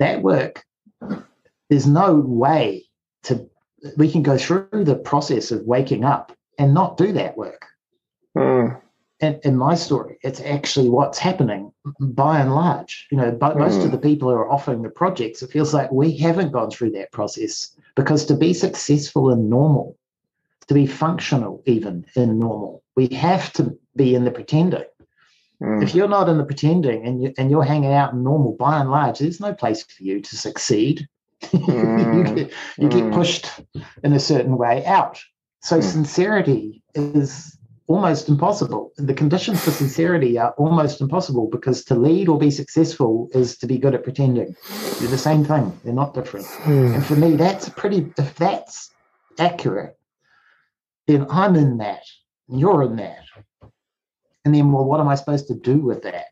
that 0.00 0.22
work, 0.22 0.64
there's 1.68 1.86
no 1.86 2.14
way 2.14 2.86
to, 3.24 3.48
we 3.96 4.10
can 4.10 4.22
go 4.22 4.36
through 4.36 4.68
the 4.72 4.96
process 4.96 5.52
of 5.52 5.62
waking 5.66 6.04
up 6.04 6.36
and 6.58 6.74
not 6.74 6.96
do 6.96 7.12
that 7.12 7.36
work. 7.36 7.66
Mm. 8.36 8.80
And 9.20 9.38
in 9.44 9.56
my 9.56 9.74
story, 9.74 10.18
it's 10.22 10.40
actually 10.40 10.88
what's 10.88 11.18
happening 11.18 11.72
by 12.00 12.40
and 12.40 12.54
large. 12.54 13.06
You 13.10 13.18
know, 13.18 13.30
but 13.30 13.58
most 13.58 13.80
of 13.80 13.88
Mm. 13.88 13.92
the 13.92 13.98
people 13.98 14.30
who 14.30 14.34
are 14.34 14.50
offering 14.50 14.82
the 14.82 14.88
projects, 14.88 15.42
it 15.42 15.50
feels 15.50 15.74
like 15.74 15.92
we 15.92 16.16
haven't 16.16 16.52
gone 16.52 16.70
through 16.70 16.92
that 16.92 17.12
process 17.12 17.76
because 17.94 18.24
to 18.24 18.34
be 18.34 18.54
successful 18.54 19.30
in 19.30 19.50
normal, 19.50 19.96
to 20.66 20.74
be 20.74 20.86
functional 20.86 21.62
even 21.66 22.06
in 22.16 22.38
normal, 22.38 22.82
we 22.96 23.08
have 23.08 23.52
to 23.52 23.76
be 23.96 24.14
in 24.14 24.24
the 24.24 24.30
pretending. 24.30 24.84
Mm. 25.62 25.82
If 25.82 25.94
you're 25.94 26.08
not 26.08 26.28
in 26.28 26.38
the 26.38 26.44
pretending 26.44 27.06
and 27.06 27.22
you 27.22 27.34
and 27.36 27.50
you're 27.50 27.64
hanging 27.64 27.92
out 27.92 28.12
in 28.12 28.22
normal, 28.22 28.52
by 28.52 28.80
and 28.80 28.90
large, 28.90 29.18
there's 29.18 29.40
no 29.40 29.52
place 29.52 29.82
for 29.82 30.02
you 30.02 30.20
to 30.20 30.36
succeed. 30.36 31.06
Mm. 31.42 32.16
you 32.28 32.34
get, 32.34 32.52
you 32.78 32.88
mm. 32.88 32.90
get 32.90 33.12
pushed 33.12 33.48
in 34.04 34.12
a 34.12 34.20
certain 34.20 34.56
way 34.56 34.84
out. 34.84 35.20
So 35.62 35.78
mm. 35.78 35.82
sincerity 35.82 36.82
is 36.94 37.58
almost 37.86 38.28
impossible. 38.28 38.92
The 38.96 39.14
conditions 39.14 39.62
for 39.64 39.72
sincerity 39.72 40.38
are 40.38 40.52
almost 40.52 41.00
impossible 41.00 41.48
because 41.48 41.84
to 41.86 41.94
lead 41.94 42.28
or 42.28 42.38
be 42.38 42.50
successful 42.50 43.28
is 43.32 43.58
to 43.58 43.66
be 43.66 43.78
good 43.78 43.94
at 43.94 44.04
pretending. 44.04 44.54
They're 45.00 45.08
the 45.08 45.18
same 45.18 45.44
thing. 45.44 45.78
They're 45.82 45.92
not 45.92 46.14
different. 46.14 46.46
Mm. 46.46 46.94
And 46.94 47.04
for 47.04 47.16
me, 47.16 47.36
that's 47.36 47.68
pretty. 47.68 48.12
If 48.16 48.36
that's 48.36 48.90
accurate, 49.38 49.98
then 51.06 51.26
I'm 51.28 51.56
in 51.56 51.78
that. 51.78 52.04
You're 52.48 52.84
in 52.84 52.96
that. 52.96 53.24
And 54.44 54.54
then, 54.54 54.72
well, 54.72 54.84
what 54.84 55.00
am 55.00 55.08
I 55.08 55.14
supposed 55.14 55.48
to 55.48 55.54
do 55.54 55.78
with 55.78 56.02
that? 56.02 56.26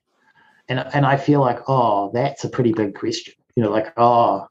And 0.68 0.78
and 0.92 1.06
I 1.06 1.16
feel 1.16 1.40
like, 1.40 1.60
oh, 1.68 2.10
that's 2.12 2.44
a 2.44 2.48
pretty 2.48 2.72
big 2.72 2.94
question. 2.94 3.34
You 3.56 3.62
know, 3.62 3.70
like, 3.70 3.92
oh, 3.96 4.46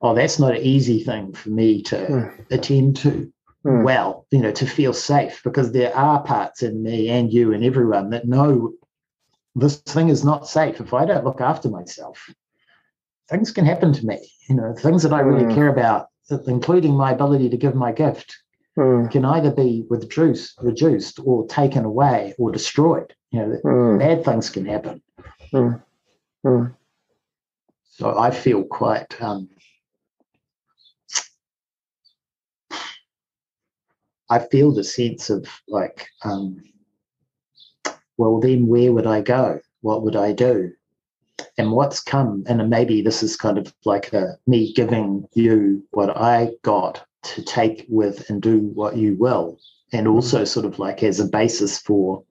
oh, 0.00 0.14
that's 0.14 0.38
not 0.38 0.56
an 0.56 0.62
easy 0.62 1.02
thing 1.04 1.32
for 1.32 1.50
me 1.50 1.82
to 1.84 1.96
mm. 1.96 2.46
attend 2.50 2.96
to 2.98 3.32
mm. 3.64 3.84
well, 3.84 4.26
you 4.30 4.40
know, 4.40 4.52
to 4.52 4.66
feel 4.66 4.92
safe 4.92 5.40
because 5.44 5.72
there 5.72 5.94
are 5.96 6.22
parts 6.22 6.62
in 6.62 6.82
me 6.82 7.08
and 7.08 7.32
you 7.32 7.52
and 7.52 7.64
everyone 7.64 8.10
that 8.10 8.26
know 8.26 8.72
this 9.54 9.76
thing 9.78 10.08
is 10.08 10.24
not 10.24 10.48
safe. 10.48 10.80
If 10.80 10.94
I 10.94 11.04
don't 11.04 11.24
look 11.24 11.40
after 11.40 11.68
myself, 11.68 12.30
things 13.28 13.50
can 13.50 13.64
happen 13.64 13.92
to 13.92 14.06
me. 14.06 14.30
You 14.48 14.56
know, 14.56 14.74
things 14.74 15.02
that 15.02 15.12
I 15.12 15.20
really 15.20 15.44
mm. 15.44 15.54
care 15.54 15.68
about, 15.68 16.08
including 16.46 16.94
my 16.94 17.12
ability 17.12 17.50
to 17.50 17.56
give 17.56 17.74
my 17.74 17.92
gift, 17.92 18.36
mm. 18.78 19.10
can 19.10 19.24
either 19.24 19.50
be 19.50 19.84
reduced, 19.90 20.58
reduced, 20.60 21.20
or 21.24 21.46
taken 21.48 21.84
away, 21.84 22.34
or 22.38 22.52
destroyed. 22.52 23.14
You 23.30 23.40
know, 23.40 23.60
mm. 23.64 23.98
bad 23.98 24.24
things 24.24 24.50
can 24.50 24.64
happen. 24.64 25.02
Mm. 25.52 25.82
So 27.90 28.16
I 28.16 28.30
feel 28.30 28.62
quite 28.62 29.20
um, 29.20 29.48
I 34.30 34.38
feel 34.38 34.72
the 34.72 34.84
sense 34.84 35.30
of 35.30 35.46
like, 35.68 36.06
um, 36.22 36.62
well, 38.18 38.40
then 38.40 38.66
where 38.66 38.92
would 38.92 39.06
I 39.06 39.22
go? 39.22 39.60
What 39.80 40.02
would 40.02 40.16
I 40.16 40.32
do? 40.32 40.72
And 41.56 41.72
what's 41.72 42.00
come, 42.00 42.44
and 42.46 42.68
maybe 42.68 43.00
this 43.00 43.22
is 43.22 43.36
kind 43.36 43.58
of 43.58 43.72
like 43.84 44.12
a, 44.12 44.38
me 44.46 44.72
giving 44.72 45.26
you 45.34 45.84
what 45.90 46.16
I 46.16 46.52
got 46.62 47.04
to 47.34 47.42
take 47.42 47.86
with 47.88 48.28
and 48.30 48.40
do 48.42 48.58
what 48.58 48.96
you 48.96 49.14
will, 49.16 49.58
and 49.92 50.06
also 50.06 50.38
mm-hmm. 50.38 50.46
sort 50.46 50.66
of 50.66 50.78
like 50.78 51.02
as 51.02 51.20
a 51.20 51.26
basis 51.26 51.78
for 51.78 52.24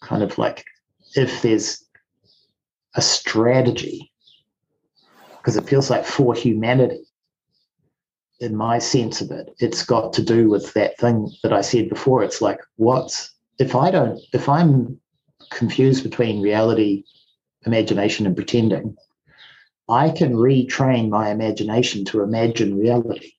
kind 0.00 0.22
of 0.22 0.38
like 0.38 0.64
if 1.14 1.42
there's 1.42 1.84
a 2.94 3.02
strategy, 3.02 4.12
because 5.38 5.56
it 5.56 5.68
feels 5.68 5.90
like 5.90 6.04
for 6.04 6.34
humanity, 6.34 7.04
in 8.40 8.56
my 8.56 8.78
sense 8.78 9.20
of 9.20 9.30
it, 9.30 9.54
it's 9.58 9.84
got 9.84 10.12
to 10.12 10.22
do 10.22 10.48
with 10.48 10.72
that 10.74 10.98
thing 10.98 11.30
that 11.42 11.52
I 11.52 11.60
said 11.60 11.88
before. 11.88 12.22
It's 12.22 12.42
like, 12.42 12.60
what's 12.76 13.32
if 13.58 13.76
I 13.76 13.90
don't, 13.90 14.20
if 14.32 14.48
I'm 14.48 14.98
confused 15.50 16.02
between 16.02 16.42
reality, 16.42 17.04
imagination, 17.66 18.26
and 18.26 18.34
pretending, 18.34 18.96
I 19.88 20.10
can 20.10 20.34
retrain 20.34 21.08
my 21.08 21.30
imagination 21.30 22.04
to 22.06 22.22
imagine 22.22 22.78
reality. 22.78 23.32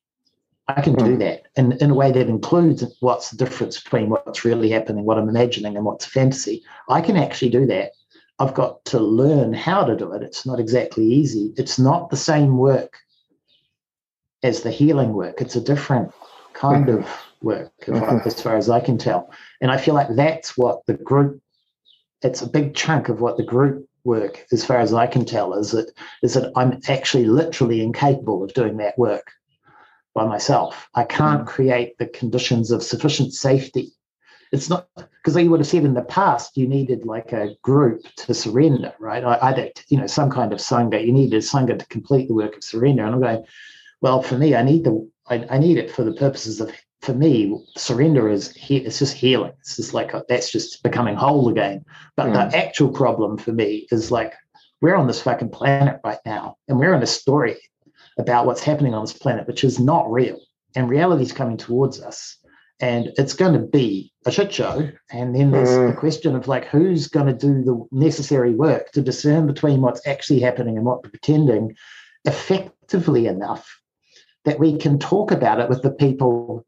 I 0.66 0.80
can 0.80 0.94
do 0.94 1.12
hmm. 1.12 1.18
that 1.18 1.42
in, 1.56 1.72
in 1.72 1.90
a 1.90 1.94
way 1.94 2.10
that 2.10 2.28
includes 2.28 2.84
what's 3.00 3.30
the 3.30 3.36
difference 3.36 3.80
between 3.80 4.08
what's 4.08 4.44
really 4.44 4.70
happening, 4.70 5.04
what 5.04 5.18
I'm 5.18 5.28
imagining, 5.28 5.76
and 5.76 5.84
what's 5.84 6.06
fantasy. 6.06 6.62
I 6.88 7.00
can 7.00 7.16
actually 7.16 7.50
do 7.50 7.66
that. 7.66 7.92
I've 8.38 8.54
got 8.54 8.84
to 8.86 8.98
learn 8.98 9.52
how 9.52 9.84
to 9.84 9.96
do 9.96 10.12
it. 10.12 10.22
It's 10.22 10.46
not 10.46 10.58
exactly 10.58 11.04
easy. 11.04 11.52
It's 11.56 11.78
not 11.78 12.10
the 12.10 12.16
same 12.16 12.56
work 12.56 12.98
as 14.42 14.62
the 14.62 14.70
healing 14.70 15.12
work. 15.12 15.40
It's 15.40 15.54
a 15.54 15.60
different 15.60 16.12
kind 16.54 16.88
of 16.88 17.06
work, 17.42 17.72
as 17.88 18.40
far 18.40 18.56
as 18.56 18.70
I 18.70 18.80
can 18.80 18.98
tell. 18.98 19.30
And 19.60 19.70
I 19.70 19.76
feel 19.76 19.94
like 19.94 20.08
that's 20.16 20.56
what 20.56 20.84
the 20.86 20.94
group, 20.94 21.40
it's 22.22 22.42
a 22.42 22.48
big 22.48 22.74
chunk 22.74 23.08
of 23.08 23.20
what 23.20 23.36
the 23.36 23.44
group 23.44 23.86
work, 24.02 24.46
as 24.50 24.64
far 24.64 24.78
as 24.78 24.92
I 24.92 25.06
can 25.06 25.24
tell, 25.24 25.54
is 25.54 25.70
that 25.72 25.92
is 26.22 26.34
that 26.34 26.52
I'm 26.56 26.80
actually 26.88 27.26
literally 27.26 27.82
incapable 27.82 28.42
of 28.42 28.54
doing 28.54 28.78
that 28.78 28.98
work 28.98 29.30
by 30.14 30.26
myself. 30.26 30.88
I 30.94 31.04
can't 31.04 31.42
mm. 31.42 31.46
create 31.46 31.98
the 31.98 32.06
conditions 32.06 32.70
of 32.70 32.82
sufficient 32.82 33.32
safety. 33.32 33.92
It's 34.52 34.70
not 34.70 34.88
because 34.96 35.36
you 35.36 35.50
would 35.50 35.60
have 35.60 35.66
said 35.66 35.84
in 35.84 35.94
the 35.94 36.02
past 36.02 36.56
you 36.56 36.68
needed 36.68 37.04
like 37.04 37.32
a 37.32 37.56
group 37.62 38.02
to 38.18 38.34
surrender, 38.34 38.94
right? 39.00 39.24
I, 39.24 39.38
Either 39.42 39.70
you 39.88 39.98
know 39.98 40.06
some 40.06 40.30
kind 40.30 40.52
of 40.52 40.60
sangha. 40.60 41.04
You 41.04 41.12
needed 41.12 41.36
a 41.36 41.40
sangha 41.40 41.78
to 41.78 41.86
complete 41.86 42.28
the 42.28 42.34
work 42.34 42.56
of 42.56 42.62
surrender. 42.62 43.04
And 43.04 43.14
I'm 43.14 43.20
going, 43.20 43.44
well, 44.00 44.22
for 44.22 44.38
me, 44.38 44.54
I 44.54 44.62
need 44.62 44.84
the 44.84 45.10
I, 45.26 45.46
I 45.50 45.58
need 45.58 45.78
it 45.78 45.90
for 45.90 46.04
the 46.04 46.12
purposes 46.12 46.60
of 46.60 46.70
for 47.04 47.14
me, 47.14 47.54
surrender 47.76 48.30
is 48.30 48.52
he, 48.54 48.78
it's 48.78 48.98
just 48.98 49.14
healing. 49.14 49.52
It's 49.60 49.76
just 49.76 49.92
like 49.92 50.14
a, 50.14 50.24
that's 50.26 50.50
just 50.50 50.82
becoming 50.82 51.16
whole 51.16 51.50
again. 51.50 51.84
But 52.16 52.28
mm. 52.28 52.50
the 52.50 52.56
actual 52.56 52.88
problem 52.88 53.36
for 53.36 53.52
me 53.52 53.86
is 53.90 54.10
like 54.10 54.32
we're 54.80 54.94
on 54.94 55.06
this 55.06 55.20
fucking 55.20 55.50
planet 55.50 56.00
right 56.04 56.18
now, 56.24 56.56
and 56.68 56.78
we're 56.78 56.94
in 56.94 57.02
a 57.02 57.06
story 57.06 57.56
about 58.18 58.46
what's 58.46 58.62
happening 58.62 58.94
on 58.94 59.02
this 59.02 59.12
planet, 59.12 59.46
which 59.46 59.64
is 59.64 59.78
not 59.78 60.10
real, 60.10 60.38
and 60.74 60.88
reality 60.88 61.22
is 61.22 61.32
coming 61.32 61.56
towards 61.56 62.00
us, 62.00 62.36
and 62.80 63.12
it's 63.16 63.34
going 63.34 63.52
to 63.52 63.66
be 63.66 64.12
a 64.26 64.30
shit 64.30 64.52
show. 64.52 64.90
And 65.10 65.34
then 65.34 65.50
there's 65.50 65.68
mm. 65.68 65.90
the 65.90 65.96
question 65.96 66.34
of 66.34 66.48
like 66.48 66.66
who's 66.66 67.08
going 67.08 67.26
to 67.26 67.32
do 67.32 67.62
the 67.62 67.86
necessary 67.92 68.54
work 68.54 68.92
to 68.92 69.02
discern 69.02 69.46
between 69.46 69.80
what's 69.80 70.06
actually 70.06 70.40
happening 70.40 70.76
and 70.76 70.86
what 70.86 71.02
we're 71.02 71.10
pretending 71.10 71.76
effectively 72.24 73.26
enough 73.26 73.80
that 74.44 74.58
we 74.58 74.76
can 74.78 74.98
talk 74.98 75.30
about 75.30 75.60
it 75.60 75.68
with 75.68 75.82
the 75.82 75.90
people 75.90 76.66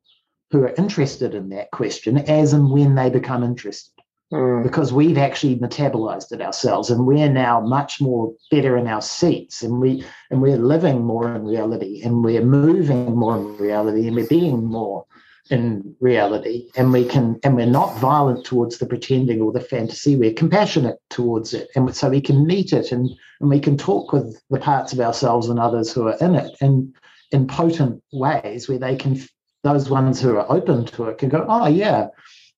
who 0.51 0.63
are 0.63 0.75
interested 0.79 1.35
in 1.35 1.49
that 1.51 1.71
question 1.71 2.19
as 2.19 2.53
and 2.53 2.71
when 2.71 2.95
they 2.95 3.11
become 3.11 3.43
interested. 3.43 3.93
Mm. 4.33 4.65
Because 4.65 4.93
we've 4.93 5.19
actually 5.19 5.57
metabolized 5.57 6.33
it 6.33 6.41
ourselves 6.41 6.91
and 6.91 7.07
we're 7.07 7.29
now 7.29 7.61
much 7.61 8.01
more 8.01 8.35
better 8.51 8.77
in 8.77 8.89
our 8.89 9.01
seats 9.01 9.63
and 9.63 9.81
we 9.81 10.05
and 10.31 10.43
we're 10.43 10.57
living 10.57 11.05
more 11.05 11.33
in 11.33 11.45
reality 11.45 12.03
and 12.03 12.25
we're 12.25 12.45
moving 12.45 13.15
more 13.15 13.37
in 13.37 13.57
reality 13.57 14.09
and 14.09 14.17
we're 14.17 14.27
being 14.27 14.65
more 14.65 15.07
in 15.49 15.95
reality 16.01 16.69
and 16.77 16.93
we 16.93 17.05
can 17.05 17.39
and 17.45 17.55
we're 17.55 17.67
not 17.67 17.97
violent 17.99 18.45
towards 18.45 18.79
the 18.79 18.87
pretending 18.87 19.41
or 19.41 19.53
the 19.53 19.61
fantasy 19.61 20.17
we're 20.17 20.33
compassionate 20.33 20.99
towards 21.09 21.55
it 21.55 21.69
and 21.77 21.95
so 21.95 22.09
we 22.09 22.21
can 22.21 22.45
meet 22.45 22.73
it 22.73 22.91
and 22.91 23.09
and 23.41 23.49
we 23.49 23.61
can 23.61 23.79
talk 23.79 24.13
with 24.13 24.43
the 24.51 24.59
parts 24.59 24.93
of 24.93 24.99
ourselves 24.99 25.49
and 25.49 25.61
others 25.61 25.93
who 25.93 26.09
are 26.09 26.17
in 26.21 26.35
it 26.35 26.51
and 26.61 26.93
in 27.31 27.47
potent 27.47 28.03
ways 28.13 28.69
where 28.69 28.79
they 28.79 28.97
can 28.97 29.21
those 29.63 29.89
ones 29.89 30.21
who 30.21 30.37
are 30.37 30.51
open 30.51 30.85
to 30.85 31.05
it 31.05 31.19
can 31.19 31.29
go 31.29 31.47
oh 31.49 31.69
yeah 31.69 32.09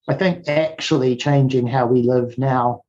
i 0.08 0.14
think 0.14 0.48
actually 0.48 1.16
changing 1.16 1.66
how 1.66 1.86
we 1.86 2.02
live 2.02 2.36
now 2.38 2.82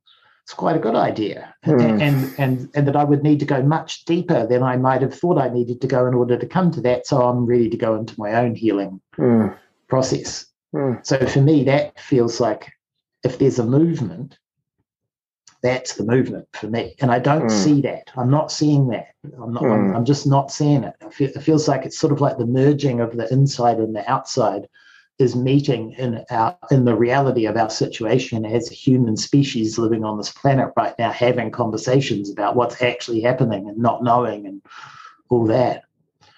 is 0.46 0.54
quite 0.54 0.76
a 0.76 0.80
good 0.80 0.94
idea 0.94 1.54
mm. 1.64 2.00
and 2.00 2.34
and 2.38 2.70
and 2.74 2.88
that 2.88 2.96
i 2.96 3.04
would 3.04 3.22
need 3.22 3.38
to 3.40 3.46
go 3.46 3.62
much 3.62 4.04
deeper 4.04 4.46
than 4.46 4.62
i 4.62 4.76
might 4.76 5.02
have 5.02 5.14
thought 5.14 5.38
i 5.38 5.48
needed 5.48 5.80
to 5.80 5.86
go 5.86 6.06
in 6.06 6.14
order 6.14 6.36
to 6.36 6.46
come 6.46 6.70
to 6.70 6.80
that 6.80 7.06
so 7.06 7.22
i'm 7.22 7.46
ready 7.46 7.68
to 7.68 7.76
go 7.76 7.96
into 7.96 8.18
my 8.18 8.34
own 8.34 8.54
healing 8.54 9.00
mm. 9.16 9.56
process 9.88 10.46
mm. 10.74 11.04
so 11.06 11.18
for 11.26 11.40
me 11.40 11.64
that 11.64 11.98
feels 12.00 12.40
like 12.40 12.72
if 13.22 13.38
there's 13.38 13.58
a 13.58 13.64
movement 13.64 14.38
that's 15.62 15.94
the 15.94 16.04
movement 16.04 16.48
for 16.52 16.68
me. 16.68 16.94
And 17.00 17.10
I 17.10 17.18
don't 17.18 17.46
mm. 17.46 17.50
see 17.50 17.80
that. 17.82 18.10
I'm 18.16 18.30
not 18.30 18.50
seeing 18.50 18.88
that. 18.88 19.08
I'm 19.40 19.52
not. 19.52 19.62
Mm. 19.62 19.72
I'm, 19.72 19.96
I'm, 19.96 20.04
just 20.04 20.26
not 20.26 20.50
seeing 20.50 20.84
it. 20.84 20.94
It 21.18 21.42
feels 21.42 21.68
like 21.68 21.84
it's 21.84 21.98
sort 21.98 22.12
of 22.12 22.20
like 22.20 22.38
the 22.38 22.46
merging 22.46 23.00
of 23.00 23.16
the 23.16 23.30
inside 23.32 23.78
and 23.78 23.94
the 23.94 24.08
outside 24.10 24.66
is 25.20 25.36
meeting 25.36 25.92
in 25.92 26.24
our 26.30 26.56
in 26.70 26.86
the 26.86 26.94
reality 26.94 27.44
of 27.46 27.56
our 27.56 27.68
situation 27.68 28.46
as 28.46 28.70
a 28.70 28.74
human 28.74 29.16
species 29.16 29.78
living 29.78 30.02
on 30.02 30.16
this 30.16 30.32
planet 30.32 30.72
right 30.76 30.94
now, 30.98 31.12
having 31.12 31.50
conversations 31.50 32.30
about 32.30 32.56
what's 32.56 32.80
actually 32.80 33.20
happening 33.20 33.68
and 33.68 33.78
not 33.78 34.02
knowing 34.02 34.46
and 34.46 34.62
all 35.28 35.46
that. 35.46 35.84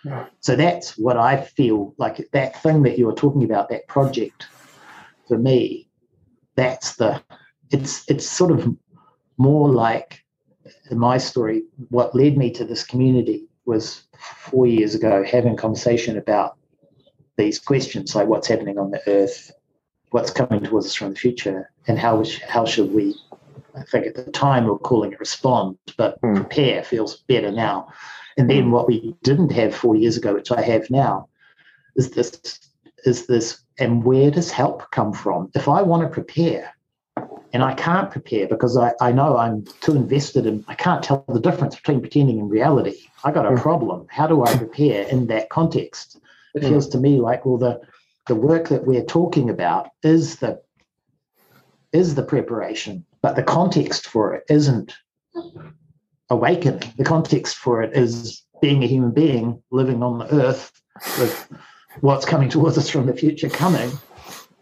Yeah. 0.04 0.26
So 0.40 0.56
that's 0.56 0.98
what 0.98 1.16
I 1.16 1.40
feel 1.40 1.94
like 1.96 2.28
that 2.32 2.60
thing 2.60 2.82
that 2.82 2.98
you 2.98 3.06
were 3.06 3.14
talking 3.14 3.44
about, 3.44 3.68
that 3.68 3.86
project 3.86 4.48
for 5.28 5.38
me, 5.38 5.88
that's 6.56 6.96
the 6.96 7.22
it's 7.70 8.04
it's 8.10 8.28
sort 8.28 8.50
of 8.50 8.68
more 9.38 9.70
like 9.70 10.24
in 10.90 10.98
my 10.98 11.18
story, 11.18 11.62
what 11.88 12.14
led 12.14 12.36
me 12.36 12.50
to 12.50 12.64
this 12.64 12.84
community 12.84 13.46
was 13.64 14.02
four 14.18 14.66
years 14.66 14.94
ago 14.94 15.24
having 15.24 15.54
a 15.54 15.56
conversation 15.56 16.18
about 16.18 16.56
these 17.36 17.58
questions 17.58 18.14
like 18.14 18.28
what's 18.28 18.48
happening 18.48 18.78
on 18.78 18.90
the 18.90 19.00
earth, 19.06 19.52
what's 20.10 20.30
coming 20.30 20.62
towards 20.62 20.86
us 20.86 20.94
from 20.94 21.10
the 21.10 21.18
future, 21.18 21.70
and 21.86 21.98
how 21.98 22.24
how 22.48 22.64
should 22.64 22.92
we? 22.92 23.14
I 23.74 23.82
think 23.84 24.06
at 24.06 24.14
the 24.14 24.30
time 24.30 24.64
we 24.64 24.70
are 24.70 24.78
calling 24.78 25.12
it 25.12 25.20
respond, 25.20 25.78
but 25.96 26.20
mm. 26.20 26.36
prepare 26.36 26.82
feels 26.82 27.16
better 27.28 27.50
now. 27.50 27.88
And 28.36 28.48
then 28.48 28.70
what 28.70 28.86
we 28.86 29.14
didn't 29.22 29.52
have 29.52 29.74
four 29.74 29.94
years 29.94 30.16
ago, 30.16 30.34
which 30.34 30.50
I 30.50 30.60
have 30.62 30.90
now, 30.90 31.28
is 31.96 32.10
this 32.10 32.40
is 33.04 33.26
this 33.26 33.62
and 33.78 34.04
where 34.04 34.30
does 34.30 34.50
help 34.50 34.90
come 34.90 35.12
from? 35.12 35.50
If 35.54 35.68
I 35.68 35.82
want 35.82 36.02
to 36.02 36.08
prepare, 36.08 36.74
and 37.52 37.62
I 37.62 37.74
can't 37.74 38.10
prepare 38.10 38.46
because 38.46 38.76
I, 38.76 38.92
I 39.00 39.12
know 39.12 39.36
I'm 39.36 39.64
too 39.80 39.94
invested 39.94 40.46
in, 40.46 40.64
I 40.68 40.74
can't 40.74 41.02
tell 41.02 41.24
the 41.28 41.40
difference 41.40 41.76
between 41.76 42.00
pretending 42.00 42.38
and 42.38 42.50
reality. 42.50 42.96
I 43.24 43.32
got 43.32 43.46
a 43.46 43.50
mm. 43.50 43.60
problem. 43.60 44.06
How 44.08 44.26
do 44.26 44.44
I 44.44 44.56
prepare 44.56 45.06
in 45.08 45.26
that 45.28 45.50
context? 45.50 46.18
It 46.54 46.62
mm. 46.62 46.68
feels 46.68 46.88
to 46.90 46.98
me 46.98 47.20
like, 47.20 47.44
well, 47.44 47.58
the, 47.58 47.80
the 48.26 48.34
work 48.34 48.68
that 48.68 48.86
we're 48.86 49.04
talking 49.04 49.50
about 49.50 49.90
is 50.02 50.36
the 50.36 50.60
is 51.92 52.14
the 52.14 52.22
preparation, 52.22 53.04
but 53.20 53.36
the 53.36 53.42
context 53.42 54.06
for 54.06 54.34
it 54.34 54.44
isn't 54.48 54.94
awakening. 56.30 56.90
The 56.96 57.04
context 57.04 57.56
for 57.56 57.82
it 57.82 57.94
is 57.94 58.42
being 58.62 58.82
a 58.82 58.86
human 58.86 59.10
being 59.10 59.62
living 59.70 60.02
on 60.02 60.18
the 60.18 60.32
earth 60.32 60.72
with 61.18 61.52
what's 62.00 62.24
coming 62.24 62.48
towards 62.48 62.78
us 62.78 62.88
from 62.88 63.06
the 63.06 63.12
future 63.12 63.50
coming 63.50 63.90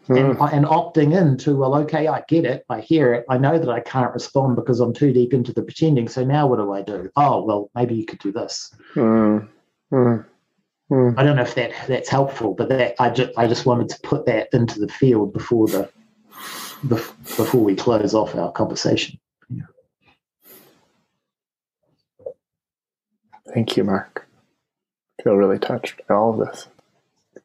and, 0.09 0.35
hmm. 0.35 0.43
and 0.51 0.65
opting 0.65 1.15
into, 1.15 1.55
well, 1.55 1.75
okay, 1.75 2.07
I 2.07 2.23
get 2.27 2.45
it, 2.45 2.65
I 2.69 2.81
hear 2.81 3.13
it, 3.13 3.25
I 3.29 3.37
know 3.37 3.57
that 3.57 3.69
I 3.69 3.79
can't 3.79 4.13
respond 4.13 4.55
because 4.55 4.79
I'm 4.79 4.93
too 4.93 5.13
deep 5.13 5.33
into 5.33 5.53
the 5.53 5.63
pretending. 5.63 6.07
So 6.07 6.25
now 6.25 6.47
what 6.47 6.57
do 6.57 6.73
I 6.73 6.81
do? 6.81 7.09
Oh, 7.15 7.43
well, 7.43 7.69
maybe 7.75 7.95
you 7.95 8.05
could 8.05 8.19
do 8.19 8.31
this. 8.31 8.73
Mm. 8.95 9.47
Mm. 9.91 10.25
Mm. 10.91 11.17
I 11.17 11.23
don't 11.23 11.37
know 11.37 11.41
if 11.43 11.55
that 11.55 11.71
that's 11.87 12.09
helpful, 12.09 12.53
but 12.53 12.67
that 12.69 12.95
I 12.99 13.09
just 13.09 13.31
I 13.37 13.47
just 13.47 13.65
wanted 13.65 13.87
to 13.89 13.99
put 14.01 14.25
that 14.25 14.49
into 14.51 14.79
the 14.79 14.89
field 14.89 15.31
before 15.31 15.67
the 15.67 15.89
before 16.87 17.63
we 17.63 17.75
close 17.75 18.13
off 18.13 18.35
our 18.35 18.51
conversation. 18.51 19.17
Yeah. 19.49 19.63
Thank 23.53 23.77
you, 23.77 23.85
Mark. 23.85 24.27
I 25.19 25.23
feel 25.23 25.35
really 25.35 25.59
touched 25.59 26.01
by 26.07 26.15
all 26.15 26.41
of 26.41 26.47
this. 26.47 26.67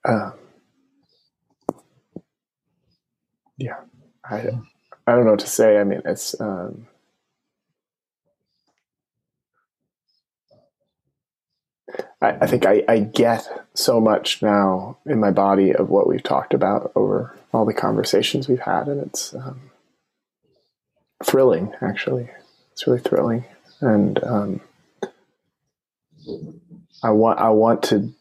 Um, 0.04 0.32
yeah, 3.58 3.80
I 4.24 4.38
I 5.06 5.14
don't 5.14 5.24
know 5.24 5.32
what 5.32 5.40
to 5.40 5.46
say. 5.46 5.78
I 5.78 5.84
mean, 5.84 6.02
it's 6.04 6.38
um, 6.40 6.88
I, 12.20 12.30
I 12.40 12.46
think 12.46 12.66
I, 12.66 12.82
I 12.88 13.00
get 13.00 13.46
so 13.74 14.00
much 14.00 14.42
now 14.42 14.98
in 15.06 15.20
my 15.20 15.30
body 15.30 15.74
of 15.74 15.90
what 15.90 16.06
we've 16.06 16.22
talked 16.22 16.54
about 16.54 16.92
over 16.94 17.38
all 17.52 17.64
the 17.64 17.74
conversations 17.74 18.48
we've 18.48 18.60
had, 18.60 18.88
and 18.88 19.06
it's 19.06 19.34
um, 19.34 19.70
thrilling. 21.24 21.72
Actually, 21.80 22.30
it's 22.72 22.86
really 22.86 23.00
thrilling, 23.00 23.44
and 23.80 24.22
um, 24.24 24.60
I 27.02 27.10
want 27.10 27.38
I 27.38 27.50
want 27.50 27.82
to 27.84 28.12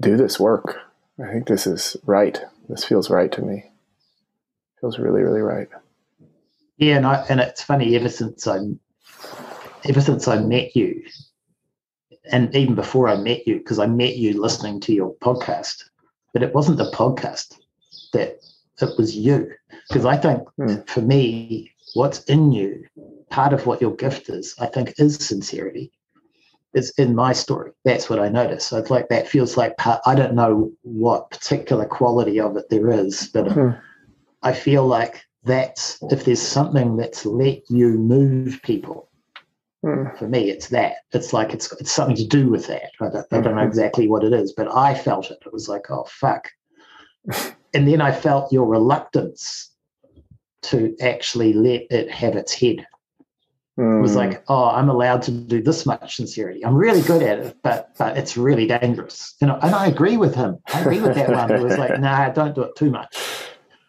do 0.00 0.16
this 0.16 0.40
work. 0.40 0.78
I 1.22 1.32
think 1.32 1.46
this 1.46 1.66
is 1.66 1.96
right. 2.04 2.40
This 2.68 2.84
feels 2.84 3.10
right 3.10 3.30
to 3.32 3.42
me 3.42 3.70
feels 4.84 4.98
really, 4.98 5.22
really 5.22 5.40
right. 5.40 5.68
Yeah, 6.76 6.96
and 6.96 7.06
I, 7.06 7.24
and 7.30 7.40
it's 7.40 7.62
funny. 7.62 7.96
Ever 7.96 8.10
since 8.10 8.46
I, 8.46 8.58
ever 9.88 10.02
since 10.02 10.28
I 10.28 10.40
met 10.40 10.76
you, 10.76 11.02
and 12.30 12.54
even 12.54 12.74
before 12.74 13.08
I 13.08 13.16
met 13.16 13.46
you, 13.46 13.58
because 13.58 13.78
I 13.78 13.86
met 13.86 14.16
you 14.16 14.40
listening 14.40 14.80
to 14.80 14.94
your 14.94 15.14
podcast, 15.16 15.84
but 16.32 16.42
it 16.42 16.54
wasn't 16.54 16.78
the 16.78 16.90
podcast 16.92 17.58
that 18.12 18.40
it 18.80 18.98
was 18.98 19.16
you. 19.16 19.50
Because 19.88 20.04
I 20.04 20.16
think 20.16 20.48
mm. 20.58 20.88
for 20.88 21.02
me, 21.02 21.72
what's 21.94 22.24
in 22.24 22.52
you, 22.52 22.84
part 23.30 23.52
of 23.52 23.66
what 23.66 23.80
your 23.80 23.94
gift 23.94 24.28
is, 24.28 24.54
I 24.58 24.66
think, 24.66 24.94
is 24.98 25.16
sincerity. 25.16 25.92
It's 26.72 26.90
in 26.98 27.14
my 27.14 27.32
story. 27.32 27.70
That's 27.84 28.10
what 28.10 28.18
I 28.18 28.28
notice. 28.28 28.64
So 28.66 28.78
it's 28.78 28.90
like 28.90 29.08
that 29.08 29.28
feels 29.28 29.56
like 29.56 29.76
part, 29.76 30.00
I 30.06 30.14
don't 30.14 30.34
know 30.34 30.72
what 30.82 31.30
particular 31.30 31.84
quality 31.84 32.40
of 32.40 32.56
it 32.56 32.68
there 32.70 32.90
is, 32.90 33.28
but. 33.32 33.46
Mm 33.46 33.80
I 34.44 34.52
feel 34.52 34.86
like 34.86 35.24
that's 35.44 35.98
if 36.10 36.26
there's 36.26 36.40
something 36.40 36.96
that's 36.96 37.24
let 37.24 37.62
you 37.70 37.88
move 37.94 38.60
people. 38.62 39.08
Mm. 39.84 40.18
For 40.18 40.28
me, 40.28 40.50
it's 40.50 40.68
that. 40.68 40.96
It's 41.12 41.32
like 41.32 41.52
it's 41.52 41.70
it's 41.74 41.92
something 41.92 42.16
to 42.16 42.26
do 42.26 42.48
with 42.48 42.66
that. 42.68 42.90
I 43.00 43.08
don't, 43.10 43.26
I 43.32 43.40
don't 43.40 43.54
know 43.54 43.62
hmm. 43.62 43.68
exactly 43.68 44.08
what 44.08 44.24
it 44.24 44.32
is, 44.32 44.52
but 44.52 44.74
I 44.74 44.94
felt 44.94 45.30
it. 45.30 45.42
It 45.44 45.52
was 45.52 45.68
like, 45.68 45.90
oh 45.90 46.04
fuck. 46.08 46.50
and 47.74 47.86
then 47.88 48.00
I 48.00 48.12
felt 48.12 48.52
your 48.52 48.66
reluctance 48.66 49.70
to 50.62 50.96
actually 51.00 51.52
let 51.52 51.82
it 51.90 52.10
have 52.10 52.34
its 52.34 52.54
head. 52.54 52.86
Mm. 53.78 53.98
It 53.98 54.02
was 54.02 54.16
like, 54.16 54.38
hmm. 54.38 54.52
oh, 54.52 54.70
I'm 54.70 54.88
allowed 54.88 55.22
to 55.22 55.32
do 55.32 55.60
this 55.60 55.84
much 55.84 56.16
sincerity. 56.16 56.64
I'm 56.64 56.76
really 56.76 57.02
good 57.02 57.22
at 57.22 57.40
it, 57.40 57.56
but 57.62 57.90
but 57.98 58.16
it's 58.16 58.36
really 58.36 58.66
dangerous. 58.66 59.34
You 59.40 59.48
know, 59.48 59.58
and 59.60 59.74
I 59.74 59.86
agree 59.86 60.16
with 60.16 60.34
him. 60.34 60.58
I 60.72 60.80
agree 60.80 61.00
with 61.00 61.14
that 61.16 61.28
one 61.28 61.50
who 61.50 61.64
was 61.64 61.76
like, 61.76 62.00
nah, 62.00 62.30
don't 62.30 62.54
do 62.54 62.62
it 62.62 62.76
too 62.76 62.90
much 62.90 63.16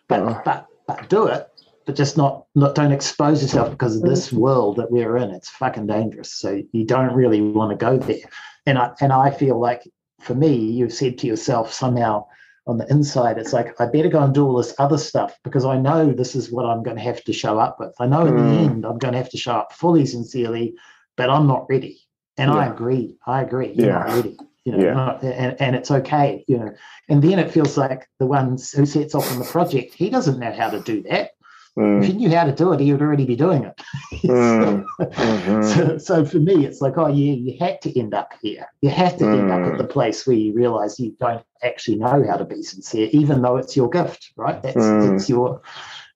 but 0.07 0.19
oh. 0.21 0.41
but 0.45 0.67
but 0.87 1.09
do 1.09 1.27
it 1.27 1.47
but 1.85 1.95
just 1.95 2.17
not 2.17 2.45
not 2.55 2.75
don't 2.75 2.91
expose 2.91 3.41
yourself 3.41 3.71
because 3.71 3.95
of 3.95 4.03
this 4.03 4.29
mm. 4.29 4.37
world 4.37 4.75
that 4.77 4.91
we're 4.91 5.17
in 5.17 5.31
it's 5.31 5.49
fucking 5.49 5.87
dangerous 5.87 6.31
so 6.31 6.61
you 6.71 6.85
don't 6.85 7.13
really 7.13 7.41
want 7.41 7.71
to 7.71 7.85
go 7.85 7.97
there 7.97 8.29
and 8.65 8.77
i 8.77 8.91
and 9.01 9.13
i 9.13 9.29
feel 9.29 9.59
like 9.59 9.83
for 10.19 10.35
me 10.35 10.55
you've 10.55 10.93
said 10.93 11.17
to 11.17 11.27
yourself 11.27 11.71
somehow 11.71 12.25
on 12.67 12.77
the 12.77 12.89
inside 12.91 13.37
it's 13.37 13.53
like 13.53 13.79
i 13.79 13.85
better 13.85 14.09
go 14.09 14.23
and 14.23 14.33
do 14.33 14.45
all 14.45 14.57
this 14.57 14.73
other 14.79 14.97
stuff 14.97 15.37
because 15.43 15.65
i 15.65 15.77
know 15.77 16.11
this 16.11 16.35
is 16.35 16.51
what 16.51 16.65
i'm 16.65 16.83
going 16.83 16.97
to 16.97 17.03
have 17.03 17.23
to 17.23 17.33
show 17.33 17.59
up 17.59 17.79
with 17.79 17.93
i 17.99 18.07
know 18.07 18.25
in 18.25 18.33
mm. 18.33 18.49
the 18.49 18.57
end 18.57 18.85
i'm 18.85 18.97
going 18.97 19.13
to 19.13 19.17
have 19.19 19.29
to 19.29 19.37
show 19.37 19.53
up 19.53 19.73
fully 19.73 20.05
sincerely 20.05 20.75
but 21.15 21.29
i'm 21.29 21.47
not 21.47 21.65
ready 21.69 21.99
and 22.37 22.51
yeah. 22.51 22.57
i 22.57 22.65
agree 22.65 23.15
i 23.27 23.41
agree 23.41 23.71
you're 23.73 23.87
yeah. 23.87 23.99
not 23.99 24.09
ready 24.09 24.37
you 24.65 24.71
know, 24.71 24.83
yeah. 24.83 25.19
and, 25.21 25.61
and 25.61 25.75
it's 25.75 25.91
okay, 25.91 26.43
you 26.47 26.57
know. 26.57 26.73
And 27.07 27.21
then 27.23 27.37
it 27.37 27.51
feels 27.51 27.77
like 27.77 28.09
the 28.17 28.25
ones 28.25 28.71
who 28.71 28.87
sets 28.87 29.13
off 29.13 29.31
on 29.31 29.37
the 29.37 29.45
project, 29.45 29.93
he 29.93 30.09
doesn't 30.09 30.39
know 30.39 30.51
how 30.51 30.71
to 30.71 30.79
do 30.79 31.03
that. 31.03 31.31
Mm. 31.77 31.99
If 32.01 32.07
he 32.07 32.13
knew 32.13 32.29
how 32.29 32.45
to 32.45 32.53
do 32.53 32.71
it, 32.71 32.79
he 32.79 32.91
would 32.93 33.01
already 33.01 33.25
be 33.25 33.35
doing 33.35 33.65
it. 33.65 33.75
mm. 34.23 34.85
so, 34.99 35.05
mm-hmm. 35.05 35.63
so, 35.63 35.97
so, 35.97 36.25
for 36.25 36.37
me, 36.37 36.65
it's 36.65 36.79
like, 36.79 36.97
oh 36.97 37.07
yeah, 37.07 37.33
you 37.33 37.57
had 37.59 37.81
to 37.81 37.99
end 37.99 38.13
up 38.13 38.33
here. 38.41 38.65
You 38.81 38.89
have 38.89 39.17
to 39.17 39.25
mm. 39.25 39.39
end 39.39 39.51
up 39.51 39.73
at 39.73 39.77
the 39.77 39.83
mm. 39.83 39.89
place 39.89 40.25
where 40.25 40.37
you 40.37 40.53
realize 40.53 40.99
you 40.99 41.15
don't 41.19 41.43
actually 41.63 41.97
know 41.97 42.25
how 42.27 42.37
to 42.37 42.45
be 42.45 42.61
sincere, 42.63 43.09
even 43.11 43.41
though 43.41 43.57
it's 43.57 43.75
your 43.75 43.89
gift, 43.89 44.31
right? 44.37 44.61
That's 44.63 44.77
mm. 44.77 45.15
it's 45.15 45.27
your 45.27 45.61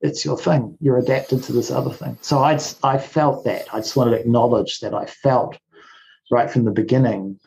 it's 0.02 0.24
your 0.24 0.38
thing. 0.38 0.78
You're 0.80 0.98
adapted 0.98 1.44
to 1.44 1.52
this 1.52 1.72
other 1.72 1.92
thing. 1.92 2.18
So 2.22 2.40
I 2.40 2.58
I 2.84 2.98
felt 2.98 3.44
that. 3.44 3.74
I 3.74 3.80
just 3.80 3.98
wanted 3.98 4.12
to 4.12 4.20
acknowledge 4.22 4.80
that 4.80 4.94
I 4.94 5.06
felt 5.08 5.58
right 6.32 6.50
from 6.50 6.64
the 6.64 6.72
beginning, 6.72 7.38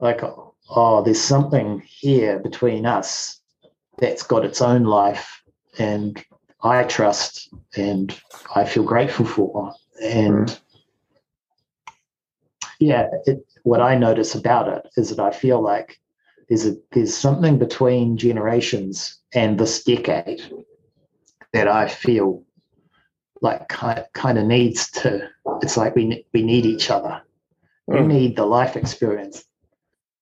like 0.00 0.22
oh, 0.70 1.02
there's 1.02 1.20
something 1.20 1.82
here 1.86 2.38
between 2.38 2.86
us 2.86 3.40
that's 3.98 4.22
got 4.22 4.44
its 4.44 4.62
own 4.62 4.84
life 4.84 5.42
and 5.78 6.22
I 6.62 6.84
trust 6.84 7.48
and 7.76 8.18
I 8.54 8.64
feel 8.64 8.82
grateful 8.82 9.24
for. 9.24 9.74
And 10.02 10.48
mm. 10.48 10.60
yeah, 12.80 13.08
it, 13.26 13.44
what 13.62 13.80
I 13.80 13.96
notice 13.96 14.34
about 14.34 14.68
it 14.68 14.88
is 14.96 15.10
that 15.10 15.20
I 15.20 15.30
feel 15.30 15.62
like 15.62 15.98
there's 16.48 16.66
a, 16.66 16.76
there's 16.92 17.16
something 17.16 17.58
between 17.58 18.16
generations 18.16 19.18
and 19.34 19.58
this 19.58 19.84
decade 19.84 20.42
that 21.52 21.68
I 21.68 21.88
feel 21.88 22.42
like 23.40 23.68
kind, 23.68 24.04
kind 24.14 24.38
of 24.38 24.46
needs 24.46 24.90
to. 24.90 25.28
It's 25.62 25.76
like 25.76 25.94
we 25.94 26.24
we 26.32 26.42
need 26.42 26.66
each 26.66 26.90
other. 26.90 27.22
Mm. 27.88 28.00
You 28.00 28.06
need 28.06 28.36
the 28.36 28.46
life 28.46 28.76
experience 28.76 29.44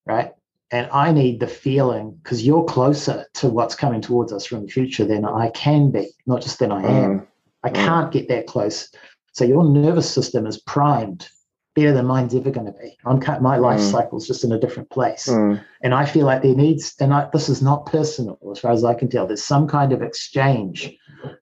right? 0.06 0.32
And 0.72 0.88
I 0.92 1.12
need 1.12 1.40
the 1.40 1.46
feeling 1.46 2.18
because 2.22 2.44
you're 2.44 2.64
closer 2.64 3.26
to 3.34 3.48
what's 3.48 3.76
coming 3.76 4.00
towards 4.00 4.32
us 4.32 4.44
from 4.44 4.62
the 4.62 4.72
future 4.72 5.04
than 5.04 5.24
I 5.24 5.50
can 5.50 5.90
be, 5.90 6.08
not 6.26 6.42
just 6.42 6.58
than 6.58 6.72
I 6.72 6.82
am. 6.82 7.20
Mm. 7.20 7.26
I 7.62 7.70
mm. 7.70 7.74
can't 7.74 8.12
get 8.12 8.28
that 8.28 8.46
close. 8.46 8.88
So 9.32 9.44
your 9.44 9.64
nervous 9.64 10.10
system 10.10 10.46
is 10.46 10.58
primed 10.58 11.28
better 11.76 11.92
than 11.92 12.06
mine's 12.06 12.34
ever 12.34 12.50
going 12.50 12.66
to 12.66 12.72
be. 12.72 12.96
I'm 13.04 13.20
my 13.42 13.58
life 13.58 13.80
mm. 13.80 13.90
cycle 13.90 14.18
is 14.18 14.26
just 14.26 14.42
in 14.42 14.50
a 14.50 14.58
different 14.58 14.90
place, 14.90 15.28
mm. 15.28 15.62
and 15.82 15.94
I 15.94 16.06
feel 16.06 16.24
like 16.24 16.42
there 16.42 16.54
needs. 16.54 16.94
And 16.98 17.12
I, 17.12 17.28
this 17.32 17.48
is 17.48 17.62
not 17.62 17.86
personal, 17.86 18.38
as 18.50 18.58
far 18.58 18.72
as 18.72 18.82
I 18.82 18.94
can 18.94 19.08
tell. 19.08 19.26
There's 19.26 19.44
some 19.44 19.68
kind 19.68 19.92
of 19.92 20.02
exchange 20.02 20.96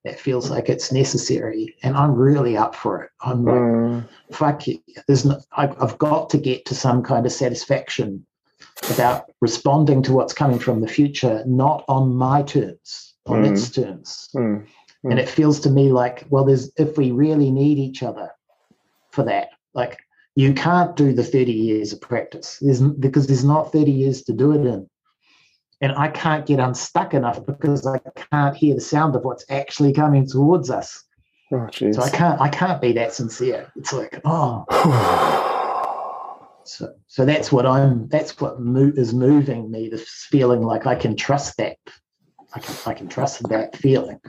that 0.04 0.18
feels 0.18 0.50
like 0.50 0.68
it's 0.68 0.92
necessary, 0.92 1.76
and 1.82 1.96
I'm 1.96 2.14
really 2.14 2.56
up 2.56 2.74
for 2.74 3.04
it. 3.04 3.10
I'm 3.20 3.44
like, 3.44 3.54
mm. 3.54 4.08
fuck 4.32 4.66
you. 4.66 4.80
There's 5.06 5.24
no, 5.24 5.40
I, 5.52 5.68
I've 5.80 5.98
got 5.98 6.30
to 6.30 6.38
get 6.38 6.66
to 6.66 6.74
some 6.74 7.02
kind 7.02 7.24
of 7.24 7.32
satisfaction 7.32 8.26
about 8.90 9.30
responding 9.40 10.02
to 10.02 10.12
what's 10.12 10.32
coming 10.32 10.58
from 10.58 10.80
the 10.80 10.88
future, 10.88 11.42
not 11.46 11.84
on 11.88 12.14
my 12.14 12.42
terms, 12.42 13.14
on 13.26 13.42
mm. 13.42 13.52
its 13.52 13.70
terms. 13.70 14.28
Mm. 14.34 14.66
Mm. 15.04 15.10
And 15.10 15.18
it 15.18 15.28
feels 15.28 15.60
to 15.60 15.70
me 15.70 15.92
like, 15.92 16.24
well, 16.30 16.44
there's 16.44 16.70
if 16.76 16.96
we 16.96 17.10
really 17.10 17.50
need 17.50 17.78
each 17.78 18.02
other 18.02 18.30
for 19.10 19.24
that, 19.24 19.48
like 19.74 19.98
you 20.34 20.52
can't 20.54 20.96
do 20.96 21.12
the 21.12 21.24
30 21.24 21.52
years 21.52 21.92
of 21.92 22.00
practice. 22.00 22.58
There's 22.60 22.80
because 22.80 23.26
there's 23.26 23.44
not 23.44 23.72
30 23.72 23.90
years 23.90 24.22
to 24.24 24.32
do 24.32 24.52
it 24.52 24.66
in. 24.66 24.88
And 25.80 25.92
I 25.92 26.08
can't 26.08 26.46
get 26.46 26.60
unstuck 26.60 27.12
enough 27.12 27.44
because 27.44 27.86
I 27.86 28.00
can't 28.32 28.56
hear 28.56 28.74
the 28.74 28.80
sound 28.80 29.14
of 29.16 29.24
what's 29.24 29.44
actually 29.50 29.92
coming 29.92 30.26
towards 30.26 30.70
us. 30.70 31.04
Oh, 31.52 31.68
so 31.70 32.00
I 32.00 32.08
can't 32.08 32.40
I 32.40 32.48
can't 32.48 32.80
be 32.80 32.92
that 32.92 33.12
sincere. 33.12 33.70
It's 33.76 33.92
like, 33.92 34.20
oh 34.24 34.64
So, 36.66 36.94
so 37.06 37.24
that's 37.24 37.52
what 37.52 37.66
I'm. 37.66 38.08
That's 38.08 38.40
what 38.40 38.60
mo- 38.60 38.92
is 38.96 39.14
moving 39.14 39.70
me. 39.70 39.88
This 39.88 40.26
feeling 40.30 40.62
like 40.62 40.86
I 40.86 40.94
can 40.94 41.16
trust 41.16 41.56
that. 41.58 41.76
I 42.54 42.60
can, 42.60 42.74
I 42.86 42.94
can 42.94 43.08
trust 43.08 43.48
that 43.48 43.76
feeling. 43.76 44.20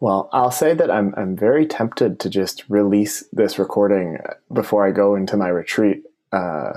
Well, 0.00 0.28
I'll 0.32 0.50
say 0.50 0.74
that 0.74 0.90
I'm 0.90 1.14
I'm 1.16 1.36
very 1.36 1.66
tempted 1.66 2.20
to 2.20 2.30
just 2.30 2.64
release 2.68 3.24
this 3.32 3.58
recording 3.58 4.18
before 4.52 4.86
I 4.86 4.90
go 4.90 5.14
into 5.14 5.36
my 5.36 5.48
retreat 5.48 6.02
uh, 6.32 6.72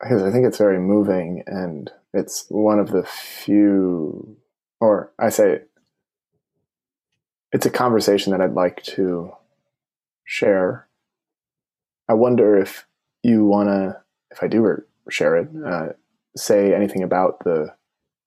because 0.00 0.22
I 0.22 0.30
think 0.30 0.46
it's 0.46 0.58
very 0.58 0.78
moving 0.78 1.44
and 1.46 1.90
it's 2.12 2.46
one 2.48 2.78
of 2.78 2.90
the 2.90 3.04
few, 3.04 4.36
or 4.80 5.12
I 5.18 5.30
say, 5.30 5.62
it's 7.52 7.66
a 7.66 7.70
conversation 7.70 8.32
that 8.32 8.40
I'd 8.40 8.54
like 8.54 8.82
to 8.84 9.32
share. 10.24 10.88
I 12.08 12.14
wonder 12.14 12.56
if 12.58 12.86
you 13.22 13.44
want 13.46 13.68
to, 13.68 14.01
if 14.32 14.42
I 14.42 14.48
do 14.48 14.62
re- 14.62 14.82
share 15.10 15.36
it, 15.36 15.48
uh, 15.64 15.88
say 16.36 16.74
anything 16.74 17.02
about 17.02 17.44
the 17.44 17.74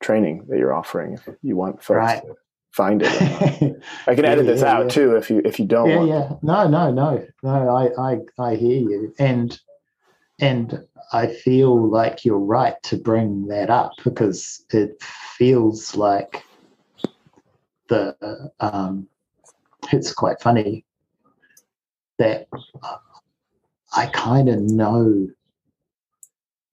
training 0.01 0.45
that 0.49 0.57
you're 0.57 0.73
offering. 0.73 1.13
If 1.13 1.27
you 1.41 1.55
want 1.55 1.83
folks 1.83 1.97
right. 1.97 2.21
to 2.21 2.35
find 2.71 3.01
it, 3.03 3.81
I 4.07 4.15
can 4.15 4.25
edit 4.25 4.45
yeah, 4.45 4.51
this 4.51 4.61
yeah, 4.61 4.73
out 4.73 4.83
yeah. 4.83 4.89
too 4.89 5.15
if 5.15 5.29
you 5.29 5.41
if 5.43 5.59
you 5.59 5.65
don't. 5.65 5.89
Yeah, 5.89 6.03
yeah. 6.03 6.29
No, 6.41 6.67
no, 6.67 6.91
no, 6.91 7.25
no. 7.43 7.75
I 7.75 8.13
I 8.13 8.19
I 8.39 8.55
hear 8.55 8.79
you, 8.79 9.13
and 9.19 9.59
and 10.39 10.85
I 11.13 11.27
feel 11.27 11.89
like 11.89 12.25
you're 12.25 12.39
right 12.39 12.81
to 12.83 12.97
bring 12.97 13.47
that 13.47 13.69
up 13.69 13.91
because 14.03 14.63
it 14.71 15.01
feels 15.01 15.95
like 15.95 16.43
the 17.87 18.51
um, 18.59 19.07
it's 19.91 20.13
quite 20.13 20.41
funny 20.41 20.85
that 22.17 22.47
I 23.95 24.07
kind 24.07 24.49
of 24.49 24.59
know 24.61 25.29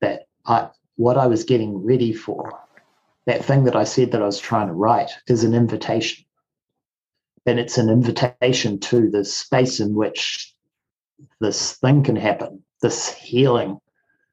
that 0.02 0.26
I 0.44 0.68
what 0.96 1.16
I 1.16 1.26
was 1.26 1.44
getting 1.44 1.82
ready 1.82 2.12
for, 2.12 2.52
that 3.26 3.44
thing 3.44 3.64
that 3.64 3.76
I 3.76 3.84
said 3.84 4.12
that 4.12 4.22
I 4.22 4.26
was 4.26 4.38
trying 4.38 4.66
to 4.66 4.74
write, 4.74 5.10
is 5.26 5.42
an 5.42 5.54
invitation. 5.54 6.24
And 7.46 7.58
it's 7.58 7.78
an 7.78 7.88
invitation 7.88 8.78
to 8.78 9.10
the 9.10 9.24
space 9.24 9.80
in 9.80 9.94
which 9.94 10.54
this 11.40 11.72
thing 11.78 12.04
can 12.04 12.16
happen, 12.16 12.62
this 12.82 13.12
healing. 13.12 13.78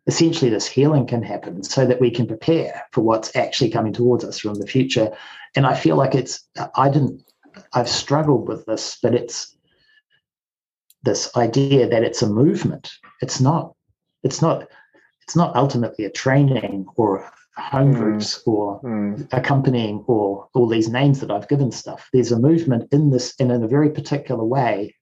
Essentially, 0.05 0.51
this 0.51 0.67
healing 0.67 1.07
can 1.07 1.23
happen 1.23 1.63
so 1.63 1.85
that 1.85 2.01
we 2.01 2.11
can 2.11 2.27
prepare 2.27 2.83
for 2.91 3.01
what's 3.01 3.35
actually 3.35 3.69
coming 3.69 3.93
towards 3.93 4.23
us 4.23 4.39
from 4.39 4.55
the 4.55 4.67
future. 4.67 5.11
And 5.55 5.65
I 5.65 5.75
feel 5.75 5.95
like 5.95 6.13
it's, 6.13 6.47
I 6.75 6.89
didn't, 6.89 7.23
I've 7.73 7.89
struggled 7.89 8.47
with 8.47 8.65
this, 8.65 8.99
but 9.01 9.15
it's 9.15 9.55
this 11.03 11.35
idea 11.37 11.87
that 11.87 12.03
it's 12.03 12.21
a 12.21 12.29
movement. 12.29 12.91
It's 13.21 13.39
not, 13.39 13.73
it's 14.23 14.41
not, 14.41 14.67
it's 15.29 15.35
not 15.35 15.55
ultimately 15.55 16.05
a 16.05 16.09
training 16.09 16.87
or 16.95 17.31
home 17.55 17.93
mm. 17.93 17.97
groups 17.97 18.41
or 18.47 18.81
mm. 18.81 19.27
accompanying 19.31 20.03
or 20.07 20.47
all 20.55 20.67
these 20.67 20.89
names 20.89 21.19
that 21.19 21.29
I've 21.29 21.47
given 21.47 21.71
stuff. 21.71 22.09
There's 22.11 22.31
a 22.31 22.39
movement 22.39 22.91
in 22.91 23.11
this 23.11 23.35
and 23.39 23.51
in 23.51 23.61
a 23.61 23.67
very 23.67 23.91
particular 23.91 24.43
way 24.43 24.95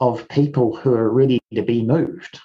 of 0.00 0.26
people 0.30 0.74
who 0.74 0.94
are 0.94 1.10
ready 1.10 1.38
to 1.54 1.60
be 1.60 1.82
moved. 1.82 2.40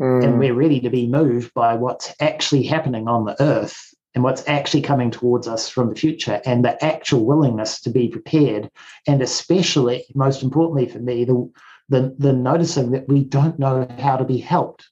Mm. 0.00 0.22
And 0.22 0.38
we're 0.38 0.54
ready 0.54 0.78
to 0.82 0.88
be 0.88 1.08
moved 1.08 1.52
by 1.52 1.74
what's 1.74 2.14
actually 2.20 2.62
happening 2.62 3.08
on 3.08 3.24
the 3.24 3.42
earth 3.42 3.76
and 4.14 4.22
what's 4.22 4.46
actually 4.46 4.82
coming 4.82 5.10
towards 5.10 5.48
us 5.48 5.68
from 5.68 5.88
the 5.88 5.96
future 5.96 6.40
and 6.44 6.64
the 6.64 6.84
actual 6.84 7.24
willingness 7.24 7.80
to 7.80 7.90
be 7.90 8.06
prepared. 8.06 8.70
And 9.08 9.20
especially, 9.20 10.04
most 10.14 10.44
importantly 10.44 10.86
for 10.86 11.00
me, 11.00 11.24
the, 11.24 11.50
the, 11.88 12.14
the 12.18 12.32
noticing 12.32 12.92
that 12.92 13.08
we 13.08 13.24
don't 13.24 13.58
know 13.58 13.84
how 13.98 14.16
to 14.16 14.24
be 14.24 14.38
helped 14.38 14.88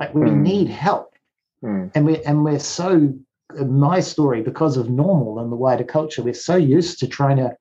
like 0.00 0.14
we 0.14 0.22
mm. 0.22 0.40
need 0.40 0.68
help. 0.68 1.14
Mm. 1.62 1.92
And 1.94 2.06
we 2.06 2.24
and 2.24 2.42
we're 2.44 2.58
so 2.58 3.14
my 3.58 4.00
story, 4.00 4.42
because 4.42 4.76
of 4.76 4.90
normal 4.90 5.38
and 5.38 5.50
the 5.50 5.56
wider 5.56 5.84
culture, 5.84 6.22
we're 6.22 6.34
so 6.34 6.56
used 6.56 6.98
to 7.00 7.08
trying 7.08 7.36
to 7.36 7.56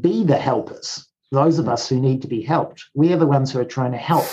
be 0.00 0.24
the 0.24 0.36
helpers. 0.36 1.06
Those 1.30 1.58
of 1.58 1.66
hmm. 1.66 1.72
us 1.72 1.88
who 1.88 2.00
need 2.00 2.22
to 2.22 2.28
be 2.28 2.42
helped, 2.42 2.84
we 2.94 3.12
are 3.12 3.18
the 3.18 3.26
ones 3.26 3.52
who 3.52 3.60
are 3.60 3.64
trying 3.64 3.92
to 3.92 3.98
help. 3.98 4.26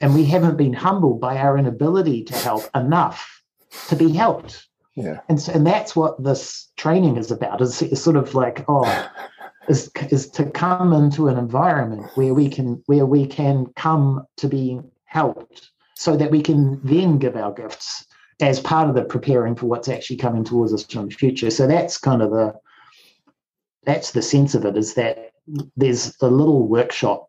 And 0.00 0.14
we 0.14 0.24
haven't 0.24 0.56
been 0.56 0.72
humbled 0.72 1.20
by 1.20 1.38
our 1.38 1.58
inability 1.58 2.24
to 2.24 2.34
help 2.34 2.68
enough 2.74 3.42
to 3.88 3.96
be 3.96 4.12
helped. 4.12 4.66
Yeah. 4.94 5.20
And 5.28 5.40
so, 5.40 5.52
and 5.52 5.66
that's 5.66 5.94
what 5.96 6.22
this 6.22 6.70
training 6.76 7.16
is 7.16 7.30
about. 7.30 7.60
Is, 7.60 7.82
is 7.82 8.02
sort 8.02 8.16
of 8.16 8.34
like, 8.34 8.64
oh, 8.68 9.10
is, 9.68 9.90
is 10.10 10.28
to 10.30 10.44
come 10.50 10.92
into 10.92 11.28
an 11.28 11.38
environment 11.38 12.10
where 12.14 12.34
we 12.34 12.48
can 12.48 12.82
where 12.86 13.06
we 13.06 13.26
can 13.26 13.66
come 13.76 14.24
to 14.36 14.48
be 14.48 14.80
helped 15.04 15.70
so 15.98 16.16
that 16.16 16.30
we 16.30 16.40
can 16.40 16.80
then 16.84 17.18
give 17.18 17.34
our 17.34 17.52
gifts 17.52 18.06
as 18.40 18.60
part 18.60 18.88
of 18.88 18.94
the 18.94 19.02
preparing 19.02 19.56
for 19.56 19.66
what's 19.66 19.88
actually 19.88 20.16
coming 20.16 20.44
towards 20.44 20.72
us 20.72 20.84
from 20.84 21.08
the 21.08 21.14
future. 21.14 21.50
So 21.50 21.66
that's 21.66 21.98
kind 21.98 22.22
of 22.22 22.30
the 22.30 22.54
that's 23.84 24.12
the 24.12 24.22
sense 24.22 24.54
of 24.54 24.64
it 24.64 24.76
is 24.76 24.94
that 24.94 25.32
there's 25.76 26.14
a 26.20 26.28
little 26.28 26.68
workshop 26.68 27.28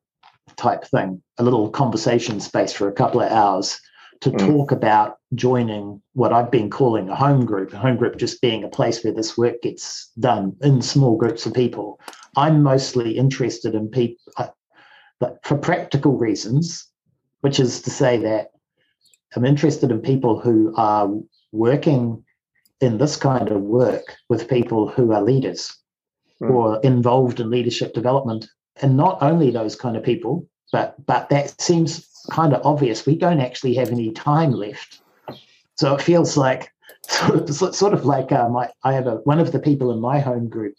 type 0.56 0.86
thing, 0.86 1.20
a 1.40 1.44
little 1.44 1.72
conversation 1.72 2.40
space 2.40 2.72
for 2.72 2.88
a 2.88 2.94
couple 2.94 3.22
of 3.22 3.32
hours 3.32 3.80
to 4.22 4.30
mm. 4.30 4.38
talk 4.38 4.72
about 4.72 5.18
joining 5.34 6.00
what 6.14 6.32
I've 6.32 6.52
been 6.52 6.70
calling 6.70 7.10
a 7.10 7.16
home 7.16 7.46
group, 7.46 7.74
a 7.74 7.78
home 7.78 7.98
group 7.98 8.18
just 8.18 8.40
being 8.40 8.64
a 8.64 8.70
place 8.70 9.04
where 9.04 9.14
this 9.14 9.36
work 9.36 9.64
gets 9.64 10.12
done 10.20 10.56
in 10.62 10.84
small 10.84 11.18
groups 11.18 11.48
of 11.48 11.56
people. 11.56 12.00
I'm 12.38 12.62
mostly 12.62 13.18
interested 13.18 13.74
in 13.74 13.88
people, 13.88 14.22
uh, 14.38 14.50
but 15.20 15.40
for 15.44 15.58
practical 15.58 16.18
reasons, 16.18 16.86
which 17.42 17.60
is 17.60 17.82
to 17.84 17.90
say 17.90 18.18
that 18.18 18.52
I'm 19.36 19.46
interested 19.46 19.92
in 19.92 20.02
people 20.02 20.40
who 20.40 20.74
are 20.76 21.10
working 21.52 22.24
in 22.82 22.98
this 22.98 23.16
kind 23.16 23.50
of 23.50 23.62
work 23.62 24.16
with 24.30 24.50
people 24.50 24.88
who 24.90 25.12
are 25.12 25.22
leaders 25.22 25.76
mm. 26.42 26.50
or 26.50 26.80
involved 26.82 27.40
in 27.40 27.50
leadership 27.50 27.94
development. 27.94 28.48
And 28.82 28.96
not 28.96 29.22
only 29.22 29.52
those 29.52 29.76
kind 29.76 29.98
of 29.98 30.04
people, 30.04 30.48
but 30.72 30.96
but 31.06 31.30
that 31.30 31.60
seems 31.60 32.08
kind 32.32 32.54
of 32.54 32.66
obvious. 32.66 33.06
We 33.06 33.16
don't 33.16 33.42
actually 33.42 33.74
have 33.76 33.90
any 33.90 34.12
time 34.12 34.52
left. 34.52 35.02
So 35.76 35.96
it 35.96 36.02
feels 36.02 36.38
like 36.38 36.72
sort 37.08 37.94
of 37.94 38.06
like 38.06 38.32
uh, 38.32 38.50
my 38.50 38.70
I 38.84 38.94
have 38.94 39.08
a 39.08 39.16
one 39.18 39.40
of 39.40 39.52
the 39.52 39.60
people 39.60 39.92
in 39.92 40.00
my 40.00 40.20
home 40.20 40.48
group 40.48 40.76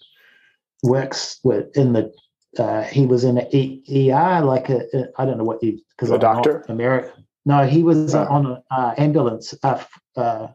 works 0.83 1.39
with 1.45 1.77
in 1.77 1.93
the 1.93 2.13
uh, 2.59 2.83
he 2.83 3.07
was 3.07 3.25
in 3.25 3.39
an 3.39 3.83
ER 3.89 4.45
like 4.45 4.71
a, 4.71 4.83
a 4.95 5.05
I 5.19 5.25
don't 5.25 5.39
know 5.39 5.45
what 5.45 5.63
you 5.63 5.79
because 5.91 6.11
a 6.11 6.19
doctor 6.19 6.65
America 6.69 7.13
no, 7.47 7.67
he 7.67 7.83
was 7.83 8.15
uh, 8.15 8.27
on 8.27 8.47
an 8.47 8.63
uh, 8.71 8.95
ambulance, 8.99 9.55
uh, 9.63 9.83
uh, 10.17 10.49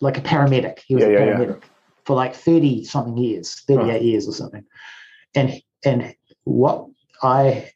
like 0.00 0.18
a 0.18 0.20
paramedic. 0.20 0.80
He 0.86 0.94
was 0.94 1.04
yeah, 1.04 1.10
a 1.10 1.18
paramedic 1.20 1.48
yeah, 1.48 1.54
yeah. 1.54 1.68
for 2.04 2.16
like 2.16 2.34
30 2.34 2.84
something 2.84 3.16
years, 3.16 3.62
38 3.66 4.02
years 4.02 4.28
or 4.28 4.32
something. 4.32 4.64
And 5.34 5.60
and 5.84 6.14
what 6.44 6.86
I 7.22 7.70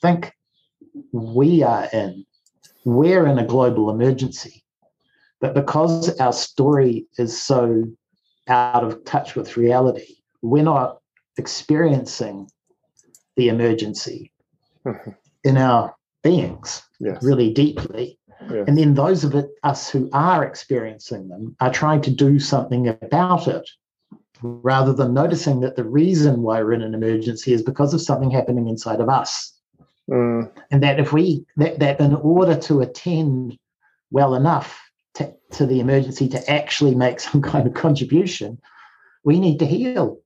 think 0.00 0.32
we 1.12 1.62
are 1.62 1.88
in, 1.92 2.24
we're 2.84 3.26
in 3.26 3.38
a 3.38 3.46
global 3.46 3.90
emergency. 3.90 4.62
But 5.40 5.54
because 5.54 6.18
our 6.20 6.32
story 6.32 7.06
is 7.16 7.40
so 7.40 7.84
out 8.48 8.84
of 8.84 9.04
touch 9.04 9.36
with 9.36 9.56
reality, 9.56 10.16
we're 10.42 10.64
not 10.64 10.98
experiencing 11.36 12.48
the 13.36 13.48
emergency 13.48 14.32
in 15.44 15.56
our 15.56 15.94
beings 16.22 16.82
yes. 16.98 17.22
really 17.22 17.52
deeply. 17.52 18.18
Yes. 18.50 18.64
And 18.66 18.78
then 18.78 18.94
those 18.94 19.24
of 19.24 19.34
it, 19.34 19.48
us 19.62 19.90
who 19.90 20.08
are 20.12 20.44
experiencing 20.44 21.28
them 21.28 21.56
are 21.60 21.72
trying 21.72 22.02
to 22.02 22.10
do 22.10 22.38
something 22.38 22.88
about 22.88 23.48
it 23.48 23.68
rather 24.42 24.92
than 24.92 25.14
noticing 25.14 25.60
that 25.60 25.76
the 25.76 25.84
reason 25.84 26.42
why 26.42 26.62
we're 26.62 26.72
in 26.72 26.82
an 26.82 26.94
emergency 26.94 27.52
is 27.52 27.62
because 27.62 27.92
of 27.92 28.00
something 28.00 28.30
happening 28.30 28.68
inside 28.68 29.00
of 29.00 29.08
us. 29.08 29.52
Mm. 30.08 30.50
And 30.70 30.82
that 30.82 31.00
if 31.00 31.12
we, 31.12 31.44
that, 31.56 31.80
that 31.80 32.00
in 32.00 32.14
order 32.14 32.56
to 32.56 32.80
attend 32.80 33.58
well 34.10 34.34
enough 34.34 34.80
to, 35.14 35.34
to 35.52 35.66
the 35.66 35.80
emergency 35.80 36.28
to 36.28 36.50
actually 36.50 36.94
make 36.94 37.20
some 37.28 37.42
kind 37.42 37.66
of 37.66 37.74
contribution, 37.74 38.58
we 39.24 39.40
need 39.40 39.58
to 39.58 39.66
heal 39.66 40.18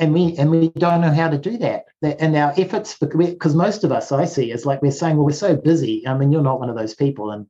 and 0.00 0.12
we 0.12 0.34
and 0.36 0.50
we 0.50 0.70
don't 0.70 1.02
know 1.02 1.12
how 1.12 1.28
to 1.28 1.38
do 1.38 1.58
that. 1.58 1.84
And 2.02 2.34
our 2.34 2.52
efforts, 2.56 2.96
because 2.98 3.54
most 3.54 3.84
of 3.84 3.92
us 3.92 4.10
I 4.10 4.24
see 4.24 4.50
is 4.50 4.66
like 4.66 4.82
we're 4.82 4.90
saying, 4.90 5.16
well, 5.16 5.26
we're 5.26 5.32
so 5.32 5.54
busy. 5.54 6.06
I 6.06 6.16
mean, 6.16 6.32
you're 6.32 6.42
not 6.42 6.58
one 6.58 6.70
of 6.70 6.76
those 6.76 6.94
people, 6.94 7.30
and 7.30 7.46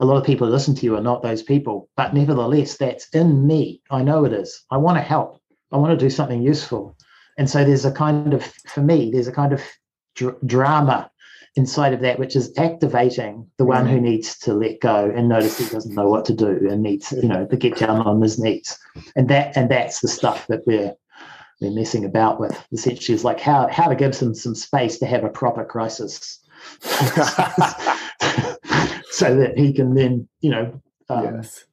a 0.00 0.04
lot 0.04 0.18
of 0.18 0.24
people 0.24 0.46
who 0.46 0.52
listen 0.52 0.74
to 0.74 0.84
you 0.84 0.96
are 0.96 1.00
not 1.00 1.22
those 1.22 1.42
people. 1.42 1.88
But 1.96 2.12
nevertheless, 2.12 2.76
that's 2.76 3.08
in 3.10 3.46
me. 3.46 3.80
I 3.90 4.02
know 4.02 4.24
it 4.24 4.32
is. 4.32 4.64
I 4.70 4.76
want 4.76 4.98
to 4.98 5.02
help. 5.02 5.40
I 5.72 5.78
want 5.78 5.98
to 5.98 6.04
do 6.04 6.10
something 6.10 6.42
useful. 6.42 6.96
And 7.38 7.48
so 7.48 7.64
there's 7.64 7.84
a 7.84 7.92
kind 7.92 8.34
of, 8.34 8.44
for 8.68 8.80
me, 8.80 9.10
there's 9.10 9.26
a 9.26 9.32
kind 9.32 9.52
of 9.52 9.62
dr- 10.14 10.38
drama 10.46 11.10
inside 11.56 11.92
of 11.92 12.00
that, 12.00 12.18
which 12.18 12.36
is 12.36 12.52
activating 12.56 13.48
the 13.58 13.64
one 13.64 13.86
who 13.86 14.00
needs 14.00 14.38
to 14.38 14.54
let 14.54 14.80
go 14.80 15.12
and 15.14 15.28
notice 15.28 15.58
he 15.58 15.68
doesn't 15.68 15.94
know 15.94 16.08
what 16.08 16.24
to 16.26 16.32
do 16.32 16.68
and 16.68 16.82
needs, 16.82 17.12
you 17.12 17.28
know, 17.28 17.46
to 17.46 17.56
get 17.56 17.76
down 17.76 18.00
on 18.00 18.20
his 18.20 18.38
knees. 18.38 18.78
And 19.16 19.28
that 19.28 19.56
and 19.56 19.70
that's 19.70 20.00
the 20.00 20.08
stuff 20.08 20.46
that 20.48 20.66
we're 20.66 20.94
they're 21.64 21.72
messing 21.72 22.04
about 22.04 22.38
with. 22.38 22.56
Essentially, 22.72 23.14
is 23.14 23.24
like 23.24 23.40
how 23.40 23.68
how 23.68 23.88
to 23.88 23.94
give 23.94 24.18
them 24.18 24.34
some 24.34 24.54
space 24.54 24.98
to 24.98 25.06
have 25.06 25.24
a 25.24 25.28
proper 25.28 25.64
crisis, 25.64 26.40
so 29.10 29.34
that 29.36 29.54
he 29.56 29.72
can 29.72 29.94
then 29.94 30.28
you 30.40 30.50
know 30.50 30.80
um, 31.08 31.36
yes. 31.36 31.64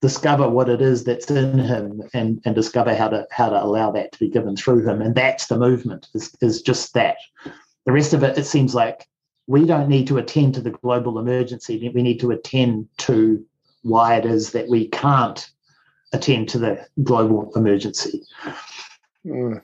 discover 0.00 0.48
what 0.48 0.68
it 0.68 0.80
is 0.80 1.04
that's 1.04 1.30
in 1.30 1.58
him 1.58 2.02
and, 2.14 2.40
and 2.44 2.54
discover 2.54 2.94
how 2.94 3.08
to 3.08 3.26
how 3.30 3.48
to 3.48 3.62
allow 3.62 3.90
that 3.90 4.12
to 4.12 4.18
be 4.18 4.28
given 4.28 4.56
through 4.56 4.86
him. 4.86 5.02
And 5.02 5.14
that's 5.14 5.46
the 5.46 5.58
movement, 5.58 6.08
is, 6.14 6.34
is 6.40 6.62
just 6.62 6.94
that. 6.94 7.16
The 7.84 7.92
rest 7.92 8.14
of 8.14 8.22
it, 8.22 8.38
it 8.38 8.44
seems 8.44 8.74
like 8.74 9.08
we 9.46 9.66
don't 9.66 9.88
need 9.88 10.06
to 10.06 10.18
attend 10.18 10.54
to 10.54 10.60
the 10.60 10.70
global 10.70 11.18
emergency. 11.18 11.90
We 11.94 12.02
need 12.02 12.20
to 12.20 12.30
attend 12.30 12.88
to 12.98 13.44
why 13.82 14.16
it 14.16 14.24
is 14.24 14.52
that 14.52 14.68
we 14.68 14.88
can't 14.88 15.48
attend 16.12 16.48
to 16.50 16.58
the 16.58 16.86
global 17.02 17.50
emergency. 17.56 18.22
Mm. 19.24 19.62